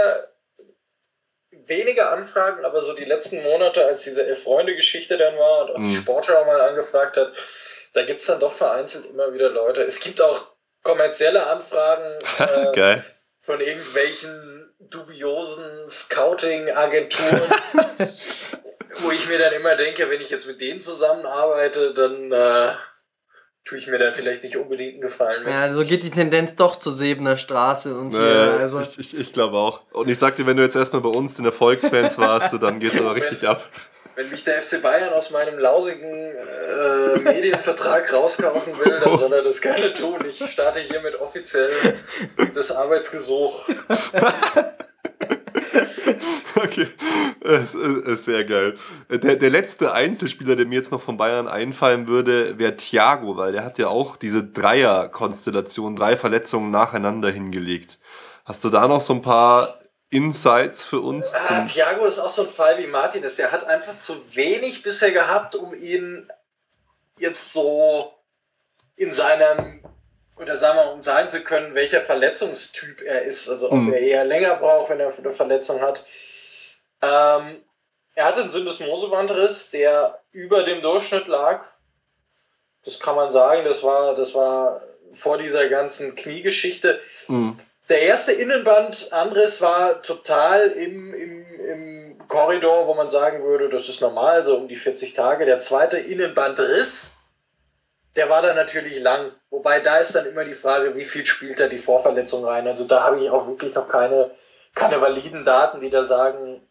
weniger 1.69 2.11
Anfragen, 2.11 2.65
aber 2.65 2.81
so 2.81 2.93
die 2.93 3.05
letzten 3.05 3.43
Monate, 3.43 3.85
als 3.85 4.03
diese 4.03 4.25
Elf-Freunde-Geschichte 4.25 5.17
dann 5.17 5.37
war 5.37 5.65
und 5.65 5.71
auch 5.71 5.75
die 5.75 5.95
mhm. 5.95 6.01
Sportschau 6.01 6.43
mal 6.45 6.59
angefragt 6.61 7.15
hat, 7.17 7.31
da 7.93 8.03
gibt 8.03 8.21
es 8.21 8.27
dann 8.27 8.39
doch 8.39 8.53
vereinzelt 8.53 9.05
immer 9.07 9.33
wieder 9.33 9.49
Leute. 9.49 9.83
Es 9.83 9.99
gibt 9.99 10.21
auch 10.21 10.53
kommerzielle 10.83 11.45
Anfragen 11.47 12.19
äh, 12.75 13.01
von 13.41 13.59
irgendwelchen 13.59 14.73
dubiosen 14.79 15.89
Scouting-Agenturen, 15.89 17.41
wo 18.99 19.11
ich 19.11 19.27
mir 19.27 19.37
dann 19.37 19.53
immer 19.53 19.75
denke, 19.75 20.09
wenn 20.09 20.21
ich 20.21 20.29
jetzt 20.29 20.47
mit 20.47 20.61
denen 20.61 20.81
zusammenarbeite, 20.81 21.93
dann 21.93 22.31
äh, 22.31 22.71
tue 23.65 23.77
ich 23.77 23.87
mir 23.87 23.99
dann 23.99 24.13
vielleicht 24.13 24.43
nicht 24.43 24.57
unbedingt 24.57 24.93
einen 24.93 25.01
Gefallen 25.01 25.43
mit. 25.43 25.53
Ja, 25.53 25.71
so 25.71 25.81
geht 25.81 26.03
die 26.03 26.09
Tendenz 26.09 26.55
doch 26.55 26.77
zur 26.77 26.93
Sebener 26.93 27.37
Straße 27.37 27.95
und 27.95 28.11
hier. 28.11 28.21
Äh, 28.21 28.49
also. 28.49 28.81
Ich, 28.81 28.99
ich, 28.99 29.17
ich 29.17 29.33
glaube 29.33 29.57
auch. 29.57 29.81
Und 29.91 30.09
ich 30.09 30.17
sagte, 30.17 30.45
wenn 30.47 30.57
du 30.57 30.63
jetzt 30.63 30.75
erstmal 30.75 31.01
bei 31.01 31.09
uns 31.09 31.35
den 31.35 31.45
Erfolgsfans 31.45 32.17
warst, 32.17 32.53
dann 32.61 32.79
geht 32.79 32.93
es 32.93 32.99
aber 32.99 33.15
richtig 33.15 33.47
ab. 33.47 33.67
Wenn 34.19 34.29
mich 34.29 34.43
der 34.43 34.61
FC 34.61 34.81
Bayern 34.81 35.13
aus 35.13 35.31
meinem 35.31 35.57
lausigen 35.57 36.03
äh, 36.03 37.19
Medienvertrag 37.19 38.11
rauskaufen 38.11 38.77
will, 38.77 38.99
dann 38.99 39.17
soll 39.17 39.31
er 39.31 39.43
das 39.43 39.61
gerne 39.61 39.93
tun. 39.93 40.19
Ich 40.27 40.43
starte 40.45 40.81
hiermit 40.81 41.15
offiziell 41.21 41.71
das 42.53 42.69
Arbeitsgesuch. 42.73 43.69
okay, 46.55 46.87
das 47.39 47.73
ist 47.73 48.25
sehr 48.25 48.43
geil. 48.43 48.75
Der, 49.09 49.37
der 49.37 49.49
letzte 49.49 49.93
Einzelspieler, 49.93 50.57
der 50.57 50.65
mir 50.65 50.75
jetzt 50.75 50.91
noch 50.91 51.01
von 51.01 51.15
Bayern 51.15 51.47
einfallen 51.47 52.07
würde, 52.07 52.59
wäre 52.59 52.75
Thiago, 52.75 53.37
weil 53.37 53.53
der 53.53 53.63
hat 53.63 53.77
ja 53.77 53.87
auch 53.87 54.17
diese 54.17 54.43
Dreier-Konstellation, 54.43 55.95
drei 55.95 56.17
Verletzungen 56.17 56.71
nacheinander 56.71 57.29
hingelegt. 57.29 57.99
Hast 58.43 58.65
du 58.65 58.69
da 58.69 58.85
noch 58.89 58.99
so 58.99 59.13
ein 59.13 59.21
paar 59.21 59.78
Insights 60.09 60.83
für 60.83 61.01
uns? 61.01 61.33
Ah, 61.33 61.63
Thiago 61.65 62.05
ist 62.05 62.19
auch 62.19 62.29
so 62.29 62.43
ein 62.43 62.49
Fall 62.49 62.77
wie 62.79 62.87
Martin 62.87 63.23
ist. 63.23 63.37
Der 63.37 63.51
hat 63.51 63.65
einfach 63.65 63.95
zu 63.95 64.35
wenig 64.35 64.81
bisher 64.81 65.11
gehabt, 65.11 65.55
um 65.55 65.73
ihn 65.73 66.27
jetzt 67.17 67.53
so 67.53 68.13
in 68.95 69.11
seinem 69.11 69.83
oder 70.39 70.55
sagen 70.55 70.77
wir, 70.77 70.93
um 70.93 71.03
sagen 71.03 71.27
zu 71.27 71.41
können, 71.41 71.75
welcher 71.75 72.01
Verletzungstyp 72.01 73.01
er 73.01 73.23
ist. 73.23 73.49
Also 73.49 73.71
ob 73.71 73.79
mhm. 73.79 73.93
er 73.93 73.99
eher 73.99 74.25
länger 74.25 74.55
braucht, 74.55 74.89
wenn 74.89 74.99
er 74.99 75.13
eine 75.15 75.31
Verletzung 75.31 75.81
hat. 75.81 76.03
Ähm, 77.01 77.61
er 78.15 78.25
hatte 78.25 78.41
einen 78.41 78.49
Syndesmosebandriss, 78.49 79.69
der 79.71 80.21
über 80.31 80.63
dem 80.63 80.81
Durchschnitt 80.81 81.27
lag. 81.27 81.65
Das 82.83 82.99
kann 82.99 83.15
man 83.15 83.29
sagen, 83.29 83.65
das 83.65 83.83
war, 83.83 84.15
das 84.15 84.33
war 84.33 84.81
vor 85.13 85.37
dieser 85.37 85.67
ganzen 85.67 86.15
Kniegeschichte. 86.15 86.99
Mhm. 87.27 87.57
Der 87.89 88.01
erste 88.01 88.33
Innenbandanriss 88.33 89.61
war 89.61 90.01
total 90.01 90.61
im, 90.69 91.13
im, 91.13 91.59
im 91.59 92.27
Korridor, 92.27 92.87
wo 92.87 92.93
man 92.93 93.09
sagen 93.09 93.43
würde, 93.43 93.67
das 93.69 93.89
ist 93.89 94.01
normal, 94.01 94.43
so 94.43 94.55
um 94.57 94.67
die 94.67 94.75
40 94.75 95.13
Tage. 95.13 95.45
Der 95.45 95.59
zweite 95.59 95.97
Innenbandriss 95.97 97.19
der 98.15 98.29
war 98.29 98.41
dann 98.41 98.55
natürlich 98.55 98.99
lang. 98.99 99.31
Wobei 99.49 99.79
da 99.79 99.97
ist 99.97 100.15
dann 100.15 100.25
immer 100.25 100.43
die 100.43 100.53
Frage, 100.53 100.95
wie 100.95 101.05
viel 101.05 101.25
spielt 101.25 101.59
da 101.59 101.67
die 101.67 101.77
Vorverletzung 101.77 102.43
rein. 102.43 102.67
Also 102.67 102.85
da 102.85 103.03
habe 103.03 103.19
ich 103.19 103.29
auch 103.29 103.47
wirklich 103.47 103.73
noch 103.75 103.87
keine, 103.87 104.31
keine 104.73 104.99
validen 105.01 105.43
Daten, 105.43 105.79
die 105.79 105.89
da 105.89 106.03
sagen, 106.03 106.61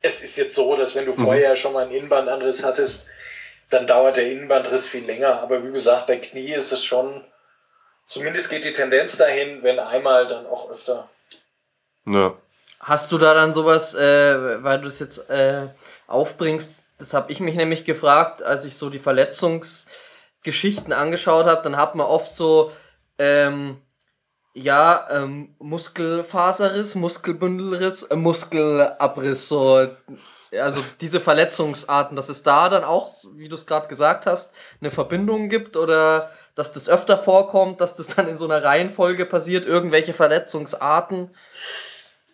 es 0.00 0.22
ist 0.22 0.36
jetzt 0.36 0.54
so, 0.54 0.74
dass 0.76 0.94
wenn 0.94 1.06
du 1.06 1.12
mhm. 1.12 1.24
vorher 1.24 1.54
schon 1.54 1.72
mal 1.72 1.84
einen 1.84 1.92
Innenbandanriss 1.92 2.64
hattest, 2.64 3.08
dann 3.70 3.86
dauert 3.86 4.16
der 4.16 4.30
Innenbandriss 4.30 4.88
viel 4.88 5.04
länger. 5.04 5.40
Aber 5.40 5.64
wie 5.64 5.72
gesagt, 5.72 6.06
bei 6.06 6.16
Knie 6.16 6.52
ist 6.52 6.72
es 6.72 6.82
schon, 6.82 7.24
zumindest 8.06 8.50
geht 8.50 8.64
die 8.64 8.72
Tendenz 8.72 9.16
dahin, 9.16 9.62
wenn 9.62 9.78
einmal, 9.78 10.26
dann 10.26 10.46
auch 10.46 10.70
öfter. 10.70 11.08
Ja. 12.06 12.34
Hast 12.80 13.12
du 13.12 13.18
da 13.18 13.32
dann 13.32 13.52
sowas, 13.52 13.94
äh, 13.94 14.62
weil 14.62 14.80
du 14.80 14.88
es 14.88 14.98
jetzt 14.98 15.30
äh, 15.30 15.68
aufbringst, 16.08 16.82
das 16.98 17.14
habe 17.14 17.32
ich 17.32 17.40
mich 17.40 17.56
nämlich 17.56 17.84
gefragt, 17.84 18.42
als 18.42 18.64
ich 18.64 18.76
so 18.76 18.88
die 18.90 18.98
Verletzungsgeschichten 18.98 20.92
angeschaut 20.92 21.46
habe. 21.46 21.62
Dann 21.62 21.76
hat 21.76 21.94
man 21.94 22.06
oft 22.06 22.30
so, 22.34 22.72
ähm, 23.18 23.80
ja, 24.54 25.08
ähm, 25.10 25.54
Muskelfaserriss, 25.58 26.94
Muskelbündelriss, 26.94 28.04
äh, 28.04 28.16
Muskelabriss, 28.16 29.48
so. 29.48 29.88
Also 30.60 30.84
diese 31.00 31.20
Verletzungsarten, 31.20 32.14
dass 32.14 32.28
es 32.28 32.42
da 32.42 32.68
dann 32.68 32.84
auch, 32.84 33.10
wie 33.34 33.48
du 33.48 33.54
es 33.54 33.66
gerade 33.66 33.88
gesagt 33.88 34.26
hast, 34.26 34.52
eine 34.80 34.90
Verbindung 34.90 35.48
gibt 35.48 35.76
oder 35.76 36.30
dass 36.54 36.72
das 36.72 36.88
öfter 36.88 37.18
vorkommt, 37.18 37.80
dass 37.80 37.96
das 37.96 38.08
dann 38.08 38.28
in 38.28 38.38
so 38.38 38.44
einer 38.44 38.62
Reihenfolge 38.62 39.26
passiert, 39.26 39.66
irgendwelche 39.66 40.12
Verletzungsarten. 40.12 41.30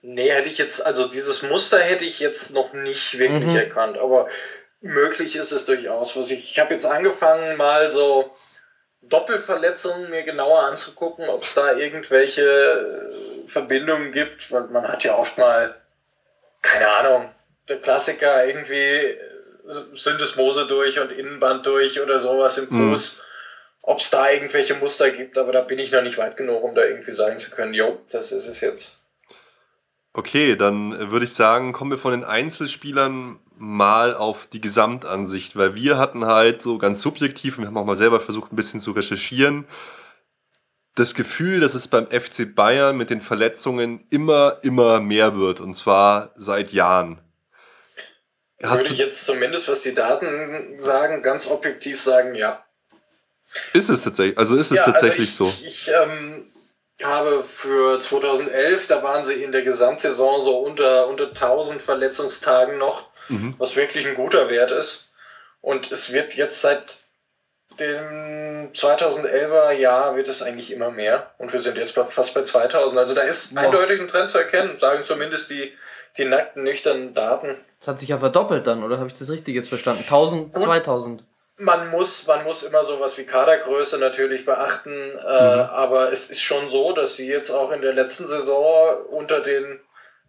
Nee, 0.02 0.30
hätte 0.30 0.48
ich 0.48 0.58
jetzt, 0.58 0.84
also 0.84 1.06
dieses 1.08 1.42
Muster 1.42 1.78
hätte 1.78 2.04
ich 2.04 2.20
jetzt 2.20 2.54
noch 2.54 2.72
nicht 2.72 3.18
wirklich 3.18 3.48
mhm. 3.48 3.56
erkannt, 3.56 3.98
aber 3.98 4.28
möglich 4.80 5.36
ist 5.36 5.52
es 5.52 5.64
durchaus. 5.64 6.16
Was 6.16 6.30
ich 6.30 6.50
ich 6.52 6.58
habe 6.58 6.74
jetzt 6.74 6.86
angefangen, 6.86 7.56
mal 7.56 7.90
so 7.90 8.30
Doppelverletzungen 9.02 10.10
mir 10.10 10.22
genauer 10.22 10.60
anzugucken, 10.64 11.28
ob 11.28 11.42
es 11.42 11.54
da 11.54 11.74
irgendwelche 11.76 12.42
äh, 12.42 13.48
Verbindungen 13.48 14.12
gibt, 14.12 14.50
weil 14.52 14.64
man 14.68 14.86
hat 14.86 15.04
ja 15.04 15.16
oft 15.16 15.38
mal, 15.38 15.74
keine 16.62 16.88
Ahnung, 16.88 17.30
der 17.68 17.80
Klassiker 17.80 18.46
irgendwie 18.46 18.74
äh, 18.74 19.16
Syndesmose 19.94 20.66
durch 20.66 21.00
und 21.00 21.12
Innenband 21.12 21.66
durch 21.66 22.00
oder 22.00 22.18
sowas 22.18 22.58
im 22.58 22.68
mhm. 22.70 22.90
Fuß. 22.90 23.16
Mhm. 23.16 23.27
Ob 23.88 24.00
es 24.00 24.10
da 24.10 24.30
irgendwelche 24.30 24.74
Muster 24.74 25.10
gibt, 25.10 25.38
aber 25.38 25.50
da 25.50 25.62
bin 25.62 25.78
ich 25.78 25.90
noch 25.92 26.02
nicht 26.02 26.18
weit 26.18 26.36
genug, 26.36 26.62
um 26.62 26.74
da 26.74 26.84
irgendwie 26.84 27.10
sagen 27.10 27.38
zu 27.38 27.50
können, 27.50 27.72
jo, 27.72 27.98
das 28.10 28.32
ist 28.32 28.46
es 28.46 28.60
jetzt. 28.60 28.98
Okay, 30.12 30.56
dann 30.56 31.10
würde 31.10 31.24
ich 31.24 31.32
sagen, 31.32 31.72
kommen 31.72 31.92
wir 31.92 31.96
von 31.96 32.10
den 32.10 32.22
Einzelspielern 32.22 33.40
mal 33.56 34.14
auf 34.14 34.46
die 34.46 34.60
Gesamtansicht, 34.60 35.56
weil 35.56 35.74
wir 35.74 35.96
hatten 35.96 36.26
halt 36.26 36.60
so 36.60 36.76
ganz 36.76 37.00
subjektiv, 37.00 37.56
wir 37.56 37.64
haben 37.64 37.78
auch 37.78 37.86
mal 37.86 37.96
selber 37.96 38.20
versucht, 38.20 38.52
ein 38.52 38.56
bisschen 38.56 38.78
zu 38.78 38.92
recherchieren, 38.92 39.66
das 40.94 41.14
Gefühl, 41.14 41.60
dass 41.60 41.72
es 41.72 41.88
beim 41.88 42.08
FC 42.08 42.54
Bayern 42.54 42.94
mit 42.94 43.08
den 43.08 43.22
Verletzungen 43.22 44.06
immer, 44.10 44.58
immer 44.60 45.00
mehr 45.00 45.34
wird 45.34 45.60
und 45.60 45.72
zwar 45.72 46.34
seit 46.36 46.72
Jahren. 46.72 47.22
Hast 48.62 48.82
Würde 48.82 48.92
ich 48.92 49.00
jetzt 49.00 49.24
zumindest, 49.24 49.66
was 49.66 49.80
die 49.80 49.94
Daten 49.94 50.76
sagen, 50.76 51.22
ganz 51.22 51.46
objektiv 51.46 52.02
sagen, 52.02 52.34
ja. 52.34 52.62
Ist 53.72 53.88
es 53.88 54.02
tatsächlich, 54.02 54.36
also 54.38 54.56
ist 54.56 54.70
es 54.70 54.78
ja, 54.78 54.84
also 54.84 54.92
tatsächlich 54.92 55.28
also 55.28 55.44
ich, 55.44 55.60
so? 55.60 55.66
Ich 55.66 55.90
ähm, 55.94 56.52
habe 57.04 57.42
für 57.42 57.98
2011, 57.98 58.86
da 58.86 59.02
waren 59.02 59.22
sie 59.22 59.42
in 59.42 59.52
der 59.52 59.62
Gesamtsaison 59.62 60.40
so 60.40 60.58
unter, 60.58 61.06
unter 61.06 61.28
1000 61.28 61.80
Verletzungstagen 61.80 62.78
noch 62.78 63.08
mhm. 63.28 63.54
was 63.58 63.76
wirklich 63.76 64.06
ein 64.06 64.14
guter 64.14 64.48
Wert 64.50 64.70
ist. 64.70 65.08
Und 65.60 65.90
es 65.92 66.12
wird 66.12 66.34
jetzt 66.34 66.60
seit 66.60 67.04
dem 67.80 68.72
2011er 68.72 69.72
Jahr 69.72 70.16
wird 70.16 70.28
es 70.28 70.42
eigentlich 70.42 70.72
immer 70.72 70.90
mehr. 70.90 71.32
Und 71.38 71.52
wir 71.52 71.60
sind 71.60 71.78
jetzt 71.78 71.92
fast 71.92 72.34
bei 72.34 72.42
2000. 72.42 72.98
Also 72.98 73.14
da 73.14 73.22
ist 73.22 73.54
Boah. 73.54 73.62
eindeutig 73.62 74.00
ein 74.00 74.08
Trend 74.08 74.30
zu 74.30 74.38
erkennen, 74.38 74.78
sagen 74.78 75.04
zumindest 75.04 75.50
die, 75.50 75.72
die 76.16 76.24
nackten, 76.24 76.64
nüchternen 76.64 77.14
Daten. 77.14 77.56
Das 77.78 77.88
hat 77.88 78.00
sich 78.00 78.08
ja 78.08 78.18
verdoppelt 78.18 78.66
dann, 78.66 78.82
oder 78.82 78.98
habe 78.98 79.08
ich 79.08 79.18
das 79.18 79.30
richtig 79.30 79.54
jetzt 79.54 79.68
verstanden? 79.68 80.02
1000, 80.02 80.54
Gut. 80.54 80.64
2000 80.64 81.24
man 81.58 81.90
muss, 81.90 82.26
man 82.26 82.44
muss 82.44 82.62
immer 82.62 82.82
sowas 82.82 83.18
wie 83.18 83.26
Kadergröße 83.26 83.98
natürlich 83.98 84.44
beachten, 84.44 84.92
äh, 84.92 85.56
mhm. 85.56 85.60
aber 85.70 86.12
es 86.12 86.30
ist 86.30 86.40
schon 86.40 86.68
so, 86.68 86.92
dass 86.92 87.16
sie 87.16 87.28
jetzt 87.28 87.50
auch 87.50 87.72
in 87.72 87.82
der 87.82 87.92
letzten 87.92 88.26
Saison 88.26 88.96
unter 89.10 89.40
den 89.40 89.80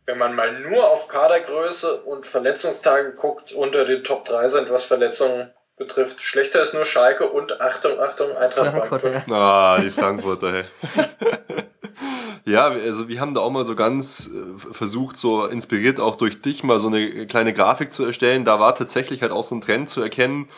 wenn 0.10 0.18
man 0.18 0.36
mal 0.36 0.60
nur 0.62 0.90
auf 0.90 1.08
Kadergröße 1.08 2.02
und 2.02 2.26
Verletzungstage 2.26 3.14
guckt, 3.14 3.52
unter 3.52 3.86
den 3.86 4.04
Top 4.04 4.26
3 4.26 4.48
sind, 4.48 4.72
was 4.72 4.84
Verletzungen 4.84 5.52
betrifft. 5.78 6.20
Schlechter 6.20 6.64
ist 6.64 6.74
nur 6.74 6.84
Schalke 6.84 7.30
und 7.30 7.62
Achtung, 7.62 8.00
Achtung, 8.00 8.36
Eintracht 8.36 8.72
Frankfurt. 8.72 9.32
Ah, 9.32 9.78
die 9.80 9.92
Frankfurter, 9.92 10.52
hey. 10.52 10.64
ja, 12.46 12.70
also 12.70 13.08
wir 13.08 13.22
haben 13.22 13.36
da 13.36 13.42
auch 13.42 13.52
mal 13.52 13.66
so 13.66 13.76
ganz 13.76 14.32
äh, 14.34 14.74
versucht, 14.74 15.16
so 15.16 15.46
inspiriert 15.46 16.00
auch 16.00 16.16
durch 16.16 16.42
dich 16.42 16.64
mal 16.64 16.80
so 16.80 16.88
eine 16.88 17.28
kleine 17.28 17.54
Grafik 17.54 17.94
zu 17.94 18.04
erstellen. 18.04 18.46
Da 18.46 18.60
war 18.60 18.74
tatsächlich 18.74 19.22
halt 19.22 19.32
auch 19.32 19.44
so 19.44 19.54
ein 19.54 19.62
Trend 19.62 19.90
zu 19.90 20.02
erkennen, 20.02 20.50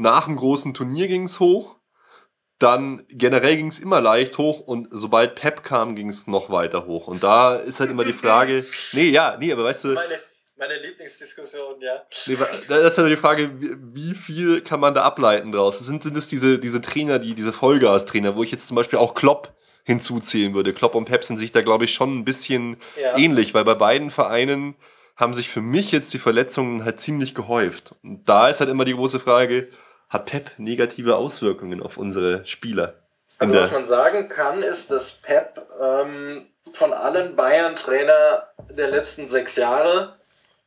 nach 0.00 0.24
dem 0.24 0.36
großen 0.36 0.74
Turnier 0.74 1.08
ging 1.08 1.24
es 1.24 1.40
hoch 1.40 1.80
dann 2.60 3.06
generell 3.08 3.56
ging 3.56 3.68
es 3.68 3.78
immer 3.78 4.00
leicht 4.02 4.36
hoch 4.36 4.60
und 4.60 4.88
sobald 4.90 5.34
Pep 5.34 5.62
kam, 5.62 5.96
ging 5.96 6.10
es 6.10 6.26
noch 6.26 6.50
weiter 6.50 6.86
hoch. 6.86 7.06
Und 7.08 7.22
da 7.22 7.56
ist 7.56 7.80
halt 7.80 7.90
immer 7.90 8.04
die 8.04 8.12
Frage, 8.12 8.62
nee, 8.92 9.08
ja, 9.08 9.36
nee, 9.40 9.50
aber 9.50 9.64
weißt 9.64 9.84
du. 9.84 9.88
Meine, 9.94 10.18
meine 10.56 10.76
Lieblingsdiskussion, 10.76 11.80
ja. 11.80 12.02
Nee, 12.26 12.36
das 12.68 12.92
ist 12.92 12.98
halt 12.98 13.10
die 13.10 13.16
Frage, 13.16 13.50
wie 13.58 14.14
viel 14.14 14.60
kann 14.60 14.78
man 14.78 14.94
da 14.94 15.04
ableiten 15.04 15.52
draus? 15.52 15.78
Sind, 15.78 16.02
sind 16.02 16.14
es 16.18 16.28
diese, 16.28 16.58
diese 16.58 16.82
Trainer, 16.82 17.18
die, 17.18 17.34
diese 17.34 17.54
Vollgas-Trainer, 17.54 18.36
wo 18.36 18.42
ich 18.42 18.50
jetzt 18.50 18.68
zum 18.68 18.74
Beispiel 18.74 18.98
auch 18.98 19.14
Klopp 19.14 19.54
hinzuzählen 19.84 20.52
würde. 20.52 20.74
Klopp 20.74 20.94
und 20.94 21.06
Pep 21.06 21.24
sind 21.24 21.38
sich 21.38 21.52
da, 21.52 21.62
glaube 21.62 21.86
ich, 21.86 21.94
schon 21.94 22.18
ein 22.18 22.26
bisschen 22.26 22.76
ja. 23.00 23.16
ähnlich, 23.16 23.54
weil 23.54 23.64
bei 23.64 23.74
beiden 23.74 24.10
Vereinen 24.10 24.76
haben 25.16 25.32
sich 25.32 25.48
für 25.48 25.62
mich 25.62 25.92
jetzt 25.92 26.12
die 26.12 26.18
Verletzungen 26.18 26.84
halt 26.84 27.00
ziemlich 27.00 27.34
gehäuft. 27.34 27.94
Und 28.02 28.28
da 28.28 28.50
ist 28.50 28.60
halt 28.60 28.68
immer 28.68 28.84
die 28.84 28.94
große 28.94 29.18
Frage, 29.18 29.70
hat 30.10 30.26
Pep 30.26 30.50
negative 30.58 31.16
Auswirkungen 31.16 31.82
auf 31.82 31.96
unsere 31.96 32.44
Spieler? 32.44 32.94
Also 33.38 33.54
was 33.54 33.70
man 33.70 33.86
sagen 33.86 34.28
kann, 34.28 34.62
ist, 34.62 34.90
dass 34.90 35.22
Pep 35.22 35.58
ähm, 35.80 36.46
von 36.74 36.92
allen 36.92 37.36
Bayern-Trainer 37.36 38.48
der 38.68 38.88
letzten 38.90 39.26
sechs 39.26 39.56
Jahre, 39.56 40.16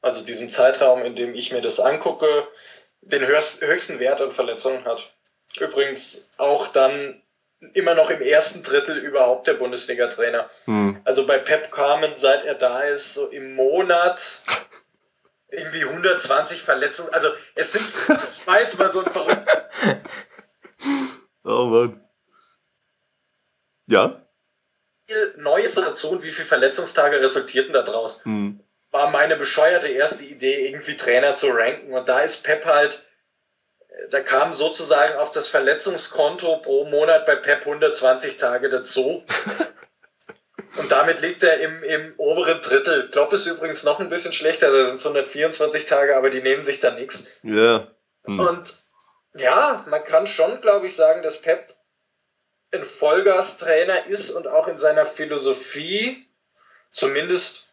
also 0.01 0.25
diesem 0.25 0.49
Zeitraum, 0.49 1.03
in 1.03 1.13
dem 1.13 1.35
ich 1.35 1.51
mir 1.51 1.61
das 1.61 1.79
angucke, 1.79 2.47
den 3.01 3.27
höchsten 3.27 3.99
Wert 3.99 4.21
an 4.21 4.31
Verletzungen 4.31 4.85
hat. 4.85 5.13
Übrigens 5.59 6.29
auch 6.37 6.67
dann 6.67 7.21
immer 7.73 7.93
noch 7.93 8.09
im 8.09 8.21
ersten 8.21 8.63
Drittel 8.63 8.97
überhaupt 8.97 9.45
der 9.45 9.53
Bundesliga-Trainer. 9.53 10.49
Hm. 10.65 10.99
Also 11.03 11.27
bei 11.27 11.37
Pep 11.37 11.71
Carmen, 11.71 12.13
seit 12.15 12.43
er 12.43 12.55
da 12.55 12.81
ist, 12.81 13.13
so 13.13 13.27
im 13.27 13.55
Monat 13.55 14.41
irgendwie 15.53 15.83
120 15.83 16.61
Verletzungen. 16.61 17.13
Also 17.13 17.29
es 17.55 17.73
sind, 17.73 17.85
das 18.07 18.45
war 18.47 18.59
jetzt 18.59 18.77
mal 18.77 18.91
so 18.91 19.03
ein 19.03 19.11
verrückt. 19.11 19.49
Oh 21.45 21.65
Mann. 21.65 22.01
Ja? 23.87 24.25
Neue 25.37 25.67
Situation, 25.67 26.23
wie 26.23 26.31
viele 26.31 26.47
Verletzungstage 26.47 27.19
resultierten 27.19 27.73
daraus? 27.73 28.23
Hm. 28.23 28.61
War 28.91 29.09
meine 29.11 29.35
bescheuerte 29.35 29.89
erste 29.89 30.23
Idee, 30.23 30.67
irgendwie 30.67 30.95
Trainer 30.95 31.33
zu 31.33 31.47
ranken. 31.47 31.93
Und 31.93 32.07
da 32.07 32.19
ist 32.19 32.43
Pep 32.43 32.65
halt 32.65 33.05
da 34.09 34.19
kam 34.21 34.53
sozusagen 34.53 35.17
auf 35.17 35.31
das 35.31 35.47
Verletzungskonto 35.47 36.57
pro 36.57 36.85
Monat 36.85 37.25
bei 37.25 37.35
Pep 37.35 37.59
120 37.61 38.37
Tage 38.37 38.69
dazu. 38.69 39.23
Und 40.75 40.91
damit 40.91 41.21
liegt 41.21 41.43
er 41.43 41.59
im, 41.59 41.83
im 41.83 42.13
oberen 42.17 42.59
Drittel. 42.61 43.09
Klopp 43.11 43.31
ist 43.33 43.45
übrigens 43.45 43.83
noch 43.83 43.99
ein 43.99 44.09
bisschen 44.09 44.33
schlechter, 44.33 44.71
da 44.71 44.83
sind 44.83 44.95
es 44.95 45.05
124 45.05 45.85
Tage, 45.85 46.17
aber 46.17 46.29
die 46.29 46.41
nehmen 46.41 46.63
sich 46.63 46.79
da 46.79 46.91
nichts. 46.91 47.31
Ja. 47.43 47.53
Yeah. 47.53 47.87
Hm. 48.25 48.39
Und 48.39 48.73
ja, 49.35 49.85
man 49.89 50.03
kann 50.03 50.25
schon, 50.25 50.61
glaube 50.61 50.87
ich, 50.87 50.95
sagen, 50.95 51.21
dass 51.21 51.41
Pep 51.41 51.75
ein 52.71 52.83
Vollgas-Trainer 52.83 54.07
ist 54.07 54.31
und 54.31 54.47
auch 54.47 54.67
in 54.67 54.77
seiner 54.77 55.05
Philosophie, 55.05 56.27
zumindest 56.91 57.67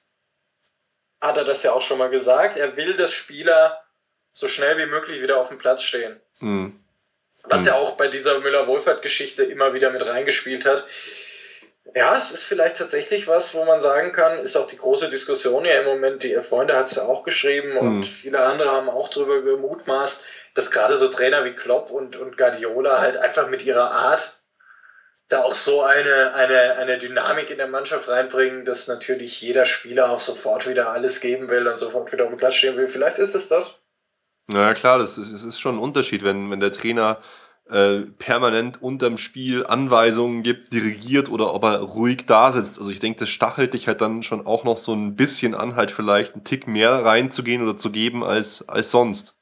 hat 1.20 1.36
er 1.36 1.44
das 1.44 1.62
ja 1.62 1.72
auch 1.72 1.82
schon 1.82 1.98
mal 1.98 2.11
gesagt, 2.11 2.57
er 2.57 2.76
will, 2.76 2.94
dass 2.94 3.12
Spieler 3.12 3.82
so 4.32 4.48
schnell 4.48 4.78
wie 4.78 4.86
möglich 4.86 5.22
wieder 5.22 5.38
auf 5.38 5.48
dem 5.48 5.59
Platz 5.59 5.82
stehen. 5.82 6.20
Mhm. 6.40 6.82
Was 7.44 7.66
ja 7.66 7.74
auch 7.74 7.92
bei 7.92 8.09
dieser 8.09 8.38
Müller-Wohlfahrt-Geschichte 8.40 9.44
immer 9.44 9.72
wieder 9.72 9.90
mit 9.90 10.05
reingespielt 10.05 10.66
hat. 10.66 10.84
Ja, 11.95 12.16
es 12.16 12.31
ist 12.31 12.43
vielleicht 12.43 12.76
tatsächlich 12.76 13.26
was, 13.26 13.55
wo 13.55 13.64
man 13.64 13.81
sagen 13.81 14.12
kann, 14.12 14.39
ist 14.41 14.57
auch 14.57 14.66
die 14.66 14.76
große 14.76 15.09
Diskussion 15.09 15.64
ja 15.64 15.81
im 15.81 15.87
Moment, 15.87 16.22
die 16.22 16.35
Freunde 16.37 16.76
hat 16.76 16.87
es 16.87 16.97
ja 16.97 17.03
auch 17.03 17.24
geschrieben 17.24 17.76
und 17.76 17.99
mhm. 17.99 18.05
viele 18.05 18.41
andere 18.41 18.70
haben 18.70 18.89
auch 18.89 19.09
darüber 19.09 19.43
gemutmaßt, 19.43 20.24
dass 20.55 20.70
gerade 20.70 20.97
so 20.97 21.09
Trainer 21.09 21.45
wie 21.45 21.53
Klopp 21.53 21.91
und, 21.91 22.16
und 22.16 22.37
Guardiola 22.37 23.01
halt 23.01 23.16
einfach 23.16 23.49
mit 23.49 23.64
ihrer 23.64 23.91
Art 23.91 24.41
da 25.31 25.43
auch 25.43 25.55
so 25.55 25.83
eine, 25.83 26.35
eine, 26.35 26.76
eine 26.76 26.99
Dynamik 26.99 27.51
in 27.51 27.59
der 27.59 27.68
Mannschaft 27.68 28.09
reinbringen, 28.09 28.64
dass 28.64 28.89
natürlich 28.89 29.41
jeder 29.41 29.64
Spieler 29.64 30.11
auch 30.11 30.20
sofort 30.20 30.68
wieder 30.68 30.91
alles 30.91 31.20
geben 31.20 31.49
will 31.49 31.66
und 31.66 31.78
sofort 31.78 32.12
wieder 32.12 32.24
auf 32.24 32.31
dem 32.31 32.37
Platz 32.37 32.55
stehen 32.55 32.76
will. 32.76 32.89
Vielleicht 32.89 33.18
ist 33.18 33.35
es 33.35 33.49
das. 33.49 33.76
Na 34.49 34.74
klar, 34.74 34.99
das 34.99 35.18
ist, 35.18 35.33
das 35.33 35.45
ist 35.45 35.61
schon 35.61 35.76
ein 35.76 35.81
Unterschied, 35.81 36.24
wenn, 36.24 36.51
wenn 36.51 36.59
der 36.59 36.72
Trainer 36.72 37.22
äh, 37.70 38.00
permanent 38.18 38.82
unterm 38.82 39.18
Spiel 39.18 39.66
Anweisungen 39.66 40.42
gibt, 40.42 40.72
dirigiert 40.72 41.28
oder 41.28 41.54
ob 41.54 41.64
er 41.64 41.80
ruhig 41.80 42.26
da 42.26 42.52
sitzt. 42.52 42.78
Also 42.78 42.90
ich 42.90 43.00
denke, 43.00 43.20
das 43.20 43.28
stachelt 43.28 43.74
dich 43.74 43.88
halt 43.88 44.00
dann 44.00 44.22
schon 44.22 44.46
auch 44.46 44.64
noch 44.64 44.76
so 44.76 44.92
ein 44.92 45.16
bisschen 45.16 45.54
an, 45.54 45.76
halt 45.76 45.90
vielleicht 45.90 46.34
einen 46.34 46.44
Tick 46.44 46.66
mehr 46.66 46.90
reinzugehen 47.04 47.62
oder 47.62 47.76
zu 47.76 47.90
geben 47.90 48.24
als, 48.24 48.68
als 48.68 48.90
sonst. 48.90 49.34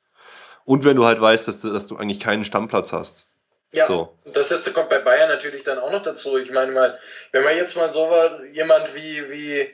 Und 0.65 0.85
wenn 0.85 0.97
du 0.97 1.05
halt 1.05 1.21
weißt, 1.21 1.49
dass 1.49 1.61
du, 1.61 1.73
dass 1.73 1.87
du 1.87 1.97
eigentlich 1.97 2.21
keinen 2.21 2.45
Stammplatz 2.45 2.93
hast. 2.93 3.25
Ja, 3.73 3.87
so. 3.87 4.15
das 4.33 4.51
ist, 4.51 4.73
kommt 4.73 4.89
bei 4.89 4.99
Bayern 4.99 5.29
natürlich 5.29 5.63
dann 5.63 5.79
auch 5.79 5.91
noch 5.91 6.03
dazu. 6.03 6.39
Ich 6.39 6.51
meine 6.51 6.73
mal, 6.73 6.99
wenn 7.33 7.43
wir 7.43 7.55
jetzt 7.55 7.77
mal 7.77 7.91
so 7.91 8.11
jemand 8.53 8.95
wie, 8.95 9.31
wie 9.31 9.69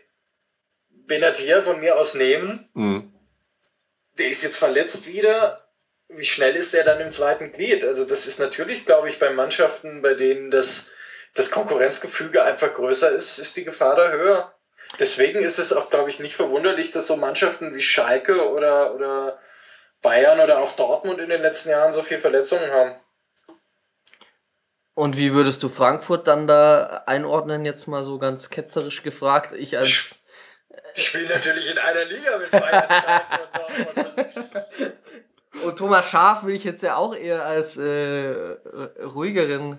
Benatia 1.07 1.61
von 1.61 1.79
mir 1.81 1.97
aus 1.97 2.15
nehmen, 2.15 2.69
mhm 2.75 3.15
der 4.19 4.29
ist 4.29 4.43
jetzt 4.43 4.57
verletzt 4.57 5.07
wieder. 5.07 5.64
Wie 6.17 6.25
schnell 6.25 6.55
ist 6.55 6.75
er 6.75 6.85
dann 6.85 7.01
im 7.01 7.11
zweiten 7.11 7.53
Glied? 7.53 7.85
Also 7.85 8.05
das 8.05 8.27
ist 8.27 8.39
natürlich, 8.39 8.87
glaube 8.87 9.09
ich, 9.09 9.19
bei 9.19 9.31
Mannschaften, 9.31 10.03
bei 10.03 10.15
denen 10.15 10.51
das, 10.51 10.93
das 11.35 11.51
Konkurrenzgefüge 11.51 12.43
einfach 12.43 12.73
größer 12.73 13.11
ist, 13.11 13.39
ist 13.39 13.57
die 13.57 13.65
Gefahr 13.65 13.97
da 13.97 14.11
höher. 14.11 14.55
Deswegen 14.99 15.41
ist 15.41 15.59
es 15.59 15.73
auch, 15.73 15.91
glaube 15.91 16.11
ich, 16.11 16.21
nicht 16.21 16.37
verwunderlich, 16.37 16.91
dass 16.91 17.07
so 17.07 17.17
Mannschaften 17.17 17.75
wie 17.75 17.83
Schalke 17.83 18.51
oder, 18.51 18.95
oder 18.95 19.39
Bayern 20.03 20.41
oder 20.41 20.61
auch 20.61 20.73
Dortmund 20.73 21.21
in 21.21 21.31
den 21.31 21.43
letzten 21.43 21.71
Jahren 21.71 21.93
so 21.93 22.03
viele 22.03 22.21
Verletzungen 22.21 22.71
haben. 22.71 22.95
Und 24.95 25.17
wie 25.17 25.35
würdest 25.35 25.63
du 25.65 25.69
Frankfurt 25.69 26.29
dann 26.29 26.47
da 26.47 27.03
einordnen, 27.07 27.65
jetzt 27.65 27.89
mal 27.89 28.05
so 28.05 28.19
ganz 28.19 28.51
ketzerisch 28.51 29.03
gefragt? 29.03 29.53
Ich 29.53 29.77
als 29.77 30.15
ich 30.95 31.09
spiele 31.09 31.29
natürlich 31.29 31.71
in 31.71 31.79
einer 31.79 32.05
Liga 32.05 32.39
mit 32.39 32.51
Bayern. 32.53 32.89
Und 33.95 34.07
Thomas 35.77 36.07
Schaf 36.07 36.45
will 36.45 36.55
ich 36.55 36.65
jetzt 36.65 36.83
ja 36.83 36.97
auch 36.97 37.15
eher 37.15 37.45
als 37.45 37.77
äh, 37.77 38.57
ruhigeren. 39.03 39.79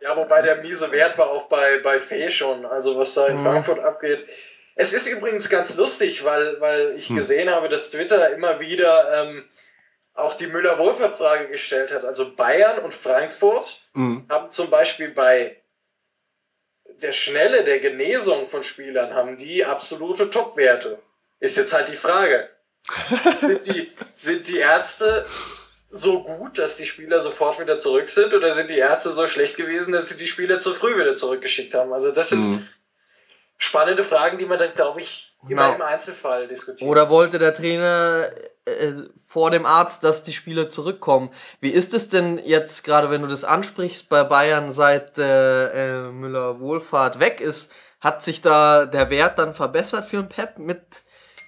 Ja, 0.00 0.16
wobei 0.16 0.42
der 0.42 0.56
miese 0.56 0.90
Wert 0.92 1.18
war 1.18 1.30
auch 1.30 1.48
bei, 1.48 1.78
bei 1.78 1.98
Fee 1.98 2.30
schon, 2.30 2.64
also 2.66 2.96
was 2.96 3.14
da 3.14 3.26
in 3.26 3.36
mhm. 3.36 3.44
Frankfurt 3.44 3.80
abgeht. 3.80 4.24
Es 4.76 4.92
ist 4.92 5.06
übrigens 5.06 5.48
ganz 5.48 5.76
lustig, 5.76 6.24
weil, 6.24 6.60
weil 6.60 6.94
ich 6.96 7.08
hm. 7.08 7.16
gesehen 7.16 7.50
habe, 7.50 7.68
dass 7.68 7.90
Twitter 7.90 8.34
immer 8.34 8.60
wieder 8.60 9.22
ähm, 9.22 9.44
auch 10.12 10.34
die 10.34 10.48
Müller-Wohlfahrt-Frage 10.48 11.48
gestellt 11.48 11.94
hat. 11.94 12.04
Also 12.04 12.34
Bayern 12.36 12.80
und 12.80 12.92
Frankfurt 12.92 13.80
mhm. 13.94 14.26
haben 14.28 14.50
zum 14.50 14.68
Beispiel 14.68 15.08
bei 15.08 15.56
der 17.02 17.12
Schnelle 17.12 17.64
der 17.64 17.78
Genesung 17.78 18.48
von 18.48 18.62
Spielern 18.62 19.14
haben 19.14 19.36
die 19.36 19.64
absolute 19.64 20.30
Top-Werte. 20.30 20.98
Ist 21.40 21.56
jetzt 21.56 21.74
halt 21.74 21.88
die 21.88 21.96
Frage. 21.96 22.48
Sind, 23.38 23.66
die, 23.66 23.92
sind 24.14 24.48
die 24.48 24.58
Ärzte 24.58 25.26
so 25.90 26.22
gut, 26.22 26.58
dass 26.58 26.76
die 26.76 26.86
Spieler 26.86 27.20
sofort 27.20 27.60
wieder 27.60 27.78
zurück 27.78 28.08
sind 28.08 28.34
oder 28.34 28.52
sind 28.52 28.70
die 28.70 28.78
Ärzte 28.78 29.10
so 29.10 29.26
schlecht 29.26 29.56
gewesen, 29.56 29.92
dass 29.92 30.08
sie 30.08 30.16
die 30.16 30.26
Spieler 30.26 30.58
zu 30.58 30.74
früh 30.74 30.98
wieder 30.98 31.14
zurückgeschickt 31.14 31.74
haben? 31.74 31.92
Also 31.92 32.12
das 32.12 32.30
sind 32.30 32.44
mhm. 32.44 32.68
spannende 33.56 34.04
Fragen, 34.04 34.38
die 34.38 34.46
man 34.46 34.58
dann, 34.58 34.74
glaube 34.74 35.00
ich, 35.00 35.34
immer 35.48 35.72
genau. 35.72 35.74
im 35.76 35.82
Einzelfall 35.82 36.48
diskutiert. 36.48 36.88
Oder 36.88 37.08
wollte 37.08 37.38
der 37.38 37.54
Trainer 37.54 38.30
äh, 38.64 38.92
vor 39.26 39.50
dem 39.50 39.66
Arzt, 39.66 40.02
dass 40.02 40.22
die 40.22 40.32
Spieler 40.32 40.70
zurückkommen. 40.70 41.30
Wie 41.60 41.70
ist 41.70 41.94
es 41.94 42.08
denn 42.08 42.40
jetzt 42.44 42.84
gerade, 42.84 43.10
wenn 43.10 43.22
du 43.22 43.28
das 43.28 43.44
ansprichst 43.44 44.08
bei 44.08 44.24
Bayern, 44.24 44.72
seit 44.72 45.18
äh, 45.18 46.06
äh, 46.06 46.10
Müller 46.10 46.58
Wohlfahrt 46.58 47.20
weg 47.20 47.40
ist? 47.40 47.70
Hat 48.00 48.22
sich 48.22 48.40
da 48.40 48.86
der 48.86 49.10
Wert 49.10 49.38
dann 49.38 49.54
verbessert 49.54 50.06
für 50.06 50.18
einen 50.18 50.28
Pep 50.28 50.58
mit 50.58 50.80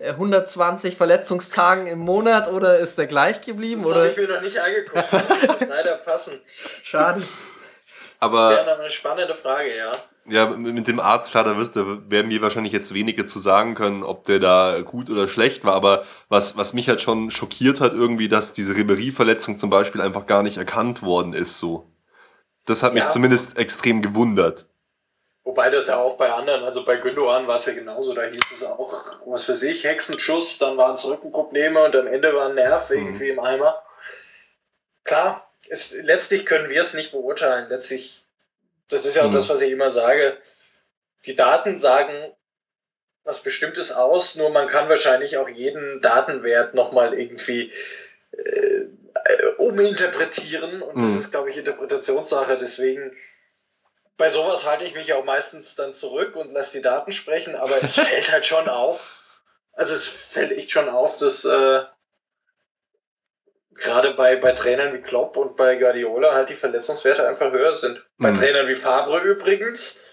120 0.00 0.92
äh, 0.92 0.96
Verletzungstagen 0.96 1.86
im 1.86 1.98
Monat 1.98 2.48
oder 2.50 2.78
ist 2.78 2.98
der 2.98 3.06
gleich 3.06 3.40
geblieben? 3.40 3.82
Das 3.82 3.94
habe 3.94 4.08
ich 4.08 4.16
mir 4.16 4.28
noch 4.28 4.42
nicht 4.42 4.58
angeguckt. 4.58 5.12
Das 5.12 5.60
muss 5.60 5.68
leider 5.68 5.96
passen. 5.96 6.40
Schade. 6.84 7.22
Aber 8.20 8.36
das 8.36 8.50
wäre 8.50 8.66
noch 8.66 8.80
eine 8.80 8.90
spannende 8.90 9.34
Frage, 9.34 9.76
ja. 9.76 9.92
Ja, 10.26 10.46
mit 10.46 10.86
dem 10.88 11.00
Arzt, 11.00 11.30
klar, 11.30 11.44
da, 11.44 11.56
wirst, 11.56 11.74
da 11.74 11.86
werden 12.08 12.30
wir 12.30 12.42
wahrscheinlich 12.42 12.72
jetzt 12.72 12.92
wenige 12.92 13.24
zu 13.24 13.38
sagen 13.38 13.74
können, 13.74 14.02
ob 14.02 14.24
der 14.24 14.40
da 14.40 14.82
gut 14.82 15.08
oder 15.08 15.26
schlecht 15.26 15.64
war. 15.64 15.74
Aber 15.74 16.04
was, 16.28 16.56
was 16.56 16.74
mich 16.74 16.88
halt 16.88 17.00
schon 17.00 17.30
schockiert 17.30 17.80
hat, 17.80 17.94
irgendwie, 17.94 18.28
dass 18.28 18.52
diese 18.52 18.76
Ribery-Verletzung 18.76 19.56
zum 19.56 19.70
Beispiel 19.70 20.02
einfach 20.02 20.26
gar 20.26 20.42
nicht 20.42 20.58
erkannt 20.58 21.02
worden 21.02 21.32
ist, 21.32 21.58
so. 21.58 21.90
Das 22.66 22.82
hat 22.82 22.92
mich 22.92 23.04
ja. 23.04 23.08
zumindest 23.08 23.56
extrem 23.56 24.02
gewundert. 24.02 24.66
Wobei 25.48 25.70
das 25.70 25.86
ja 25.86 25.96
auch 25.96 26.18
bei 26.18 26.30
anderen, 26.30 26.62
also 26.62 26.84
bei 26.84 26.96
Gündogan 26.98 27.46
war 27.46 27.56
es 27.56 27.64
ja 27.64 27.72
genauso, 27.72 28.12
da 28.12 28.24
hieß 28.24 28.42
es 28.54 28.62
auch, 28.64 29.22
was 29.24 29.44
für 29.44 29.54
sich, 29.54 29.84
Hexenschuss, 29.84 30.58
dann 30.58 30.76
waren 30.76 30.92
es 30.92 31.06
Rückenprobleme 31.06 31.82
und 31.84 31.96
am 31.96 32.06
Ende 32.06 32.34
war 32.34 32.50
ein 32.50 32.54
Nerv 32.54 32.90
mhm. 32.90 32.96
irgendwie 32.96 33.32
mhm. 33.32 33.38
im 33.38 33.40
Eimer. 33.40 33.82
Klar, 35.04 35.50
es, 35.70 35.92
letztlich 36.02 36.44
können 36.44 36.68
wir 36.68 36.82
es 36.82 36.92
nicht 36.92 37.12
beurteilen. 37.12 37.70
Letztlich 37.70 38.26
das 38.88 39.06
ist 39.06 39.16
ja 39.16 39.22
auch 39.22 39.28
mhm. 39.28 39.32
das, 39.32 39.48
was 39.48 39.62
ich 39.62 39.72
immer 39.72 39.88
sage. 39.88 40.36
Die 41.24 41.34
Daten 41.34 41.78
sagen 41.78 42.12
was 43.24 43.42
Bestimmtes 43.42 43.90
aus, 43.90 44.34
nur 44.34 44.50
man 44.50 44.66
kann 44.66 44.90
wahrscheinlich 44.90 45.38
auch 45.38 45.48
jeden 45.48 46.02
Datenwert 46.02 46.74
nochmal 46.74 47.14
irgendwie 47.18 47.72
äh, 48.32 48.84
uminterpretieren 49.56 50.82
und 50.82 50.96
mhm. 50.96 51.02
das 51.04 51.14
ist, 51.14 51.30
glaube 51.30 51.48
ich, 51.48 51.56
Interpretationssache. 51.56 52.58
Deswegen 52.58 53.16
bei 54.18 54.28
sowas 54.28 54.66
halte 54.66 54.84
ich 54.84 54.94
mich 54.94 55.12
auch 55.14 55.24
meistens 55.24 55.76
dann 55.76 55.94
zurück 55.94 56.36
und 56.36 56.52
lasse 56.52 56.76
die 56.76 56.82
Daten 56.82 57.12
sprechen, 57.12 57.56
aber 57.56 57.82
es 57.82 57.94
fällt 57.98 58.30
halt 58.30 58.44
schon 58.44 58.68
auf. 58.68 59.14
Also 59.72 59.94
es 59.94 60.06
fällt 60.06 60.52
echt 60.52 60.72
schon 60.72 60.88
auf, 60.88 61.16
dass 61.16 61.44
äh, 61.44 61.82
gerade 63.74 64.14
bei, 64.14 64.36
bei 64.36 64.52
Trainern 64.52 64.92
wie 64.92 65.00
Klopp 65.00 65.36
und 65.36 65.56
bei 65.56 65.76
Guardiola 65.76 66.34
halt 66.34 66.48
die 66.48 66.54
Verletzungswerte 66.54 67.26
einfach 67.26 67.52
höher 67.52 67.74
sind. 67.76 67.98
Mhm. 67.98 68.22
Bei 68.22 68.32
Trainern 68.32 68.66
wie 68.66 68.74
Favre 68.74 69.20
übrigens, 69.20 70.04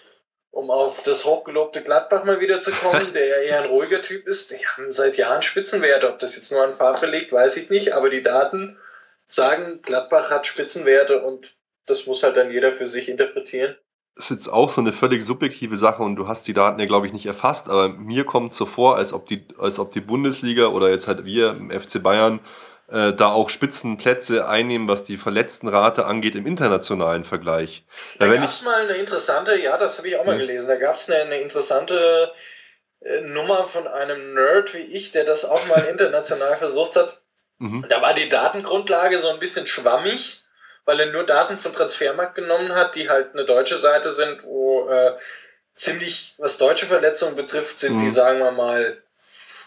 um 0.51 0.69
auf 0.69 1.01
das 1.01 1.25
hochgelobte 1.25 1.81
Gladbach 1.81 2.25
mal 2.25 2.39
wieder 2.39 2.59
zu 2.59 2.71
kommen, 2.71 3.11
der 3.13 3.25
ja 3.25 3.37
eher 3.37 3.63
ein 3.63 3.69
ruhiger 3.69 4.03
Typ 4.03 4.27
ist, 4.27 4.51
die 4.51 4.67
haben 4.67 4.91
seit 4.91 5.17
Jahren 5.17 5.41
Spitzenwerte. 5.41 6.09
Ob 6.09 6.19
das 6.19 6.35
jetzt 6.35 6.51
nur 6.51 6.63
an 6.63 6.73
Favre 6.73 7.07
liegt, 7.07 7.33
weiß 7.33 7.57
ich 7.57 7.71
nicht, 7.71 7.95
aber 7.95 8.11
die 8.11 8.21
Daten 8.21 8.79
sagen, 9.25 9.81
Gladbach 9.81 10.29
hat 10.29 10.45
Spitzenwerte 10.45 11.23
und 11.23 11.57
das 11.87 12.05
muss 12.05 12.21
halt 12.21 12.37
dann 12.37 12.51
jeder 12.51 12.71
für 12.71 12.85
sich 12.85 13.09
interpretieren. 13.09 13.75
Das 14.15 14.25
ist 14.25 14.31
jetzt 14.31 14.47
auch 14.47 14.69
so 14.69 14.79
eine 14.79 14.93
völlig 14.93 15.23
subjektive 15.23 15.75
Sache 15.75 16.01
und 16.01 16.15
du 16.15 16.27
hast 16.27 16.47
die 16.47 16.53
Daten 16.53 16.79
ja, 16.79 16.85
glaube 16.85 17.05
ich, 17.05 17.13
nicht 17.13 17.25
erfasst, 17.25 17.69
aber 17.69 17.89
mir 17.89 18.23
kommt 18.23 18.53
so 18.53 18.65
vor, 18.65 18.95
als 18.95 19.11
ob 19.11 19.27
die, 19.27 19.45
als 19.57 19.77
ob 19.77 19.91
die 19.91 19.99
Bundesliga 19.99 20.67
oder 20.67 20.89
jetzt 20.89 21.07
halt 21.07 21.25
wir 21.25 21.49
im 21.49 21.69
FC 21.69 22.01
Bayern 22.01 22.39
äh, 22.87 23.13
da 23.13 23.31
auch 23.31 23.49
Spitzenplätze 23.49 24.47
einnehmen, 24.47 24.87
was 24.87 25.05
die 25.05 25.17
Verletztenrate 25.17 26.05
angeht 26.05 26.35
im 26.35 26.45
internationalen 26.45 27.23
Vergleich. 27.23 27.83
Da, 28.19 28.27
da 28.27 28.35
gab 28.37 28.49
es 28.49 28.61
mal 28.61 28.83
eine 28.83 28.93
interessante, 28.93 29.59
ja, 29.59 29.77
das 29.77 29.97
habe 29.97 30.07
ich 30.07 30.17
auch 30.17 30.25
mal 30.25 30.33
ja. 30.33 30.39
gelesen, 30.39 30.67
da 30.67 30.75
gab 30.75 30.95
es 30.95 31.09
eine, 31.09 31.23
eine 31.23 31.37
interessante 31.37 32.31
äh, 33.01 33.21
Nummer 33.21 33.65
von 33.65 33.87
einem 33.87 34.33
Nerd 34.33 34.73
wie 34.73 34.79
ich, 34.79 35.11
der 35.11 35.25
das 35.25 35.45
auch 35.45 35.65
mal 35.67 35.79
international 35.89 36.55
versucht 36.57 36.95
hat. 36.95 37.21
Mhm. 37.57 37.85
Da 37.89 38.01
war 38.01 38.13
die 38.13 38.29
Datengrundlage 38.29 39.17
so 39.17 39.29
ein 39.29 39.39
bisschen 39.39 39.65
schwammig, 39.65 40.44
weil 40.85 40.99
er 40.99 41.11
nur 41.11 41.23
Daten 41.23 41.57
von 41.57 41.73
Transfermarkt 41.73 42.35
genommen 42.35 42.73
hat, 42.75 42.95
die 42.95 43.09
halt 43.09 43.33
eine 43.33 43.45
deutsche 43.45 43.77
Seite 43.77 44.09
sind, 44.09 44.43
wo 44.43 44.87
äh, 44.87 45.15
ziemlich, 45.73 46.35
was 46.37 46.57
deutsche 46.57 46.85
Verletzungen 46.85 47.35
betrifft, 47.35 47.77
sind 47.77 47.95
mhm. 47.95 47.99
die, 47.99 48.09
sagen 48.09 48.39
wir 48.39 48.51
mal, 48.51 49.01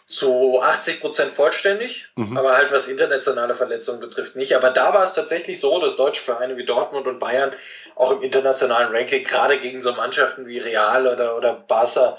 zu 0.09 0.59
80 0.62 1.03
Prozent 1.03 1.31
vollständig, 1.31 2.09
mhm. 2.16 2.37
aber 2.39 2.57
halt 2.57 2.73
was 2.73 2.89
internationale 2.89 3.55
Verletzungen 3.55 4.01
betrifft 4.01 4.37
nicht. 4.37 4.57
Aber 4.57 4.71
da 4.71 4.95
war 4.95 5.03
es 5.03 5.12
tatsächlich 5.12 5.61
so, 5.61 5.79
dass 5.81 5.97
deutsche 5.97 6.23
Vereine 6.23 6.57
wie 6.57 6.64
Dortmund 6.64 7.07
und 7.07 7.19
Bayern 7.19 7.53
auch 7.95 8.12
im 8.12 8.23
internationalen 8.23 8.91
Ranking, 8.91 9.23
gerade 9.23 9.59
gegen 9.59 9.83
so 9.83 9.93
Mannschaften 9.93 10.47
wie 10.47 10.59
Real 10.59 11.07
oder, 11.07 11.37
oder 11.37 11.53
Barca, 11.53 12.16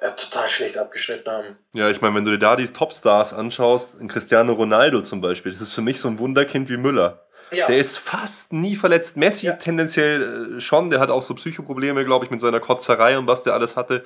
äh, 0.00 0.10
total 0.12 0.48
schlecht 0.48 0.78
abgeschnitten 0.78 1.30
haben. 1.30 1.58
Ja, 1.74 1.90
ich 1.90 2.00
meine, 2.00 2.14
wenn 2.14 2.24
du 2.24 2.30
dir 2.30 2.38
da 2.38 2.56
die 2.56 2.68
Topstars 2.68 3.34
anschaust, 3.34 4.00
in 4.00 4.08
Cristiano 4.08 4.54
Ronaldo 4.54 5.02
zum 5.02 5.20
Beispiel, 5.20 5.52
das 5.52 5.60
ist 5.60 5.74
für 5.74 5.82
mich 5.82 6.00
so 6.00 6.08
ein 6.08 6.18
Wunderkind 6.18 6.70
wie 6.70 6.78
Müller. 6.78 7.21
Ja. 7.52 7.66
Der 7.66 7.78
ist 7.78 7.98
fast 7.98 8.52
nie 8.52 8.76
verletzt. 8.76 9.16
Messi 9.16 9.46
ja. 9.46 9.52
tendenziell 9.54 10.56
äh, 10.56 10.60
schon, 10.60 10.90
der 10.90 11.00
hat 11.00 11.10
auch 11.10 11.22
so 11.22 11.34
Psychoprobleme, 11.34 12.04
glaube 12.04 12.24
ich, 12.24 12.30
mit 12.30 12.40
seiner 12.40 12.60
Kotzerei 12.60 13.18
und 13.18 13.26
was 13.26 13.42
der 13.42 13.54
alles 13.54 13.76
hatte. 13.76 14.04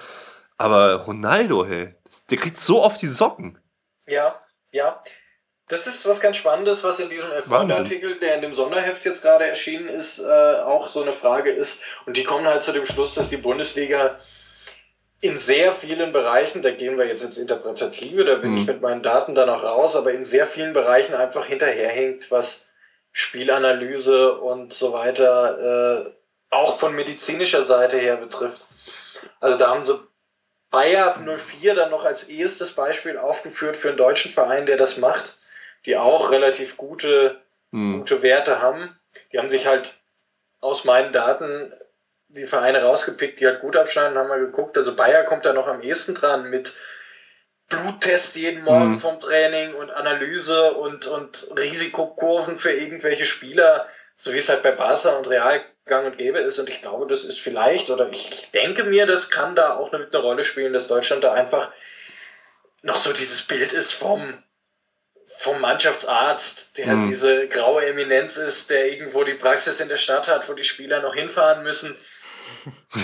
Aber 0.59 0.95
Ronaldo, 0.95 1.67
hey, 1.67 1.95
der 2.31 2.39
kriegt 2.39 2.61
so 2.61 2.83
oft 2.83 3.01
die 3.03 3.07
Socken. 3.07 3.59
Ja, 4.07 4.41
ja. 4.73 5.03
Das 5.69 5.89
ist 5.89 6.07
was 6.09 6.21
ganz 6.21 6.37
Spannendes, 6.37 6.85
was 6.85 7.01
in 7.01 7.09
diesem 7.09 7.29
F1-Artikel, 7.31 8.15
der 8.21 8.37
in 8.37 8.43
dem 8.43 8.53
Sonderheft 8.53 9.05
jetzt 9.05 9.23
gerade 9.23 9.47
erschienen 9.47 9.89
ist, 9.89 10.21
äh, 10.21 10.61
auch 10.65 10.87
so 10.87 11.03
eine 11.03 11.13
Frage 11.13 11.51
ist. 11.51 11.83
Und 12.07 12.17
die 12.17 12.23
kommen 12.23 12.47
halt 12.47 12.63
zu 12.63 12.73
dem 12.73 12.85
Schluss, 12.85 13.15
dass 13.17 13.31
die 13.31 13.37
Bundesliga 13.37 14.17
in 15.21 15.39
sehr 15.39 15.73
vielen 15.73 16.13
Bereichen, 16.13 16.63
da 16.63 16.71
gehen 16.71 16.99
wir 16.99 17.07
jetzt 17.07 17.25
ins 17.25 17.39
Interpretative, 17.39 18.25
da 18.25 18.37
bin 18.37 18.53
mhm. 18.53 18.59
ich 18.59 18.67
mit 18.67 18.81
meinen 18.81 19.03
Daten 19.03 19.35
dann 19.35 19.49
auch 19.49 19.65
raus, 19.65 19.97
aber 19.97 20.13
in 20.13 20.25
sehr 20.25 20.47
vielen 20.47 20.73
Bereichen 20.73 21.15
einfach 21.15 21.47
hinterherhinkt, 21.47 22.31
was 22.31 22.66
Spielanalyse 23.19 24.35
und 24.35 24.75
so 24.75 24.93
weiter 24.93 26.05
äh, 26.05 26.11
auch 26.51 26.79
von 26.79 26.95
medizinischer 26.95 27.63
Seite 27.63 27.97
her 27.97 28.19
betrifft. 28.19 28.67
Also 29.41 29.59
da 29.59 29.71
haben 29.71 29.83
sie 29.83 29.99
Bayer 30.71 31.19
04 31.19 31.75
dann 31.75 31.89
noch 31.89 32.05
als 32.05 32.25
erstes 32.25 32.75
Beispiel 32.75 33.17
aufgeführt 33.17 33.79
für 33.79 33.89
einen 33.89 33.97
deutschen 33.97 34.31
Verein, 34.31 34.67
der 34.67 34.77
das 34.77 34.99
macht, 34.99 35.39
die 35.87 35.97
auch 35.97 36.31
relativ 36.31 36.77
gute, 36.77 37.41
mhm. 37.71 38.01
gute 38.01 38.21
Werte 38.21 38.61
haben. 38.61 38.95
Die 39.33 39.39
haben 39.39 39.49
sich 39.49 39.67
halt 39.67 39.95
aus 40.61 40.85
meinen 40.85 41.15
Daten 41.15 41.73
die 42.29 42.45
Vereine 42.45 42.83
rausgepickt, 42.83 43.41
die 43.41 43.47
halt 43.47 43.61
gut 43.61 43.79
abschneiden, 43.79 44.19
haben 44.19 44.29
wir 44.29 44.41
geguckt. 44.41 44.77
Also 44.77 44.95
Bayer 44.95 45.25
kommt 45.25 45.47
da 45.47 45.55
noch 45.55 45.69
am 45.69 45.81
ehesten 45.81 46.15
dran 46.15 46.51
mit 46.51 46.75
Bluttest 47.69 48.37
jeden 48.37 48.63
Morgen 48.63 48.93
mhm. 48.93 48.99
vom 48.99 49.19
Training 49.19 49.75
und 49.75 49.91
Analyse 49.91 50.73
und, 50.75 51.07
und 51.07 51.49
Risikokurven 51.57 52.57
für 52.59 52.71
irgendwelche 52.71 53.27
Spieler, 53.27 53.87
so 54.17 54.33
wie 54.33 54.39
es 54.39 54.49
halt 54.49 54.63
bei 54.63 54.71
Barca 54.71 55.17
und 55.17 55.29
Real 55.29 55.65
gang 55.85 56.07
und 56.07 56.19
gäbe 56.19 56.39
ist. 56.39 56.59
Und 56.59 56.71
ich 56.71 56.81
glaube, 56.81 57.07
das 57.07 57.25
ist 57.25 57.41
vielleicht, 57.41 57.91
oder 57.91 58.09
ich 58.11 58.51
denke 58.53 58.85
mir, 58.85 59.07
das 59.07 59.31
kann 59.31 59.57
da 59.57 59.77
auch 59.77 59.93
eine, 59.93 60.07
eine 60.07 60.19
Rolle 60.19 60.45
spielen, 60.45 60.73
dass 60.73 60.89
Deutschland 60.89 61.25
da 61.25 61.33
einfach 61.33 61.71
noch 62.83 62.97
so 62.97 63.13
dieses 63.13 63.43
Bild 63.43 63.73
ist 63.73 63.93
vom, 63.93 64.43
vom 65.27 65.61
Mannschaftsarzt, 65.61 66.79
der 66.79 66.95
mhm. 66.95 67.09
diese 67.09 67.49
graue 67.49 67.85
Eminenz 67.85 68.37
ist, 68.37 68.71
der 68.71 68.93
irgendwo 68.93 69.25
die 69.25 69.35
Praxis 69.35 69.81
in 69.81 69.89
der 69.89 69.97
Stadt 69.97 70.29
hat, 70.29 70.49
wo 70.49 70.55
die 70.55 70.65
Spieler 70.65 71.03
noch 71.03 71.15
hinfahren 71.15 71.65
müssen. 71.65 71.97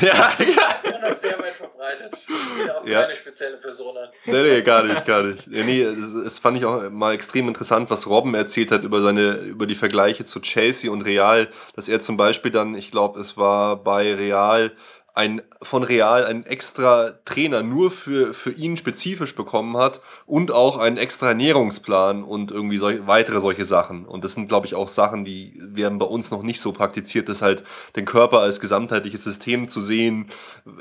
Ja, 0.01 0.33
das 0.37 0.49
ist 0.49 0.57
ja. 0.57 0.99
noch 1.09 1.17
sehr 1.17 1.39
weit 1.39 1.55
verbreitet. 1.55 2.27
Wieder 2.59 2.79
auf 2.79 2.87
ja. 2.87 3.03
keine 3.03 3.17
spezielle 3.17 3.57
Person 3.57 3.97
an. 3.97 4.09
Nee, 4.25 4.43
nee, 4.43 4.63
gar 4.63 4.83
nicht, 4.85 5.05
gar 5.05 5.23
nicht. 5.23 5.47
Nee, 5.47 5.85
das, 5.85 6.25
das, 6.25 6.39
fand 6.39 6.57
ich 6.57 6.65
auch 6.65 6.91
mal 6.91 7.15
extrem 7.15 7.49
interessant, 7.49 7.91
was 7.91 8.07
Robben 8.07 8.35
erzählt 8.35 8.71
hat 8.71 8.85
über 8.85 9.01
seine, 9.03 9.35
über 9.35 9.67
die 9.67 9.75
Vergleiche 9.75 10.25
zu 10.25 10.41
Chelsea 10.41 10.91
und 10.91 11.03
Real, 11.03 11.49
dass 11.75 11.89
er 11.89 12.01
zum 12.01 12.17
Beispiel 12.17 12.51
dann, 12.51 12.75
ich 12.75 12.91
glaube, 12.91 13.21
es 13.21 13.37
war 13.37 13.77
bei 13.77 14.15
Real 14.15 14.73
ein, 15.15 15.43
von 15.61 15.83
Real 15.83 16.25
einen 16.25 16.45
extra 16.47 17.13
Trainer 17.27 17.63
nur 17.63 17.91
für, 17.91 18.33
für 18.33 18.51
ihn 18.51 18.79
spezifisch 18.79 19.35
bekommen 19.35 19.77
hat 19.77 20.01
und 20.25 20.51
auch 20.51 20.79
einen 20.79 20.97
extra 20.97 21.29
Ernährungsplan 21.29 22.25
und 22.25 22.51
irgendwie 22.51 22.79
solch, 22.79 23.07
weitere 23.07 23.39
solche 23.41 23.67
Sachen. 23.67 24.07
Und 24.07 24.25
das 24.25 24.33
sind, 24.33 24.49
glaube 24.49 24.67
ich, 24.67 24.75
auch 24.75 24.89
Sachen, 24.89 25.27
die 25.27 25.61
werden 25.61 25.99
bei 25.99 26.07
uns 26.07 26.31
noch 26.31 26.43
nicht 26.43 26.61
so 26.61 26.73
praktiziert, 26.73 27.29
das 27.29 27.43
halt 27.43 27.63
den 27.95 28.07
Körper 28.07 28.41
als 28.41 28.59
gesamtheitliches 28.59 29.23
System 29.23 29.69
zu 29.69 29.83
sehen. 29.83 30.31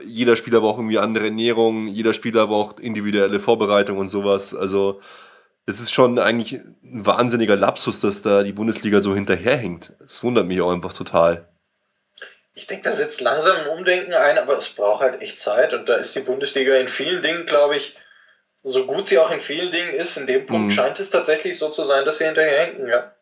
Jeder 0.06 0.38
Spieler 0.38 0.62
braucht 0.62 0.80
irgendwie 0.80 1.00
andere 1.00 1.26
Ernährung, 1.26 1.88
jeder 1.88 2.14
Spieler 2.14 2.48
braucht 2.48 2.80
individuelle 2.80 3.42
Vorbereitung 3.42 3.98
und 3.98 4.08
sowas. 4.08 4.56
Also 4.56 5.02
es 5.66 5.82
ist 5.82 5.94
schon 5.94 6.20
eigentlich 6.20 6.54
ein 6.84 7.06
wahnsinniger 7.06 7.58
Lapsus, 7.58 8.00
dass 8.00 8.22
da 8.22 8.44
die 8.44 8.54
Bundesliga 8.54 9.02
so 9.02 9.14
hinterherhängt. 9.14 9.94
Es 10.04 10.24
wundert 10.24 10.48
mich 10.48 10.62
auch 10.62 10.72
einfach 10.72 10.94
total 10.94 11.51
ich 12.62 12.68
denke, 12.68 12.84
da 12.84 12.92
setzt 12.92 13.22
langsam 13.22 13.58
ein 13.58 13.68
Umdenken 13.70 14.14
ein, 14.14 14.38
aber 14.38 14.56
es 14.56 14.70
braucht 14.70 15.02
halt 15.02 15.20
echt 15.20 15.40
Zeit 15.40 15.74
und 15.74 15.90
da 15.90 15.96
ist 15.96 16.16
die 16.16 16.20
Bundesliga 16.20 16.76
in 16.76 16.88
vielen 16.88 17.24
Dingen, 17.24 17.48
glaube 17.48 17.76
ich, 17.76 17.96
so 18.62 18.86
gut 18.86 19.08
sie 19.08 19.18
auch 19.18 19.32
in 19.32 19.40
vielen 19.40 19.72
Dingen 19.72 19.92
ist, 19.92 20.16
in 20.18 20.28
dem 20.28 20.46
Punkt 20.46 20.66
mhm. 20.66 20.70
scheint 20.70 21.00
es 21.00 21.10
tatsächlich 21.10 21.58
so 21.58 21.70
zu 21.70 21.84
sein, 21.84 22.06
dass 22.06 22.20
sie 22.20 22.26
hinterherhinken, 22.26 22.88
ja. 22.88 23.16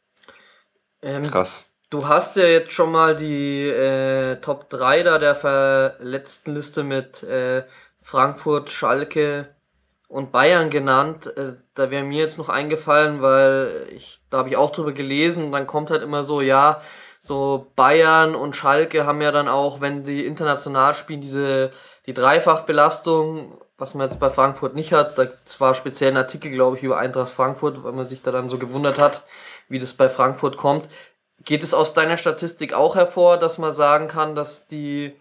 Ähm, 1.01 1.31
Krass. 1.31 1.63
Du 1.89 2.09
hast 2.09 2.35
ja 2.35 2.43
jetzt 2.43 2.73
schon 2.73 2.91
mal 2.91 3.15
die 3.15 3.69
äh, 3.69 4.35
Top 4.41 4.69
3 4.69 5.03
da 5.03 5.17
der 5.17 5.35
verletzten 5.35 6.53
Liste 6.53 6.83
mit 6.83 7.23
äh, 7.23 7.63
Frankfurt, 8.01 8.69
Schalke 8.69 9.55
und 10.09 10.33
Bayern 10.33 10.69
genannt. 10.69 11.27
Äh, 11.37 11.53
da 11.75 11.91
wäre 11.91 12.03
mir 12.03 12.19
jetzt 12.19 12.37
noch 12.37 12.49
eingefallen, 12.49 13.21
weil 13.21 13.87
ich, 13.95 14.19
da 14.29 14.39
habe 14.39 14.49
ich 14.49 14.57
auch 14.57 14.71
drüber 14.71 14.91
gelesen 14.91 15.45
und 15.45 15.53
dann 15.53 15.65
kommt 15.65 15.91
halt 15.91 16.03
immer 16.03 16.25
so, 16.25 16.41
ja, 16.41 16.81
so 17.30 17.67
Bayern 17.75 18.36
und 18.36 18.55
Schalke 18.55 19.05
haben 19.05 19.21
ja 19.21 19.32
dann 19.32 19.47
auch, 19.47 19.80
wenn 19.80 20.03
sie 20.03 20.25
international 20.25 20.95
spielen, 20.95 21.21
diese 21.21 21.71
die 22.07 22.13
Dreifachbelastung, 22.15 23.61
was 23.77 23.93
man 23.93 24.09
jetzt 24.09 24.19
bei 24.19 24.32
Frankfurt 24.32 24.73
nicht 24.73 24.93
hat. 24.93 25.17
Da 25.19 25.27
zwar 25.45 25.75
speziell 25.75 26.11
ein 26.11 26.17
Artikel, 26.17 26.51
glaube 26.51 26.75
ich, 26.75 26.84
über 26.84 26.97
Eintracht 26.97 27.30
Frankfurt, 27.30 27.84
weil 27.84 27.91
man 27.91 28.07
sich 28.07 28.23
da 28.23 28.32
dann 28.32 28.49
so 28.49 28.57
gewundert 28.57 28.97
hat, 28.97 29.25
wie 29.69 29.77
das 29.77 29.93
bei 29.93 30.09
Frankfurt 30.09 30.57
kommt. 30.57 30.89
Geht 31.45 31.63
es 31.63 31.75
aus 31.75 31.93
deiner 31.93 32.17
Statistik 32.17 32.73
auch 32.73 32.95
hervor, 32.95 33.38
dass 33.38 33.59
man 33.59 33.73
sagen 33.73 34.07
kann, 34.07 34.36
dass 34.36 34.67
die 34.67 35.15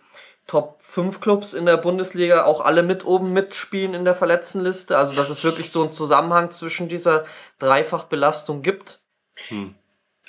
Top 0.47 0.81
5 0.81 1.21
Clubs 1.21 1.53
in 1.53 1.67
der 1.67 1.77
Bundesliga 1.77 2.45
auch 2.45 2.63
alle 2.63 2.83
mit 2.83 3.05
oben 3.05 3.35
mitspielen 3.35 3.93
in 3.93 4.07
der 4.07 4.15
Verletztenliste? 4.15 4.97
Also, 4.97 5.15
dass 5.15 5.29
es 5.29 5.45
wirklich 5.45 5.71
so 5.71 5.83
einen 5.83 5.93
Zusammenhang 5.93 6.53
zwischen 6.53 6.89
dieser 6.89 7.25
Dreifachbelastung 7.59 8.63
gibt? 8.63 9.03
Hm. 9.49 9.75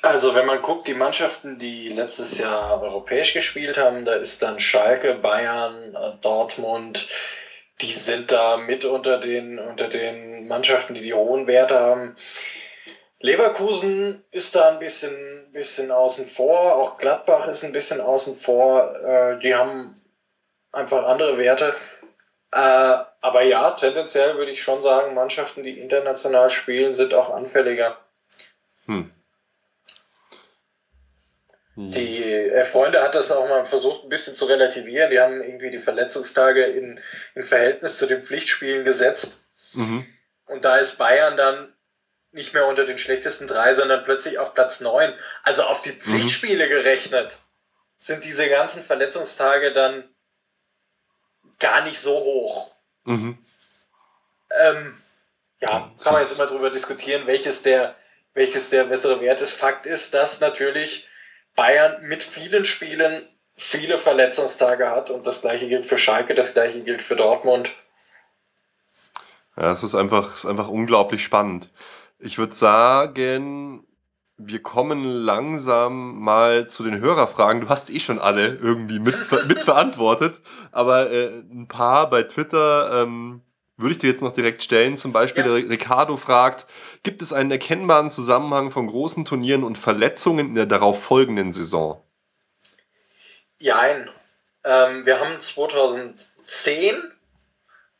Also 0.02 0.34
wenn 0.34 0.46
man 0.46 0.62
guckt, 0.62 0.88
die 0.88 0.94
Mannschaften, 0.94 1.58
die 1.58 1.90
letztes 1.90 2.38
Jahr 2.38 2.82
europäisch 2.82 3.34
gespielt 3.34 3.78
haben, 3.78 4.06
da 4.06 4.14
ist 4.14 4.42
dann 4.42 4.60
Schalke, 4.60 5.16
Bayern, 5.16 5.96
äh, 5.96 6.12
Dortmund, 6.22 7.10
die 7.82 7.92
sind 7.92 8.32
da 8.32 8.58
mit 8.58 8.86
unter 8.86 9.18
den, 9.18 9.60
unter 9.60 9.88
den 9.88 10.48
Mannschaften, 10.48 10.94
die 10.94 11.02
die 11.02 11.14
hohen 11.14 11.48
Werte 11.48 11.80
haben. 11.80 12.16
Leverkusen 13.22 14.24
ist 14.32 14.56
da 14.56 14.70
ein 14.70 14.80
bisschen, 14.80 15.52
bisschen 15.52 15.92
außen 15.92 16.26
vor, 16.26 16.76
auch 16.76 16.98
Gladbach 16.98 17.48
ist 17.48 17.64
ein 17.64 17.74
bisschen 17.74 18.00
außen 18.00 18.36
vor. 18.36 18.96
Äh, 19.02 19.40
die 19.40 19.54
haben 19.54 20.00
einfach 20.72 21.06
andere 21.06 21.38
Werte. 21.38 21.76
Äh, 22.52 22.96
aber 23.22 23.42
ja, 23.44 23.72
tendenziell 23.72 24.38
würde 24.38 24.52
ich 24.52 24.64
schon 24.64 24.82
sagen, 24.82 25.14
Mannschaften, 25.14 25.64
die 25.64 25.80
international 25.80 26.50
spielen, 26.50 26.94
sind 26.94 27.14
auch 27.14 27.34
anfälliger. 27.34 27.98
Hm. 28.86 29.12
Die 31.88 32.24
äh, 32.24 32.66
Freunde 32.66 33.02
hat 33.02 33.16
das 33.16 33.32
auch 33.32 33.48
mal 33.48 33.64
versucht, 33.64 34.04
ein 34.04 34.10
bisschen 34.10 34.36
zu 34.36 34.46
relativieren. 34.46 35.10
Die 35.10 35.20
haben 35.20 35.42
irgendwie 35.42 35.70
die 35.70 35.80
Verletzungstage 35.80 36.64
in, 36.64 37.00
in 37.36 37.44
Verhältnis 37.44 37.98
zu 37.98 38.06
den 38.06 38.22
Pflichtspielen 38.22 38.84
gesetzt. 38.84 39.46
Mhm. 39.74 40.06
Und 40.46 40.66
da 40.66 40.76
ist 40.78 40.98
Bayern 40.98 41.38
dann 41.38 41.74
nicht 42.32 42.54
mehr 42.54 42.68
unter 42.68 42.86
den 42.86 42.98
schlechtesten 42.98 43.48
drei, 43.48 43.74
sondern 43.74 44.04
plötzlich 44.04 44.40
auf 44.40 44.54
Platz 44.54 44.82
neun. 44.82 45.14
Also 45.44 45.64
auf 45.64 45.82
die 45.82 45.92
mhm. 45.92 46.00
Pflichtspiele 46.00 46.66
mhm. 46.66 46.70
gerechnet 46.70 47.40
sind 47.98 48.24
diese 48.24 48.50
ganzen 48.50 48.84
Verletzungstage 48.84 49.72
dann 49.72 50.04
gar 51.60 51.84
nicht 51.84 52.00
so 52.00 52.12
hoch. 52.12 52.72
Mhm. 53.04 53.38
Ähm, 54.62 54.98
ja, 55.62 55.92
kann 56.02 56.14
man 56.14 56.22
jetzt 56.22 56.34
immer 56.34 56.48
drüber 56.48 56.70
diskutieren, 56.70 57.28
welches 57.28 57.62
der, 57.62 57.96
welches 58.34 58.70
der 58.70 58.86
bessere 58.86 59.20
Wert 59.22 59.42
ist. 59.42 59.52
Fakt 59.52 59.86
ist, 59.86 60.14
dass 60.14 60.40
natürlich 60.40 61.09
Bayern 61.56 62.08
mit 62.08 62.24
vielen 62.24 62.66
Spielen 62.66 63.28
viele 63.56 63.98
Verletzungstage 63.98 64.90
hat 64.90 65.12
und 65.12 65.28
das 65.28 65.42
gleiche 65.42 65.68
gilt 65.68 65.86
für 65.86 65.98
Schalke, 65.98 66.34
das 66.34 66.54
gleiche 66.54 66.82
gilt 66.82 67.02
für 67.02 67.16
Dortmund. 67.16 67.74
Ja, 69.58 69.74
es 69.74 69.84
ist 69.84 69.96
einfach, 69.96 70.34
ist 70.34 70.46
einfach 70.46 70.70
unglaublich 70.70 71.24
spannend. 71.24 71.70
Ich 72.20 72.38
würde 72.38 72.56
sagen, 72.56 73.86
wir 74.38 74.64
kommen 74.64 75.04
langsam 75.04 76.20
mal 76.20 76.68
zu 76.68 76.84
den 76.84 77.02
Hörerfragen. 77.02 77.62
Du 77.62 77.70
hast 77.70 77.90
eh 77.90 78.00
schon 78.00 78.20
alle 78.20 78.56
irgendwie 78.56 79.00
mit, 79.00 79.16
mit 79.48 79.66
beantwortet, 79.66 80.40
aber 80.72 81.12
äh, 81.12 81.28
ein 81.52 81.68
paar 81.68 82.10
bei 82.10 82.24
Twitter 82.24 83.04
ähm, 83.04 83.42
würde 83.80 83.94
ich 83.94 83.98
dir 83.98 84.10
jetzt 84.10 84.22
noch 84.22 84.34
direkt 84.34 84.64
stellen. 84.64 84.98
Zum 84.98 85.12
Beispiel 85.14 85.46
Ja. 85.46 85.54
Ricardo 85.54 86.18
fragt, 86.18 86.66
gibt 87.04 87.22
es 87.22 87.34
einen 87.34 87.50
erkennbaren 87.52 88.12
Zusammenhang 88.12 88.72
von 88.72 88.88
großen 88.88 89.26
Turnieren 89.26 89.64
und 89.64 89.78
Verletzungen 89.78 90.48
in 90.50 90.56
der 90.56 90.66
darauf 90.66 91.02
folgenden 91.02 91.52
Saison? 91.52 92.02
Jein. 93.60 94.10
Ähm, 94.64 95.06
wir 95.06 95.20
haben 95.20 95.40
2010 95.40 96.96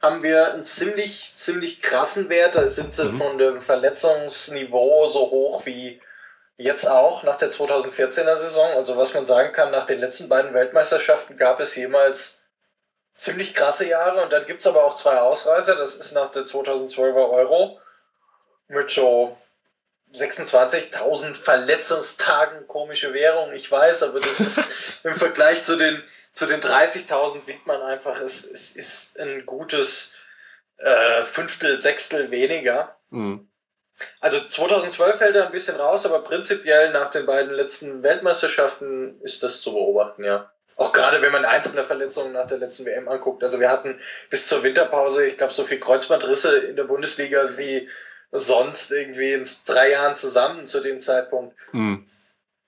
haben 0.02 0.24
wir 0.24 0.54
einen 0.54 0.64
ziemlich, 0.64 1.34
ziemlich 1.36 1.82
krassen 1.82 2.30
Wert. 2.30 2.56
Da 2.56 2.68
sind 2.68 2.94
sie 2.94 3.06
Mhm. 3.06 3.18
von 3.18 3.38
dem 3.38 3.62
Verletzungsniveau 3.62 5.08
so 5.08 5.20
hoch 5.32 5.66
wie 5.66 6.02
jetzt 6.58 6.86
auch 6.90 7.24
nach 7.24 7.36
der 7.36 7.50
2014er 7.50 8.38
Saison. 8.38 8.70
Also 8.76 8.96
was 8.98 9.14
man 9.14 9.26
sagen 9.26 9.52
kann, 9.52 9.72
nach 9.72 9.86
den 9.86 10.00
letzten 10.00 10.30
beiden 10.30 10.54
Weltmeisterschaften 10.54 11.36
gab 11.38 11.60
es 11.60 11.76
jemals 11.76 12.39
ziemlich 13.20 13.54
krasse 13.54 13.88
Jahre 13.88 14.24
und 14.24 14.32
dann 14.32 14.46
gibt 14.46 14.62
es 14.62 14.68
aber 14.68 14.84
auch 14.84 14.96
zwei 14.96 15.18
Ausreißer. 15.20 15.76
Das 15.76 15.96
ist 15.96 16.14
nach 16.14 16.32
der 16.32 16.44
2012er 16.44 17.30
Euro 17.30 17.80
mit 18.68 18.90
so 18.90 19.36
26.000 20.14 21.36
Verletzungstagen, 21.36 22.66
komische 22.68 23.14
Währung, 23.14 23.52
ich 23.54 23.70
weiß, 23.70 24.04
aber 24.04 24.20
das 24.22 24.40
ist 24.40 24.62
im 25.04 25.14
Vergleich 25.14 25.62
zu 25.62 25.76
den, 25.76 26.02
zu 26.34 26.46
den 26.46 26.62
30.000 26.62 27.44
sieht 27.44 27.68
man 27.68 27.82
einfach, 27.82 28.20
es, 28.22 28.46
es 28.46 28.76
ist 28.76 29.20
ein 29.20 29.46
gutes 29.46 30.14
äh, 30.78 31.24
Fünftel, 31.24 31.78
Sechstel 31.78 32.32
weniger. 32.32 32.98
Mhm. 33.10 33.50
Also 34.22 34.40
2012 34.40 35.18
fällt 35.18 35.36
er 35.36 35.46
ein 35.46 35.52
bisschen 35.52 35.76
raus, 35.76 36.06
aber 36.06 36.24
prinzipiell 36.24 36.92
nach 36.92 37.10
den 37.10 37.26
beiden 37.26 37.52
letzten 37.52 38.02
Weltmeisterschaften 38.02 39.20
ist 39.22 39.44
das 39.44 39.60
zu 39.60 39.74
beobachten, 39.74 40.24
ja. 40.24 40.50
Auch 40.80 40.94
gerade 40.94 41.22
wenn 41.22 41.34
man 41.34 41.44
einzelne 41.44 41.84
Verletzungen 41.84 42.32
nach 42.32 42.48
der 42.48 42.58
letzten 42.58 42.86
WM 42.86 43.10
anguckt. 43.10 43.44
Also 43.44 43.60
wir 43.60 43.70
hatten 43.70 44.00
bis 44.30 44.48
zur 44.48 44.64
Winterpause, 44.64 45.26
ich 45.26 45.36
glaube, 45.36 45.52
so 45.52 45.66
viel 45.66 45.78
Kreuzbandrisse 45.78 46.58
in 46.60 46.78
der 46.78 46.86
Bundesliga 46.86 47.58
wie 47.58 47.90
sonst 48.32 48.90
irgendwie 48.92 49.34
in 49.34 49.46
drei 49.66 49.92
Jahren 49.92 50.16
zusammen 50.16 50.68
zu 50.68 50.80
dem 50.80 51.02
Zeitpunkt. 51.02 51.54
Mhm. 51.74 52.06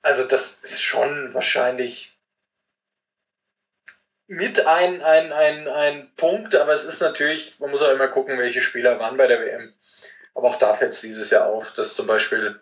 Also 0.02 0.26
das 0.26 0.58
ist 0.58 0.82
schon 0.82 1.34
wahrscheinlich 1.34 2.20
mit 4.28 4.68
ein, 4.68 5.02
ein, 5.02 5.32
ein, 5.32 5.68
ein 5.70 6.16
Punkt, 6.18 6.54
aber 6.56 6.74
es 6.74 6.84
ist 6.84 7.00
natürlich, 7.00 7.62
man 7.62 7.70
muss 7.70 7.82
auch 7.82 7.94
immer 7.94 8.10
gucken, 8.10 8.38
welche 8.38 8.62
Spieler 8.62 9.00
waren 9.00 9.16
bei 9.16 9.28
der 9.28 9.40
WM. 9.40 9.74
Aber 10.34 10.50
auch 10.50 10.58
da 10.58 10.74
fällt 10.74 10.94
es 10.94 11.00
dieses 11.00 11.30
Jahr 11.30 11.46
auf, 11.46 11.72
dass 11.76 11.94
zum 11.94 12.08
Beispiel 12.08 12.60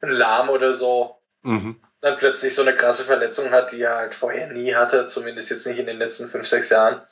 ein 0.00 0.10
Lahm 0.10 0.48
oder 0.48 0.72
so 0.72 1.16
Mhm. 1.46 1.80
Dann 2.06 2.16
plötzlich 2.16 2.54
so 2.54 2.62
eine 2.62 2.74
krasse 2.74 3.04
Verletzung 3.04 3.50
hat, 3.50 3.72
die 3.72 3.82
er 3.82 3.96
halt 3.96 4.14
vorher 4.14 4.50
nie 4.52 4.74
hatte, 4.74 5.06
zumindest 5.06 5.50
jetzt 5.50 5.66
nicht 5.66 5.78
in 5.78 5.86
den 5.86 5.98
letzten 5.98 6.28
fünf, 6.28 6.46
sechs 6.46 6.70
Jahren. 6.70 7.02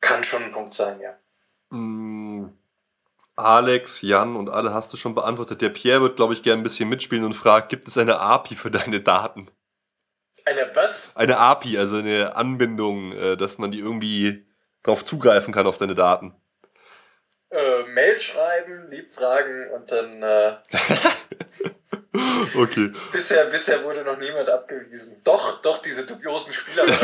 Kann 0.00 0.22
schon 0.24 0.44
ein 0.44 0.50
Punkt 0.52 0.74
sein, 0.74 1.00
ja. 1.00 1.16
Mm, 1.70 2.52
Alex, 3.34 4.02
Jan 4.02 4.36
und 4.36 4.48
alle 4.48 4.72
hast 4.72 4.92
du 4.92 4.96
schon 4.96 5.14
beantwortet. 5.14 5.60
Der 5.60 5.70
Pierre 5.70 6.00
wird, 6.00 6.16
glaube 6.16 6.32
ich, 6.32 6.42
gerne 6.42 6.60
ein 6.60 6.62
bisschen 6.62 6.88
mitspielen 6.88 7.24
und 7.24 7.34
fragt, 7.34 7.68
gibt 7.68 7.88
es 7.88 7.98
eine 7.98 8.20
API 8.20 8.54
für 8.54 8.70
deine 8.70 9.00
Daten? 9.00 9.50
Eine 10.44 10.70
was? 10.74 11.16
Eine 11.16 11.38
API, 11.38 11.78
also 11.78 11.96
eine 11.96 12.36
Anbindung, 12.36 13.12
äh, 13.12 13.36
dass 13.36 13.58
man 13.58 13.72
die 13.72 13.80
irgendwie 13.80 14.46
drauf 14.84 15.04
zugreifen 15.04 15.52
kann 15.52 15.66
auf 15.66 15.78
deine 15.78 15.94
Daten. 15.96 16.34
Äh, 17.56 17.84
Mail 17.84 18.20
schreiben, 18.20 18.86
lieb 18.90 19.14
fragen 19.14 19.70
und 19.72 19.90
dann 19.90 20.22
äh, 20.22 20.56
Okay. 22.54 22.92
bisher, 23.12 23.44
bisher 23.46 23.82
wurde 23.82 24.02
noch 24.02 24.18
niemand 24.18 24.48
abgewiesen. 24.48 25.16
Doch, 25.24 25.62
doch, 25.62 25.78
diese 25.78 26.06
dubiosen 26.06 26.52
Spieler. 26.52 26.84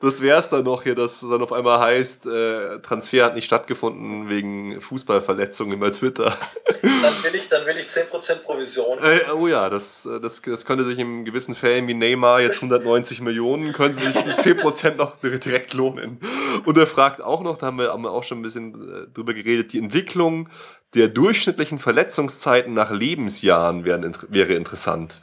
Das 0.00 0.20
wäre 0.20 0.38
es 0.38 0.48
dann 0.48 0.64
noch 0.64 0.82
hier, 0.82 0.94
dass 0.94 1.22
es 1.22 1.28
dann 1.28 1.42
auf 1.42 1.52
einmal 1.52 1.80
heißt, 1.80 2.26
äh, 2.26 2.78
Transfer 2.80 3.24
hat 3.24 3.34
nicht 3.34 3.46
stattgefunden 3.46 4.28
wegen 4.28 4.80
Fußballverletzungen 4.80 5.80
bei 5.80 5.90
Twitter. 5.90 6.36
dann 6.82 7.24
will 7.24 7.34
ich, 7.34 7.48
dann 7.48 7.66
will 7.66 7.76
ich 7.76 7.86
10% 7.86 8.42
Provision. 8.42 8.98
Äh, 8.98 9.32
oh 9.32 9.46
ja, 9.46 9.70
das, 9.70 10.06
äh, 10.06 10.20
das, 10.20 10.42
das 10.42 10.64
könnte 10.64 10.84
sich 10.84 10.98
in 10.98 11.24
gewissen 11.24 11.54
Fällen 11.54 11.88
wie 11.88 11.94
Neymar 11.94 12.40
jetzt 12.40 12.56
190 12.56 13.20
Millionen, 13.20 13.72
können 13.72 13.94
sich 13.94 14.06
die 14.12 14.52
10% 14.52 14.96
noch 14.96 15.16
direkt 15.16 15.74
lohnen. 15.74 16.20
Und 16.64 16.78
er 16.78 16.86
fragt 16.86 17.20
auch 17.20 17.42
noch, 17.42 17.58
da 17.58 17.66
haben 17.66 17.78
wir, 17.78 17.92
wir 17.96 18.12
auch 18.16 18.24
schon 18.24 18.38
ein 18.38 18.42
bisschen 18.42 18.74
äh, 18.74 19.12
drüber 19.12 19.34
geredet, 19.34 19.72
die 19.72 19.78
Entwicklung 19.78 20.48
der 20.94 21.08
durchschnittlichen 21.08 21.78
Verletzungszeiten 21.78 22.74
nach 22.74 22.90
Lebensjahren 22.90 23.84
wären, 23.84 24.16
wäre 24.28 24.54
interessant. 24.54 25.20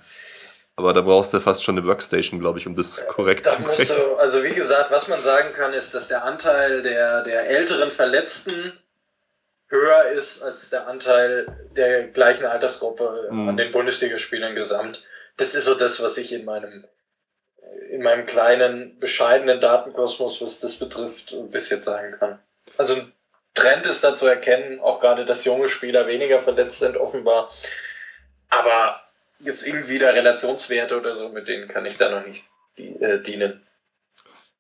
Aber 0.75 0.93
da 0.93 1.01
brauchst 1.01 1.33
du 1.33 1.39
fast 1.39 1.63
schon 1.63 1.77
eine 1.77 1.85
Workstation, 1.87 2.39
glaube 2.39 2.59
ich, 2.59 2.65
um 2.67 2.75
das 2.75 3.05
korrekt 3.07 3.45
Da 3.45 3.51
zu 3.51 3.61
du, 3.63 4.15
also 4.17 4.43
wie 4.43 4.53
gesagt, 4.53 4.89
was 4.91 5.07
man 5.07 5.21
sagen 5.21 5.49
kann, 5.55 5.73
ist, 5.73 5.93
dass 5.93 6.07
der 6.07 6.23
Anteil 6.23 6.81
der, 6.81 7.23
der 7.23 7.47
älteren 7.49 7.91
Verletzten 7.91 8.73
höher 9.67 10.05
ist 10.15 10.41
als 10.43 10.69
der 10.69 10.87
Anteil 10.87 11.67
der 11.75 12.07
gleichen 12.07 12.45
Altersgruppe 12.45 13.29
Mhm. 13.31 13.49
an 13.49 13.57
den 13.57 13.71
Bundesligaspielern 13.71 14.55
gesamt. 14.55 15.03
Das 15.37 15.55
ist 15.55 15.65
so 15.65 15.75
das, 15.75 16.01
was 16.01 16.17
ich 16.17 16.33
in 16.33 16.45
meinem 16.45 16.85
in 17.89 18.01
meinem 18.01 18.25
kleinen, 18.25 18.97
bescheidenen 18.99 19.59
Datenkosmos, 19.59 20.41
was 20.41 20.59
das 20.59 20.75
betrifft, 20.75 21.35
bis 21.51 21.69
jetzt 21.69 21.85
sagen 21.85 22.11
kann. 22.19 22.39
Also 22.77 22.95
ein 22.95 23.11
Trend 23.53 23.85
ist 23.85 24.03
da 24.03 24.15
zu 24.15 24.25
erkennen, 24.27 24.79
auch 24.79 24.99
gerade, 24.99 25.25
dass 25.25 25.45
junge 25.45 25.69
Spieler 25.69 26.07
weniger 26.07 26.39
verletzt 26.39 26.79
sind, 26.79 26.97
offenbar. 26.97 27.49
Aber 28.49 29.01
jetzt 29.39 29.67
irgendwie 29.67 29.97
da 29.99 30.09
Relationswerte 30.09 30.99
oder 30.99 31.13
so, 31.13 31.29
mit 31.29 31.47
denen 31.47 31.67
kann 31.67 31.85
ich 31.85 31.97
da 31.97 32.09
noch 32.09 32.25
nicht 32.25 32.43
äh, 32.77 33.19
dienen. 33.19 33.61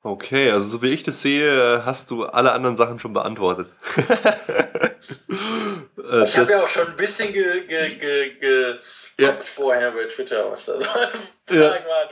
Okay, 0.05 0.51
also 0.51 0.67
so 0.67 0.81
wie 0.81 0.89
ich 0.93 1.03
das 1.03 1.21
sehe, 1.21 1.83
hast 1.85 2.11
du 2.11 2.25
alle 2.25 2.51
anderen 2.51 2.75
Sachen 2.75 2.99
schon 2.99 3.13
beantwortet. 3.13 3.67
Äh, 5.97 6.23
Ich 6.23 6.37
habe 6.37 6.51
ja 6.51 6.63
auch 6.63 6.67
schon 6.67 6.87
ein 6.87 6.95
bisschen 6.95 7.33
ge, 7.33 7.61
ge, 7.65 7.95
ge, 7.95 8.29
ge 8.35 8.75
Ja. 9.19 9.33
vorher 9.43 9.91
bei 9.91 10.05
Twitter, 10.05 10.49
was 10.49 10.65
da 10.65 10.79
so 10.79 10.89
Ja. 11.49 11.69
Fragen 11.71 11.85
waren. 11.85 12.09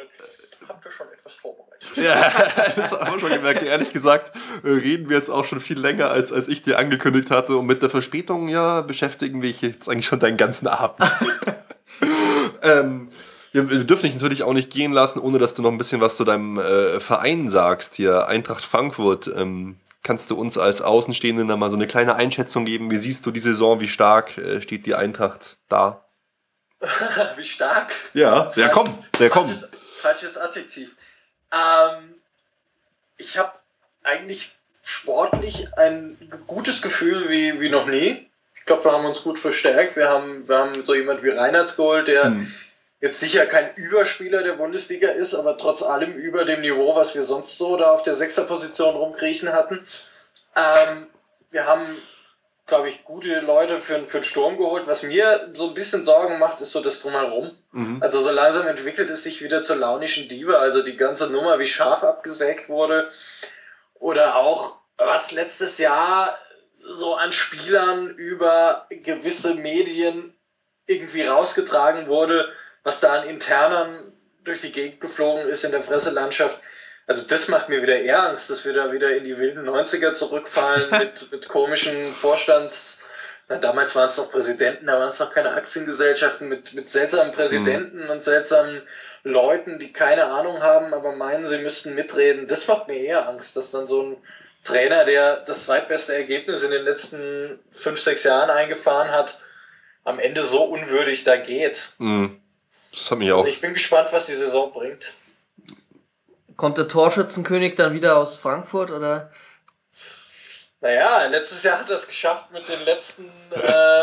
Und 0.61 0.69
habt 0.69 0.85
ihr 0.85 0.91
schon 0.91 1.07
etwas 1.11 1.33
vorbereitet? 1.33 1.70
Ja, 1.95 2.31
das 2.75 2.91
haben 2.91 3.13
wir 3.13 3.19
schon 3.19 3.31
gemerkt. 3.31 3.63
Ehrlich 3.63 3.91
gesagt, 3.91 4.35
äh, 4.63 4.69
reden 4.69 5.09
wir 5.09 5.17
jetzt 5.17 5.29
auch 5.29 5.45
schon 5.45 5.59
viel 5.59 5.79
länger, 5.79 6.09
als, 6.09 6.31
als 6.31 6.47
ich 6.47 6.61
dir 6.61 6.77
angekündigt 6.77 7.31
hatte. 7.31 7.57
Und 7.57 7.65
mit 7.65 7.81
der 7.81 7.89
Verspätung, 7.89 8.47
ja, 8.49 8.81
beschäftigen 8.81 9.41
wir 9.41 9.49
jetzt 9.49 9.89
eigentlich 9.89 10.05
schon 10.05 10.19
deinen 10.19 10.37
ganzen 10.37 10.67
Abend. 10.67 10.99
ähm, 12.61 13.09
wir 13.51 13.63
dürfen 13.83 14.03
dich 14.03 14.13
natürlich 14.13 14.43
auch 14.43 14.53
nicht 14.53 14.69
gehen 14.69 14.93
lassen, 14.93 15.19
ohne 15.19 15.37
dass 15.37 15.55
du 15.55 15.61
noch 15.61 15.71
ein 15.71 15.77
bisschen 15.77 15.99
was 15.99 16.15
zu 16.15 16.23
deinem 16.23 16.57
äh, 16.57 16.99
Verein 16.99 17.49
sagst, 17.49 17.95
hier 17.95 18.27
Eintracht 18.27 18.63
Frankfurt. 18.63 19.27
Ähm, 19.27 19.77
kannst 20.03 20.31
du 20.31 20.35
uns 20.35 20.57
als 20.57 20.81
Außenstehenden 20.81 21.47
da 21.47 21.57
mal 21.57 21.69
so 21.69 21.75
eine 21.75 21.87
kleine 21.87 22.15
Einschätzung 22.15 22.65
geben? 22.65 22.91
Wie 22.91 22.97
siehst 22.97 23.25
du 23.25 23.31
die 23.31 23.39
Saison? 23.39 23.81
Wie 23.81 23.89
stark 23.89 24.37
äh, 24.37 24.61
steht 24.61 24.85
die 24.85 24.95
Eintracht 24.95 25.57
da? 25.67 26.05
Wie 27.35 27.43
stark? 27.43 27.93
Ja, 28.13 28.45
der 28.55 28.69
kommt, 28.69 28.91
der 29.19 29.29
kommt. 29.29 29.69
Falsches 29.95 30.37
Adjektiv. 30.37 30.95
Ähm, 31.53 32.15
ich 33.17 33.37
habe 33.37 33.53
eigentlich 34.03 34.55
sportlich 34.83 35.67
ein 35.77 36.17
gutes 36.47 36.81
Gefühl 36.81 37.29
wie, 37.29 37.59
wie 37.61 37.69
noch 37.69 37.85
nie. 37.85 38.27
Ich 38.55 38.65
glaube, 38.65 38.83
wir 38.83 38.91
haben 38.91 39.05
uns 39.05 39.23
gut 39.23 39.39
verstärkt. 39.39 39.95
Wir 39.95 40.09
haben, 40.09 40.47
wir 40.47 40.57
haben 40.57 40.85
so 40.85 40.95
jemand 40.95 41.23
wie 41.23 41.29
Reinhardt 41.29 41.75
geholt, 41.75 42.07
der 42.07 42.25
Hm. 42.25 42.53
jetzt 42.99 43.19
sicher 43.19 43.45
kein 43.45 43.73
Überspieler 43.75 44.43
der 44.43 44.53
Bundesliga 44.53 45.09
ist, 45.09 45.33
aber 45.33 45.57
trotz 45.57 45.81
allem 45.81 46.13
über 46.13 46.45
dem 46.45 46.61
Niveau, 46.61 46.95
was 46.95 47.15
wir 47.15 47.23
sonst 47.23 47.57
so 47.57 47.75
da 47.77 47.91
auf 47.91 48.03
der 48.03 48.13
Sechserposition 48.13 48.95
rumkriechen 48.95 49.51
hatten. 49.51 49.79
Ähm, 50.55 51.07
wir 51.49 51.65
haben, 51.65 51.83
glaube 52.65 52.89
ich, 52.89 53.03
gute 53.03 53.39
Leute 53.39 53.77
für, 53.77 54.05
für 54.05 54.19
den 54.19 54.23
Sturm 54.23 54.57
geholt. 54.57 54.87
Was 54.87 55.03
mir 55.03 55.51
so 55.53 55.67
ein 55.67 55.73
bisschen 55.73 56.03
Sorgen 56.03 56.39
macht, 56.39 56.61
ist 56.61 56.71
so 56.71 56.81
das 56.81 57.01
Drumherum. 57.01 57.51
Mhm. 57.71 58.01
Also 58.01 58.19
so 58.19 58.31
langsam 58.31 58.67
entwickelt 58.67 59.09
es 59.09 59.23
sich 59.23 59.41
wieder 59.41 59.61
zur 59.61 59.75
launischen 59.77 60.29
Diebe. 60.29 60.57
Also 60.57 60.83
die 60.83 60.95
ganze 60.95 61.27
Nummer, 61.31 61.59
wie 61.59 61.65
scharf 61.65 62.03
abgesägt 62.03 62.69
wurde. 62.69 63.09
Oder 63.95 64.35
auch, 64.35 64.77
was 64.97 65.31
letztes 65.31 65.77
Jahr 65.77 66.37
so 66.75 67.15
an 67.15 67.31
Spielern 67.31 68.09
über 68.09 68.87
gewisse 68.89 69.55
Medien 69.55 70.33
irgendwie 70.87 71.23
rausgetragen 71.23 72.07
wurde, 72.07 72.51
was 72.83 72.99
da 72.99 73.13
an 73.13 73.27
Internern 73.27 74.13
durch 74.43 74.61
die 74.61 74.71
Gegend 74.71 74.99
geflogen 74.99 75.47
ist 75.47 75.63
in 75.63 75.71
der 75.71 75.79
Presselandschaft. 75.79 76.59
Also 77.11 77.27
das 77.27 77.49
macht 77.49 77.67
mir 77.67 77.81
wieder 77.81 77.99
eher 77.99 78.23
Angst, 78.23 78.49
dass 78.49 78.63
wir 78.63 78.71
da 78.71 78.93
wieder 78.93 79.13
in 79.13 79.25
die 79.25 79.37
wilden 79.37 79.67
90er 79.67 80.13
zurückfallen 80.13 80.89
mit, 80.97 81.29
mit 81.29 81.49
komischen 81.49 82.13
Vorstands... 82.13 82.99
Na, 83.49 83.57
damals 83.57 83.97
waren 83.97 84.05
es 84.05 84.15
noch 84.15 84.31
Präsidenten, 84.31 84.87
da 84.87 84.93
waren 84.93 85.09
es 85.09 85.19
noch 85.19 85.33
keine 85.33 85.53
Aktiengesellschaften 85.53 86.47
mit, 86.47 86.73
mit 86.73 86.87
seltsamen 86.87 87.33
Präsidenten 87.33 88.07
und 88.07 88.23
seltsamen 88.23 88.81
Leuten, 89.23 89.77
die 89.77 89.91
keine 89.91 90.27
Ahnung 90.27 90.63
haben, 90.63 90.93
aber 90.93 91.13
meinen, 91.13 91.45
sie 91.45 91.57
müssten 91.57 91.95
mitreden. 91.95 92.47
Das 92.47 92.69
macht 92.69 92.87
mir 92.87 92.95
eher 92.95 93.27
Angst, 93.27 93.57
dass 93.57 93.71
dann 93.71 93.87
so 93.87 94.03
ein 94.03 94.17
Trainer, 94.63 95.03
der 95.03 95.35
das 95.41 95.65
zweitbeste 95.65 96.15
Ergebnis 96.15 96.63
in 96.63 96.71
den 96.71 96.85
letzten 96.85 97.59
fünf, 97.73 97.99
sechs 97.99 98.23
Jahren 98.23 98.49
eingefahren 98.49 99.11
hat, 99.11 99.41
am 100.05 100.17
Ende 100.17 100.43
so 100.43 100.63
unwürdig 100.63 101.25
da 101.25 101.35
geht. 101.35 101.89
Mhm. 101.97 102.39
Das 102.93 103.11
hat 103.11 103.17
mich 103.17 103.33
auch. 103.33 103.39
Also 103.39 103.49
ich 103.49 103.59
bin 103.59 103.73
gespannt, 103.73 104.13
was 104.13 104.27
die 104.27 104.33
Saison 104.33 104.71
bringt. 104.71 105.13
Kommt 106.61 106.77
der 106.77 106.87
Torschützenkönig 106.87 107.73
dann 107.73 107.91
wieder 107.93 108.17
aus 108.17 108.35
Frankfurt 108.35 108.91
oder? 108.91 109.31
Naja, 110.79 111.25
letztes 111.25 111.63
Jahr 111.63 111.79
hat 111.79 111.89
er 111.89 111.95
es 111.95 112.07
geschafft 112.07 112.51
mit 112.51 112.69
den 112.69 112.81
letzten 112.81 113.25
äh, 113.49 114.01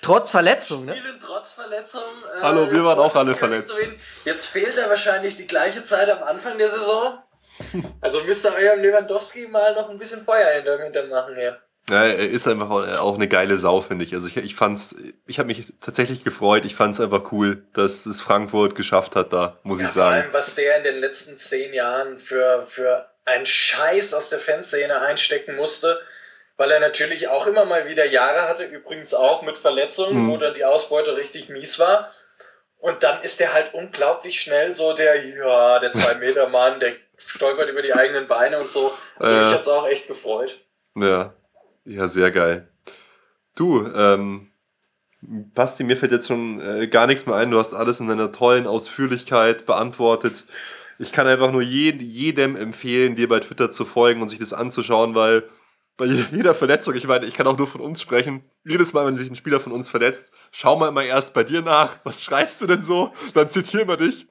Trotz 0.00 0.30
Verletzung, 0.30 0.86
ne? 0.86 0.96
Spielen, 0.96 1.20
trotz 1.20 1.52
Verletzung. 1.52 2.00
Äh, 2.38 2.40
Hallo, 2.40 2.72
wir 2.72 2.82
waren 2.84 2.98
auch 2.98 3.14
alle 3.14 3.36
verletzt. 3.36 3.76
Jetzt 4.24 4.46
fehlt 4.46 4.78
er 4.78 4.88
wahrscheinlich 4.88 5.36
die 5.36 5.46
gleiche 5.46 5.82
Zeit 5.82 6.08
am 6.08 6.22
Anfang 6.22 6.56
der 6.56 6.70
Saison. 6.70 7.18
Also 8.00 8.24
müsst 8.24 8.46
ihr 8.46 8.54
eurem 8.54 8.80
Lewandowski 8.80 9.48
mal 9.48 9.74
noch 9.74 9.90
ein 9.90 9.98
bisschen 9.98 10.24
Feuer 10.24 10.48
hinter, 10.52 10.82
hinter 10.82 11.06
machen 11.08 11.34
hier. 11.34 11.50
Ja, 11.50 11.58
er 11.90 12.18
ist 12.18 12.46
einfach 12.48 12.70
auch 12.70 12.86
auch 13.00 13.14
eine 13.14 13.28
geile 13.28 13.56
Sau, 13.56 13.80
finde 13.80 14.04
ich. 14.04 14.14
Also 14.14 14.26
ich, 14.26 14.36
ich 14.36 14.54
fand's, 14.54 14.94
ich 15.26 15.38
habe 15.38 15.46
mich 15.46 15.72
tatsächlich 15.80 16.24
gefreut. 16.24 16.64
Ich 16.64 16.74
fand's 16.74 17.00
einfach 17.00 17.32
cool, 17.32 17.64
dass 17.72 18.06
es 18.06 18.20
Frankfurt 18.20 18.74
geschafft 18.74 19.16
hat, 19.16 19.32
da 19.32 19.58
muss 19.62 19.78
Ja, 19.80 19.86
ich 19.86 19.92
vor 19.92 20.02
sagen. 20.02 20.14
allem, 20.22 20.32
was 20.32 20.54
der 20.54 20.76
in 20.78 20.82
den 20.84 21.00
letzten 21.00 21.36
zehn 21.36 21.72
Jahren 21.74 22.18
für, 22.18 22.62
für 22.62 23.08
einen 23.24 23.46
Scheiß 23.46 24.14
aus 24.14 24.30
der 24.30 24.38
Fanszene 24.40 25.00
einstecken 25.02 25.56
musste, 25.56 26.00
weil 26.56 26.70
er 26.70 26.80
natürlich 26.80 27.28
auch 27.28 27.46
immer 27.46 27.64
mal 27.64 27.86
wieder 27.88 28.04
Jahre 28.06 28.42
hatte, 28.48 28.64
übrigens 28.64 29.14
auch 29.14 29.42
mit 29.42 29.56
Verletzungen, 29.58 30.24
Mhm. 30.26 30.30
wo 30.30 30.36
dann 30.36 30.54
die 30.54 30.64
Ausbeute 30.64 31.16
richtig 31.16 31.48
mies 31.48 31.78
war. 31.78 32.10
Und 32.78 33.02
dann 33.02 33.20
ist 33.22 33.40
der 33.40 33.52
halt 33.52 33.74
unglaublich 33.74 34.40
schnell 34.40 34.74
so 34.74 34.92
der, 34.94 35.22
ja, 35.26 35.78
der 35.78 35.92
Zwei-Meter-Mann, 35.92 36.80
der 36.80 36.92
stolpert 37.18 37.68
über 37.68 37.82
die 37.82 37.92
eigenen 37.94 38.26
Beine 38.26 38.58
und 38.58 38.68
so. 38.70 38.92
Also 39.18 39.36
Äh. 39.36 39.44
mich 39.44 39.52
hat's 39.54 39.68
auch 39.68 39.86
echt 39.86 40.06
gefreut. 40.08 40.58
Ja, 40.96 41.34
ja, 41.90 42.06
sehr 42.06 42.30
geil. 42.30 42.68
Du, 43.56 43.84
ähm, 43.84 44.52
Basti, 45.22 45.82
mir 45.82 45.96
fällt 45.96 46.12
jetzt 46.12 46.28
schon 46.28 46.60
äh, 46.60 46.86
gar 46.86 47.06
nichts 47.06 47.26
mehr 47.26 47.34
ein. 47.34 47.50
Du 47.50 47.58
hast 47.58 47.74
alles 47.74 47.98
in 48.00 48.06
deiner 48.06 48.32
tollen 48.32 48.66
Ausführlichkeit 48.66 49.66
beantwortet. 49.66 50.44
Ich 50.98 51.12
kann 51.12 51.26
einfach 51.26 51.50
nur 51.50 51.62
jed 51.62 52.00
jedem 52.00 52.56
empfehlen, 52.56 53.16
dir 53.16 53.28
bei 53.28 53.40
Twitter 53.40 53.70
zu 53.70 53.84
folgen 53.84 54.22
und 54.22 54.28
sich 54.28 54.38
das 54.38 54.52
anzuschauen, 54.52 55.14
weil 55.14 55.42
bei 55.96 56.06
jeder 56.06 56.54
Verletzung, 56.54 56.94
ich 56.94 57.08
meine, 57.08 57.26
ich 57.26 57.34
kann 57.34 57.46
auch 57.46 57.58
nur 57.58 57.66
von 57.66 57.80
uns 57.80 58.00
sprechen, 58.00 58.42
jedes 58.64 58.92
Mal, 58.92 59.04
wenn 59.04 59.16
sich 59.16 59.28
ein 59.28 59.36
Spieler 59.36 59.60
von 59.60 59.72
uns 59.72 59.90
verletzt, 59.90 60.30
schau 60.52 60.76
mal 60.76 60.88
immer 60.88 61.02
erst 61.02 61.34
bei 61.34 61.42
dir 61.42 61.60
nach, 61.60 61.96
was 62.04 62.22
schreibst 62.22 62.62
du 62.62 62.66
denn 62.66 62.82
so? 62.82 63.12
Dann 63.34 63.50
zitieren 63.50 63.88
wir 63.88 63.96
dich 63.96 64.28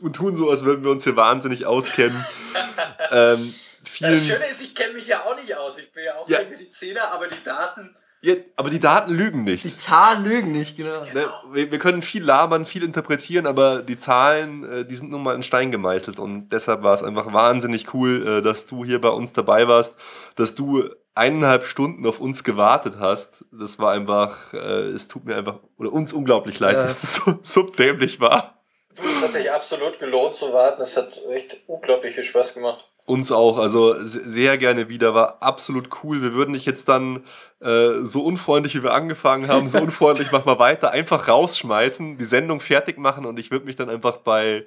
und 0.00 0.16
tun 0.16 0.34
so, 0.34 0.50
als 0.50 0.64
würden 0.64 0.82
wir 0.82 0.90
uns 0.90 1.04
hier 1.04 1.14
wahnsinnig 1.14 1.66
auskennen. 1.66 2.24
ähm, 3.12 3.54
vielen, 4.02 4.14
Das 4.14 4.26
Schöne 4.26 4.44
ist, 4.50 4.62
ich 4.62 4.74
kenne 4.74 4.92
mich 4.94 5.06
ja 5.06 5.20
auch 5.20 5.36
nicht 5.36 5.54
aus. 5.56 5.78
Ich 5.78 5.90
bin 5.92 6.04
ja 6.04 6.14
auch 6.16 6.28
Ja. 6.28 6.38
kein 6.38 6.50
Mediziner, 6.50 7.10
aber 7.12 7.26
die 7.28 7.42
Daten. 7.44 7.94
ja, 8.20 8.34
aber 8.56 8.70
die 8.70 8.78
Daten 8.80 9.12
lügen 9.14 9.42
nicht. 9.44 9.64
Die 9.64 9.76
Zahlen 9.76 10.24
lügen 10.24 10.52
nicht, 10.52 10.76
genau. 10.76 11.02
Ne, 11.14 11.26
wir, 11.52 11.72
wir 11.72 11.78
können 11.78 12.02
viel 12.02 12.22
labern, 12.22 12.64
viel 12.64 12.84
interpretieren, 12.84 13.46
aber 13.46 13.82
die 13.82 13.96
Zahlen, 13.96 14.64
äh, 14.64 14.84
die 14.84 14.94
sind 14.96 15.10
nun 15.10 15.22
mal 15.22 15.34
in 15.34 15.42
Stein 15.42 15.70
gemeißelt 15.70 16.18
und 16.18 16.50
deshalb 16.52 16.82
war 16.82 16.94
es 16.94 17.02
einfach 17.02 17.32
wahnsinnig 17.32 17.92
cool, 17.94 18.26
äh, 18.38 18.42
dass 18.42 18.66
du 18.66 18.84
hier 18.84 19.00
bei 19.00 19.08
uns 19.10 19.32
dabei 19.32 19.66
warst, 19.68 19.96
dass 20.36 20.54
du 20.54 20.88
eineinhalb 21.14 21.66
Stunden 21.66 22.06
auf 22.06 22.20
uns 22.20 22.42
gewartet 22.44 22.94
hast. 22.98 23.44
Das 23.52 23.78
war 23.78 23.92
einfach, 23.92 24.54
äh, 24.54 24.86
es 24.88 25.08
tut 25.08 25.24
mir 25.26 25.36
einfach, 25.36 25.58
oder 25.76 25.92
uns 25.92 26.12
unglaublich 26.12 26.58
leid, 26.60 26.76
Ja. 26.76 26.82
dass 26.84 27.00
das 27.02 27.14
so, 27.16 27.38
so 27.42 27.62
dämlich 27.64 28.18
war. 28.20 28.61
Du, 28.96 29.02
es 29.08 29.22
hat 29.22 29.32
sich 29.32 29.50
absolut 29.50 29.98
gelohnt 29.98 30.34
zu 30.34 30.52
warten. 30.52 30.82
Es 30.82 30.96
hat 30.96 31.20
echt 31.30 31.58
unglaublich 31.66 32.14
viel 32.14 32.24
Spaß 32.24 32.54
gemacht. 32.54 32.88
Uns 33.04 33.32
auch, 33.32 33.58
also 33.58 33.94
se- 34.04 34.28
sehr 34.28 34.56
gerne 34.58 34.88
wieder, 34.88 35.12
war 35.14 35.38
absolut 35.42 35.88
cool. 36.04 36.22
Wir 36.22 36.34
würden 36.34 36.54
dich 36.54 36.64
jetzt 36.66 36.88
dann 36.88 37.24
äh, 37.60 37.94
so 38.02 38.22
unfreundlich, 38.24 38.74
wie 38.76 38.82
wir 38.84 38.94
angefangen 38.94 39.48
haben, 39.48 39.66
so 39.66 39.78
unfreundlich, 39.78 40.28
mach 40.32 40.44
mal 40.44 40.58
weiter, 40.60 40.92
einfach 40.92 41.26
rausschmeißen, 41.26 42.16
die 42.16 42.24
Sendung 42.24 42.60
fertig 42.60 42.98
machen 42.98 43.26
und 43.26 43.40
ich 43.40 43.50
würde 43.50 43.64
mich 43.66 43.74
dann 43.74 43.90
einfach 43.90 44.18
bei, 44.18 44.64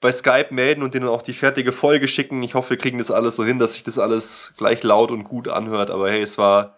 bei 0.00 0.10
Skype 0.10 0.48
melden 0.50 0.82
und 0.82 0.94
denen 0.94 1.08
auch 1.08 1.22
die 1.22 1.32
fertige 1.32 1.70
Folge 1.70 2.08
schicken. 2.08 2.42
Ich 2.42 2.54
hoffe, 2.54 2.70
wir 2.70 2.76
kriegen 2.76 2.98
das 2.98 3.12
alles 3.12 3.36
so 3.36 3.44
hin, 3.44 3.60
dass 3.60 3.74
sich 3.74 3.84
das 3.84 4.00
alles 4.00 4.52
gleich 4.56 4.82
laut 4.82 5.12
und 5.12 5.22
gut 5.22 5.46
anhört. 5.46 5.90
Aber 5.90 6.10
hey, 6.10 6.22
es 6.22 6.38
war 6.38 6.74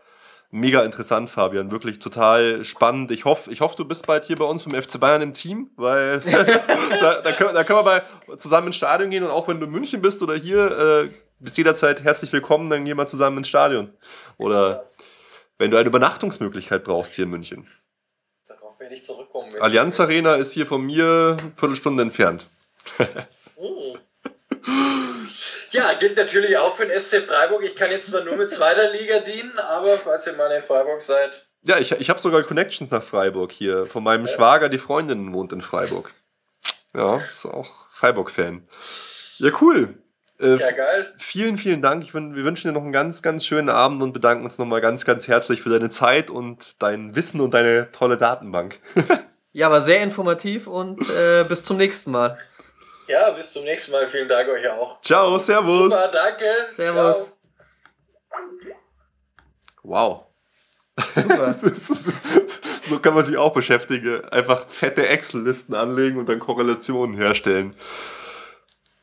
mega 0.51 0.83
interessant, 0.83 1.31
Fabian. 1.31 1.71
Wirklich 1.71 1.99
total 1.99 2.65
spannend. 2.65 3.11
Ich 3.11 3.25
hoffe, 3.25 3.51
ich 3.51 3.61
hoffe, 3.61 3.77
du 3.77 3.85
bist 3.85 4.07
bald 4.07 4.25
hier 4.25 4.37
bei 4.37 4.45
uns 4.45 4.65
beim 4.65 4.81
FC 4.81 4.99
Bayern 4.99 5.23
im 5.23 5.35
Team, 5.35 5.71
weil 5.77 6.21
da, 7.01 7.21
da, 7.21 7.33
können, 7.33 7.55
da 7.55 7.65
können 7.65 7.81
wir 7.81 7.85
mal 7.85 8.39
zusammen 8.39 8.69
ins 8.69 8.77
Stadion 8.77 9.11
gehen 9.11 9.25
und 9.25 9.31
auch 9.31 9.49
wenn 9.49 9.61
du 9.61 9.67
in 9.67 9.73
München 9.73 10.01
bist 10.01 10.23
oder 10.23 10.35
hier, 10.35 11.05
äh, 11.07 11.11
bist 11.39 11.57
jederzeit 11.57 12.03
herzlich 12.03 12.33
willkommen, 12.33 12.71
dann 12.71 12.85
gehen 12.85 12.97
wir 12.97 13.07
zusammen 13.07 13.39
ins 13.39 13.49
Stadion. 13.49 13.93
Oder 14.39 14.85
wenn 15.59 15.71
du 15.71 15.77
eine 15.77 15.89
Übernachtungsmöglichkeit 15.89 16.85
brauchst 16.85 17.15
hier 17.15 17.25
in 17.25 17.31
München. 17.31 17.69
Darauf 18.47 18.79
werde 18.81 18.95
ich 18.95 19.03
zurückkommen. 19.03 19.49
Allianz 19.61 20.01
Arena 20.01 20.37
ist 20.37 20.53
hier 20.53 20.67
von 20.67 20.85
mir 20.85 21.37
eine 21.39 21.53
Viertelstunde 21.57 22.03
entfernt. 22.03 22.49
Oh. 23.57 23.97
Ja, 25.71 25.93
gilt 25.95 26.17
natürlich 26.17 26.57
auch 26.57 26.75
für 26.75 26.87
den 26.87 26.99
SC 26.99 27.23
Freiburg. 27.23 27.63
Ich 27.65 27.75
kann 27.75 27.91
jetzt 27.91 28.09
zwar 28.09 28.25
nur 28.25 28.37
mit 28.37 28.51
zweiter 28.51 28.91
Liga 28.91 29.19
dienen, 29.21 29.59
aber 29.59 29.99
falls 29.99 30.27
ihr 30.27 30.35
mal 30.35 30.51
in 30.51 30.63
Freiburg 30.63 31.01
seid, 31.03 31.49
Ja, 31.63 31.79
ich, 31.79 31.93
ich 31.93 32.11
habe 32.11 32.21
sogar 32.21 32.43
Connections 32.43 32.91
nach 32.91 33.03
Freiburg 33.03 33.53
hier. 33.53 33.85
Von 33.85 34.05
meinem 34.05 34.27
Schwager, 34.27 34.69
die 34.69 34.79
Freundin 34.79 35.33
wohnt 35.33 35.53
in 35.53 35.61
Freiburg. 35.61 36.13
Ja, 36.95 37.17
ist 37.17 37.47
auch 37.47 37.89
Freiburg-Fan. 37.91 38.69
Ja, 39.39 39.51
cool. 39.61 39.99
Äh, 40.41 40.55
ja 40.57 40.71
geil. 40.71 41.13
Vielen, 41.19 41.59
vielen 41.59 41.83
Dank. 41.83 42.05
Ich 42.05 42.15
wir 42.15 42.45
wünschen 42.45 42.69
dir 42.69 42.73
noch 42.73 42.83
einen 42.83 42.93
ganz, 42.93 43.23
ganz 43.23 43.45
schönen 43.45 43.69
Abend 43.69 44.03
und 44.03 44.13
bedanken 44.13 44.45
uns 44.45 44.59
nochmal 44.59 44.81
ganz, 44.81 45.05
ganz 45.05 45.29
herzlich 45.29 45.63
für 45.63 45.69
deine 45.69 45.91
Zeit 45.91 46.31
und 46.31 46.81
dein 46.81 47.17
Wissen 47.17 47.41
und 47.41 47.55
deine 47.55 47.91
tolle 47.93 48.17
Datenbank. 48.17 48.79
Ja, 49.53 49.71
war 49.71 49.83
sehr 49.83 50.03
informativ 50.03 50.67
und 50.67 51.01
äh, 51.11 51.43
bis 51.43 51.65
zum 51.65 51.79
nächsten 51.79 52.11
Mal. 52.13 52.39
Ja, 53.09 53.31
bis 53.31 53.53
zum 53.53 53.65
nächsten 53.65 53.93
Mal. 53.93 54.07
Vielen 54.07 54.29
Dank 54.29 54.49
euch 54.49 54.69
auch. 54.69 55.01
Ciao, 55.01 55.39
Servus. 55.39 55.93
Super, 55.93 56.11
danke. 56.13 56.45
Servus. 56.75 57.33
Wow. 59.83 60.25
Super. 61.15 61.55
So 62.89 62.99
kann 63.01 63.13
man 63.15 63.23
sich 63.23 63.37
auch 63.37 63.53
beschäftigen. 63.53 64.25
Einfach 64.31 64.67
fette 64.67 65.07
Excel-Listen 65.07 65.75
anlegen 65.75 66.19
und 66.19 66.27
dann 66.31 66.39
Korrelationen 66.39 67.15
herstellen. 67.19 67.77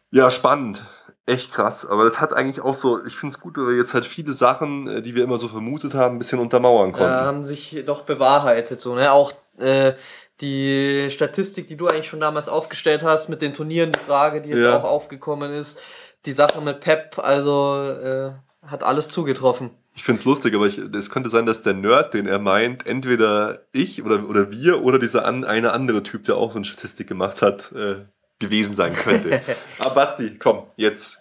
Ja, 0.10 0.32
spannend. 0.32 0.84
Echt 1.28 1.54
krass. 1.54 1.86
Aber 1.86 2.04
das 2.04 2.20
hat 2.20 2.34
eigentlich 2.34 2.62
auch 2.62 2.74
so, 2.74 3.06
ich 3.06 3.16
finde 3.16 3.36
es 3.36 3.40
gut, 3.40 3.58
weil 3.58 3.68
wir 3.68 3.76
jetzt 3.76 3.94
halt 3.94 4.08
viele 4.08 4.34
Sachen, 4.34 4.88
äh, 4.88 5.02
die 5.04 5.14
wir 5.14 5.24
immer 5.24 5.38
so 5.38 5.48
vermutet 5.48 5.94
haben, 5.94 6.16
ein 6.16 6.18
bisschen 6.18 6.40
untermauern 6.40 6.92
Ja, 6.94 6.98
konnten. 6.98 7.14
haben 7.14 7.44
sich 7.44 7.84
doch 7.86 8.02
bewahrheitet. 8.02 8.82
So, 8.82 8.96
ne? 8.96 9.12
Auch 9.12 9.34
äh, 9.60 9.94
die 10.42 11.08
Statistik, 11.10 11.68
die 11.68 11.78
du 11.78 11.88
eigentlich 11.88 12.08
schon 12.10 12.20
damals 12.20 12.50
aufgestellt 12.50 13.04
hast, 13.04 13.30
mit 13.30 13.42
den 13.42 13.54
Turnieren, 13.54 13.92
die 13.92 14.00
Frage, 14.00 14.42
die 14.42 14.50
jetzt 14.50 14.64
Ja. 14.64 14.78
auch 14.78 14.84
aufgekommen 14.84 15.54
ist, 15.54 15.80
die 16.26 16.32
Sache 16.34 16.60
mit 16.62 16.80
Pep, 16.82 17.20
also 17.20 17.82
äh, 17.84 18.32
hat 18.68 18.84
alles 18.84 19.08
zugetroffen. 19.10 19.70
Ich 19.96 20.04
finde 20.04 20.20
es 20.20 20.26
lustig, 20.26 20.54
aber 20.56 20.66
ich- 20.68 20.78
es 20.80 21.10
könnte 21.10 21.30
sein, 21.30 21.46
dass 21.46 21.62
der 21.62 21.74
Nerd, 21.74 22.14
den 22.14 22.28
er 22.28 22.40
meint, 22.40 22.86
entweder 22.86 23.62
ich 23.72 24.04
oder, 24.04 24.28
oder 24.28 24.52
wir 24.52 24.84
oder 24.84 25.00
dieser 25.00 25.24
an, 25.26 25.46
eine 25.46 25.72
andere 25.72 26.04
Typ, 26.04 26.26
der 26.26 26.36
auch 26.36 26.52
so 26.52 26.58
eine 26.58 26.66
Statistik 26.66 27.08
gemacht 27.08 27.42
hat, 27.42 27.72
äh, 27.72 28.04
gewesen 28.40 28.76
sein 28.76 28.94
könnte. 28.94 29.42
Aber 29.80 29.92
Basti, 29.96 30.38
komm, 30.38 30.64
jetzt 30.76 31.20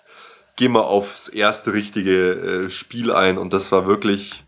geh 0.57 0.67
mal 0.69 0.81
aufs 0.83 1.29
erste 1.29 1.73
richtige 1.73 2.65
äh, 2.67 2.71
Spiel 2.71 3.13
ein 3.13 3.39
und 3.39 3.53
das 3.53 3.71
war 3.71 3.87
wirklich 3.87 4.45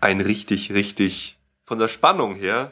ein 0.00 0.20
richtig, 0.22 0.72
richtig 0.72 1.38
von 1.66 1.78
der 1.78 1.88
Spannung 1.88 2.34
her 2.34 2.70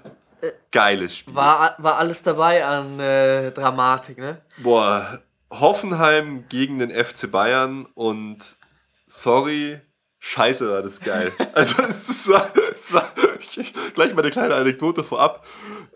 geiles 0.71 1.19
Spiel. 1.19 1.35
War, 1.35 1.75
war 1.79 1.99
alles 1.99 2.23
dabei 2.23 2.65
an 2.65 2.99
äh, 3.01 3.51
Dramatik, 3.53 4.19
ne? 4.19 4.41
Boah, 4.59 5.21
Hoffenheim 5.51 6.45
gegen 6.49 6.79
den 6.79 6.91
FC 6.91 7.31
Bayern 7.31 7.87
und 7.95 8.57
sorry, 9.07 9.81
scheiße 10.21 10.71
war 10.71 10.83
das 10.83 11.01
geil. 11.01 11.33
Also 11.55 11.83
es, 11.83 12.29
war, 12.29 12.53
es 12.73 12.93
war 12.93 13.13
ich, 13.41 13.73
gleich 13.95 14.15
mal 14.15 14.23
eine 14.23 14.31
kleine 14.31 14.55
Anekdote 14.55 15.03
vorab. 15.03 15.45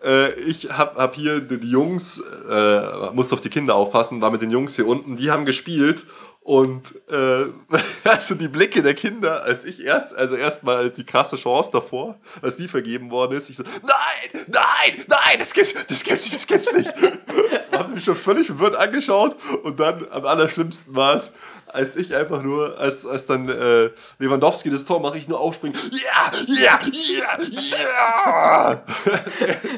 Äh, 0.03 0.33
ich 0.41 0.69
hab, 0.71 0.97
hab 0.97 1.15
hier 1.15 1.39
die, 1.39 1.59
die 1.59 1.69
Jungs, 1.69 2.21
äh, 2.49 3.11
musste 3.13 3.35
auf 3.35 3.41
die 3.41 3.49
Kinder 3.49 3.75
aufpassen, 3.75 4.21
war 4.21 4.31
mit 4.31 4.41
den 4.41 4.51
Jungs 4.51 4.75
hier 4.75 4.87
unten, 4.87 5.15
die 5.15 5.31
haben 5.31 5.45
gespielt 5.45 6.05
und 6.45 6.93
äh, 7.09 7.45
also 8.03 8.35
die 8.35 8.47
Blicke 8.47 8.83
der 8.83 8.93
Kinder, 8.93 9.43
als 9.43 9.65
ich 9.65 9.83
erst, 9.83 10.15
also 10.15 10.35
erstmal 10.35 10.91
die 10.91 11.03
krasse 11.03 11.37
Chance 11.37 11.71
davor, 11.73 12.19
als 12.39 12.55
die 12.55 12.67
vergeben 12.67 13.09
worden 13.09 13.35
ist, 13.35 13.49
ich 13.49 13.57
so, 13.57 13.63
nein, 13.63 14.43
nein, 14.45 15.05
nein, 15.07 15.39
das 15.39 15.55
gibt's, 15.55 15.73
das 15.73 16.03
gibt's 16.03 16.25
nicht, 16.25 16.35
das 16.35 16.45
gibt's 16.45 16.73
nicht. 16.73 16.93
haben 17.71 17.89
sie 17.89 17.95
mich 17.95 18.03
schon 18.03 18.15
völlig 18.15 18.45
verwirrt 18.45 18.75
angeschaut 18.75 19.35
und 19.63 19.79
dann 19.79 20.07
am 20.11 20.23
allerschlimmsten 20.23 20.95
war 20.95 21.15
es, 21.15 21.33
als 21.75 21.95
ich 21.95 22.15
einfach 22.15 22.41
nur, 22.41 22.79
als, 22.79 23.05
als 23.05 23.25
dann 23.25 23.47
äh, 23.49 23.89
Lewandowski 24.19 24.69
das 24.69 24.85
Tor 24.85 24.99
mache, 25.01 25.17
ich 25.17 25.27
nur 25.27 25.39
aufspringen. 25.39 25.77
Ja, 25.91 26.31
ja, 26.47 26.79
ja, 26.91 27.37
ja. 27.81 28.83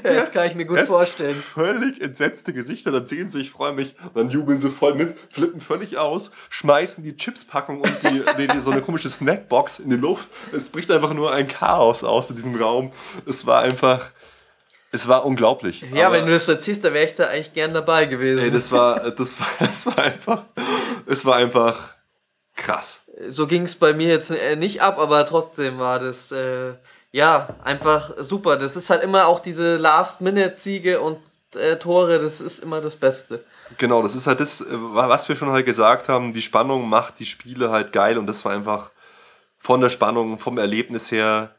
das 0.04 0.32
kann 0.32 0.48
ich 0.48 0.56
mir 0.56 0.66
gut 0.66 0.80
vorstellen. 0.82 1.36
Völlig 1.36 2.02
entsetzte 2.02 2.54
Gesichter, 2.54 2.92
dann 2.92 3.06
sehen 3.06 3.28
sie, 3.30 3.42
ich 3.42 3.52
freue 3.52 3.74
mich, 3.74 3.96
dann 4.14 4.30
jubeln 4.30 4.60
sie 4.60 4.70
voll 4.70 4.94
mit, 4.96 5.18
flippen 5.30 5.60
völlig 5.60 5.98
aus, 5.98 6.32
schmeißen 6.50 7.04
die 7.04 7.18
Chipspackung 7.18 7.82
und 7.82 7.94
die, 8.04 8.24
die, 8.38 8.48
die, 8.48 8.60
so 8.60 8.72
eine 8.72 8.82
komische 8.82 9.10
Snackbox 9.10 9.80
in 9.80 9.90
die 9.90 9.98
Luft. 9.98 10.30
Es 10.54 10.70
bricht 10.70 10.92
einfach 10.92 11.14
nur 11.14 11.34
ein 11.34 11.48
Chaos 11.48 12.04
aus 12.04 12.30
in 12.30 12.36
diesem 12.36 12.56
Raum. 12.56 12.92
Es 13.26 13.46
war 13.46 13.62
einfach. 13.62 14.12
Es 14.92 15.08
war 15.08 15.26
unglaublich. 15.26 15.84
Ja, 15.94 16.12
wenn 16.12 16.26
du 16.26 16.32
das 16.32 16.48
erzählst, 16.48 16.84
da 16.84 16.94
wäre 16.94 17.06
ich 17.06 17.14
da 17.14 17.28
eigentlich 17.28 17.54
gern 17.54 17.74
dabei 17.74 18.06
gewesen. 18.06 18.44
Ey, 18.44 18.52
das 18.52 18.72
war, 18.72 19.12
das 19.12 19.40
war, 19.40 19.48
das 19.60 19.86
war 19.86 19.98
einfach, 20.00 20.44
es 21.06 21.26
war 21.26 21.36
einfach 21.36 21.96
krass. 22.56 23.04
So 23.28 23.48
ging 23.48 23.64
es 23.64 23.76
bei 23.76 23.94
mir 23.94 24.08
jetzt 24.08 24.32
äh, 24.32 24.56
nicht 24.56 24.82
ab, 24.82 25.00
aber 25.00 25.26
trotzdem 25.26 25.80
war 25.80 26.00
das, 26.00 26.32
äh, 26.32 26.74
ja, 27.12 27.56
einfach 27.64 28.14
super. 28.20 28.58
Das 28.58 28.76
ist 28.76 28.90
halt 28.90 29.04
immer 29.04 29.28
auch 29.28 29.40
diese 29.40 29.78
Last-Minute-Siege 29.78 31.02
und 31.02 31.20
äh, 31.56 31.78
Tore, 31.78 32.20
das 32.20 32.42
ist 32.42 32.60
immer 32.60 32.82
das 32.82 32.96
Beste. 32.96 33.44
Genau, 33.78 34.02
das 34.02 34.16
ist 34.16 34.28
halt 34.28 34.40
das, 34.40 34.62
äh, 34.62 34.66
was 34.70 35.28
wir 35.28 35.36
schon 35.36 35.52
halt 35.52 35.66
gesagt 35.66 36.10
haben, 36.10 36.34
die 36.34 36.42
Spannung 36.42 36.88
macht 36.88 37.20
die 37.20 37.26
Spiele 37.26 37.72
halt 37.72 37.92
geil 37.92 38.18
und 38.18 38.28
das 38.28 38.46
war 38.46 38.54
einfach 38.54 38.92
von 39.58 39.82
der 39.82 39.90
Spannung, 39.90 40.40
vom 40.40 40.58
Erlebnis 40.58 41.12
her 41.12 41.57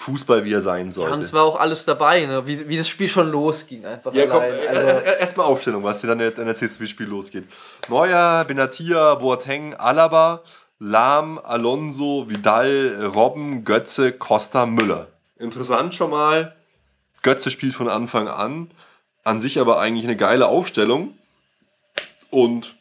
Fußball, 0.00 0.44
wie 0.44 0.52
er 0.52 0.60
sein 0.60 0.92
sollte. 0.92 1.10
Ja, 1.10 1.16
und 1.16 1.24
es 1.24 1.32
war 1.32 1.42
auch 1.42 1.58
alles 1.58 1.84
dabei, 1.84 2.24
ne? 2.24 2.46
wie, 2.46 2.68
wie 2.68 2.76
das 2.76 2.86
Spiel 2.86 3.08
schon 3.08 3.32
losging. 3.32 3.84
Einfach 3.84 4.14
ja, 4.14 4.26
komm, 4.26 4.44
also 4.68 5.04
erstmal 5.04 5.46
Aufstellung, 5.46 5.82
was 5.82 6.00
du 6.00 6.06
dann, 6.06 6.18
dann 6.18 6.46
erzählst, 6.46 6.78
wie 6.78 6.84
das 6.84 6.90
Spiel 6.90 7.08
losgeht. 7.08 7.44
Neuer, 7.88 8.44
Benatia, 8.46 9.16
Boateng, 9.16 9.74
Alaba, 9.74 10.44
Lahm, 10.78 11.40
Alonso, 11.42 12.26
Vidal, 12.28 13.10
Robben, 13.12 13.64
Götze, 13.64 14.12
Costa, 14.12 14.66
Müller. 14.66 15.08
Interessant 15.36 15.96
schon 15.96 16.10
mal, 16.10 16.54
Götze 17.22 17.50
spielt 17.50 17.74
von 17.74 17.88
Anfang 17.88 18.28
an, 18.28 18.70
an 19.24 19.40
sich 19.40 19.58
aber 19.58 19.80
eigentlich 19.80 20.04
eine 20.04 20.16
geile 20.16 20.46
Aufstellung. 20.46 21.18
Und 22.30 22.76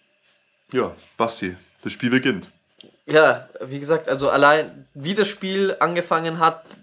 ja, 0.72 0.92
Basti, 1.18 1.58
das 1.82 1.94
Spiel 1.94 2.12
beginnt. 2.12 2.52
Ja, 3.08 3.50
wie 3.60 3.80
gesagt, 3.80 4.08
also 4.08 4.30
allein 4.30 4.88
wie 4.94 5.16
das 5.16 5.28
Spiel 5.28 5.76
angefangen 5.80 6.38
hat, 6.38 6.78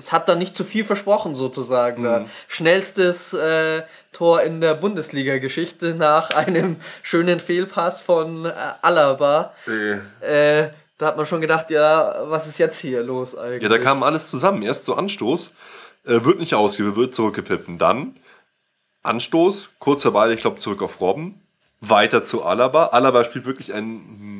es 0.00 0.12
hat 0.12 0.28
da 0.28 0.34
nicht 0.34 0.56
zu 0.56 0.64
viel 0.64 0.84
versprochen, 0.84 1.34
sozusagen. 1.34 2.02
Mhm. 2.02 2.26
Schnellstes 2.48 3.32
äh, 3.34 3.82
Tor 4.12 4.42
in 4.42 4.60
der 4.60 4.74
Bundesliga-Geschichte 4.74 5.94
nach 5.94 6.30
einem 6.34 6.76
schönen 7.02 7.38
Fehlpass 7.38 8.00
von 8.00 8.46
äh, 8.46 8.52
Alaba. 8.82 9.52
Äh. 9.68 10.62
Äh, 10.62 10.70
da 10.98 11.06
hat 11.06 11.16
man 11.16 11.26
schon 11.26 11.40
gedacht, 11.40 11.70
ja, 11.70 12.24
was 12.24 12.46
ist 12.46 12.58
jetzt 12.58 12.78
hier 12.78 13.02
los 13.02 13.36
eigentlich? 13.36 13.62
Ja, 13.62 13.68
da 13.68 13.78
kam 13.78 14.02
alles 14.02 14.28
zusammen. 14.28 14.62
Erst 14.62 14.86
so 14.86 14.94
Anstoß, 14.94 15.52
äh, 16.04 16.24
wird 16.24 16.40
nicht 16.40 16.54
ausgewählt, 16.54 16.96
wird 16.96 17.14
zurückgepfiffen. 17.14 17.78
Dann 17.78 18.16
Anstoß, 19.02 19.70
kurzer 19.78 20.10
Ball, 20.10 20.32
ich 20.32 20.40
glaube, 20.40 20.58
zurück 20.58 20.82
auf 20.82 21.00
Robben. 21.00 21.40
Weiter 21.80 22.22
zu 22.22 22.44
Alaba. 22.44 22.86
Alaba 22.88 23.24
spielt 23.24 23.46
wirklich 23.46 23.72
einen 23.72 24.39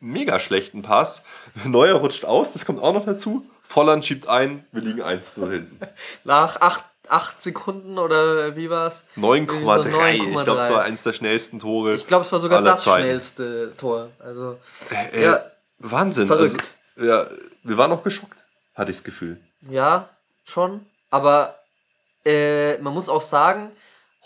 mega 0.00 0.40
schlechten 0.40 0.82
Pass. 0.82 1.22
Neuer 1.64 1.96
rutscht 1.96 2.24
aus, 2.24 2.52
das 2.52 2.64
kommt 2.64 2.82
auch 2.82 2.92
noch 2.92 3.06
dazu. 3.06 3.46
Volland 3.62 4.04
schiebt 4.04 4.28
ein, 4.28 4.66
wir 4.72 4.82
liegen 4.82 5.02
1 5.02 5.34
zu 5.34 5.48
hinten. 5.48 5.78
Nach 6.24 6.60
8, 6.60 6.84
8 7.08 7.40
Sekunden 7.40 7.98
oder 7.98 8.56
wie 8.56 8.68
war 8.68 8.88
es? 8.88 9.04
9,3. 9.16 10.14
ich 10.14 10.44
glaube, 10.44 10.60
es 10.60 10.70
war 10.70 10.82
eines 10.82 11.04
der 11.04 11.12
schnellsten 11.12 11.60
Tore. 11.60 11.94
Ich 11.94 12.06
glaube, 12.06 12.24
es 12.24 12.32
war 12.32 12.40
sogar 12.40 12.62
das 12.62 12.82
Zeiten. 12.82 13.04
schnellste 13.04 13.72
Tor. 13.76 14.10
Also, 14.18 14.58
äh, 15.12 15.22
ja, 15.22 15.44
Wahnsinn. 15.78 16.26
Verrückt. 16.26 16.74
Also, 16.96 17.08
ja, 17.08 17.26
wir 17.62 17.78
waren 17.78 17.92
auch 17.92 18.02
geschockt, 18.02 18.44
hatte 18.74 18.90
ich 18.90 18.98
das 18.98 19.04
Gefühl. 19.04 19.40
Ja, 19.68 20.08
schon. 20.44 20.86
Aber 21.10 21.56
äh, 22.24 22.78
man 22.78 22.92
muss 22.92 23.08
auch 23.08 23.22
sagen, 23.22 23.70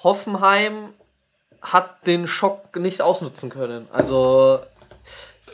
Hoffenheim 0.03 0.95
hat 1.61 2.07
den 2.07 2.27
Schock 2.27 2.77
nicht 2.77 3.01
ausnutzen 3.01 3.51
können. 3.51 3.89
Also 3.91 4.61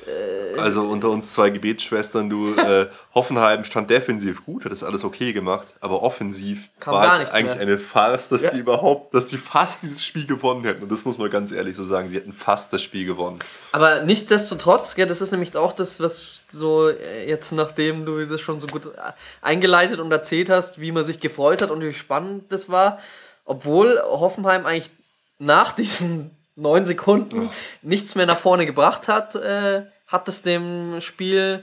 äh, 0.07 0.59
also 0.59 0.83
unter 0.83 1.11
uns 1.11 1.33
zwei 1.33 1.51
Gebetsschwestern, 1.51 2.29
du, 2.29 2.55
äh, 2.57 2.89
Hoffenheim 3.15 3.65
stand 3.65 3.91
defensiv 3.91 4.45
gut, 4.45 4.65
hat 4.65 4.73
das 4.73 4.83
alles 4.83 5.05
okay 5.05 5.33
gemacht, 5.33 5.69
aber 5.81 6.03
offensiv 6.03 6.69
war 6.85 7.21
es 7.21 7.31
eigentlich 7.31 7.57
mehr. 7.57 7.63
eine 7.63 7.79
Farce, 7.79 8.29
dass 8.29 8.43
ja. 8.43 8.51
die 8.51 8.59
überhaupt, 8.59 9.15
dass 9.15 9.27
die 9.27 9.37
fast 9.37 9.83
dieses 9.83 10.05
Spiel 10.05 10.27
gewonnen 10.27 10.65
hätten. 10.65 10.83
Und 10.83 10.93
das 10.93 11.05
muss 11.05 11.19
man 11.19 11.31
ganz 11.31 11.53
ehrlich 11.53 11.77
so 11.77 11.85
sagen, 11.85 12.09
sie 12.09 12.17
hätten 12.17 12.33
fast 12.33 12.73
das 12.73 12.83
Spiel 12.83 13.07
gewonnen. 13.07 13.39
Aber 13.73 14.03
nichtsdestotrotz, 14.03 14.97
ja, 14.97 15.07
das 15.07 15.21
ist 15.21 15.31
nämlich 15.31 15.57
auch 15.57 15.73
das, 15.73 16.01
was 16.01 16.45
so 16.49 16.89
äh, 16.89 17.29
jetzt, 17.29 17.53
nachdem 17.53 18.05
du 18.05 18.27
das 18.27 18.41
schon 18.41 18.61
so 18.61 18.67
gut 18.67 18.87
äh, 18.87 19.13
eingeleitet 19.43 20.01
und 20.01 20.11
erzählt 20.13 20.51
hast, 20.51 20.81
wie 20.81 20.93
man 20.93 21.05
sich 21.05 21.21
gefreut 21.21 21.63
hat 21.63 21.71
und 21.71 21.83
wie 21.83 21.93
spannend 21.93 22.45
das 22.51 22.69
war, 22.69 22.99
obwohl 23.45 24.01
Hoffenheim 24.01 24.67
eigentlich 24.67 24.91
nach 25.39 25.73
diesen 25.73 26.31
neun 26.61 26.87
Sekunden 26.87 27.45
ja. 27.45 27.51
nichts 27.83 28.15
mehr 28.15 28.27
nach 28.27 28.39
vorne 28.39 28.67
gebracht 28.67 29.09
hat, 29.09 29.35
äh, 29.35 29.83
hat 30.07 30.29
es 30.29 30.43
dem 30.43 31.01
Spiel 31.01 31.63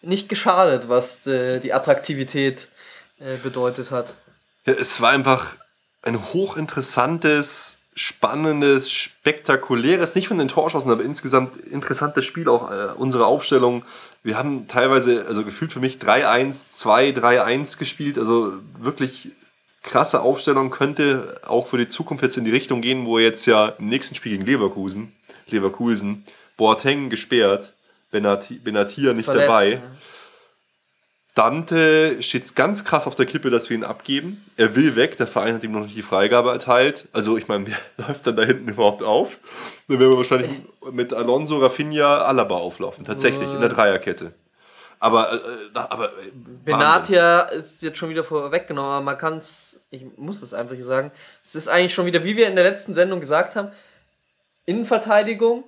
nicht 0.00 0.28
geschadet, 0.28 0.88
was 0.88 1.26
äh, 1.26 1.60
die 1.60 1.72
Attraktivität 1.72 2.68
äh, 3.18 3.36
bedeutet 3.36 3.90
hat. 3.90 4.14
Ja, 4.64 4.74
es 4.74 5.00
war 5.00 5.10
einfach 5.10 5.56
ein 6.02 6.32
hochinteressantes, 6.32 7.78
spannendes, 7.94 8.92
spektakuläres, 8.92 10.14
nicht 10.14 10.28
von 10.28 10.38
den 10.38 10.46
Torschancen, 10.46 10.90
aber 10.90 11.02
insgesamt 11.02 11.56
interessantes 11.56 12.24
Spiel, 12.24 12.48
auch 12.48 12.70
äh, 12.70 12.92
unsere 12.96 13.26
Aufstellung. 13.26 13.84
Wir 14.22 14.38
haben 14.38 14.68
teilweise, 14.68 15.26
also 15.26 15.44
gefühlt 15.44 15.72
für 15.72 15.80
mich 15.80 15.96
3-1, 15.96 16.80
2-3-1 16.84 17.78
gespielt, 17.78 18.18
also 18.18 18.52
wirklich 18.78 19.30
krasse 19.82 20.20
Aufstellung 20.20 20.70
könnte 20.70 21.40
auch 21.46 21.66
für 21.66 21.78
die 21.78 21.88
Zukunft 21.88 22.22
jetzt 22.22 22.36
in 22.36 22.44
die 22.44 22.50
Richtung 22.50 22.80
gehen, 22.80 23.06
wo 23.06 23.18
jetzt 23.18 23.46
ja 23.46 23.68
im 23.78 23.86
nächsten 23.86 24.14
Spiel 24.14 24.32
gegen 24.32 24.46
Leverkusen, 24.46 25.12
Leverkusen, 25.46 26.24
Boateng 26.56 27.08
gesperrt, 27.10 27.74
Benatia 28.10 29.12
nicht 29.12 29.26
Verletzt, 29.26 29.48
dabei. 29.48 29.70
Ja. 29.70 29.82
Dante 31.38 32.20
steht 32.20 32.56
ganz 32.56 32.84
krass 32.84 33.06
auf 33.06 33.14
der 33.14 33.24
Kippe, 33.24 33.48
dass 33.50 33.70
wir 33.70 33.76
ihn 33.76 33.84
abgeben. 33.84 34.44
Er 34.56 34.74
will 34.74 34.96
weg, 34.96 35.16
der 35.18 35.28
Verein 35.28 35.54
hat 35.54 35.62
ihm 35.62 35.70
noch 35.70 35.82
nicht 35.82 35.96
die 35.96 36.02
Freigabe 36.02 36.50
erteilt. 36.50 37.06
Also 37.12 37.36
ich 37.36 37.46
meine, 37.46 37.66
wer 37.96 38.06
läuft 38.06 38.26
dann 38.26 38.34
da 38.34 38.42
hinten 38.42 38.68
überhaupt 38.68 39.04
auf? 39.04 39.38
Dann 39.86 40.00
werden 40.00 40.10
wir 40.10 40.16
wahrscheinlich 40.16 40.50
mit 40.90 41.12
Alonso, 41.12 41.58
Rafinha, 41.58 42.22
Alaba 42.22 42.56
auflaufen. 42.56 43.04
Tatsächlich, 43.04 43.48
in 43.52 43.60
der 43.60 43.68
Dreierkette. 43.68 44.32
Aber, 45.00 45.32
äh, 45.32 45.38
aber 45.74 46.06
äh, 46.06 46.30
Benatia 46.64 47.40
ist 47.42 47.82
jetzt 47.82 47.98
schon 47.98 48.10
wieder 48.10 48.24
vorweggenommen, 48.24 48.90
aber 48.90 49.04
man 49.04 49.18
kann 49.18 49.38
es, 49.38 49.67
ich 49.90 50.04
muss 50.16 50.42
es 50.42 50.54
einfach 50.54 50.76
sagen, 50.80 51.10
es 51.42 51.54
ist 51.54 51.68
eigentlich 51.68 51.94
schon 51.94 52.06
wieder, 52.06 52.24
wie 52.24 52.36
wir 52.36 52.48
in 52.48 52.56
der 52.56 52.64
letzten 52.64 52.94
Sendung 52.94 53.20
gesagt 53.20 53.56
haben, 53.56 53.70
Innenverteidigung, 54.66 55.64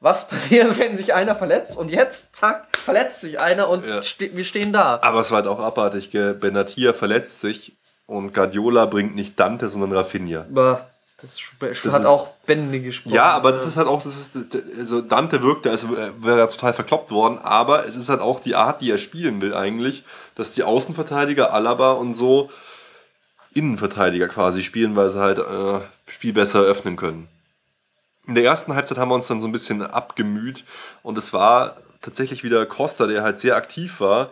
was 0.00 0.28
passiert, 0.28 0.78
wenn 0.78 0.96
sich 0.96 1.14
einer 1.14 1.34
verletzt 1.34 1.76
und 1.76 1.90
jetzt, 1.90 2.36
zack, 2.36 2.76
verletzt 2.76 3.20
sich 3.20 3.40
einer 3.40 3.68
und 3.68 3.86
ja. 3.86 4.02
ste 4.02 4.36
wir 4.36 4.44
stehen 4.44 4.72
da. 4.72 5.00
Aber 5.02 5.20
es 5.20 5.30
war 5.30 5.36
halt 5.36 5.46
auch 5.46 5.60
abartig, 5.60 6.10
gell? 6.10 6.34
Benatia 6.34 6.92
verletzt 6.92 7.40
sich 7.40 7.72
und 8.06 8.34
Guardiola 8.34 8.86
bringt 8.86 9.14
nicht 9.14 9.40
Dante, 9.40 9.68
sondern 9.68 9.92
Rafinha. 9.92 10.46
Bah. 10.50 10.86
Das, 11.16 11.38
das 11.60 11.92
hat 11.92 12.02
ist, 12.02 12.06
auch 12.06 12.32
Bände 12.44 12.80
gesprochen. 12.80 13.14
Ja, 13.14 13.30
aber 13.30 13.52
das 13.52 13.64
ist 13.64 13.76
halt 13.76 13.86
auch, 13.86 14.02
das 14.02 14.16
ist, 14.16 14.36
also 14.76 15.00
Dante 15.00 15.42
wirkt, 15.42 15.66
also 15.66 15.96
wäre 15.96 16.38
ja 16.38 16.46
total 16.48 16.72
verkloppt 16.72 17.12
worden, 17.12 17.38
aber 17.38 17.86
es 17.86 17.94
ist 17.94 18.08
halt 18.08 18.20
auch 18.20 18.40
die 18.40 18.56
Art, 18.56 18.82
die 18.82 18.90
er 18.90 18.98
spielen 18.98 19.40
will 19.40 19.54
eigentlich, 19.54 20.02
dass 20.34 20.52
die 20.52 20.64
Außenverteidiger, 20.64 21.54
Alaba 21.54 21.92
und 21.92 22.14
so, 22.14 22.50
Innenverteidiger 23.54 24.28
quasi 24.28 24.62
spielen, 24.62 24.96
weil 24.96 25.08
sie 25.10 25.18
halt 25.18 25.38
äh, 25.38 25.80
Spiel 26.10 26.32
besser 26.32 26.60
öffnen 26.60 26.96
können. 26.96 27.28
In 28.26 28.34
der 28.34 28.44
ersten 28.44 28.74
Halbzeit 28.74 28.98
haben 28.98 29.10
wir 29.10 29.14
uns 29.14 29.26
dann 29.26 29.40
so 29.40 29.46
ein 29.46 29.52
bisschen 29.52 29.82
abgemüht 29.82 30.64
und 31.02 31.18
es 31.18 31.32
war 31.32 31.76
tatsächlich 32.00 32.44
wieder 32.44 32.64
Costa, 32.66 33.06
der 33.06 33.22
halt 33.22 33.38
sehr 33.38 33.56
aktiv 33.56 34.00
war, 34.00 34.30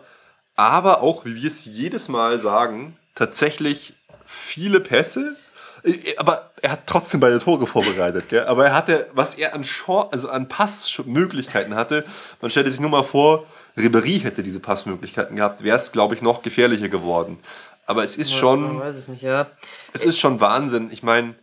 aber 0.55 1.01
auch, 1.01 1.25
wie 1.25 1.35
wir 1.35 1.47
es 1.47 1.65
jedes 1.65 2.09
Mal 2.09 2.37
sagen, 2.39 2.97
tatsächlich 3.15 3.95
viele 4.25 4.79
Pässe, 4.79 5.35
äh, 5.83 6.15
aber 6.17 6.51
er 6.61 6.71
hat 6.71 6.87
trotzdem 6.87 7.19
beide 7.19 7.39
Tore 7.39 7.67
vorbereitet, 7.67 8.29
gell? 8.29 8.45
Aber 8.45 8.65
er 8.65 8.75
hatte, 8.75 9.07
was 9.13 9.35
er 9.35 9.53
an 9.53 9.63
Chance, 9.63 10.09
also 10.11 10.29
an 10.29 10.47
Passmöglichkeiten 10.47 11.75
hatte, 11.75 12.05
man 12.41 12.51
stellte 12.51 12.71
sich 12.71 12.79
nur 12.79 12.89
mal 12.89 13.03
vor, 13.03 13.45
Ribery 13.75 14.19
hätte 14.19 14.43
diese 14.43 14.59
Passmöglichkeiten 14.59 15.35
gehabt, 15.35 15.63
wäre 15.63 15.77
es, 15.77 15.91
glaube 15.91 16.13
ich, 16.13 16.21
noch 16.21 16.43
gefährlicher 16.43 16.89
geworden. 16.89 17.39
Aber 17.85 18.03
es 18.03 18.15
ist 18.15 18.33
schon. 18.33 18.61
Man 18.63 18.79
weiß 18.79 18.95
es 18.95 19.07
nicht, 19.07 19.21
ja. 19.21 19.47
Es 19.93 20.03
ist 20.03 20.19
schon 20.19 20.39
Wahnsinn. 20.39 20.89
Ich 20.91 21.03
meine, 21.03 21.35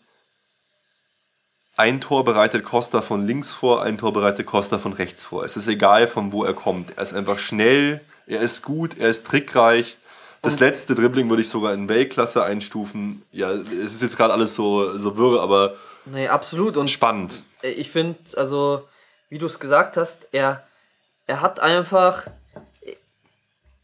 ein 1.76 2.00
Tor 2.00 2.24
bereitet 2.24 2.64
Costa 2.64 3.02
von 3.02 3.26
links 3.26 3.52
vor, 3.52 3.82
ein 3.82 3.98
Tor 3.98 4.12
bereitet 4.12 4.46
Costa 4.46 4.78
von 4.78 4.92
rechts 4.92 5.24
vor. 5.24 5.44
Es 5.44 5.56
ist 5.56 5.66
egal, 5.66 6.06
von 6.08 6.32
wo 6.32 6.44
er 6.44 6.54
kommt. 6.54 6.96
Er 6.96 7.02
ist 7.02 7.14
einfach 7.14 7.38
schnell, 7.38 8.00
er 8.26 8.40
ist 8.40 8.62
gut, 8.62 8.98
er 8.98 9.08
ist 9.08 9.26
trickreich. 9.26 9.96
Das 10.42 10.58
letzte 10.58 10.94
Dribbling 10.94 11.28
würde 11.28 11.42
ich 11.42 11.50
sogar 11.50 11.74
in 11.74 11.88
Weltklasse 11.88 12.42
einstufen. 12.42 13.22
Ja, 13.30 13.50
es 13.52 13.94
ist 13.94 14.00
jetzt 14.02 14.16
gerade 14.16 14.32
alles 14.32 14.54
so, 14.54 14.96
so 14.96 15.18
wirr, 15.18 15.42
aber 15.42 15.74
Nee, 16.06 16.28
absolut. 16.28 16.76
Und 16.76 16.90
spannend. 16.90 17.42
ich 17.62 17.90
finde, 17.90 18.18
also, 18.36 18.88
wie 19.28 19.38
du 19.38 19.46
es 19.46 19.58
gesagt 19.58 19.96
hast, 19.96 20.28
er, 20.32 20.66
er 21.26 21.40
hat 21.42 21.60
einfach. 21.60 22.26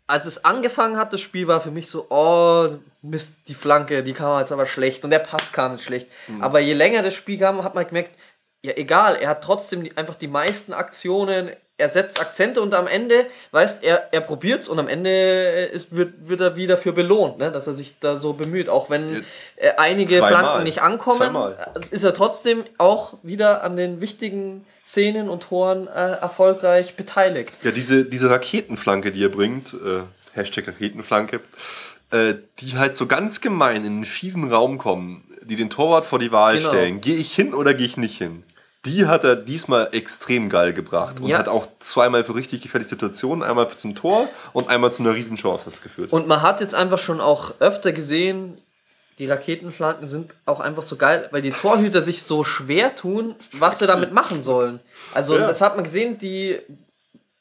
Als 0.09 0.27
es 0.27 0.45
angefangen 0.45 0.97
hat, 0.99 1.13
das 1.13 1.21
Spiel 1.21 1.49
war 1.49 1.61
für 1.61 1.71
mich 1.73 1.89
so, 1.89 2.07
oh, 2.11 2.79
Mist, 3.03 3.37
die 3.49 3.55
Flanke, 3.55 4.05
die 4.05 4.13
kam 4.13 4.39
jetzt 4.39 4.53
aber 4.53 4.67
schlecht 4.67 5.05
und 5.05 5.11
der 5.11 5.19
Pass 5.19 5.53
kam 5.53 5.73
jetzt 5.73 5.85
schlecht. 5.85 6.09
Aber 6.41 6.61
je 6.61 6.75
länger 6.75 7.03
das 7.03 7.15
Spiel 7.15 7.39
kam, 7.39 7.65
hat 7.65 7.75
man 7.75 7.87
gemerkt, 7.87 8.17
ja, 8.63 8.73
egal, 8.77 9.17
er 9.17 9.31
hat 9.31 9.45
trotzdem 9.45 9.89
einfach 9.97 10.15
die 10.15 10.29
meisten 10.29 10.73
Aktionen, 10.73 11.51
er 11.79 11.91
setzt 11.91 12.20
Akzente 12.20 12.62
und 12.62 12.74
am 12.74 12.87
Ende, 12.87 13.27
weißt 13.51 13.85
er, 13.85 14.09
er 14.12 14.22
probiert's 14.22 14.68
und 14.68 14.79
am 14.79 14.89
Ende 14.89 15.11
äh, 15.11 15.72
ist, 15.72 15.95
wird, 15.95 16.14
wird 16.29 16.41
er 16.41 16.57
wieder 16.57 16.79
für 16.79 16.93
belohnt, 16.93 17.39
ne, 17.39 17.53
dass 17.53 17.66
er 17.66 17.74
sich 17.74 17.99
da 18.01 18.16
so 18.16 18.33
bemüht. 18.33 18.68
Auch 18.68 18.89
wenn 18.89 19.24
äh, 19.57 19.72
einige 19.77 20.18
Zweimal. 20.18 20.31
Flanken 20.43 20.64
nicht 20.64 20.81
ankommen, 20.83 21.18
Zweimal. 21.18 21.72
äh, 21.74 21.95
ist 21.95 22.03
er 22.05 22.14
trotzdem 22.14 22.64
auch 22.79 23.14
wieder 23.22 23.62
an 23.62 23.77
den 23.77 24.01
wichtigen 24.01 24.64
Szenen 24.87 25.29
und 25.29 25.43
Toren 25.43 25.87
äh, 25.89 25.91
erfolgreich 25.91 26.95
beteiligt. 26.97 27.53
Ja, 27.62 27.72
diese, 27.72 28.05
diese 28.05 28.31
Raketenflanke, 28.31 29.12
die 29.12 29.22
er 29.24 29.29
bringt, 29.31 29.74
äh, 29.74 30.03
Hashtag 30.33 30.68
Raketenflanke, 30.68 31.41
äh, 32.11 32.35
die 32.61 32.77
halt 32.79 32.97
so 32.97 33.07
ganz 33.07 33.41
gemein 33.41 33.79
in 33.85 33.87
einen 33.87 34.05
fiesen 34.05 34.51
Raum 34.51 34.79
kommen, 34.79 35.24
die 35.43 35.57
den 35.57 35.70
Torwart 35.70 36.07
vor 36.07 36.18
die 36.20 36.33
Wahl 36.33 36.57
Genau. 36.57 36.68
stellen. 36.70 37.01
Gehe 37.01 37.16
ich 37.16 37.35
hin 37.35 37.53
oder 37.53 37.74
gehe 37.74 37.87
ich 37.87 37.97
nicht 37.97 38.16
hin? 38.16 38.45
Die 38.87 39.07
hat 39.07 39.24
er 39.24 39.37
diesmal 39.37 39.89
extrem 39.93 40.49
geil 40.49 40.72
gebracht 40.72 41.20
und 41.20 41.28
Ja. 41.28 41.39
hat 41.39 41.49
auch 41.49 41.66
zweimal 41.80 42.24
für 42.24 42.34
richtig 42.34 42.62
gefährliche 42.62 42.91
Situationen, 42.91 43.43
einmal 43.43 43.68
zum 43.70 43.95
Tor 43.95 44.28
und 44.53 44.68
einmal 44.68 44.93
zu 44.93 45.03
einer 45.03 45.14
Riesenchance 45.14 45.66
hat's 45.66 45.82
geführt. 45.82 46.12
Und 46.12 46.26
man 46.26 46.43
hat 46.43 46.61
jetzt 46.61 46.74
einfach 46.74 46.99
schon 46.99 47.20
auch 47.20 47.55
öfter 47.61 47.93
gesehen, 47.93 48.59
die 49.18 49.26
Raketenflanken 49.26 50.07
sind 50.07 50.34
auch 50.45 50.61
einfach 50.61 50.82
so 50.82 50.97
geil, 50.97 51.28
weil 51.32 51.41
die 51.43 51.51
Torhüter 51.51 52.03
sich 52.05 52.22
so 52.22 52.45
schwer 52.45 52.95
tun, 52.95 53.34
was 53.59 53.78
sie 53.78 53.87
damit 53.87 54.12
machen 54.12 54.41
sollen. 54.43 54.80
Also 55.14 55.37
Ja. 55.39 55.47
das 55.47 55.61
hat 55.62 55.74
man 55.74 55.84
gesehen, 55.84 56.18
die, 56.18 56.59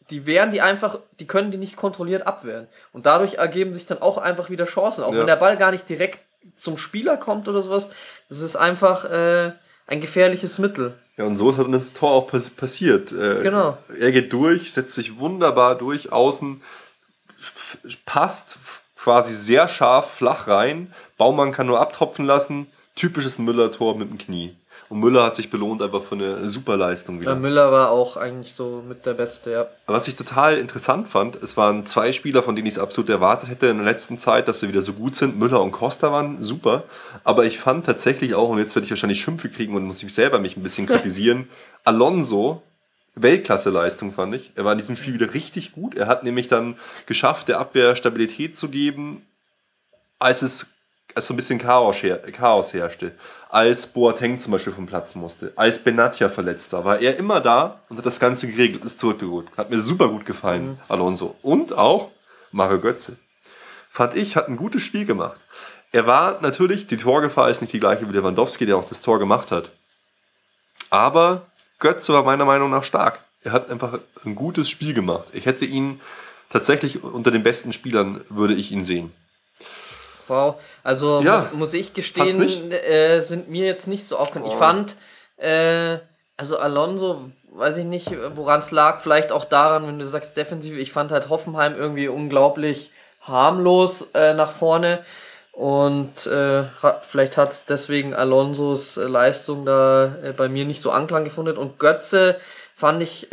die 0.10 0.26
wehren 0.26 0.52
die 0.52 0.62
einfach, 0.62 1.00
die 1.20 1.28
können 1.28 1.52
die 1.52 1.58
nicht 1.58 1.76
kontrolliert 1.76 2.26
abwehren. 2.28 2.68
Und 2.94 3.06
dadurch 3.06 3.36
ergeben 3.36 3.74
sich 3.74 3.86
dann 3.86 4.02
auch 4.02 4.18
einfach 4.18 4.50
wieder 4.50 4.66
Chancen. 4.66 5.04
Auch 5.04 5.14
Ja. 5.14 5.20
wenn 5.20 5.28
der 5.28 5.36
Ball 5.36 5.58
gar 5.58 5.72
nicht 5.72 5.90
direkt 5.90 6.20
zum 6.56 6.78
Spieler 6.78 7.18
kommt 7.18 7.48
oder 7.50 7.62
sowas, 7.62 7.90
das 8.30 8.40
ist 8.40 8.56
einfach 8.56 9.06
äh, 9.06 9.52
ein 9.88 10.00
gefährliches 10.00 10.60
Mittel. 10.60 10.94
Ja, 11.18 11.26
und 11.26 11.38
so 11.38 11.50
ist 11.50 11.58
halt 11.58 11.74
das 11.74 11.94
Tor 11.94 12.12
auch 12.12 12.28
pass 12.28 12.50
passiert. 12.50 13.12
Äh, 13.12 13.42
Genau. 13.42 13.78
Er 14.00 14.12
geht 14.12 14.34
durch, 14.34 14.74
setzt 14.74 14.96
sich 14.96 15.18
wunderbar 15.18 15.76
durch, 15.76 16.12
außen 16.12 16.62
passt 18.06 18.58
quasi 18.98 19.34
sehr 19.34 19.68
scharf 19.68 20.16
flach 20.16 20.48
rein. 20.48 20.94
Baumann 21.18 21.52
kann 21.52 21.68
nur 21.68 21.80
abtropfen 21.80 22.26
lassen. 22.26 22.68
Typisches 22.96 23.40
Müller-Tor 23.40 23.98
mit 23.98 24.10
dem 24.10 24.18
Knie. 24.18 24.56
Und 24.88 25.00
Müller 25.00 25.24
hat 25.24 25.36
sich 25.36 25.50
belohnt 25.50 25.82
einfach 25.82 26.04
für 26.04 26.16
eine 26.16 26.48
super 26.48 26.78
Leistung 26.78 27.20
wieder. 27.20 27.32
Der 27.32 27.40
Müller 27.40 27.72
war 27.72 27.90
auch 27.90 28.18
eigentlich 28.18 28.54
so 28.54 28.84
mit 28.88 29.06
der 29.06 29.16
Beste, 29.16 29.52
ja. 29.52 29.68
Was 29.88 30.08
ich 30.08 30.16
total 30.16 30.58
interessant 30.58 31.08
fand, 31.08 31.36
es 31.42 31.58
waren 31.58 31.88
zwei 31.88 32.12
Spieler, 32.12 32.44
von 32.44 32.56
denen 32.56 32.68
ich 32.68 32.74
es 32.74 32.80
absolut 32.80 33.10
erwartet 33.10 33.50
hätte 33.50 33.68
in 33.68 33.78
der 33.78 33.86
letzten 33.86 34.20
Zeit, 34.20 34.48
dass 34.48 34.60
sie 34.60 34.68
wieder 34.68 34.82
so 34.82 34.94
gut 34.94 35.16
sind. 35.16 35.40
Müller 35.40 35.62
und 35.62 35.72
Costa 35.72 36.12
waren 36.12 36.44
super. 36.44 36.84
Aber 37.24 37.46
ich 37.46 37.58
fand 37.58 37.86
tatsächlich 37.86 38.36
auch, 38.36 38.50
und 38.50 38.60
jetzt 38.60 38.76
werde 38.76 38.86
ich 38.86 38.92
wahrscheinlich 38.92 39.22
Schimpfe 39.22 39.50
kriegen 39.50 39.76
und 39.76 39.86
muss 39.86 40.04
ich 40.04 40.14
selber 40.14 40.40
mich 40.40 40.56
ein 40.56 40.64
bisschen 40.64 40.86
kritisieren, 40.88 41.50
Alonso, 41.84 42.62
Weltklasse-Leistung 43.16 44.14
fand 44.14 44.36
ich. 44.36 44.52
Er 44.56 44.66
war 44.66 44.74
in 44.74 44.78
diesem 44.78 44.98
Spiel 44.98 45.14
wieder 45.16 45.34
richtig 45.34 45.72
gut. 45.72 45.96
Er 45.96 46.08
hat 46.08 46.24
nämlich 46.24 46.48
dann 46.48 46.76
geschafft, 47.06 47.48
der 47.48 47.60
Abwehr 47.60 47.96
Stabilität 47.96 48.56
zu 48.56 48.70
geben, 48.70 49.26
als 50.20 50.42
es 50.42 50.68
so 51.16 51.34
ein 51.34 51.38
bisschen 51.38 51.60
Chaos, 51.60 52.04
her 52.04 52.18
Chaos 52.32 52.74
herrschte. 52.74 53.14
Als 53.50 53.88
Boateng 53.88 54.40
zum 54.40 54.52
Beispiel 54.52 54.74
vom 54.74 54.86
Platz 54.86 55.16
musste, 55.16 55.54
als 55.56 55.80
Benatia 55.80 56.28
verletzt 56.30 56.74
war, 56.74 56.84
war 56.84 57.00
er 57.00 57.18
immer 57.18 57.40
da 57.40 57.80
und 57.90 57.98
hat 57.98 58.06
das 58.06 58.20
Ganze 58.20 58.48
geregelt, 58.48 58.84
ist 58.84 59.00
zurückgeholt. 59.00 59.48
Hat 59.56 59.70
mir 59.70 59.80
super 59.80 60.10
gut 60.10 60.26
gefallen, 60.26 60.80
Alonso. 60.90 61.36
Und 61.42 61.74
auch 61.74 62.12
Mario 62.52 62.80
Götze. 62.80 63.18
Fand 63.90 64.16
ich, 64.16 64.36
hat 64.36 64.50
ein 64.50 64.58
gutes 64.58 64.84
Spiel 64.84 65.06
gemacht. 65.06 65.40
Er 65.94 66.06
war 66.06 66.42
natürlich, 66.42 66.88
die 66.88 66.98
Torgefahr 66.98 67.50
ist 67.50 67.62
nicht 67.62 67.72
die 67.72 67.80
gleiche 67.80 68.08
wie 68.10 68.14
Lewandowski, 68.14 68.66
der 68.66 68.76
auch 68.76 68.84
das 68.84 69.02
Tor 69.02 69.18
gemacht 69.18 69.52
hat. 69.52 69.72
Aber 70.90 71.46
Götze 71.80 72.14
war 72.14 72.24
meiner 72.24 72.44
Meinung 72.44 72.70
nach 72.70 72.84
stark. 72.84 73.20
Er 73.42 73.54
hat 73.54 73.70
einfach 73.70 74.00
ein 74.26 74.36
gutes 74.36 74.70
Spiel 74.70 74.94
gemacht. 74.94 75.30
Ich 75.32 75.46
hätte 75.46 75.66
ihn 75.66 76.02
tatsächlich 76.50 77.04
unter 77.04 77.32
den 77.32 77.44
besten 77.44 77.72
Spielern, 77.72 78.22
würde 78.28 78.54
ich 78.54 78.72
ihn 78.74 78.84
sehen. 78.84 79.14
Wow, 80.28 80.56
also 80.84 81.22
Ja, 81.22 81.50
muss, 81.52 81.54
muss 81.60 81.74
ich 81.74 81.94
gestehen, 81.94 82.72
äh, 82.72 83.20
sind 83.22 83.50
mir 83.50 83.66
jetzt 83.66 83.88
nicht 83.88 84.06
so. 84.08 84.18
Ich 84.22 84.54
Oh. 84.54 84.58
fand, 84.58 84.96
äh, 85.38 85.98
also 86.38 86.58
Alonso, 86.58 87.32
weiß 87.52 87.78
ich 87.78 87.86
nicht, 87.86 88.14
woran 88.36 88.60
es 88.60 88.72
lag, 88.72 89.02
vielleicht 89.02 89.32
auch 89.32 89.46
daran, 89.46 89.88
wenn 89.88 90.00
du 90.00 90.08
sagst 90.08 90.36
defensiv, 90.36 90.78
ich 90.78 90.92
fand 90.92 91.12
halt 91.12 91.30
Hoffenheim 91.30 91.76
irgendwie 91.76 92.08
unglaublich 92.08 92.92
harmlos 93.22 94.10
äh, 94.14 94.34
nach 94.34 94.52
vorne. 94.52 95.06
Und 95.54 96.28
äh, 96.28 96.66
hat, 96.82 97.06
vielleicht 97.06 97.38
hat 97.38 97.70
deswegen 97.70 98.14
Alonsos 98.14 98.98
äh, 98.98 99.04
Leistung 99.06 99.66
da 99.66 100.14
äh, 100.22 100.34
bei 100.34 100.50
mir 100.50 100.66
nicht 100.66 100.82
so 100.82 100.92
Anklang 100.92 101.24
gefunden. 101.24 101.56
Und 101.58 101.80
Götze 101.80 102.38
fand 102.76 103.02
ich, 103.02 103.30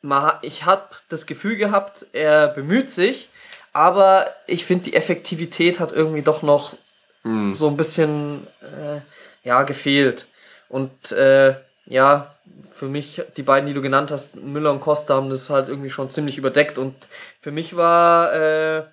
ma- 0.00 0.38
ich 0.42 0.64
habe 0.64 0.84
das 1.10 1.26
Gefühl 1.26 1.56
gehabt, 1.56 2.06
er 2.12 2.48
bemüht 2.48 2.90
sich, 2.90 3.28
aber 3.72 4.26
ich 4.46 4.64
finde, 4.64 4.84
die 4.84 4.94
Effektivität 4.94 5.80
hat 5.80 5.92
irgendwie 5.92 6.22
doch 6.22 6.42
noch 6.42 6.76
Hm. 7.24 7.54
so 7.54 7.68
ein 7.68 7.76
bisschen 7.76 8.46
äh, 8.62 9.00
ja, 9.46 9.62
gefehlt. 9.62 10.26
Und 10.68 11.12
äh, 11.12 11.54
ja, 11.86 12.34
für 12.70 12.86
mich, 12.86 13.22
die 13.36 13.42
beiden, 13.42 13.66
die 13.66 13.74
du 13.74 13.82
genannt 13.82 14.10
hast, 14.10 14.36
Müller 14.36 14.72
und 14.72 14.80
Costa, 14.80 15.14
haben 15.14 15.30
das 15.30 15.50
halt 15.50 15.68
irgendwie 15.68 15.90
schon 15.90 16.10
ziemlich 16.10 16.38
überdeckt. 16.38 16.78
Und 16.78 16.94
für 17.40 17.52
mich 17.52 17.76
war 17.76 18.32
äh, 18.34 18.84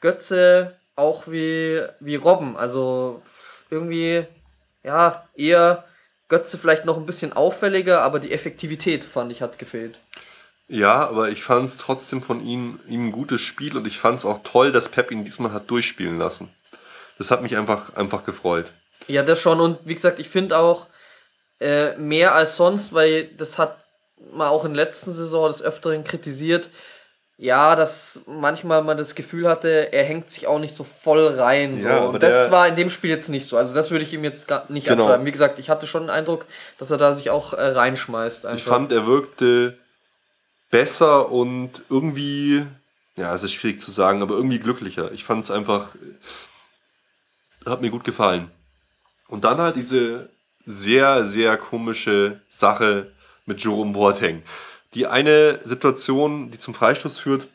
Götze 0.00 0.76
auch 0.96 1.24
wie, 1.26 1.82
wie 2.00 2.16
Robben. 2.16 2.56
Also 2.56 3.22
irgendwie, 3.70 4.26
ja, 4.82 5.28
eher 5.34 5.84
Götze 6.28 6.56
vielleicht 6.56 6.84
noch 6.84 6.96
ein 6.96 7.06
bisschen 7.06 7.32
auffälliger, 7.32 8.02
aber 8.02 8.18
die 8.18 8.32
Effektivität 8.32 9.04
fand 9.04 9.30
ich 9.30 9.42
hat 9.42 9.58
gefehlt. 9.58 9.98
Ja, 10.68 11.06
aber 11.08 11.28
ich 11.28 11.42
fand 11.42 11.68
es 11.68 11.76
trotzdem 11.76 12.22
von 12.22 12.44
ihm, 12.44 12.80
ihm 12.86 13.08
ein 13.08 13.12
gutes 13.12 13.42
Spiel 13.42 13.76
und 13.76 13.86
ich 13.86 13.98
fand 13.98 14.18
es 14.20 14.24
auch 14.24 14.40
toll, 14.44 14.72
dass 14.72 14.88
Pep 14.88 15.10
ihn 15.10 15.24
diesmal 15.24 15.52
hat 15.52 15.70
durchspielen 15.70 16.18
lassen. 16.18 16.48
Das 17.18 17.30
hat 17.30 17.42
mich 17.42 17.56
einfach, 17.56 17.94
einfach 17.96 18.24
gefreut. 18.24 18.70
Ja, 19.06 19.22
das 19.22 19.40
schon. 19.40 19.60
Und 19.60 19.78
wie 19.84 19.94
gesagt, 19.94 20.20
ich 20.20 20.28
finde 20.28 20.58
auch 20.58 20.86
äh, 21.60 21.96
mehr 21.96 22.34
als 22.34 22.56
sonst, 22.56 22.92
weil 22.94 23.24
das 23.36 23.58
hat 23.58 23.76
man 24.32 24.48
auch 24.48 24.64
in 24.64 24.74
der 24.74 24.84
letzten 24.84 25.12
Saison 25.12 25.48
des 25.48 25.62
Öfteren 25.62 26.02
kritisiert. 26.02 26.70
Ja, 27.36 27.74
dass 27.74 28.20
manchmal 28.26 28.82
man 28.84 28.96
das 28.96 29.16
Gefühl 29.16 29.48
hatte, 29.48 29.92
er 29.92 30.04
hängt 30.04 30.30
sich 30.30 30.46
auch 30.46 30.60
nicht 30.60 30.74
so 30.74 30.84
voll 30.84 31.26
rein. 31.26 31.80
So. 31.80 31.88
Ja, 31.88 31.98
aber 31.98 32.08
Und 32.10 32.22
das 32.22 32.50
war 32.52 32.68
in 32.68 32.76
dem 32.76 32.90
Spiel 32.90 33.10
jetzt 33.10 33.28
nicht 33.28 33.46
so. 33.46 33.56
Also 33.56 33.74
das 33.74 33.90
würde 33.90 34.04
ich 34.04 34.14
ihm 34.14 34.22
jetzt 34.22 34.46
gar 34.46 34.70
nicht 34.70 34.86
Genau. 34.86 35.02
abschreiben. 35.02 35.26
Wie 35.26 35.32
gesagt, 35.32 35.58
ich 35.58 35.68
hatte 35.68 35.86
schon 35.88 36.04
den 36.04 36.10
Eindruck, 36.10 36.46
dass 36.78 36.92
er 36.92 36.96
da 36.98 37.12
sich 37.12 37.30
auch 37.30 37.52
äh, 37.52 37.60
reinschmeißt. 37.60 38.46
Einfach. 38.46 38.56
Ich 38.56 38.64
fand, 38.64 38.92
er 38.92 39.06
wirkte 39.06 39.76
besser 40.74 41.30
und 41.30 41.82
irgendwie, 41.88 42.66
ja, 43.14 43.32
es 43.32 43.44
ist 43.44 43.52
schwierig 43.52 43.80
zu 43.80 43.92
sagen, 43.92 44.22
aber 44.22 44.34
irgendwie 44.34 44.58
glücklicher. 44.58 45.12
Ich 45.12 45.22
fand 45.22 45.44
es 45.44 45.52
einfach, 45.52 45.94
äh, 45.94 47.70
hat 47.70 47.80
mir 47.80 47.90
gut 47.90 48.02
gefallen. 48.02 48.50
Und 49.28 49.44
dann 49.44 49.58
halt 49.58 49.76
diese 49.76 50.30
sehr, 50.66 51.24
sehr 51.24 51.56
komische 51.58 52.40
Sache 52.50 53.12
mit 53.46 53.62
Jerome 53.62 53.92
Boateng. 53.92 54.42
Die 54.94 55.06
eine 55.06 55.60
Situation, 55.62 56.50
die 56.50 56.58
zum 56.58 56.74
Freistoß 56.74 57.20
führt, 57.20 57.46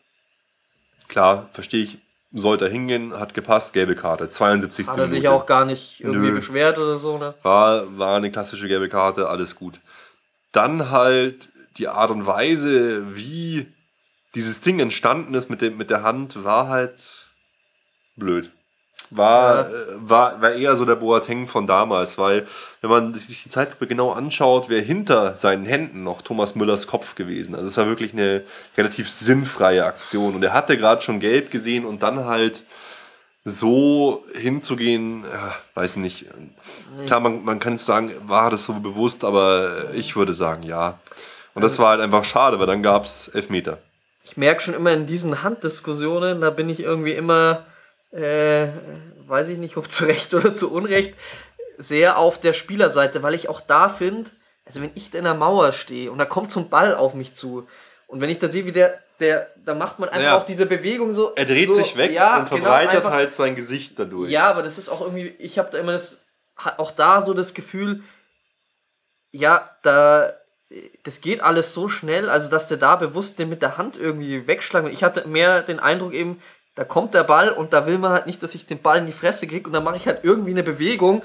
klar, 1.10 1.50
verstehe 1.52 1.84
ich, 1.84 1.98
sollte 2.32 2.68
er 2.68 2.72
hingehen, 2.72 3.20
hat 3.20 3.34
gepasst, 3.34 3.74
gelbe 3.74 3.96
Karte, 3.96 4.30
72. 4.30 4.88
hat 4.88 4.98
er 4.98 5.10
sich 5.10 5.24
Minute. 5.24 5.32
auch 5.34 5.46
gar 5.46 5.66
nicht 5.66 6.00
irgendwie 6.00 6.30
Nö. 6.30 6.36
beschwert 6.36 6.78
oder 6.78 7.00
so, 7.00 7.18
ne? 7.18 7.34
War, 7.42 7.98
war 7.98 8.16
eine 8.16 8.32
klassische 8.32 8.70
gelbe 8.70 8.88
Karte, 8.88 9.28
alles 9.28 9.56
gut. 9.58 9.82
Dann 10.54 10.90
halt 10.90 11.50
die 11.80 11.88
Art 11.88 12.12
und 12.12 12.26
Weise, 12.28 13.16
wie 13.16 13.68
dieses 14.36 14.62
Ding 14.62 14.80
entstanden 14.80 15.34
ist 15.34 15.50
mit, 15.50 15.62
dem, 15.62 15.78
mit 15.78 15.90
der 15.90 16.04
Hand, 16.04 16.44
war 16.44 16.68
halt 16.68 17.28
blöd. 18.16 18.52
War, 19.12 19.56
Ja. 19.56 19.76
äh, 19.76 19.86
war, 19.96 20.42
war 20.42 20.52
eher 20.52 20.76
so 20.76 20.86
der 20.86 20.96
Boateng 20.96 21.48
von 21.48 21.66
damals, 21.66 22.20
weil 22.20 22.46
wenn 22.82 22.92
man 22.92 23.14
sich 23.16 23.42
die 23.42 23.50
Zeitlupe 23.50 23.88
genau 23.88 24.12
anschaut, 24.12 24.70
wäre 24.70 24.82
hinter 24.84 25.36
seinen 25.36 25.66
Händen 25.66 26.04
noch 26.04 26.22
Thomas 26.22 26.54
Müllers 26.54 26.86
Kopf 26.86 27.16
gewesen. 27.16 27.56
Also 27.56 27.68
es 27.68 27.78
war 27.78 27.88
wirklich 27.88 28.14
eine 28.14 28.44
relativ 28.78 29.10
sinnfreie 29.10 29.84
Aktion. 29.86 30.36
Und 30.36 30.44
er 30.44 30.54
hatte 30.54 30.78
gerade 30.78 31.02
schon 31.02 31.20
gelb 31.20 31.50
gesehen 31.50 31.86
und 31.86 32.04
dann 32.04 32.26
halt 32.26 32.64
so 33.46 34.26
hinzugehen, 34.36 35.24
weiß 35.74 35.96
nicht. 35.96 36.28
Klar, 37.08 37.22
man, 37.22 37.44
man 37.44 37.58
kann 37.60 37.74
es 37.74 37.86
sagen, 37.88 38.12
war 38.28 38.52
das 38.52 38.66
so 38.66 38.74
bewusst, 38.74 39.24
aber 39.24 39.94
ich 39.94 40.16
würde 40.16 40.34
sagen, 40.34 40.62
ja. 40.62 41.00
Und 41.60 41.64
das 41.64 41.78
war 41.78 41.90
halt 41.90 42.00
einfach 42.02 42.24
schade, 42.24 42.58
weil 42.58 42.68
dann 42.68 42.82
gab 42.82 43.04
es 43.04 43.28
Elfmeter. 43.28 43.80
ich 44.24 44.38
merke 44.38 44.62
schon 44.62 44.74
immer 44.74 44.94
in 44.94 45.06
diesen 45.08 45.44
Handdiskussionen, 45.44 46.40
da 46.40 46.52
bin 46.52 46.70
ich 46.70 46.80
irgendwie 46.80 47.12
immer, 47.14 47.66
äh, 48.12 48.68
weiß 49.28 49.50
ich 49.50 49.58
nicht, 49.58 49.76
ob 49.76 49.92
zu 49.92 50.06
Recht 50.06 50.34
oder 50.34 50.56
zu 50.56 50.72
Unrecht, 50.72 51.16
sehr 51.78 52.18
auf 52.18 52.40
der 52.40 52.54
Spielerseite, 52.54 53.24
weil 53.24 53.34
ich 53.34 53.50
auch 53.50 53.60
da 53.60 53.90
finde, 53.90 54.32
also 54.66 54.82
wenn 54.82 54.92
ich 54.96 55.14
in 55.14 55.26
der 55.26 55.34
Mauer 55.34 55.74
stehe 55.74 56.12
und 56.12 56.18
da 56.18 56.26
kommt 56.26 56.50
so 56.50 56.62
ein 56.62 56.70
Ball 56.70 56.96
auf 56.96 57.14
mich 57.14 57.34
zu 57.34 57.68
und 58.08 58.22
wenn 58.22 58.30
ich 58.30 58.40
dann 58.40 58.52
sehe, 58.54 58.66
wie 58.66 58.72
der, 58.72 59.00
der, 59.20 59.48
da 59.66 59.74
macht 59.76 60.00
man 60.00 60.08
einfach 60.08 60.24
Ja. 60.24 60.38
auch 60.38 60.44
diese 60.44 60.66
Bewegung 60.66 61.12
so. 61.14 61.34
Er 61.36 61.44
dreht 61.46 61.68
so, 61.68 61.74
sich 61.74 61.98
weg 61.98 62.14
ja, 62.14 62.38
und 62.40 62.50
genau, 62.50 62.64
verbreitert 62.64 62.96
einfach- 62.98 63.12
halt 63.12 63.36
sein 63.36 63.56
Gesicht 63.58 64.00
dadurch. 64.00 64.32
Ja, 64.32 64.50
aber 64.50 64.62
das 64.64 64.78
ist 64.78 64.88
auch 64.88 65.02
irgendwie, 65.02 65.28
ich 65.40 65.60
habe 65.60 65.70
da 65.72 65.78
immer 65.78 65.92
das, 65.92 66.24
auch 66.78 66.92
da 66.92 67.26
so 67.26 67.34
das 67.34 67.54
Gefühl, 67.54 68.02
ja, 69.32 69.70
da, 69.84 70.34
das 71.04 71.22
geht 71.22 71.42
alles 71.42 71.74
so 71.74 71.90
schnell, 71.90 72.30
also 72.30 72.50
dass 72.50 72.68
der 72.68 72.78
da 72.78 72.96
bewusst 72.96 73.40
den 73.40 73.50
mit 73.50 73.62
der 73.62 73.78
Hand 73.78 73.98
irgendwie 73.98 74.46
wegschlagen 74.48 74.88
will. 74.88 74.94
Ich 74.94 75.04
hatte 75.04 75.28
mehr 75.28 75.62
den 75.62 75.80
Eindruck 75.80 76.14
eben, 76.14 76.40
da 76.76 76.84
kommt 76.84 77.14
der 77.14 77.24
Ball 77.24 77.50
und 77.50 77.74
da 77.74 77.88
will 77.88 77.98
man 77.98 78.12
halt 78.12 78.28
nicht, 78.28 78.42
dass 78.44 78.56
ich 78.56 78.66
den 78.66 78.82
Ball 78.82 79.00
in 79.00 79.06
die 79.06 79.12
Fresse 79.12 79.48
kriege 79.48 79.68
und 79.68 79.74
dann 79.74 79.84
mache 79.84 79.98
ich 79.98 80.08
halt 80.08 80.20
irgendwie 80.24 80.52
eine 80.52 80.64
Bewegung 80.64 81.24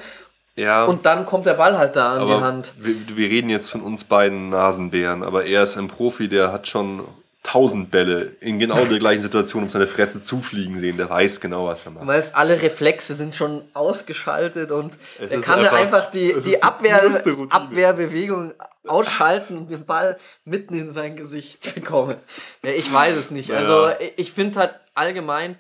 ja. 0.57 0.85
und 0.85 1.05
dann 1.05 1.27
kommt 1.27 1.47
der 1.47 1.55
Ball 1.55 1.79
halt 1.79 1.97
da 1.97 2.15
an 2.15 2.21
aber 2.21 2.37
die 2.37 2.41
Hand. 2.43 2.75
Wir, 2.79 3.17
wir 3.17 3.29
reden 3.29 3.51
jetzt 3.51 3.71
von 3.71 3.83
uns 3.83 4.05
beiden 4.05 4.49
Nasenbären, 4.49 5.23
aber 5.23 5.45
er 5.45 5.63
ist 5.63 5.77
ein 5.77 5.89
Profi, 5.89 6.29
der 6.29 6.51
hat 6.51 6.67
schon 6.67 7.05
tausend 7.45 7.91
Bälle 7.93 8.33
in 8.41 8.59
genau 8.59 8.85
der 8.87 8.99
gleichen 8.99 9.21
Situation 9.23 9.63
um 9.65 9.69
seine 9.69 9.87
Fresse 9.87 10.21
zufliegen 10.23 10.79
sehen. 10.79 10.97
Der 10.97 11.09
weiß 11.11 11.41
genau, 11.41 11.67
was 11.67 11.85
er 11.85 11.93
macht. 11.93 12.07
Weil 12.07 12.25
alle 12.33 12.61
Reflexe 12.61 13.15
sind 13.15 13.35
schon 13.35 13.63
ausgeschaltet 13.75 14.71
und 14.73 14.99
Es 15.21 15.31
er 15.31 15.41
kann 15.43 15.61
einfach- 15.61 15.79
einfach, 15.79 16.11
die, 16.11 16.35
die 16.41 16.63
Abwehr. 16.63 17.03
Abwehrbewegung 17.51 18.55
ausschalten 18.87 19.57
und 19.59 19.71
den 19.71 19.85
Ball 19.85 20.19
mitten 20.45 20.75
in 20.75 20.91
sein 20.91 21.17
Gesicht 21.17 21.75
bekommen. 21.75 22.17
Ja, 22.63 22.71
ich 22.71 22.93
weiß 22.93 23.15
es 23.17 23.31
nicht. 23.31 23.51
Also 23.53 23.91
ich- 24.01 24.13
ich 24.17 24.33
finde 24.33 24.59
halt 24.61 24.75
allgemein, 24.95 25.57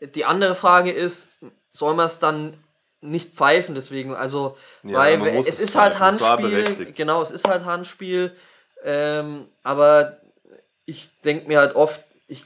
die 0.00 0.24
andere 0.24 0.54
Frage 0.54 0.90
ist, 0.92 1.28
soll 1.72 1.94
man 1.94 2.06
es 2.06 2.18
dann 2.18 2.54
nicht 3.00 3.34
pfeifen 3.34 3.74
deswegen? 3.74 4.14
Also, 4.14 4.56
Ja, 4.82 4.98
weil 4.98 5.26
es 5.28 5.48
es 5.48 5.60
ist 5.60 5.76
halt 5.76 5.94
pfeifen. 5.94 6.20
War 6.20 6.38
Handspiel, 6.38 6.92
genau, 6.92 7.22
es 7.22 7.30
ist 7.30 7.48
halt 7.48 7.64
Handspiel, 7.64 8.34
ähm, 8.84 9.46
aber 9.62 10.19
ich 10.90 11.08
denke 11.24 11.46
mir 11.46 11.60
halt 11.60 11.76
oft, 11.76 12.00
ich, 12.26 12.44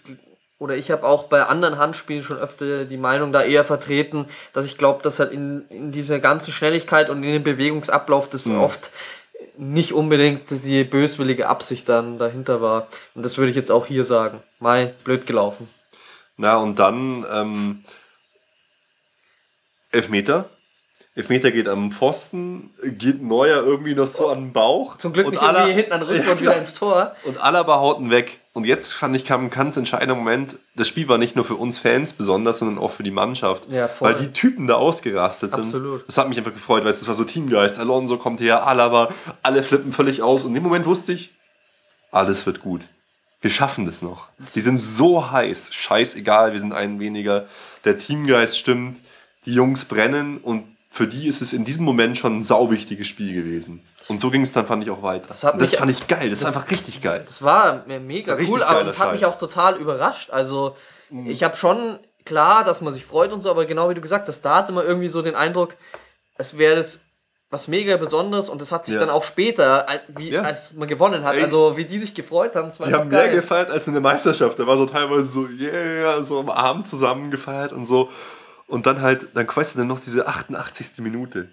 oder 0.59 0.77
ich 0.77 0.91
habe 0.91 1.05
auch 1.05 1.25
bei 1.25 1.45
anderen 1.45 1.79
Handspielen 1.79 2.23
schon 2.23 2.37
öfter 2.39 2.85
die 2.85 2.97
Meinung 2.97 3.33
da 3.33 3.43
eher 3.43 3.65
vertreten, 3.65 4.27
dass 4.53 4.67
ich 4.67 4.79
glaube, 4.79 5.03
dass 5.03 5.19
halt 5.19 5.33
in, 5.33 5.67
in 5.71 5.93
dieser 5.93 6.21
ganzen 6.21 6.53
Schnelligkeit 6.53 7.11
und 7.11 7.23
in 7.25 7.33
dem 7.33 7.43
Bewegungsablauf 7.43 8.29
das 8.29 8.47
Mhm. 8.47 8.61
oft 8.61 8.91
nicht 9.57 9.93
unbedingt 9.93 10.51
die 10.65 10.85
böswillige 10.85 11.49
Absicht 11.49 11.89
dann 11.89 12.19
dahinter 12.19 12.61
war. 12.61 12.89
Und 13.15 13.25
das 13.25 13.39
würde 13.39 13.51
ich 13.51 13.57
jetzt 13.57 13.71
auch 13.71 13.87
hier 13.87 14.05
sagen. 14.05 14.43
Mai, 14.59 14.93
blöd 15.05 15.27
gelaufen. 15.27 15.69
Na, 16.37 16.57
und 16.57 16.79
dann 16.79 17.25
ähm, 17.31 17.85
Elfmeter. 19.93 20.51
Elfmeter 21.17 21.53
geht 21.53 21.69
am 21.69 21.93
Pfosten, 21.93 22.71
geht 22.83 23.23
Neuer 23.23 23.63
irgendwie 23.63 23.95
noch 23.95 24.09
so 24.09 24.29
an 24.31 24.47
den 24.47 24.53
Bauch. 24.53 24.99
Zum 24.99 25.13
Glück 25.13 25.27
und 25.27 25.33
nicht 25.35 25.43
Alla- 25.43 25.61
irgendwie 25.61 25.75
hinten 25.77 25.93
an 25.93 26.01
den 26.01 26.09
Rücken 26.09 26.23
Ja, 26.27 26.33
und 26.33 26.41
wieder 26.41 26.57
ins 26.57 26.75
Tor. 26.75 27.15
Und 27.25 27.41
Alaba 27.41 27.79
haut 27.79 28.01
ihn 28.01 28.11
weg. 28.11 28.41
Und 28.53 28.67
jetzt 28.67 28.93
fand 28.95 29.15
ich, 29.15 29.25
kam 29.25 29.45
ein 29.45 29.51
ganz 29.51 29.77
entscheidender 29.77 30.17
Moment. 30.17 30.57
Das 30.75 30.89
Spiel 30.89 31.09
war 31.09 31.19
nicht 31.19 31.37
nur 31.37 31.45
für 31.45 31.55
uns 31.55 31.79
Fans 31.79 32.15
besonders, 32.15 32.59
sondern 32.59 32.79
auch 32.79 32.91
für 32.91 33.05
die 33.05 33.11
Mannschaft. 33.13 33.69
Ja. 33.71 33.89
Weil 34.01 34.15
die 34.17 34.33
Typen 34.33 34.67
da 34.67 34.75
ausgerastet 34.75 35.53
sind. 35.53 35.65
Absolut. 35.65 36.05
Das 36.09 36.19
hat 36.19 36.29
mich 36.29 36.39
einfach 36.39 36.53
gefreut, 36.53 36.83
weil 36.83 36.91
es 36.91 37.07
war 37.07 37.15
so 37.15 37.25
Teamgeist. 37.25 37.79
Alonso 37.79 38.17
kommt 38.17 38.41
her, 38.41 38.67
Alaba, 38.67 39.09
alle 39.43 39.63
flippen 39.63 39.93
völlig 39.93 40.21
aus. 40.23 40.43
Und 40.43 40.51
in 40.51 40.55
dem 40.55 40.63
Moment 40.65 40.85
wusste 40.87 41.13
ich, 41.13 41.33
alles 42.11 42.45
wird 42.47 42.61
gut. 42.61 42.83
Wir 43.41 43.51
schaffen 43.51 43.87
das 43.87 44.03
noch. 44.03 44.29
Die 44.55 44.61
sind 44.61 44.81
so 44.81 45.31
heiß. 45.31 45.73
Scheißegal, 45.75 46.53
wir 46.53 46.59
sind 46.61 46.73
einen 46.73 46.99
weniger. 46.99 47.47
Der 47.85 47.99
Teamgeist 47.99 48.59
stimmt. 48.59 49.01
Die 49.47 49.53
Jungs 49.53 49.85
brennen 49.85 50.39
und 50.39 50.65
für 50.95 51.09
die 51.09 51.27
ist 51.27 51.43
es 51.43 51.53
in 51.53 51.65
diesem 51.65 51.85
Moment 51.85 52.17
schon 52.19 52.39
ein 52.39 52.43
sauwichtiges 52.45 53.09
Spiel 53.09 53.35
gewesen. 53.35 53.85
Und 54.07 54.21
so 54.21 54.31
ging 54.31 54.43
es 54.43 54.53
dann, 54.53 54.65
fand 54.67 54.85
ich, 54.85 54.91
auch 54.91 55.03
weiter. 55.03 55.27
Das 55.27 55.41
das 55.41 55.55
mich- 55.57 55.77
fand 55.77 55.91
ich 55.91 56.07
geil. 56.07 56.31
Das, 56.31 56.39
ist 56.41 56.45
einfach 56.45 56.71
richtig 56.71 57.03
geil. 57.03 57.25
Das 57.27 57.43
war 57.43 57.85
mega 57.87 58.37
Das 58.37 58.47
war 58.47 58.55
cool, 58.55 58.63
aber 58.63 58.85
das 58.85 58.99
hat 59.01 59.13
mich 59.13 59.27
auch 59.27 59.37
total 59.37 59.77
überrascht. 59.77 60.31
Also, 60.31 60.77
Mhm. 61.11 61.27
ich 61.27 61.43
habe 61.43 61.57
schon 61.57 61.99
klar, 62.25 62.63
dass 62.63 62.81
man 62.81 62.93
sich 62.93 63.05
freut 63.05 63.33
und 63.33 63.41
so, 63.41 63.51
aber 63.51 63.65
genau 63.65 63.91
wie 63.91 63.95
du 63.95 64.01
gesagt 64.01 64.29
hast, 64.29 64.43
da 64.43 64.55
hatte 64.57 64.71
man 64.73 64.87
irgendwie 64.87 65.09
so 65.09 65.21
den 65.21 65.35
Eindruck, 65.35 65.75
es 66.39 66.57
wäre 66.59 66.77
das 66.77 67.01
was 67.51 67.69
mega 67.69 67.97
Besonderes 67.97 68.49
und 68.49 68.61
das 68.61 68.71
hat 68.73 68.87
sich 68.87 68.95
Ja. 68.95 69.01
dann 69.01 69.11
auch 69.11 69.23
später, 69.25 69.89
als, 69.89 70.03
wie, 70.17 70.31
Ja. 70.31 70.43
als 70.43 70.73
man 70.75 70.89
gewonnen 70.89 71.23
hat, 71.25 71.35
Ey. 71.35 71.43
also 71.43 71.77
wie 71.77 71.85
die 71.85 71.99
sich 71.99 72.15
gefreut 72.15 72.55
haben, 72.57 72.67
das 72.69 72.79
war 72.81 72.87
Die 72.89 72.95
haben 72.95 73.09
mehr 73.09 73.25
geil. 73.27 73.35
gefeiert 73.37 73.71
als 73.71 73.87
in 73.87 73.93
der 73.95 74.03
Meisterschaft. 74.03 74.59
Da 74.59 74.67
war 74.67 74.77
so 74.77 74.87
teilweise 74.87 75.25
so, 75.27 75.47
yeah, 75.47 76.23
so 76.23 76.39
am 76.41 76.51
Abend 76.51 76.87
zusammen 76.89 77.31
gefeiert 77.31 77.73
und 77.73 77.87
so. 77.87 78.09
Und 78.67 78.87
dann 78.87 79.03
halt, 79.03 79.29
dann 79.35 79.47
du 79.47 79.79
dann 79.79 79.89
noch 79.89 80.01
diese 80.01 80.27
88. 80.27 80.99
Minute. 80.99 81.49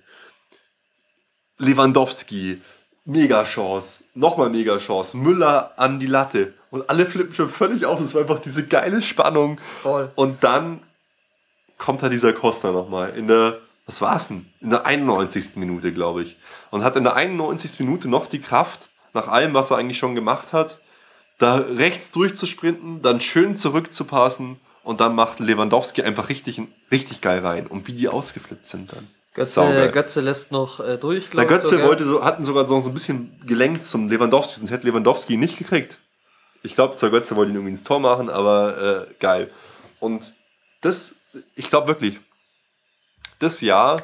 Lewandowski, 1.58 2.62
Mega-Chance, 3.06 4.04
nochmal 4.16 4.50
Mega-Chance, 4.50 5.18
Müller 5.18 5.74
an 5.78 6.00
die 6.00 6.08
Latte. 6.08 6.54
Und 6.70 6.90
alle 6.90 7.06
flippen 7.06 7.34
schon 7.34 7.50
völlig 7.50 7.86
aus. 7.86 8.00
Es 8.00 8.14
war 8.14 8.22
einfach 8.22 8.40
diese 8.40 8.66
geile 8.66 9.02
Spannung. 9.02 9.60
Voll. 9.82 10.12
Und 10.16 10.44
dann 10.44 10.82
kommt 11.78 12.02
da 12.02 12.10
dieser 12.10 12.34
Costa 12.34 12.72
nochmal 12.72 13.16
in 13.16 13.28
der, 13.28 13.60
was 13.86 14.02
war's 14.02 14.30
denn? 14.30 14.46
In 14.62 14.70
der 14.70 14.86
91. 14.86 15.56
Minute, 15.56 15.92
glaube 15.94 16.24
ich. 16.24 16.38
Und 16.70 16.84
hat 16.84 16.96
in 16.96 17.04
der 17.04 17.16
91. 17.16 17.80
Minute 17.80 18.08
noch 18.08 18.28
die 18.28 18.40
Kraft, 18.40 18.90
nach 19.14 19.28
allem, 19.28 19.54
was 19.54 19.72
er 19.72 19.78
eigentlich 19.78 19.98
schon 19.98 20.16
gemacht 20.16 20.54
hat, 20.54 20.80
da 21.38 21.56
rechts 21.56 22.12
durchzusprinten, 22.12 23.02
dann 23.02 23.20
schön 23.20 23.56
zurückzupassen 23.56 24.60
und 24.84 25.02
dann 25.02 25.16
macht 25.16 25.40
Lewandowski 25.40 26.03
einfach 26.03 26.30
richtig, 26.30 26.62
richtig 26.91 27.22
geil 27.22 27.40
rein. 27.40 27.68
Und 27.68 27.88
wie 27.88 27.94
die 27.94 28.08
ausgeflippt 28.10 28.68
sind 28.68 28.94
dann. 28.94 29.08
Götze, 29.34 29.52
Saugeil. 29.53 29.91
Götze 29.91 30.22
lässt 30.22 30.52
noch 30.52 30.80
äh, 30.82 30.98
durch, 30.98 31.30
Der 31.30 31.32
glaub 31.32 31.44
ich 31.44 31.48
Götze 31.49 31.68
sogar. 31.70 31.88
wollte 31.88 32.03
so, 32.03 32.24
hatten 32.24 32.44
sogar 32.44 32.68
so 32.68 32.80
so 32.82 32.90
ein 32.90 32.94
bisschen 32.94 33.40
gelenkt 33.45 33.86
zum 33.86 34.10
Lewandowski, 34.10 34.58
sonst 34.60 34.72
hätte 34.72 34.88
Lewandowski 34.88 35.34
ihn 35.34 35.40
nicht 35.40 35.58
gekriegt. 35.58 35.99
Ich 36.64 36.76
glaube, 36.76 36.98
zwar 36.98 37.10
Götze 37.12 37.36
wollte 37.36 37.52
ihn 37.52 37.56
irgendwie 37.56 37.72
ins 37.72 37.84
Tor 37.84 37.99
machen, 37.99 38.30
aber 38.30 39.08
äh, 39.10 39.14
geil. 39.20 39.49
Und 39.99 40.34
das, 40.82 41.16
ich 41.56 41.70
glaube 41.70 41.88
wirklich, 41.88 42.20
das 43.40 43.62
Jahr, 43.62 44.03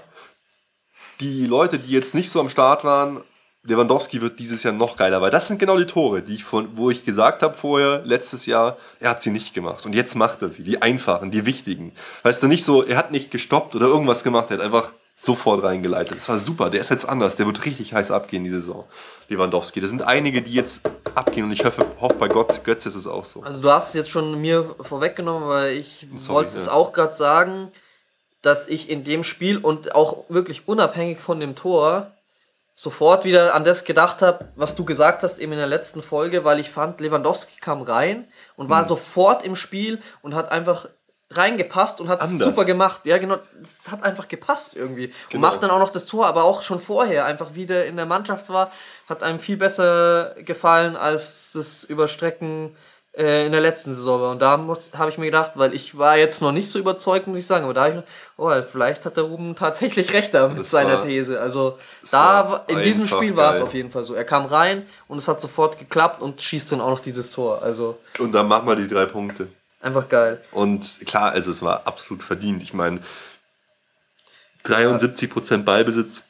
die 1.20 1.46
Leute, 1.46 1.78
die 1.78 1.92
jetzt 1.92 2.16
nicht 2.16 2.32
so 2.32 2.40
am 2.40 2.50
Start 2.50 2.84
waren, 2.84 3.24
Lewandowski 3.68 4.22
wird 4.22 4.40
dieses 4.40 4.64
Jahr 4.64 4.74
noch 4.74 4.96
geiler, 4.96 5.22
weil 5.22 5.30
das 5.30 5.48
sind 5.48 5.60
genau 5.60 5.78
die 5.78 5.86
Tore, 5.86 6.22
die 6.22 6.36
ich 6.36 6.46
von, 6.46 6.70
wo 6.78 6.90
ich 6.90 7.04
gesagt 7.04 7.44
habe 7.44 7.54
vorher, 7.54 8.02
letztes 8.06 8.46
Jahr, 8.46 8.78
er 9.02 9.10
hat 9.10 9.22
sie 9.22 9.30
nicht 9.30 9.54
gemacht. 9.54 9.86
Und 9.86 9.94
jetzt 9.94 10.16
macht 10.16 10.42
er 10.42 10.50
sie, 10.50 10.64
die 10.64 10.82
einfachen, 10.82 11.32
die 11.32 11.46
wichtigen. 11.46 11.92
Weißt 12.24 12.42
du, 12.42 12.48
nicht 12.48 12.64
so, 12.64 12.84
er 12.84 12.98
hat 12.98 13.12
nicht 13.12 13.30
gestoppt 13.30 13.76
oder 13.76 13.88
irgendwas 13.88 14.24
gemacht, 14.24 14.50
er 14.52 14.58
hat 14.58 14.64
einfach 14.64 14.94
sofort 15.16 15.64
reingeleitet. 15.64 16.16
Das 16.16 16.30
war 16.30 16.38
super, 16.38 16.70
der 16.70 16.80
ist 16.80 16.90
jetzt 16.90 17.10
anders, 17.10 17.36
der 17.36 17.46
wird 17.46 17.66
richtig 17.66 17.94
heiß 17.94 18.12
abgehen, 18.12 18.46
die 18.46 18.52
Saison. 18.52 18.86
Lewandowski. 19.28 19.82
Da 19.82 19.88
sind 19.88 20.04
einige, 20.04 20.42
die 20.42 20.54
jetzt 20.54 20.90
abgehen 21.16 21.46
und 21.46 21.52
ich 21.52 21.66
hoffe, 21.66 21.86
hoffe 22.00 22.16
bei 22.16 22.30
Gott, 22.30 22.64
Götze 22.64 22.88
ist 22.88 22.96
es 22.96 23.08
auch 23.08 23.26
so. 23.26 23.42
Also 23.42 23.60
du 23.60 23.70
hast 23.70 23.90
es 23.90 23.94
jetzt 23.96 24.12
schon 24.12 24.40
mir 24.40 24.76
vorweggenommen, 24.80 25.50
weil 25.50 25.74
ich 25.74 26.08
wollte 26.28 26.56
es 26.56 26.68
ja. 26.68 26.72
auch 26.72 26.94
gerade 26.94 27.16
sagen, 27.16 27.72
dass 28.42 28.68
ich 28.68 28.90
in 28.90 29.04
dem 29.04 29.24
Spiel 29.24 29.58
und 29.58 29.94
auch 29.94 30.24
wirklich 30.30 30.68
unabhängig 30.68 31.20
von 31.20 31.40
dem 31.40 31.56
Tor 31.56 32.14
sofort 32.80 33.26
wieder 33.26 33.56
an 33.56 33.64
das 33.64 33.86
gedacht 33.86 34.22
habe, 34.22 34.50
was 34.56 34.76
du 34.76 34.86
gesagt 34.86 35.24
hast 35.24 35.40
eben 35.40 35.52
in 35.52 35.58
der 35.58 35.68
letzten 35.68 36.04
Folge, 36.04 36.44
weil 36.44 36.60
ich 36.60 36.70
fand, 36.70 37.02
Lewandowski 37.02 37.60
kam 37.60 37.82
rein 37.82 38.28
und 38.56 38.70
war 38.70 38.86
sofort 38.86 39.44
im 39.44 39.56
Spiel 39.56 40.00
und 40.22 40.36
hat 40.36 40.52
einfach 40.52 40.88
reingepasst 41.32 42.00
und 42.00 42.08
hat 42.08 42.22
es 42.22 42.30
super 42.38 42.66
gemacht. 42.66 43.02
Ja, 43.08 43.18
genau, 43.18 43.38
es 43.64 43.90
hat 43.92 44.04
einfach 44.04 44.28
gepasst 44.28 44.76
irgendwie. 44.76 45.08
Und 45.08 45.14
Genau. 45.32 45.48
macht 45.48 45.64
dann 45.64 45.72
auch 45.72 45.80
noch 45.80 45.90
das 45.90 46.06
Tor, 46.06 46.28
aber 46.28 46.44
auch 46.44 46.62
schon 46.62 46.80
vorher, 46.80 47.26
einfach 47.26 47.56
wie 47.56 47.66
der 47.66 47.88
in 47.88 47.98
der 47.98 48.06
Mannschaft 48.06 48.48
war, 48.50 48.72
hat 49.10 49.24
einem 49.24 49.40
viel 49.40 49.58
besser 49.58 50.36
gefallen 50.38 50.96
als 50.96 51.54
das 51.54 51.84
Überstrecken 51.84 52.78
äh, 53.18 53.46
in 53.48 53.52
der 53.52 53.62
letzten 53.62 53.94
Saison 53.94 54.22
war. 54.22 54.32
Und 54.32 54.42
da 54.42 54.52
habe 54.98 55.10
ich 55.10 55.18
mir 55.18 55.26
gedacht, 55.26 55.54
weil 55.56 55.74
ich 55.74 55.98
war 55.98 56.18
jetzt 56.18 56.42
noch 56.42 56.52
nicht 56.52 56.70
so 56.70 56.78
überzeugt, 56.78 57.26
muss 57.28 57.40
ich 57.40 57.46
sagen, 57.48 57.64
aber 57.66 57.74
da 57.74 57.86
habe 57.86 57.98
ich 57.98 58.04
oh, 58.38 58.52
vielleicht 58.72 59.06
hat 59.06 59.18
der 59.18 59.24
Ruben 59.24 59.56
tatsächlich 59.58 60.14
recht 60.14 60.34
da 60.34 60.48
mit 60.48 60.60
Das 60.60 60.70
seiner 60.72 60.94
war- 61.00 61.02
These. 61.02 61.40
Also 61.42 61.78
da 62.12 62.64
in 62.68 62.82
diesem 62.82 63.06
Spiel 63.08 63.36
war 63.36 63.56
es 63.56 63.62
auf 63.62 63.74
jeden 63.74 63.92
Fall 63.92 64.04
so. 64.04 64.14
Er 64.14 64.24
kam 64.26 64.46
rein 64.46 64.86
und 65.08 65.18
es 65.18 65.28
hat 65.28 65.42
sofort 65.42 65.80
geklappt 65.80 66.22
und 66.22 66.42
schießt 66.42 66.72
dann 66.72 66.82
auch 66.82 66.90
noch 66.92 67.00
dieses 67.00 67.32
Tor. 67.32 67.62
Also 67.64 67.98
Und 68.20 68.32
dann 68.34 68.48
machen 68.48 68.68
wir 68.68 68.76
die 68.76 68.88
drei 68.88 69.06
Punkte. 69.06 69.48
einfach 69.82 70.08
geil. 70.08 70.42
Und 70.52 71.06
klar, 71.06 71.32
also 71.32 71.50
es 71.52 71.62
war 71.62 71.88
absolut 71.88 72.22
verdient. 72.24 72.62
Ich 72.62 72.74
meine, 72.74 73.00
73% 74.66 75.64
Ballbesitz 75.64 76.24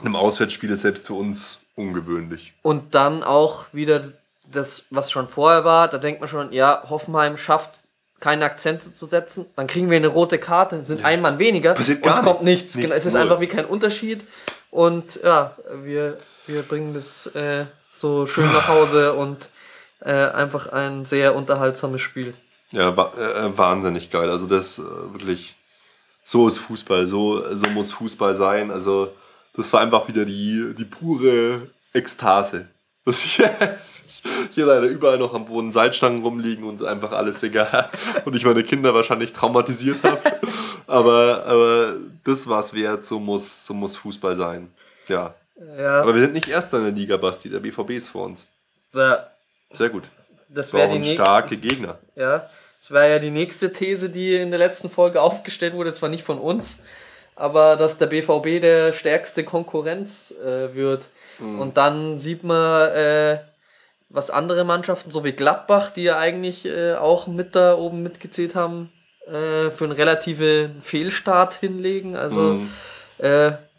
in 0.00 0.06
einem 0.06 0.16
Auswärtsspiel 0.16 0.70
ist 0.70 0.82
selbst 0.82 1.06
für 1.06 1.14
uns 1.14 1.60
ungewöhnlich. 1.74 2.52
Und 2.62 2.94
dann 2.94 3.22
auch 3.22 3.66
wieder 3.72 4.02
das, 4.50 4.86
was 4.90 5.10
schon 5.10 5.28
vorher 5.28 5.64
war, 5.64 5.88
da 5.88 5.98
denkt 5.98 6.20
man 6.20 6.28
schon, 6.28 6.52
ja, 6.52 6.82
Hoffenheim 6.88 7.36
schafft 7.36 7.82
keine 8.20 8.44
Akzente 8.44 8.92
zu 8.92 9.06
setzen, 9.06 9.46
dann 9.54 9.66
kriegen 9.66 9.90
wir 9.90 9.96
eine 9.96 10.08
rote 10.08 10.38
Karte, 10.38 10.84
sind 10.84 11.04
ein 11.04 11.20
Mann 11.22 11.38
weniger 11.38 11.74
Passiert 11.74 12.04
und 12.04 12.10
es 12.10 12.22
kommt 12.22 12.42
nichts. 12.42 12.74
nichts. 12.74 12.76
Genau, 12.76 12.94
es 12.94 13.06
ist 13.06 13.12
null. 13.12 13.22
einfach 13.22 13.40
wie 13.40 13.46
kein 13.46 13.64
Unterschied 13.64 14.24
und 14.70 15.20
ja, 15.22 15.56
wir, 15.82 16.18
wir 16.46 16.62
bringen 16.62 16.94
das 16.94 17.26
äh, 17.34 17.66
so 17.90 18.26
schön 18.26 18.52
nach 18.52 18.68
Hause 18.68 19.14
und 19.14 19.50
äh, 20.00 20.12
einfach 20.12 20.72
ein 20.72 21.04
sehr 21.04 21.34
unterhaltsames 21.34 22.00
Spiel. 22.00 22.34
Ja, 22.70 22.96
wa 22.96 23.12
äh, 23.16 23.56
wahnsinnig 23.56 24.10
geil. 24.10 24.30
Also 24.30 24.46
das 24.46 24.78
äh, 24.78 24.82
wirklich, 24.82 25.56
so 26.24 26.46
ist 26.46 26.58
Fußball, 26.58 27.06
so, 27.06 27.54
so 27.54 27.68
muss 27.68 27.92
Fußball 27.92 28.34
sein. 28.34 28.70
Also 28.70 29.14
das 29.54 29.72
war 29.72 29.80
einfach 29.80 30.06
wieder 30.08 30.24
die, 30.24 30.74
die 30.76 30.84
pure 30.84 31.68
Ekstase. 31.92 32.68
Dass 33.08 33.24
ich 33.24 33.38
jetzt 33.38 34.04
hier 34.50 34.66
leider 34.66 34.86
überall 34.86 35.16
noch 35.16 35.32
am 35.32 35.46
Boden 35.46 35.72
Salzstangen 35.72 36.20
rumliegen 36.22 36.64
und 36.64 36.84
einfach 36.84 37.12
alles 37.12 37.42
egal. 37.42 37.88
Und 38.26 38.36
ich 38.36 38.44
meine 38.44 38.62
Kinder 38.62 38.92
wahrscheinlich 38.92 39.32
traumatisiert 39.32 40.02
habe. 40.02 40.20
Aber, 40.86 41.44
aber 41.46 41.94
das 42.24 42.46
war 42.46 42.60
es 42.60 42.74
wert, 42.74 43.06
so 43.06 43.18
muss, 43.18 43.64
so 43.64 43.72
muss 43.72 43.96
Fußball 43.96 44.36
sein. 44.36 44.70
Ja. 45.06 45.34
Ja, 45.78 46.02
Aber 46.02 46.14
wir 46.14 46.20
sind 46.20 46.34
nicht 46.34 46.48
Erster 46.48 46.76
in 46.78 46.84
der 46.84 46.92
Liga, 46.92 47.16
Basti. 47.16 47.48
Der 47.48 47.60
BVB 47.60 47.92
ist 47.92 48.08
vor 48.10 48.26
uns. 48.26 48.44
ja 48.94 49.26
Sehr 49.72 49.88
gut. 49.88 50.10
das 50.50 50.74
wäre 50.74 50.98
die 50.98 51.14
starke 51.14 51.56
Gegner. 51.56 51.98
Ja, 52.14 52.48
das 52.80 52.90
war 52.90 53.06
ja 53.06 53.18
die 53.18 53.30
nächste 53.30 53.72
These, 53.72 54.10
die 54.10 54.34
in 54.34 54.50
der 54.50 54.58
letzten 54.58 54.90
Folge 54.90 55.22
aufgestellt 55.22 55.72
wurde, 55.72 55.94
zwar 55.94 56.10
nicht 56.10 56.24
von 56.24 56.38
uns, 56.38 56.80
aber 57.36 57.76
dass 57.76 57.96
der 57.98 58.06
BVB 58.06 58.60
der 58.60 58.92
stärkste 58.92 59.44
Konkurrenz 59.44 60.30
äh, 60.44 60.74
wird. 60.74 61.08
Mhm. 61.38 61.60
Und 61.60 61.76
dann 61.76 62.18
sieht 62.18 62.44
man, 62.44 62.88
äh, 62.90 63.38
was 64.08 64.30
andere 64.30 64.64
Mannschaften, 64.64 65.10
so 65.10 65.22
wie 65.24 65.32
Gladbach, 65.32 65.90
die 65.90 66.04
ja 66.04 66.18
eigentlich 66.18 66.64
äh, 66.64 66.94
auch 66.94 67.26
mit 67.26 67.54
da 67.54 67.76
oben 67.76 68.02
mitgezählt 68.02 68.54
haben, 68.54 68.90
äh, 69.26 69.70
für 69.70 69.84
einen 69.84 69.92
relativen 69.92 70.80
Fehlstart 70.82 71.54
hinlegen. 71.54 72.16
Also 72.16 72.40
Mhm. 72.40 72.70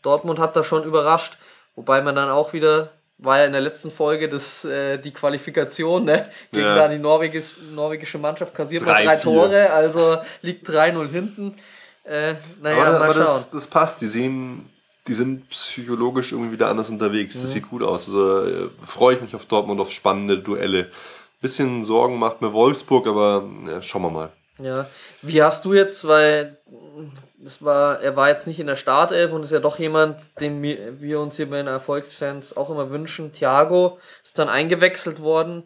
Dortmund 0.02 0.38
hat 0.40 0.56
da 0.56 0.64
schon 0.66 0.84
überrascht, 0.84 1.38
wobei 1.76 2.02
man 2.02 2.14
dann 2.16 2.30
auch 2.30 2.52
wieder, 2.52 2.90
war 3.18 3.40
ja 3.40 3.46
in 3.46 3.52
der 3.54 3.62
letzten 3.62 3.90
Folge 3.92 4.28
das, 4.30 4.66
äh, 4.66 4.98
die 4.98 5.12
Qualifikation, 5.12 6.04
ne? 6.06 6.24
Gegen 6.52 6.66
Ja. 6.66 6.76
da 6.76 6.88
die 6.90 6.98
Norwegis, 6.98 7.56
norwegische 7.74 8.18
Mannschaft 8.18 8.54
kassiert 8.54 8.86
Drei, 8.86 9.04
drei. 9.06 9.16
Tore, 9.18 9.72
also 9.72 10.18
liegt 10.42 10.68
3-0 10.68 11.08
hinten. 11.10 11.56
Äh, 12.04 12.34
naja, 12.62 12.84
aber 12.84 12.92
mal 13.00 13.04
aber 13.06 13.14
schauen. 13.14 13.26
das, 13.26 13.52
das 13.52 13.68
passt. 13.68 14.02
Die 14.02 14.08
sehen, 14.08 14.70
die 15.08 15.14
sind 15.14 15.50
psychologisch 15.50 16.32
irgendwie 16.32 16.52
wieder 16.52 16.70
anders 16.70 16.90
unterwegs. 16.90 17.36
Mhm. 17.36 17.42
Das 17.42 17.52
sieht 17.52 17.70
gut 17.70 17.84
aus. 17.84 18.08
Also 18.08 18.42
äh, 18.44 18.70
freue 18.86 19.16
ich 19.16 19.22
mich 19.22 19.36
auf 19.36 19.46
Dortmund, 19.46 19.80
auf 19.80 19.92
spannende 19.92 20.38
Duelle. 20.38 20.92
Bisschen 21.42 21.84
Sorgen 21.86 22.20
macht 22.20 22.42
mir 22.42 22.52
Wolfsburg, 22.54 23.08
aber 23.08 23.48
ja, 23.68 23.82
schauen 23.82 24.02
wir 24.04 24.10
mal. 24.10 24.30
Ja, 24.62 24.88
wie 25.22 25.42
hast 25.42 25.64
du 25.64 25.74
jetzt, 25.74 26.06
weil 26.06 26.58
das 27.38 27.64
war, 27.64 28.02
er 28.02 28.18
war 28.18 28.28
jetzt 28.28 28.46
nicht 28.46 28.60
in 28.60 28.68
der 28.68 28.76
Startelf 28.76 29.32
und 29.32 29.44
ist 29.44 29.52
ja 29.52 29.60
doch 29.60 29.80
jemand, 29.80 30.18
den 30.42 30.62
wir, 30.62 31.20
uns 31.22 31.38
hier 31.38 31.50
bei 31.50 31.58
den 31.58 31.68
Erfolgsfans 31.68 32.58
auch 32.58 32.70
immer 32.70 32.90
wünschen. 32.90 33.32
Thiago 33.32 34.00
ist 34.22 34.38
dann 34.38 34.50
eingewechselt 34.50 35.22
worden. 35.22 35.64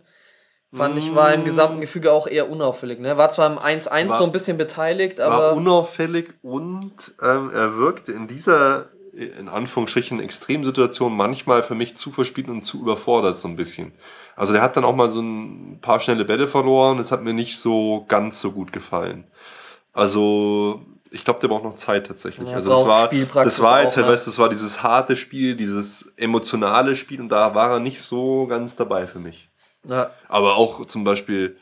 Fand 0.75 0.97
ich, 0.97 1.13
war 1.13 1.31
im 1.33 1.45
gesamten 1.45 1.81
Gefüge 1.81 2.11
auch 2.11 2.25
eher 2.25 2.49
unauffällig. 2.49 2.99
Ne? 2.99 3.15
War 3.15 3.29
zwar 3.29 3.51
im 3.51 3.59
1-1 3.59 4.09
War- 4.09 4.17
so 4.17 4.23
ein 4.23 4.31
bisschen 4.31 4.57
beteiligt, 4.57 5.19
War 5.19 5.27
aber 5.31 5.53
unauffällig 5.53 6.33
und 6.41 6.93
ähm, 7.21 7.51
er 7.53 7.77
wirkte 7.77 8.11
in 8.11 8.27
dieser, 8.27 8.89
in 9.13 9.47
Anführungsstrichen, 9.47 10.19
Extremsituation 10.19 11.15
manchmal 11.15 11.61
für 11.61 11.75
mich 11.75 11.95
zu 11.97 12.11
verspielt 12.11 12.49
und 12.49 12.63
zu 12.63 12.81
überfordert 12.81 13.37
so 13.37 13.47
ein 13.47 13.55
bisschen. 13.55 13.93
Also 14.35 14.53
der 14.53 14.61
hat 14.63 14.75
dann 14.75 14.85
auch 14.85 14.95
mal 14.95 15.11
so 15.11 15.21
ein 15.21 15.79
paar 15.81 15.99
schnelle 15.99 16.25
Bälle 16.25 16.47
verloren. 16.47 16.97
Das 16.97 17.11
hat 17.11 17.23
mir 17.23 17.33
nicht 17.33 17.57
so 17.57 18.05
ganz 18.07 18.41
so 18.41 18.51
gut 18.51 18.73
gefallen. 18.73 19.25
Also 19.91 20.83
ich 21.11 21.23
glaube, 21.23 21.39
der 21.39 21.47
braucht 21.47 21.63
noch 21.63 21.75
Zeit 21.75 22.07
tatsächlich. 22.07 22.49
Ja, 22.49 22.55
also 22.55 22.71
das 22.71 22.87
war, 22.87 23.07
das 23.07 23.61
war 23.61 23.83
jetzt, 23.83 23.93
auch, 23.93 23.97
halt, 23.97 24.07
ne? 24.07 24.11
weißt, 24.11 24.25
das 24.25 24.39
war 24.39 24.49
dieses 24.49 24.81
harte 24.81 25.15
Spiel, 25.15 25.55
dieses 25.55 26.11
emotionale 26.17 26.95
Spiel 26.95 27.21
und 27.21 27.29
da 27.29 27.53
war 27.53 27.73
er 27.73 27.79
nicht 27.79 28.01
so 28.01 28.47
ganz 28.47 28.75
dabei 28.75 29.05
für 29.05 29.19
mich. 29.19 29.51
ja, 29.87 30.09
Aber 30.27 30.55
auch 30.55 30.87
zum 30.87 31.03
Beispiel 31.03 31.57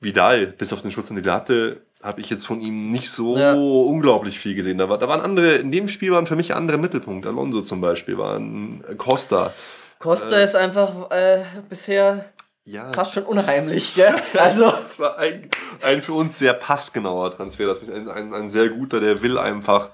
Vidal, 0.00 0.46
bis 0.46 0.72
auf 0.72 0.80
den 0.80 0.90
Schuss 0.90 1.10
in 1.10 1.16
die 1.16 1.22
Latte, 1.22 1.82
habe 2.02 2.20
ich 2.20 2.28
jetzt 2.30 2.46
von 2.46 2.60
ihm 2.60 2.90
nicht 2.90 3.10
so 3.10 3.36
Ja. 3.38 3.52
unglaublich 3.54 4.38
viel 4.38 4.54
gesehen. 4.54 4.78
Da, 4.78 4.88
war, 4.88 4.98
da 4.98 5.08
waren 5.08 5.20
andere, 5.20 5.54
in 5.56 5.70
dem 5.70 5.88
Spiel 5.88 6.12
waren 6.12 6.26
für 6.26 6.36
mich 6.36 6.54
andere 6.54 6.78
Mittelpunkte. 6.78 7.28
Alonso 7.28 7.62
zum 7.62 7.80
Beispiel, 7.80 8.18
war 8.18 8.36
ein 8.36 8.82
Costa. 8.98 9.52
Costa 9.98 10.38
ist 10.40 10.56
einfach 10.56 11.10
äh, 11.12 11.44
bisher 11.68 12.24
Ja, 12.64 12.92
fast 12.92 13.12
schon 13.12 13.22
unheimlich. 13.22 13.94
Gell? 13.94 14.14
Also, 14.38 14.70
das 14.70 14.98
war 14.98 15.16
ein, 15.18 15.48
ein 15.82 16.02
für 16.02 16.12
uns 16.14 16.38
sehr 16.38 16.54
passgenauer 16.54 17.34
Transfer. 17.36 17.66
Das 17.66 17.78
ist 17.78 17.90
ein, 17.90 18.08
ein, 18.08 18.34
ein 18.34 18.50
sehr 18.50 18.68
guter, 18.68 18.98
der 19.00 19.22
will 19.22 19.38
einfach. 19.38 19.90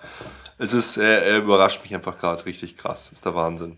Es 0.57 0.73
ist, 0.73 0.97
er, 0.97 1.23
er 1.25 1.39
überrascht 1.39 1.83
mich 1.83 1.95
einfach 1.95 2.19
gerade 2.19 2.45
richtig 2.47 2.77
krass. 2.79 3.11
Ist 3.13 3.25
der 3.27 3.35
Wahnsinn. 3.35 3.77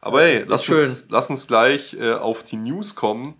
Aber 0.00 0.22
hey, 0.22 0.44
lass, 0.48 0.64
schön. 0.64 0.84
uns, 0.88 1.04
lass 1.10 1.30
uns 1.30 1.46
gleich 1.46 1.94
äh, 1.94 2.14
auf 2.14 2.42
die 2.42 2.56
News 2.56 2.96
kommen. 2.96 3.34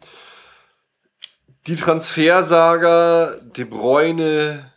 Die 1.66 1.76
Transfersaga 1.76 3.36
De 3.56 3.64
Bruyne 3.64 4.72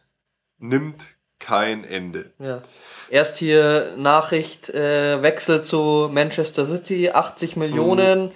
nimmt 0.59 1.15
kein 1.39 1.83
Ende. 1.83 2.31
ja. 2.39 2.61
Erst 3.09 3.37
hier 3.37 3.93
Nachricht, 3.97 4.69
äh, 4.69 5.21
Wechsel 5.21 5.61
zu 5.61 6.09
Manchester 6.11 6.65
City, 6.65 7.11
80 7.11 7.55
Millionen. 7.55 8.31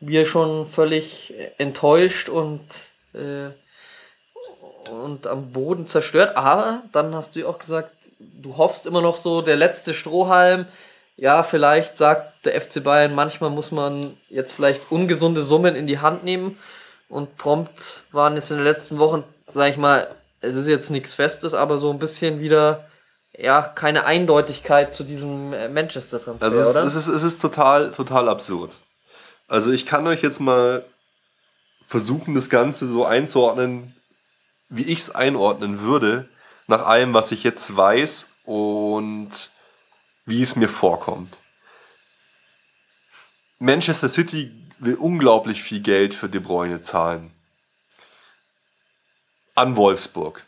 Wir 0.00 0.26
schon 0.26 0.66
völlig 0.66 1.32
enttäuscht 1.58 2.28
und, 2.28 2.60
äh, 3.14 3.50
und 4.90 5.28
am 5.28 5.52
Boden 5.52 5.86
zerstört. 5.86 6.36
Aber 6.36 6.82
dann 6.90 7.14
hast 7.14 7.36
du 7.36 7.40
ja 7.40 7.46
auch 7.46 7.60
gesagt, 7.60 7.92
du 8.18 8.56
hoffst 8.56 8.86
immer 8.86 9.02
noch 9.02 9.16
so, 9.16 9.40
der 9.40 9.56
letzte 9.56 9.94
Strohhalm. 9.94 10.66
Ja, 11.16 11.44
vielleicht 11.44 11.96
sagt 11.96 12.44
der 12.44 12.60
FC 12.60 12.82
Bayern, 12.82 13.14
manchmal 13.14 13.50
muss 13.50 13.70
man 13.70 14.16
jetzt 14.28 14.52
vielleicht 14.52 14.90
ungesunde 14.90 15.44
Summen 15.44 15.76
in 15.76 15.86
die 15.86 16.00
Hand 16.00 16.24
nehmen. 16.24 16.58
Und 17.08 17.36
prompt 17.36 18.02
waren 18.12 18.34
jetzt 18.34 18.50
in 18.50 18.58
den 18.58 18.64
letzten 18.66 18.98
Wochen, 18.98 19.24
sag 19.46 19.70
ich 19.70 19.76
mal, 19.76 20.14
es 20.40 20.54
ist 20.54 20.66
jetzt 20.66 20.90
nichts 20.90 21.14
Festes, 21.14 21.54
aber 21.54 21.78
so 21.78 21.90
ein 21.90 21.98
bisschen 21.98 22.40
wieder, 22.40 22.88
ja, 23.32 23.62
keine 23.62 24.04
Eindeutigkeit 24.04 24.94
zu 24.94 25.04
diesem 25.04 25.52
äh, 25.52 25.68
Manchester-Transfer, 25.68 26.44
Also 26.44 26.58
es, 26.58 26.76
oder? 26.76 26.84
es, 26.84 26.94
ist, 26.94 27.06
es 27.06 27.22
ist 27.22 27.40
total, 27.40 27.90
total 27.92 28.28
absurd. 28.28 28.74
Also 29.48 29.72
ich 29.72 29.86
kann 29.86 30.06
euch 30.06 30.22
jetzt 30.22 30.40
mal 30.40 30.84
versuchen, 31.86 32.34
das 32.34 32.50
Ganze 32.50 32.86
so 32.86 33.06
einzuordnen, 33.06 33.94
wie 34.68 34.82
ich 34.84 34.98
es 34.98 35.14
einordnen 35.14 35.80
würde, 35.80 36.28
nach 36.66 36.84
allem, 36.84 37.14
was 37.14 37.32
ich 37.32 37.42
jetzt 37.44 37.74
weiß 37.74 38.28
und 38.44 39.30
wie 40.26 40.42
es 40.42 40.54
mir 40.54 40.68
vorkommt. 40.68 41.38
Manchester 43.58 44.10
City 44.10 44.52
will 44.78 44.94
unglaublich 44.94 45.62
viel 45.62 45.80
Geld 45.80 46.14
für 46.14 46.28
De 46.28 46.40
Bruyne 46.40 46.80
zahlen. 46.80 47.30
An 49.54 49.76
Wolfsburg 49.76 50.44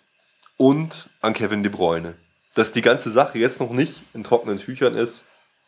und 0.56 1.08
an 1.20 1.32
Kevin 1.32 1.62
De 1.62 1.72
Bruyne. 1.72 2.14
Dass 2.54 2.72
die 2.72 2.82
ganze 2.82 3.10
Sache 3.10 3.38
jetzt 3.38 3.60
noch 3.60 3.70
nicht 3.70 4.02
in 4.14 4.24
trockenen 4.24 4.58
Tüchern 4.58 4.94
ist, 4.94 5.24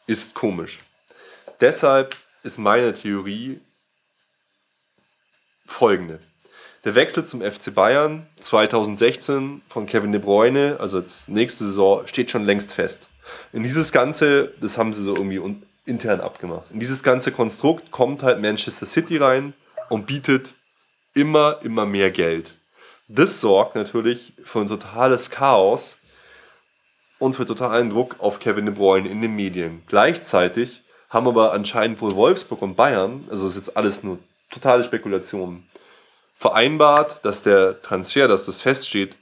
ist 0.06 0.34
komisch. 0.34 0.78
Deshalb 1.60 2.16
ist 2.43 2.59
meine 2.59 2.93
Theorie 2.93 3.60
folgende. 5.64 6.18
Der 6.84 6.97
Wechsel 6.97 7.24
zum 7.24 7.40
FC 7.40 7.72
Bayern 7.72 8.26
2016 8.40 9.62
von 9.68 9.86
Kevin 9.86 10.10
De 10.10 10.20
Bruyne, 10.20 10.76
also 10.80 10.98
jetzt 10.98 11.28
nächste 11.28 11.64
Saison, 11.64 12.06
steht 12.09 12.30
schon 12.30 12.44
längst 12.44 12.72
fest. 12.72 13.09
In 13.52 13.62
dieses 13.62 13.93
Ganze, 13.93 14.52
das 14.60 14.78
haben 14.78 14.93
sie 14.93 15.02
so 15.02 15.14
irgendwie 15.14 15.39
intern 15.84 16.20
abgemacht, 16.20 16.70
in 16.70 16.80
dieses 16.80 17.02
ganze 17.02 17.32
Konstrukt 17.32 17.90
kommt 17.90 18.22
halt 18.22 18.40
Manchester 18.40 18.86
City 18.86 19.16
rein 19.16 19.52
und 19.88 20.06
bietet 20.06 20.54
immer, 21.14 21.59
immer 21.62 21.86
mehr 21.86 22.10
Geld. 22.10 22.54
Das 23.09 23.40
sorgt 23.40 23.74
natürlich 23.74 24.32
für 24.44 24.60
ein 24.60 24.68
totales 24.68 25.30
Chaos 25.30 25.98
und 27.18 27.34
für 27.34 27.46
totalen 27.46 27.90
Druck 27.90 28.16
auf 28.20 28.40
Kevin 28.40 28.66
De 28.66 28.74
Bruyne 28.74 29.09
in 29.09 29.20
den 29.20 29.36
Medien. 29.36 29.82
Gleichzeitig 29.86 30.82
haben 31.09 31.28
aber 31.28 31.52
anscheinend 31.52 32.00
wohl 32.00 32.14
Wolfsburg 32.14 32.62
und 32.62 32.74
Bayern, 32.74 33.22
also 33.28 33.46
ist 33.46 33.56
jetzt 33.56 33.76
alles 33.76 34.02
nur 34.02 34.18
totale 34.50 34.82
Spekulationen, 34.82 35.66
vereinbart, 36.34 37.24
dass 37.24 37.42
der 37.42 37.82
Transfer, 37.82 38.28
dass 38.28 38.46
das 38.46 38.60
feststeht, 38.60 39.18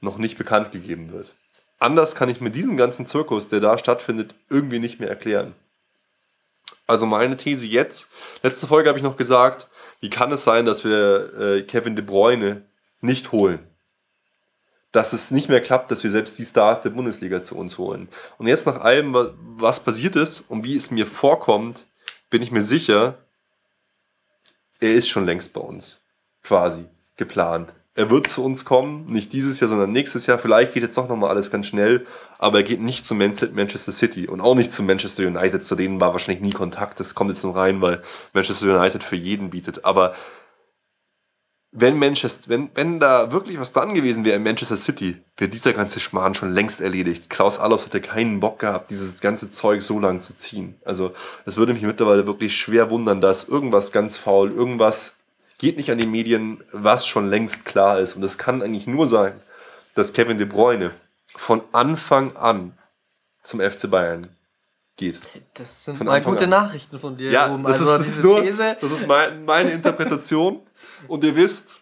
noch 0.00 0.18
nicht 0.18 0.36
bekannt 0.36 0.72
gegeben 0.72 1.12
wird. 1.12 1.34
Anders 1.78 2.14
kann 2.14 2.28
ich 2.28 2.40
mir 2.40 2.50
diesen 2.50 2.76
ganzen 2.76 3.06
Zirkus, 3.06 3.48
der 3.48 3.60
da 3.60 3.78
stattfindet, 3.78 4.34
irgendwie 4.50 4.78
nicht 4.80 4.98
mehr 4.98 5.08
erklären. 5.08 5.54
Also 6.86 7.06
meine 7.06 7.36
These 7.36 7.66
jetzt, 7.66 8.08
letzte 8.42 8.66
Folge 8.66 8.88
habe 8.88 8.98
ich 8.98 9.04
noch 9.04 9.16
gesagt, 9.16 9.68
wie 10.00 10.10
kann 10.10 10.32
es 10.32 10.44
sein, 10.44 10.64
dass 10.66 10.84
wir 10.84 11.38
äh, 11.38 11.62
Kevin 11.62 11.96
De 11.96 12.04
Bruyne 12.04 12.62
nicht 13.00 13.30
holen? 13.30 13.60
Dass 14.90 15.12
es 15.12 15.30
nicht 15.30 15.48
mehr 15.48 15.60
klappt, 15.60 15.90
dass 15.90 16.02
wir 16.02 16.10
selbst 16.10 16.38
die 16.38 16.44
Stars 16.44 16.80
der 16.80 16.90
Bundesliga 16.90 17.42
zu 17.42 17.56
uns 17.56 17.76
holen. 17.78 18.08
Und 18.38 18.46
jetzt 18.46 18.66
nach 18.66 18.80
allem, 18.80 19.12
wa- 19.12 19.34
was 19.36 19.80
passiert 19.80 20.16
ist 20.16 20.40
und 20.48 20.64
wie 20.64 20.76
es 20.76 20.90
mir 20.90 21.06
vorkommt, 21.06 21.84
bin 22.30 22.42
ich 22.42 22.50
mir 22.50 22.62
sicher, 22.62 23.18
er 24.80 24.94
ist 24.94 25.08
schon 25.08 25.26
längst 25.26 25.52
bei 25.52 25.60
uns. 25.60 25.98
Quasi. 26.42 26.86
Geplant. 27.16 27.74
Er 27.98 28.10
wird 28.10 28.28
zu 28.28 28.44
uns 28.44 28.64
kommen, 28.64 29.06
nicht 29.06 29.32
dieses 29.32 29.58
Jahr, 29.58 29.66
sondern 29.66 29.90
nächstes 29.90 30.26
Jahr. 30.26 30.38
Vielleicht 30.38 30.72
geht 30.72 30.84
jetzt 30.84 30.96
doch 30.96 31.08
nochmal 31.08 31.30
alles 31.30 31.50
ganz 31.50 31.66
schnell, 31.66 32.06
aber 32.38 32.58
er 32.58 32.62
geht 32.62 32.80
nicht 32.80 33.04
zu 33.04 33.16
Manchester 33.16 33.90
City 33.90 34.28
und 34.28 34.40
auch 34.40 34.54
nicht 34.54 34.70
zu 34.70 34.84
Manchester 34.84 35.26
United. 35.26 35.64
Zu 35.64 35.74
denen 35.74 36.00
war 36.00 36.12
wahrscheinlich 36.12 36.40
nie 36.40 36.52
Kontakt. 36.52 37.00
Das 37.00 37.16
kommt 37.16 37.30
jetzt 37.30 37.42
nur 37.42 37.56
rein, 37.56 37.82
weil 37.82 38.00
Manchester 38.34 38.78
United 38.78 39.02
für 39.02 39.16
jeden 39.16 39.50
bietet. 39.50 39.84
Aber 39.84 40.14
wenn 41.72 41.98
Manchester, 41.98 42.48
wenn, 42.50 42.70
wenn 42.76 43.00
da 43.00 43.32
wirklich 43.32 43.58
was 43.58 43.72
dran 43.72 43.94
gewesen 43.94 44.24
wäre 44.24 44.36
in 44.36 44.44
Manchester 44.44 44.76
City, 44.76 45.16
wäre 45.36 45.50
dieser 45.50 45.72
ganze 45.72 45.98
Schmarrn 45.98 46.34
schon 46.34 46.52
längst 46.52 46.80
erledigt. 46.80 47.28
Klaus 47.28 47.58
Allofs 47.58 47.86
hätte 47.86 48.00
keinen 48.00 48.38
Bock 48.38 48.60
gehabt, 48.60 48.90
dieses 48.90 49.20
ganze 49.20 49.50
Zeug 49.50 49.82
so 49.82 49.98
lang 49.98 50.20
zu 50.20 50.36
ziehen. 50.36 50.76
Also, 50.84 51.14
es 51.46 51.56
würde 51.56 51.72
mich 51.72 51.82
mittlerweile 51.82 52.28
wirklich 52.28 52.56
schwer 52.56 52.92
wundern, 52.92 53.20
dass 53.20 53.48
irgendwas 53.48 53.90
ganz 53.90 54.18
faul, 54.18 54.52
irgendwas 54.52 55.17
geht 55.58 55.76
nicht 55.76 55.90
an 55.90 55.98
die 55.98 56.06
Medien, 56.06 56.62
was 56.72 57.06
schon 57.06 57.28
längst 57.28 57.64
klar 57.64 58.00
ist. 58.00 58.16
Und 58.16 58.22
es 58.22 58.38
kann 58.38 58.62
eigentlich 58.62 58.86
nur 58.86 59.06
sein, 59.06 59.38
dass 59.94 60.12
Kevin 60.12 60.38
De 60.38 60.46
Bruyne 60.46 60.92
von 61.34 61.62
Anfang 61.72 62.36
an 62.36 62.72
zum 63.42 63.60
FC 63.60 63.90
Bayern 63.90 64.28
geht. 64.96 65.20
Das 65.54 65.84
sind 65.84 65.96
Von 65.96 66.06
mal 66.06 66.16
Anfang 66.16 66.34
gute 66.34 66.44
an. 66.44 66.50
Nachrichten 66.50 66.98
von 66.98 67.16
dir. 67.16 67.30
Ja, 67.30 67.48
das, 67.48 67.80
also 67.80 67.92
ist, 67.92 67.98
das, 67.98 68.08
ist 68.08 68.22
nur, 68.22 68.42
These. 68.42 68.76
das 68.80 68.90
ist 68.90 69.06
mein, 69.06 69.44
meine 69.44 69.70
Interpretation. 69.70 70.60
Und 71.06 71.24
ihr 71.24 71.34
wisst, 71.36 71.80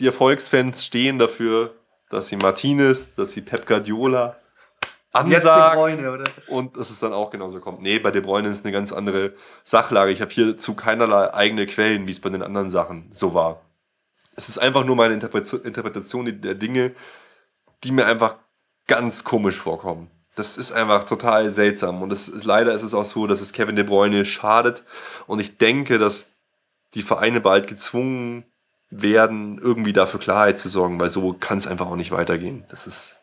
die 0.00 0.06
Erfolgsfans 0.06 0.84
stehen 0.84 1.18
dafür, 1.18 1.74
dass 2.10 2.28
sie 2.28 2.36
Martinez, 2.36 3.14
dass 3.14 3.32
sie 3.32 3.40
Pep 3.40 3.66
Guardiola 3.66 4.36
ansagen. 5.12 6.08
Oder? 6.08 6.24
Und 6.48 6.76
dass 6.76 6.90
es 6.90 7.00
dann 7.00 7.12
auch 7.12 7.30
genauso 7.30 7.60
kommt. 7.60 7.82
Nee, 7.82 7.98
bei 7.98 8.10
De 8.10 8.20
Bruyne 8.20 8.48
ist 8.48 8.64
eine 8.64 8.72
ganz 8.72 8.92
andere 8.92 9.34
Sachlage. 9.64 10.12
Ich 10.12 10.20
habe 10.20 10.30
hierzu 10.30 10.74
keinerlei 10.74 11.32
eigene 11.32 11.66
Quellen, 11.66 12.06
wie 12.06 12.12
es 12.12 12.20
bei 12.20 12.30
den 12.30 12.42
anderen 12.42 12.70
Sachen 12.70 13.08
so 13.12 13.34
war. 13.34 13.62
Es 14.34 14.48
ist 14.48 14.58
einfach 14.58 14.84
nur 14.84 14.96
meine 14.96 15.14
Interpre- 15.14 15.62
Interpretation 15.62 16.40
der 16.40 16.54
Dinge, 16.54 16.92
die 17.84 17.92
mir 17.92 18.06
einfach 18.06 18.36
ganz 18.86 19.24
komisch 19.24 19.58
vorkommen. 19.58 20.10
Das 20.34 20.56
ist 20.56 20.72
einfach 20.72 21.04
total 21.04 21.50
seltsam. 21.50 22.00
Und 22.02 22.10
es 22.10 22.28
ist, 22.28 22.44
leider 22.46 22.72
ist 22.72 22.82
es 22.82 22.94
auch 22.94 23.04
so, 23.04 23.26
dass 23.26 23.42
es 23.42 23.52
Kevin 23.52 23.76
De 23.76 23.84
Bruyne 23.84 24.24
schadet. 24.24 24.82
Und 25.26 25.40
ich 25.40 25.58
denke, 25.58 25.98
dass 25.98 26.32
die 26.94 27.02
Vereine 27.02 27.40
bald 27.40 27.66
gezwungen 27.66 28.44
werden, 28.88 29.58
irgendwie 29.58 29.92
dafür 29.92 30.20
Klarheit 30.20 30.58
zu 30.58 30.68
sorgen, 30.68 30.98
weil 31.00 31.08
so 31.10 31.34
kann 31.34 31.58
es 31.58 31.66
einfach 31.66 31.86
auch 31.86 31.96
nicht 31.96 32.12
weitergehen. 32.12 32.64
Das 32.70 32.86
ist 32.86 33.16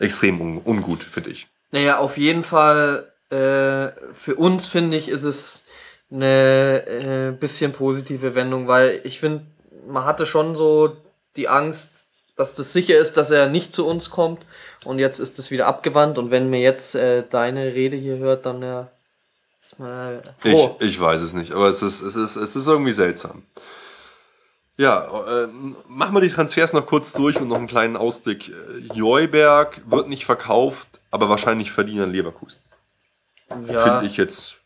extrem 0.00 0.40
un 0.40 0.60
ungut, 0.64 1.04
finde 1.04 1.30
ich. 1.30 1.46
Naja, 1.70 1.98
auf 1.98 2.16
jeden 2.16 2.42
Fall, 2.42 3.12
äh, 3.30 3.92
für 4.12 4.34
uns 4.36 4.66
finde 4.66 4.96
ich, 4.96 5.08
ist 5.08 5.24
es 5.24 5.64
eine 6.10 6.84
äh, 6.86 7.30
bisschen 7.38 7.72
positive 7.72 8.34
Wendung, 8.34 8.66
weil 8.66 9.00
ich 9.04 9.20
finde, 9.20 9.46
man 9.86 10.04
hatte 10.04 10.26
schon 10.26 10.56
so 10.56 10.96
die 11.36 11.48
Angst, 11.48 12.04
dass 12.36 12.54
das 12.54 12.72
sicher 12.72 12.98
ist, 12.98 13.16
dass 13.16 13.30
er 13.30 13.48
nicht 13.48 13.72
zu 13.72 13.86
uns 13.86 14.10
kommt 14.10 14.44
und 14.84 14.98
jetzt 14.98 15.20
ist 15.20 15.38
es 15.38 15.50
wieder 15.50 15.66
abgewandt 15.66 16.18
und 16.18 16.30
wenn 16.30 16.50
mir 16.50 16.60
jetzt 16.60 16.94
äh, 16.94 17.22
deine 17.28 17.74
Rede 17.74 17.96
hier 17.96 18.16
hört, 18.16 18.46
dann 18.46 18.62
ja, 18.62 18.90
ist 19.60 19.78
man 19.78 20.22
froh. 20.38 20.76
Ich, 20.80 20.88
ich 20.88 21.00
weiß 21.00 21.20
es 21.20 21.34
nicht, 21.34 21.52
aber 21.52 21.68
es 21.68 21.82
ist, 21.82 22.00
es 22.00 22.16
ist, 22.16 22.36
es 22.36 22.56
ist 22.56 22.66
irgendwie 22.66 22.92
seltsam. 22.92 23.44
Ja, 24.80 25.42
äh, 25.44 25.48
machen 25.88 26.14
wir 26.14 26.20
die 26.22 26.30
Transfers 26.30 26.72
noch 26.72 26.86
kurz 26.86 27.12
durch 27.12 27.36
und 27.38 27.48
noch 27.48 27.58
einen 27.58 27.66
kleinen 27.66 27.96
Ausblick. 27.98 28.48
Äh, 28.48 28.94
Joyberg 28.94 29.82
wird 29.86 30.08
nicht 30.08 30.24
verkauft, 30.24 30.88
aber 31.10 31.28
wahrscheinlich 31.28 31.70
verdienen 31.70 32.04
an 32.04 32.12
Leverkusen. 32.12 32.58
ja, 33.66 33.82
Finde 33.82 34.06
ich 34.06 34.16
jetzt 34.16 34.56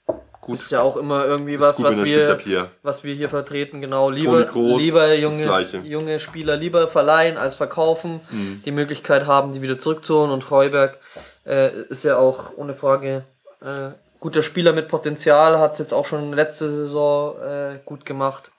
gut. 0.40 0.54
ist 0.54 0.70
ja 0.70 0.82
auch 0.82 0.96
immer 0.96 1.24
irgendwie 1.24 1.58
was, 1.58 1.82
was 1.82 2.04
wir, 2.04 2.38
was 2.82 3.02
wir 3.02 3.12
hier 3.14 3.28
vertreten, 3.28 3.80
genau. 3.80 4.10
Lieber, 4.10 4.46
lieber 4.78 5.14
junge, 5.14 5.66
junge 5.82 6.20
Spieler 6.20 6.56
lieber 6.56 6.86
verleihen 6.86 7.36
als 7.36 7.56
verkaufen, 7.56 8.20
Mhm. 8.30 8.62
die 8.64 8.70
Möglichkeit 8.72 9.26
haben, 9.26 9.50
die 9.50 9.62
wieder 9.62 9.78
zurückzuholen. 9.80 10.30
Und 10.30 10.48
Heuberg 10.50 10.98
äh, 11.44 11.72
ist 11.88 12.04
ja 12.04 12.18
auch 12.18 12.52
ohne 12.56 12.74
Frage 12.74 13.24
äh, 13.62 13.90
guter 14.20 14.42
Spieler 14.44 14.72
mit 14.72 14.86
Potenzial, 14.88 15.58
hat 15.58 15.72
es 15.72 15.78
jetzt 15.80 15.92
auch 15.92 16.06
schon 16.06 16.32
letzte 16.34 16.70
Saison 16.70 17.36
äh, 17.42 17.78
gut 17.84 18.06
gemacht. 18.06 18.50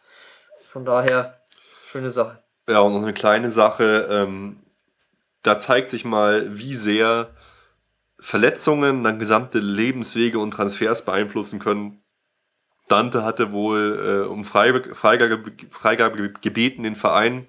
Von 0.69 0.83
daher, 0.83 1.37
schöne 1.95 2.09
Sache. 2.09 2.43
Ja, 2.67 2.81
und 2.81 2.91
noch 2.91 3.03
eine 3.03 3.13
kleine 3.13 3.49
Sache. 3.49 4.09
Ähm, 4.11 4.57
da 5.43 5.57
zeigt 5.57 5.89
sich 5.89 6.03
mal, 6.03 6.59
wie 6.59 6.73
sehr 6.73 7.29
Verletzungen 8.19 9.01
dann 9.05 9.17
gesamte 9.17 9.59
Lebenswege 9.59 10.39
und 10.39 10.51
Transfers 10.51 11.05
beeinflussen 11.05 11.59
können. 11.59 12.01
Dante 12.89 13.23
hatte 13.23 13.53
wohl 13.53 14.25
äh, 14.25 14.27
um 14.27 14.43
Freibe- 14.43 14.93
Freigabe, 14.93 15.53
Freigabe 15.71 16.33
gebeten, 16.41 16.83
den 16.83 16.97
Verein. 16.97 17.47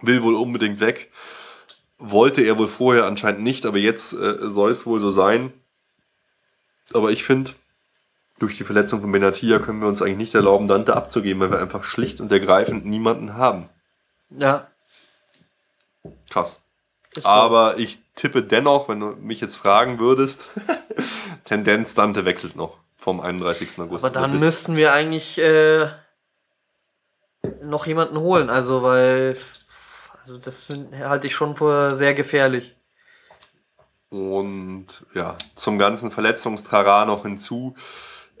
Will 0.00 0.24
wohl 0.24 0.34
unbedingt 0.34 0.80
weg. 0.80 1.12
Wollte 1.98 2.42
er 2.42 2.58
wohl 2.58 2.68
vorher 2.68 3.06
anscheinend 3.06 3.42
nicht, 3.42 3.64
aber 3.64 3.78
jetzt 3.78 4.12
äh, 4.12 4.48
soll 4.48 4.70
es 4.70 4.86
wohl 4.86 4.98
so 4.98 5.12
sein. 5.12 5.52
Aber 6.92 7.12
ich 7.12 7.22
finde, 7.22 7.52
durch 8.38 8.56
die 8.56 8.64
Verletzung 8.64 9.00
von 9.00 9.12
Benatia 9.12 9.58
können 9.58 9.80
wir 9.80 9.88
uns 9.88 10.02
eigentlich 10.02 10.16
nicht 10.18 10.34
erlauben, 10.34 10.68
Dante 10.68 10.94
abzugeben, 10.94 11.40
weil 11.40 11.50
wir 11.50 11.58
einfach 11.58 11.84
schlicht 11.84 12.20
und 12.20 12.30
ergreifend 12.30 12.84
niemanden 12.84 13.34
haben. 13.34 13.68
Ja, 14.30 14.66
Krass. 16.30 16.60
so. 17.14 17.28
Aber 17.28 17.78
ich 17.78 17.98
tippe 18.14 18.42
dennoch, 18.42 18.88
wenn 18.88 19.00
du 19.00 19.06
mich 19.16 19.40
jetzt 19.40 19.56
fragen 19.56 19.98
würdest, 19.98 20.48
Tendenz 21.44 21.94
Dante 21.94 22.24
wechselt 22.24 22.56
noch 22.56 22.78
vom 22.96 23.20
31. 23.20 23.78
August. 23.78 24.04
Aber 24.04 24.12
dann 24.12 24.38
müssten 24.38 24.76
wir 24.76 24.92
eigentlich 24.92 25.38
äh, 25.38 25.86
noch 27.62 27.86
jemanden 27.86 28.18
holen, 28.18 28.50
also 28.50 28.82
weil 28.82 29.36
also 30.20 30.38
das 30.38 30.68
halte 30.68 31.28
ich 31.28 31.34
schon 31.34 31.54
für 31.54 31.94
sehr 31.94 32.12
gefährlich. 32.12 32.74
Und 34.08 34.86
ja, 35.14 35.36
zum 35.54 35.78
ganzen 35.78 36.10
Verletzungstrara 36.10 37.04
noch 37.04 37.22
hinzu 37.22 37.76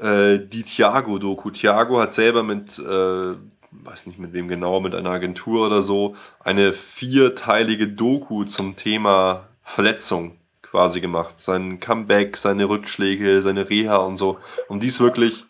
äh, 0.00 0.38
die 0.38 0.62
Thiago-Doku. 0.62 1.50
Thiago 1.50 1.98
hat 2.00 2.14
selber 2.14 2.42
mit, 2.42 2.78
äh, 2.78 3.34
weiß 3.70 4.06
nicht 4.06 4.18
mit 4.18 4.32
wem 4.32 4.48
genau, 4.48 4.80
mit 4.80 4.94
einer 4.94 5.10
Agentur 5.10 5.66
oder 5.66 5.82
so, 5.82 6.14
eine 6.40 6.72
vierteilige 6.72 7.88
Doku 7.88 8.44
zum 8.44 8.76
Thema 8.76 9.48
Verletzung 9.62 10.38
quasi 10.62 11.00
gemacht. 11.00 11.38
Sein 11.38 11.80
Comeback, 11.80 12.36
seine 12.36 12.68
Rückschläge, 12.68 13.40
seine 13.42 13.68
Reha 13.68 13.96
und 13.96 14.16
so. 14.16 14.38
Und 14.68 14.82
dies 14.82 15.00
wirklich 15.00 15.44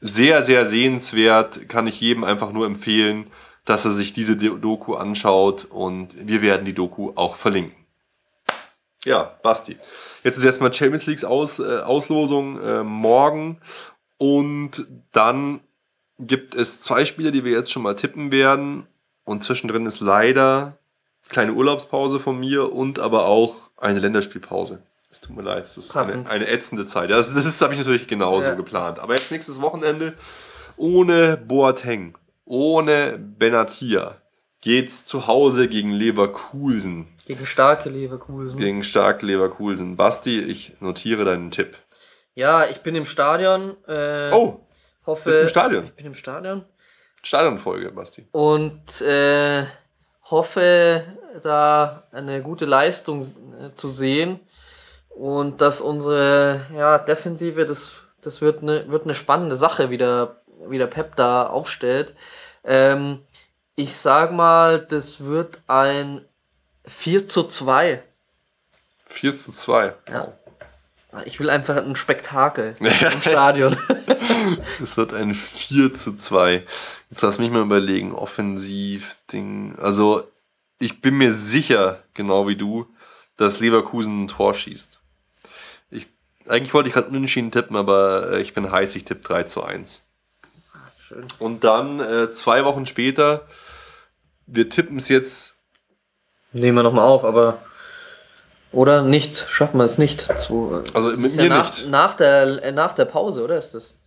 sehr, 0.00 0.42
sehr 0.42 0.66
sehenswert. 0.66 1.68
Kann 1.68 1.86
ich 1.86 2.00
jedem 2.00 2.24
einfach 2.24 2.52
nur 2.52 2.66
empfehlen, 2.66 3.26
dass 3.64 3.84
er 3.84 3.90
sich 3.90 4.12
diese 4.12 4.36
Doku 4.36 4.94
anschaut 4.94 5.66
und 5.70 6.16
wir 6.26 6.42
werden 6.42 6.64
die 6.64 6.72
Doku 6.72 7.12
auch 7.14 7.36
verlinken. 7.36 7.79
Ja, 9.04 9.34
Basti. 9.42 9.78
Jetzt 10.24 10.36
ist 10.36 10.44
erstmal 10.44 10.72
Champions 10.72 11.06
Leagues 11.06 11.24
Aus, 11.24 11.58
äh, 11.58 11.78
Auslosung 11.80 12.60
äh, 12.60 12.82
morgen 12.84 13.58
und 14.18 14.86
dann 15.12 15.60
gibt 16.18 16.54
es 16.54 16.80
zwei 16.82 17.04
Spiele, 17.06 17.32
die 17.32 17.44
wir 17.44 17.52
jetzt 17.52 17.72
schon 17.72 17.82
mal 17.82 17.96
tippen 17.96 18.30
werden 18.30 18.86
und 19.24 19.42
zwischendrin 19.42 19.86
ist 19.86 20.00
leider 20.00 20.76
kleine 21.30 21.52
Urlaubspause 21.52 22.20
von 22.20 22.38
mir 22.38 22.72
und 22.72 22.98
aber 22.98 23.26
auch 23.26 23.70
eine 23.78 24.00
Länderspielpause. 24.00 24.82
Es 25.10 25.20
tut 25.20 25.34
mir 25.34 25.42
leid, 25.42 25.64
das 25.64 25.76
ist 25.78 25.96
eine, 25.96 26.28
eine 26.30 26.46
ätzende 26.48 26.86
Zeit. 26.86 27.10
Das, 27.10 27.32
das 27.32 27.60
habe 27.62 27.72
ich 27.72 27.78
natürlich 27.80 28.06
genauso 28.06 28.48
Ja. 28.48 28.54
geplant. 28.54 28.98
Aber 28.98 29.14
jetzt 29.14 29.32
nächstes 29.32 29.60
Wochenende 29.60 30.14
ohne 30.76 31.36
Boateng, 31.36 32.16
ohne 32.44 33.18
Benatia 33.18 34.16
geht's 34.60 35.06
zu 35.06 35.26
Hause 35.26 35.68
gegen 35.68 35.90
Leverkusen. 35.92 37.08
Gegen 37.30 37.46
starke 37.46 37.88
Leverkusen. 37.88 38.58
Gegen 38.58 38.82
stark 38.82 39.22
Leverkusen. 39.22 39.96
Basti, 39.96 40.40
ich 40.40 40.80
notiere 40.80 41.24
deinen 41.24 41.52
Tipp. 41.52 41.76
Ja, 42.34 42.64
ich 42.64 42.80
bin 42.80 42.96
im 42.96 43.04
Stadion. 43.04 43.76
Äh, 43.86 44.30
Oh, 44.32 44.58
hoffe, 45.06 45.26
bist 45.26 45.38
du 45.38 45.42
im 45.42 45.48
Stadion? 45.48 45.84
Ich 45.84 45.92
bin 45.94 46.06
im 46.06 46.14
Stadion. 46.16 46.64
Stadionfolge, 47.22 47.92
Basti. 47.92 48.26
Und 48.32 49.00
äh, 49.02 49.64
hoffe, 50.24 51.04
da 51.40 52.02
eine 52.10 52.40
gute 52.42 52.64
Leistung 52.64 53.20
äh, 53.20 53.74
zu 53.76 53.90
sehen. 53.90 54.40
Und 55.10 55.60
dass 55.60 55.80
unsere 55.80 56.66
ja, 56.76 56.98
Defensive, 56.98 57.64
das, 57.64 57.92
das 58.22 58.40
wird 58.40 58.62
eine 58.62 58.90
wird 58.90 59.04
eine 59.04 59.14
spannende 59.14 59.54
Sache, 59.54 59.90
wie 59.90 59.98
der, 59.98 60.40
wie 60.66 60.78
der 60.78 60.88
Pep 60.88 61.14
da 61.14 61.46
aufstellt. 61.46 62.14
Ähm, 62.64 63.20
ich 63.76 63.94
sag 63.94 64.32
mal, 64.32 64.80
das 64.80 65.24
wird 65.24 65.60
ein 65.68 66.24
4 66.90 67.26
zu 67.26 67.44
2. 67.44 68.02
4 69.06 69.36
zu 69.36 69.52
2. 69.52 69.94
Ja. 70.08 70.32
Ich 71.24 71.40
will 71.40 71.50
einfach 71.50 71.76
ein 71.76 71.96
Spektakel 71.96 72.74
im 72.80 73.20
Stadion. 73.20 73.76
Es 74.82 74.96
wird 74.96 75.12
ein 75.12 75.34
4 75.34 75.92
zu 75.94 76.14
2. 76.14 76.64
Jetzt 77.10 77.22
lass 77.22 77.38
mich 77.38 77.50
mal 77.50 77.62
überlegen. 77.62 78.14
Offensiv, 78.14 79.16
Ding. 79.32 79.76
Also, 79.80 80.22
ich 80.78 81.00
bin 81.00 81.18
mir 81.18 81.32
sicher, 81.32 82.02
genau 82.14 82.46
wie 82.48 82.56
du, 82.56 82.86
dass 83.36 83.60
Leverkusen 83.60 84.24
ein 84.24 84.28
Tor 84.28 84.54
schießt. 84.54 85.00
Ich, 85.90 86.08
eigentlich 86.46 86.74
wollte 86.74 86.88
ich 86.88 86.94
gerade 86.94 87.08
unentschieden 87.08 87.50
tippen, 87.50 87.76
aber 87.76 88.32
äh, 88.32 88.40
ich 88.40 88.54
bin 88.54 88.70
heiß, 88.70 88.94
ich 88.94 89.04
tippe 89.04 89.22
3 89.22 89.44
zu 89.44 89.62
1. 89.62 90.02
Schön. 91.00 91.26
Und 91.38 91.64
dann 91.64 92.00
äh, 92.00 92.30
zwei 92.30 92.64
Wochen 92.64 92.86
später 92.86 93.46
wir 94.52 94.68
tippen 94.68 94.98
es 94.98 95.08
jetzt. 95.08 95.56
Nehmen 96.52 96.76
wir 96.78 96.82
nochmal 96.82 97.06
auf, 97.06 97.24
aber. 97.24 97.58
Oder 98.72 99.02
nicht, 99.02 99.46
schaffen 99.50 99.78
wir 99.78 99.84
es 99.84 99.98
nicht. 99.98 100.20
Zu, 100.38 100.84
Also 100.94 101.10
mit 101.10 101.36
mir 101.36 101.48
nach, 101.48 101.66
nicht. 101.70 101.88
Nach 101.88 102.14
der, 102.14 102.62
äh, 102.62 102.72
nach 102.72 102.92
der 102.92 103.04
Pause, 103.04 103.42
oder 103.42 103.58
ist 103.58 103.74
das? 103.74 103.98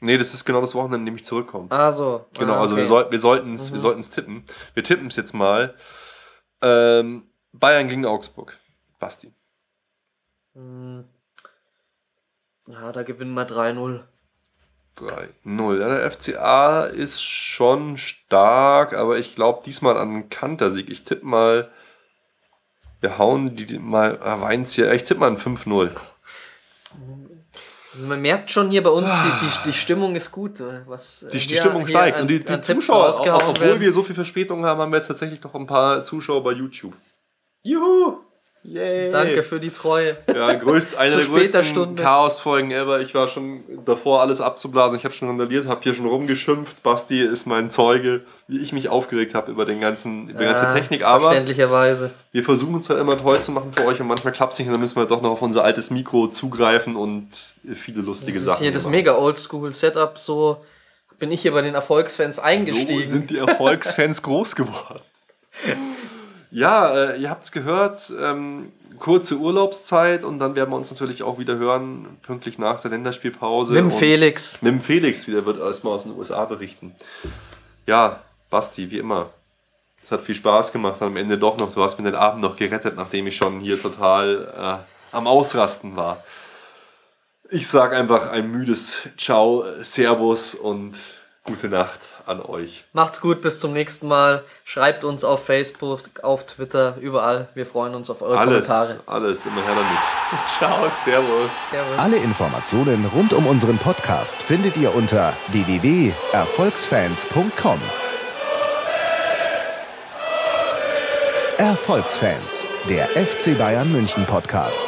Nee, 0.00 0.18
das 0.18 0.34
ist 0.34 0.44
genau 0.44 0.60
das 0.60 0.74
Wochenende, 0.74 0.98
in 0.98 1.06
dem 1.06 1.16
ich 1.16 1.24
zurückkomme. 1.24 1.66
Ah, 1.70 1.90
so. 1.90 2.26
Genau, 2.38 2.54
ah, 2.54 2.60
also 2.60 2.76
wir, 2.76 2.82
okay. 2.82 2.88
soll, 2.88 3.10
wir 3.10 3.18
sollten 3.18 3.54
es 3.54 3.70
Mhm. 3.70 3.74
wir 3.74 3.80
sollten's 3.80 4.10
tippen. 4.10 4.44
Wir 4.74 4.84
tippen 4.84 5.06
es 5.08 5.16
jetzt 5.16 5.32
mal. 5.34 5.74
Ähm, 6.62 7.24
Bayern 7.52 7.88
gegen 7.88 8.06
Augsburg. 8.06 8.56
Basti. 8.98 9.32
Hm. 10.54 11.04
Ja, 12.68 12.92
da 12.92 13.02
gewinnen 13.02 13.34
wir 13.34 13.46
3-0. 13.46 14.02
3-0. 14.96 15.80
Ja, 15.80 15.88
der 15.88 16.10
FCA 16.10 16.84
ist 16.84 17.22
schon 17.22 17.98
stark, 17.98 18.94
aber 18.94 19.18
ich 19.18 19.34
glaube 19.34 19.62
diesmal 19.64 19.96
an 19.96 20.08
einen 20.10 20.30
Kantersieg. 20.30 20.88
Ich 20.88 21.04
tippe 21.04 21.26
mal. 21.26 21.70
Wir 23.04 23.18
hauen 23.18 23.54
die 23.54 23.78
mal 23.78 24.18
ah, 24.22 24.40
Weins 24.40 24.72
hier. 24.72 24.90
Ich 24.94 25.02
tippe 25.02 25.20
mal 25.20 25.30
ein 25.30 25.36
5-0. 25.36 25.90
Also 27.92 28.06
man 28.06 28.22
merkt 28.22 28.50
schon 28.50 28.70
hier 28.70 28.82
bei 28.82 28.88
uns, 28.88 29.10
die, 29.12 29.46
die, 29.46 29.52
die 29.66 29.72
Stimmung 29.74 30.16
ist 30.16 30.32
gut. 30.32 30.58
äh, 30.60 30.80
Was, 30.86 31.22
äh, 31.22 31.30
Die, 31.30 31.38
die 31.46 31.56
Stimmung 31.58 31.86
steigt. 31.86 32.16
an- 32.16 32.22
Und 32.22 32.28
die, 32.28 32.42
die 32.42 32.60
Zuschauer, 32.62 33.10
auch, 33.10 33.48
obwohl 33.48 33.66
werden. 33.66 33.80
wir 33.82 33.92
so 33.92 34.02
viel 34.02 34.14
Verspätung 34.14 34.64
haben, 34.64 34.80
haben 34.80 34.90
wir 34.90 34.96
jetzt 34.96 35.08
tatsächlich 35.08 35.42
noch 35.42 35.54
ein 35.54 35.66
paar 35.66 36.02
Zuschauer 36.02 36.42
bei 36.42 36.52
YouTube. 36.52 36.94
Juhu! 37.62 38.20
Yay! 38.66 39.12
Danke 39.12 39.42
für 39.42 39.60
die 39.60 39.68
Treue. 39.68 40.16
Ja, 40.34 40.54
größt, 40.54 40.96
eine 40.98 41.16
der 41.16 41.26
größten. 41.26 41.96
Chaosfolgen 41.96 42.70
ever. 42.70 43.00
Ich 43.00 43.14
war 43.14 43.28
schon 43.28 43.62
davor, 43.84 44.22
alles 44.22 44.40
abzublasen. 44.40 44.96
Ich 44.96 45.04
habe 45.04 45.12
schon 45.14 45.28
randaliert, 45.28 45.66
habe 45.66 45.82
hier 45.82 45.94
schon 45.94 46.06
rumgeschimpft. 46.06 46.82
Basti 46.82 47.20
ist 47.20 47.46
mein 47.46 47.70
Zeuge, 47.70 48.22
wie 48.48 48.58
ich 48.60 48.72
mich 48.72 48.88
aufgeregt 48.88 49.34
habe 49.34 49.52
über, 49.52 49.66
den 49.66 49.82
ganzen, 49.82 50.30
über 50.30 50.38
die 50.38 50.44
ganze 50.46 50.64
Ja, 50.64 50.72
Technik. 50.72 51.04
Aber 51.04 51.24
Verständlicherweise. 51.24 52.10
wir 52.32 52.42
versuchen 52.42 52.80
es 52.80 52.88
halt 52.88 53.00
immer 53.00 53.18
toll 53.18 53.38
zu 53.42 53.52
machen 53.52 53.70
für 53.76 53.84
euch 53.84 54.00
und 54.00 54.06
manchmal 54.06 54.32
klappt 54.32 54.54
es 54.54 54.58
nicht. 54.58 54.68
Und 54.68 54.72
dann 54.72 54.80
müssen 54.80 54.96
wir 54.96 55.04
doch 55.04 55.20
noch 55.20 55.30
auf 55.32 55.42
unser 55.42 55.62
altes 55.62 55.90
Mikro 55.90 56.28
zugreifen 56.28 56.96
und 56.96 57.28
viele 57.74 58.00
lustige 58.00 58.32
Das 58.32 58.42
ist 58.42 58.46
Sachen. 58.48 58.62
hier 58.62 58.72
das 58.72 58.86
mega 58.86 59.14
Oldschool-Setup. 59.14 60.18
So 60.18 60.56
bin 61.18 61.30
ich 61.30 61.42
hier 61.42 61.52
bei 61.52 61.60
den 61.60 61.74
Erfolgsfans 61.74 62.38
eingestiegen. 62.38 63.04
So 63.04 63.10
sind 63.10 63.28
die 63.28 63.36
Erfolgsfans 63.36 64.22
groß 64.22 64.56
geworden. 64.56 65.00
Ja, 66.54 66.94
äh, 66.94 67.20
ihr 67.20 67.30
habt 67.30 67.42
es 67.42 67.50
gehört. 67.50 68.12
Ähm, 68.16 68.70
kurze 69.00 69.38
Urlaubszeit 69.38 70.22
und 70.22 70.38
dann 70.38 70.54
werden 70.54 70.70
wir 70.70 70.76
uns 70.76 70.88
natürlich 70.88 71.24
auch 71.24 71.40
wieder 71.40 71.56
hören, 71.56 72.16
pünktlich 72.22 72.58
nach 72.58 72.78
der 72.78 72.92
Länderspielpause. 72.92 73.72
Mit 73.72 73.82
dem 73.82 73.90
Felix. 73.90 74.62
Mit 74.62 74.72
dem 74.72 74.80
Felix 74.80 75.26
wieder, 75.26 75.44
wird 75.46 75.58
erstmal 75.58 75.94
aus 75.94 76.04
den 76.04 76.16
USA 76.16 76.44
berichten. 76.44 76.94
Ja, 77.86 78.22
Basti, 78.50 78.88
wie 78.92 78.98
immer. 78.98 79.30
Es 80.00 80.12
hat 80.12 80.20
viel 80.20 80.36
Spaß 80.36 80.70
gemacht 80.70 81.00
und 81.00 81.08
am 81.08 81.16
Ende 81.16 81.38
doch 81.38 81.58
noch. 81.58 81.72
Du 81.72 81.82
hast 81.82 81.98
mir 81.98 82.04
den 82.04 82.14
Abend 82.14 82.40
noch 82.40 82.54
gerettet, 82.54 82.94
nachdem 82.96 83.26
ich 83.26 83.36
schon 83.36 83.58
hier 83.58 83.80
total 83.80 84.84
äh, 85.12 85.16
am 85.16 85.26
Ausrasten 85.26 85.96
war. 85.96 86.22
Ich 87.50 87.66
sag 87.66 87.92
einfach 87.92 88.30
ein 88.30 88.48
müdes 88.48 89.08
Ciao, 89.16 89.64
Servus 89.80 90.54
und 90.54 90.94
gute 91.42 91.68
Nacht 91.68 92.13
an 92.26 92.40
euch. 92.40 92.84
Macht's 92.92 93.20
gut, 93.20 93.42
bis 93.42 93.58
zum 93.60 93.72
nächsten 93.72 94.08
Mal. 94.08 94.42
Schreibt 94.64 95.04
uns 95.04 95.22
auf 95.24 95.44
Facebook, 95.44 96.00
auf 96.22 96.46
Twitter, 96.46 96.96
überall. 97.00 97.48
Wir 97.54 97.66
freuen 97.66 97.94
uns 97.94 98.10
auf 98.10 98.22
eure 98.22 98.36
Alles, 98.38 98.66
Kommentare. 98.68 99.00
alles, 99.06 99.46
immer 99.46 99.62
her 99.62 99.74
damit. 99.74 99.88
Ciao, 100.58 100.88
Servus. 100.90 101.50
Servus. 101.70 101.98
Alle 101.98 102.16
Informationen 102.16 103.04
rund 103.14 103.32
um 103.32 103.46
unseren 103.46 103.78
Podcast 103.78 104.42
findet 104.42 104.76
ihr 104.76 104.92
unter 104.94 105.32
www.erfolgsfans.com. 105.52 107.80
Erfolgsfans, 111.58 112.66
der 112.88 113.06
FC 113.08 113.56
Bayern 113.56 113.92
München 113.92 114.26
Podcast. 114.26 114.86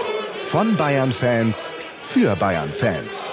Von 0.49 0.77
Bayern 0.77 1.13
Fans 1.13 1.73
für 2.09 2.35
Bayern 2.37 2.73
Fans. 2.73 3.33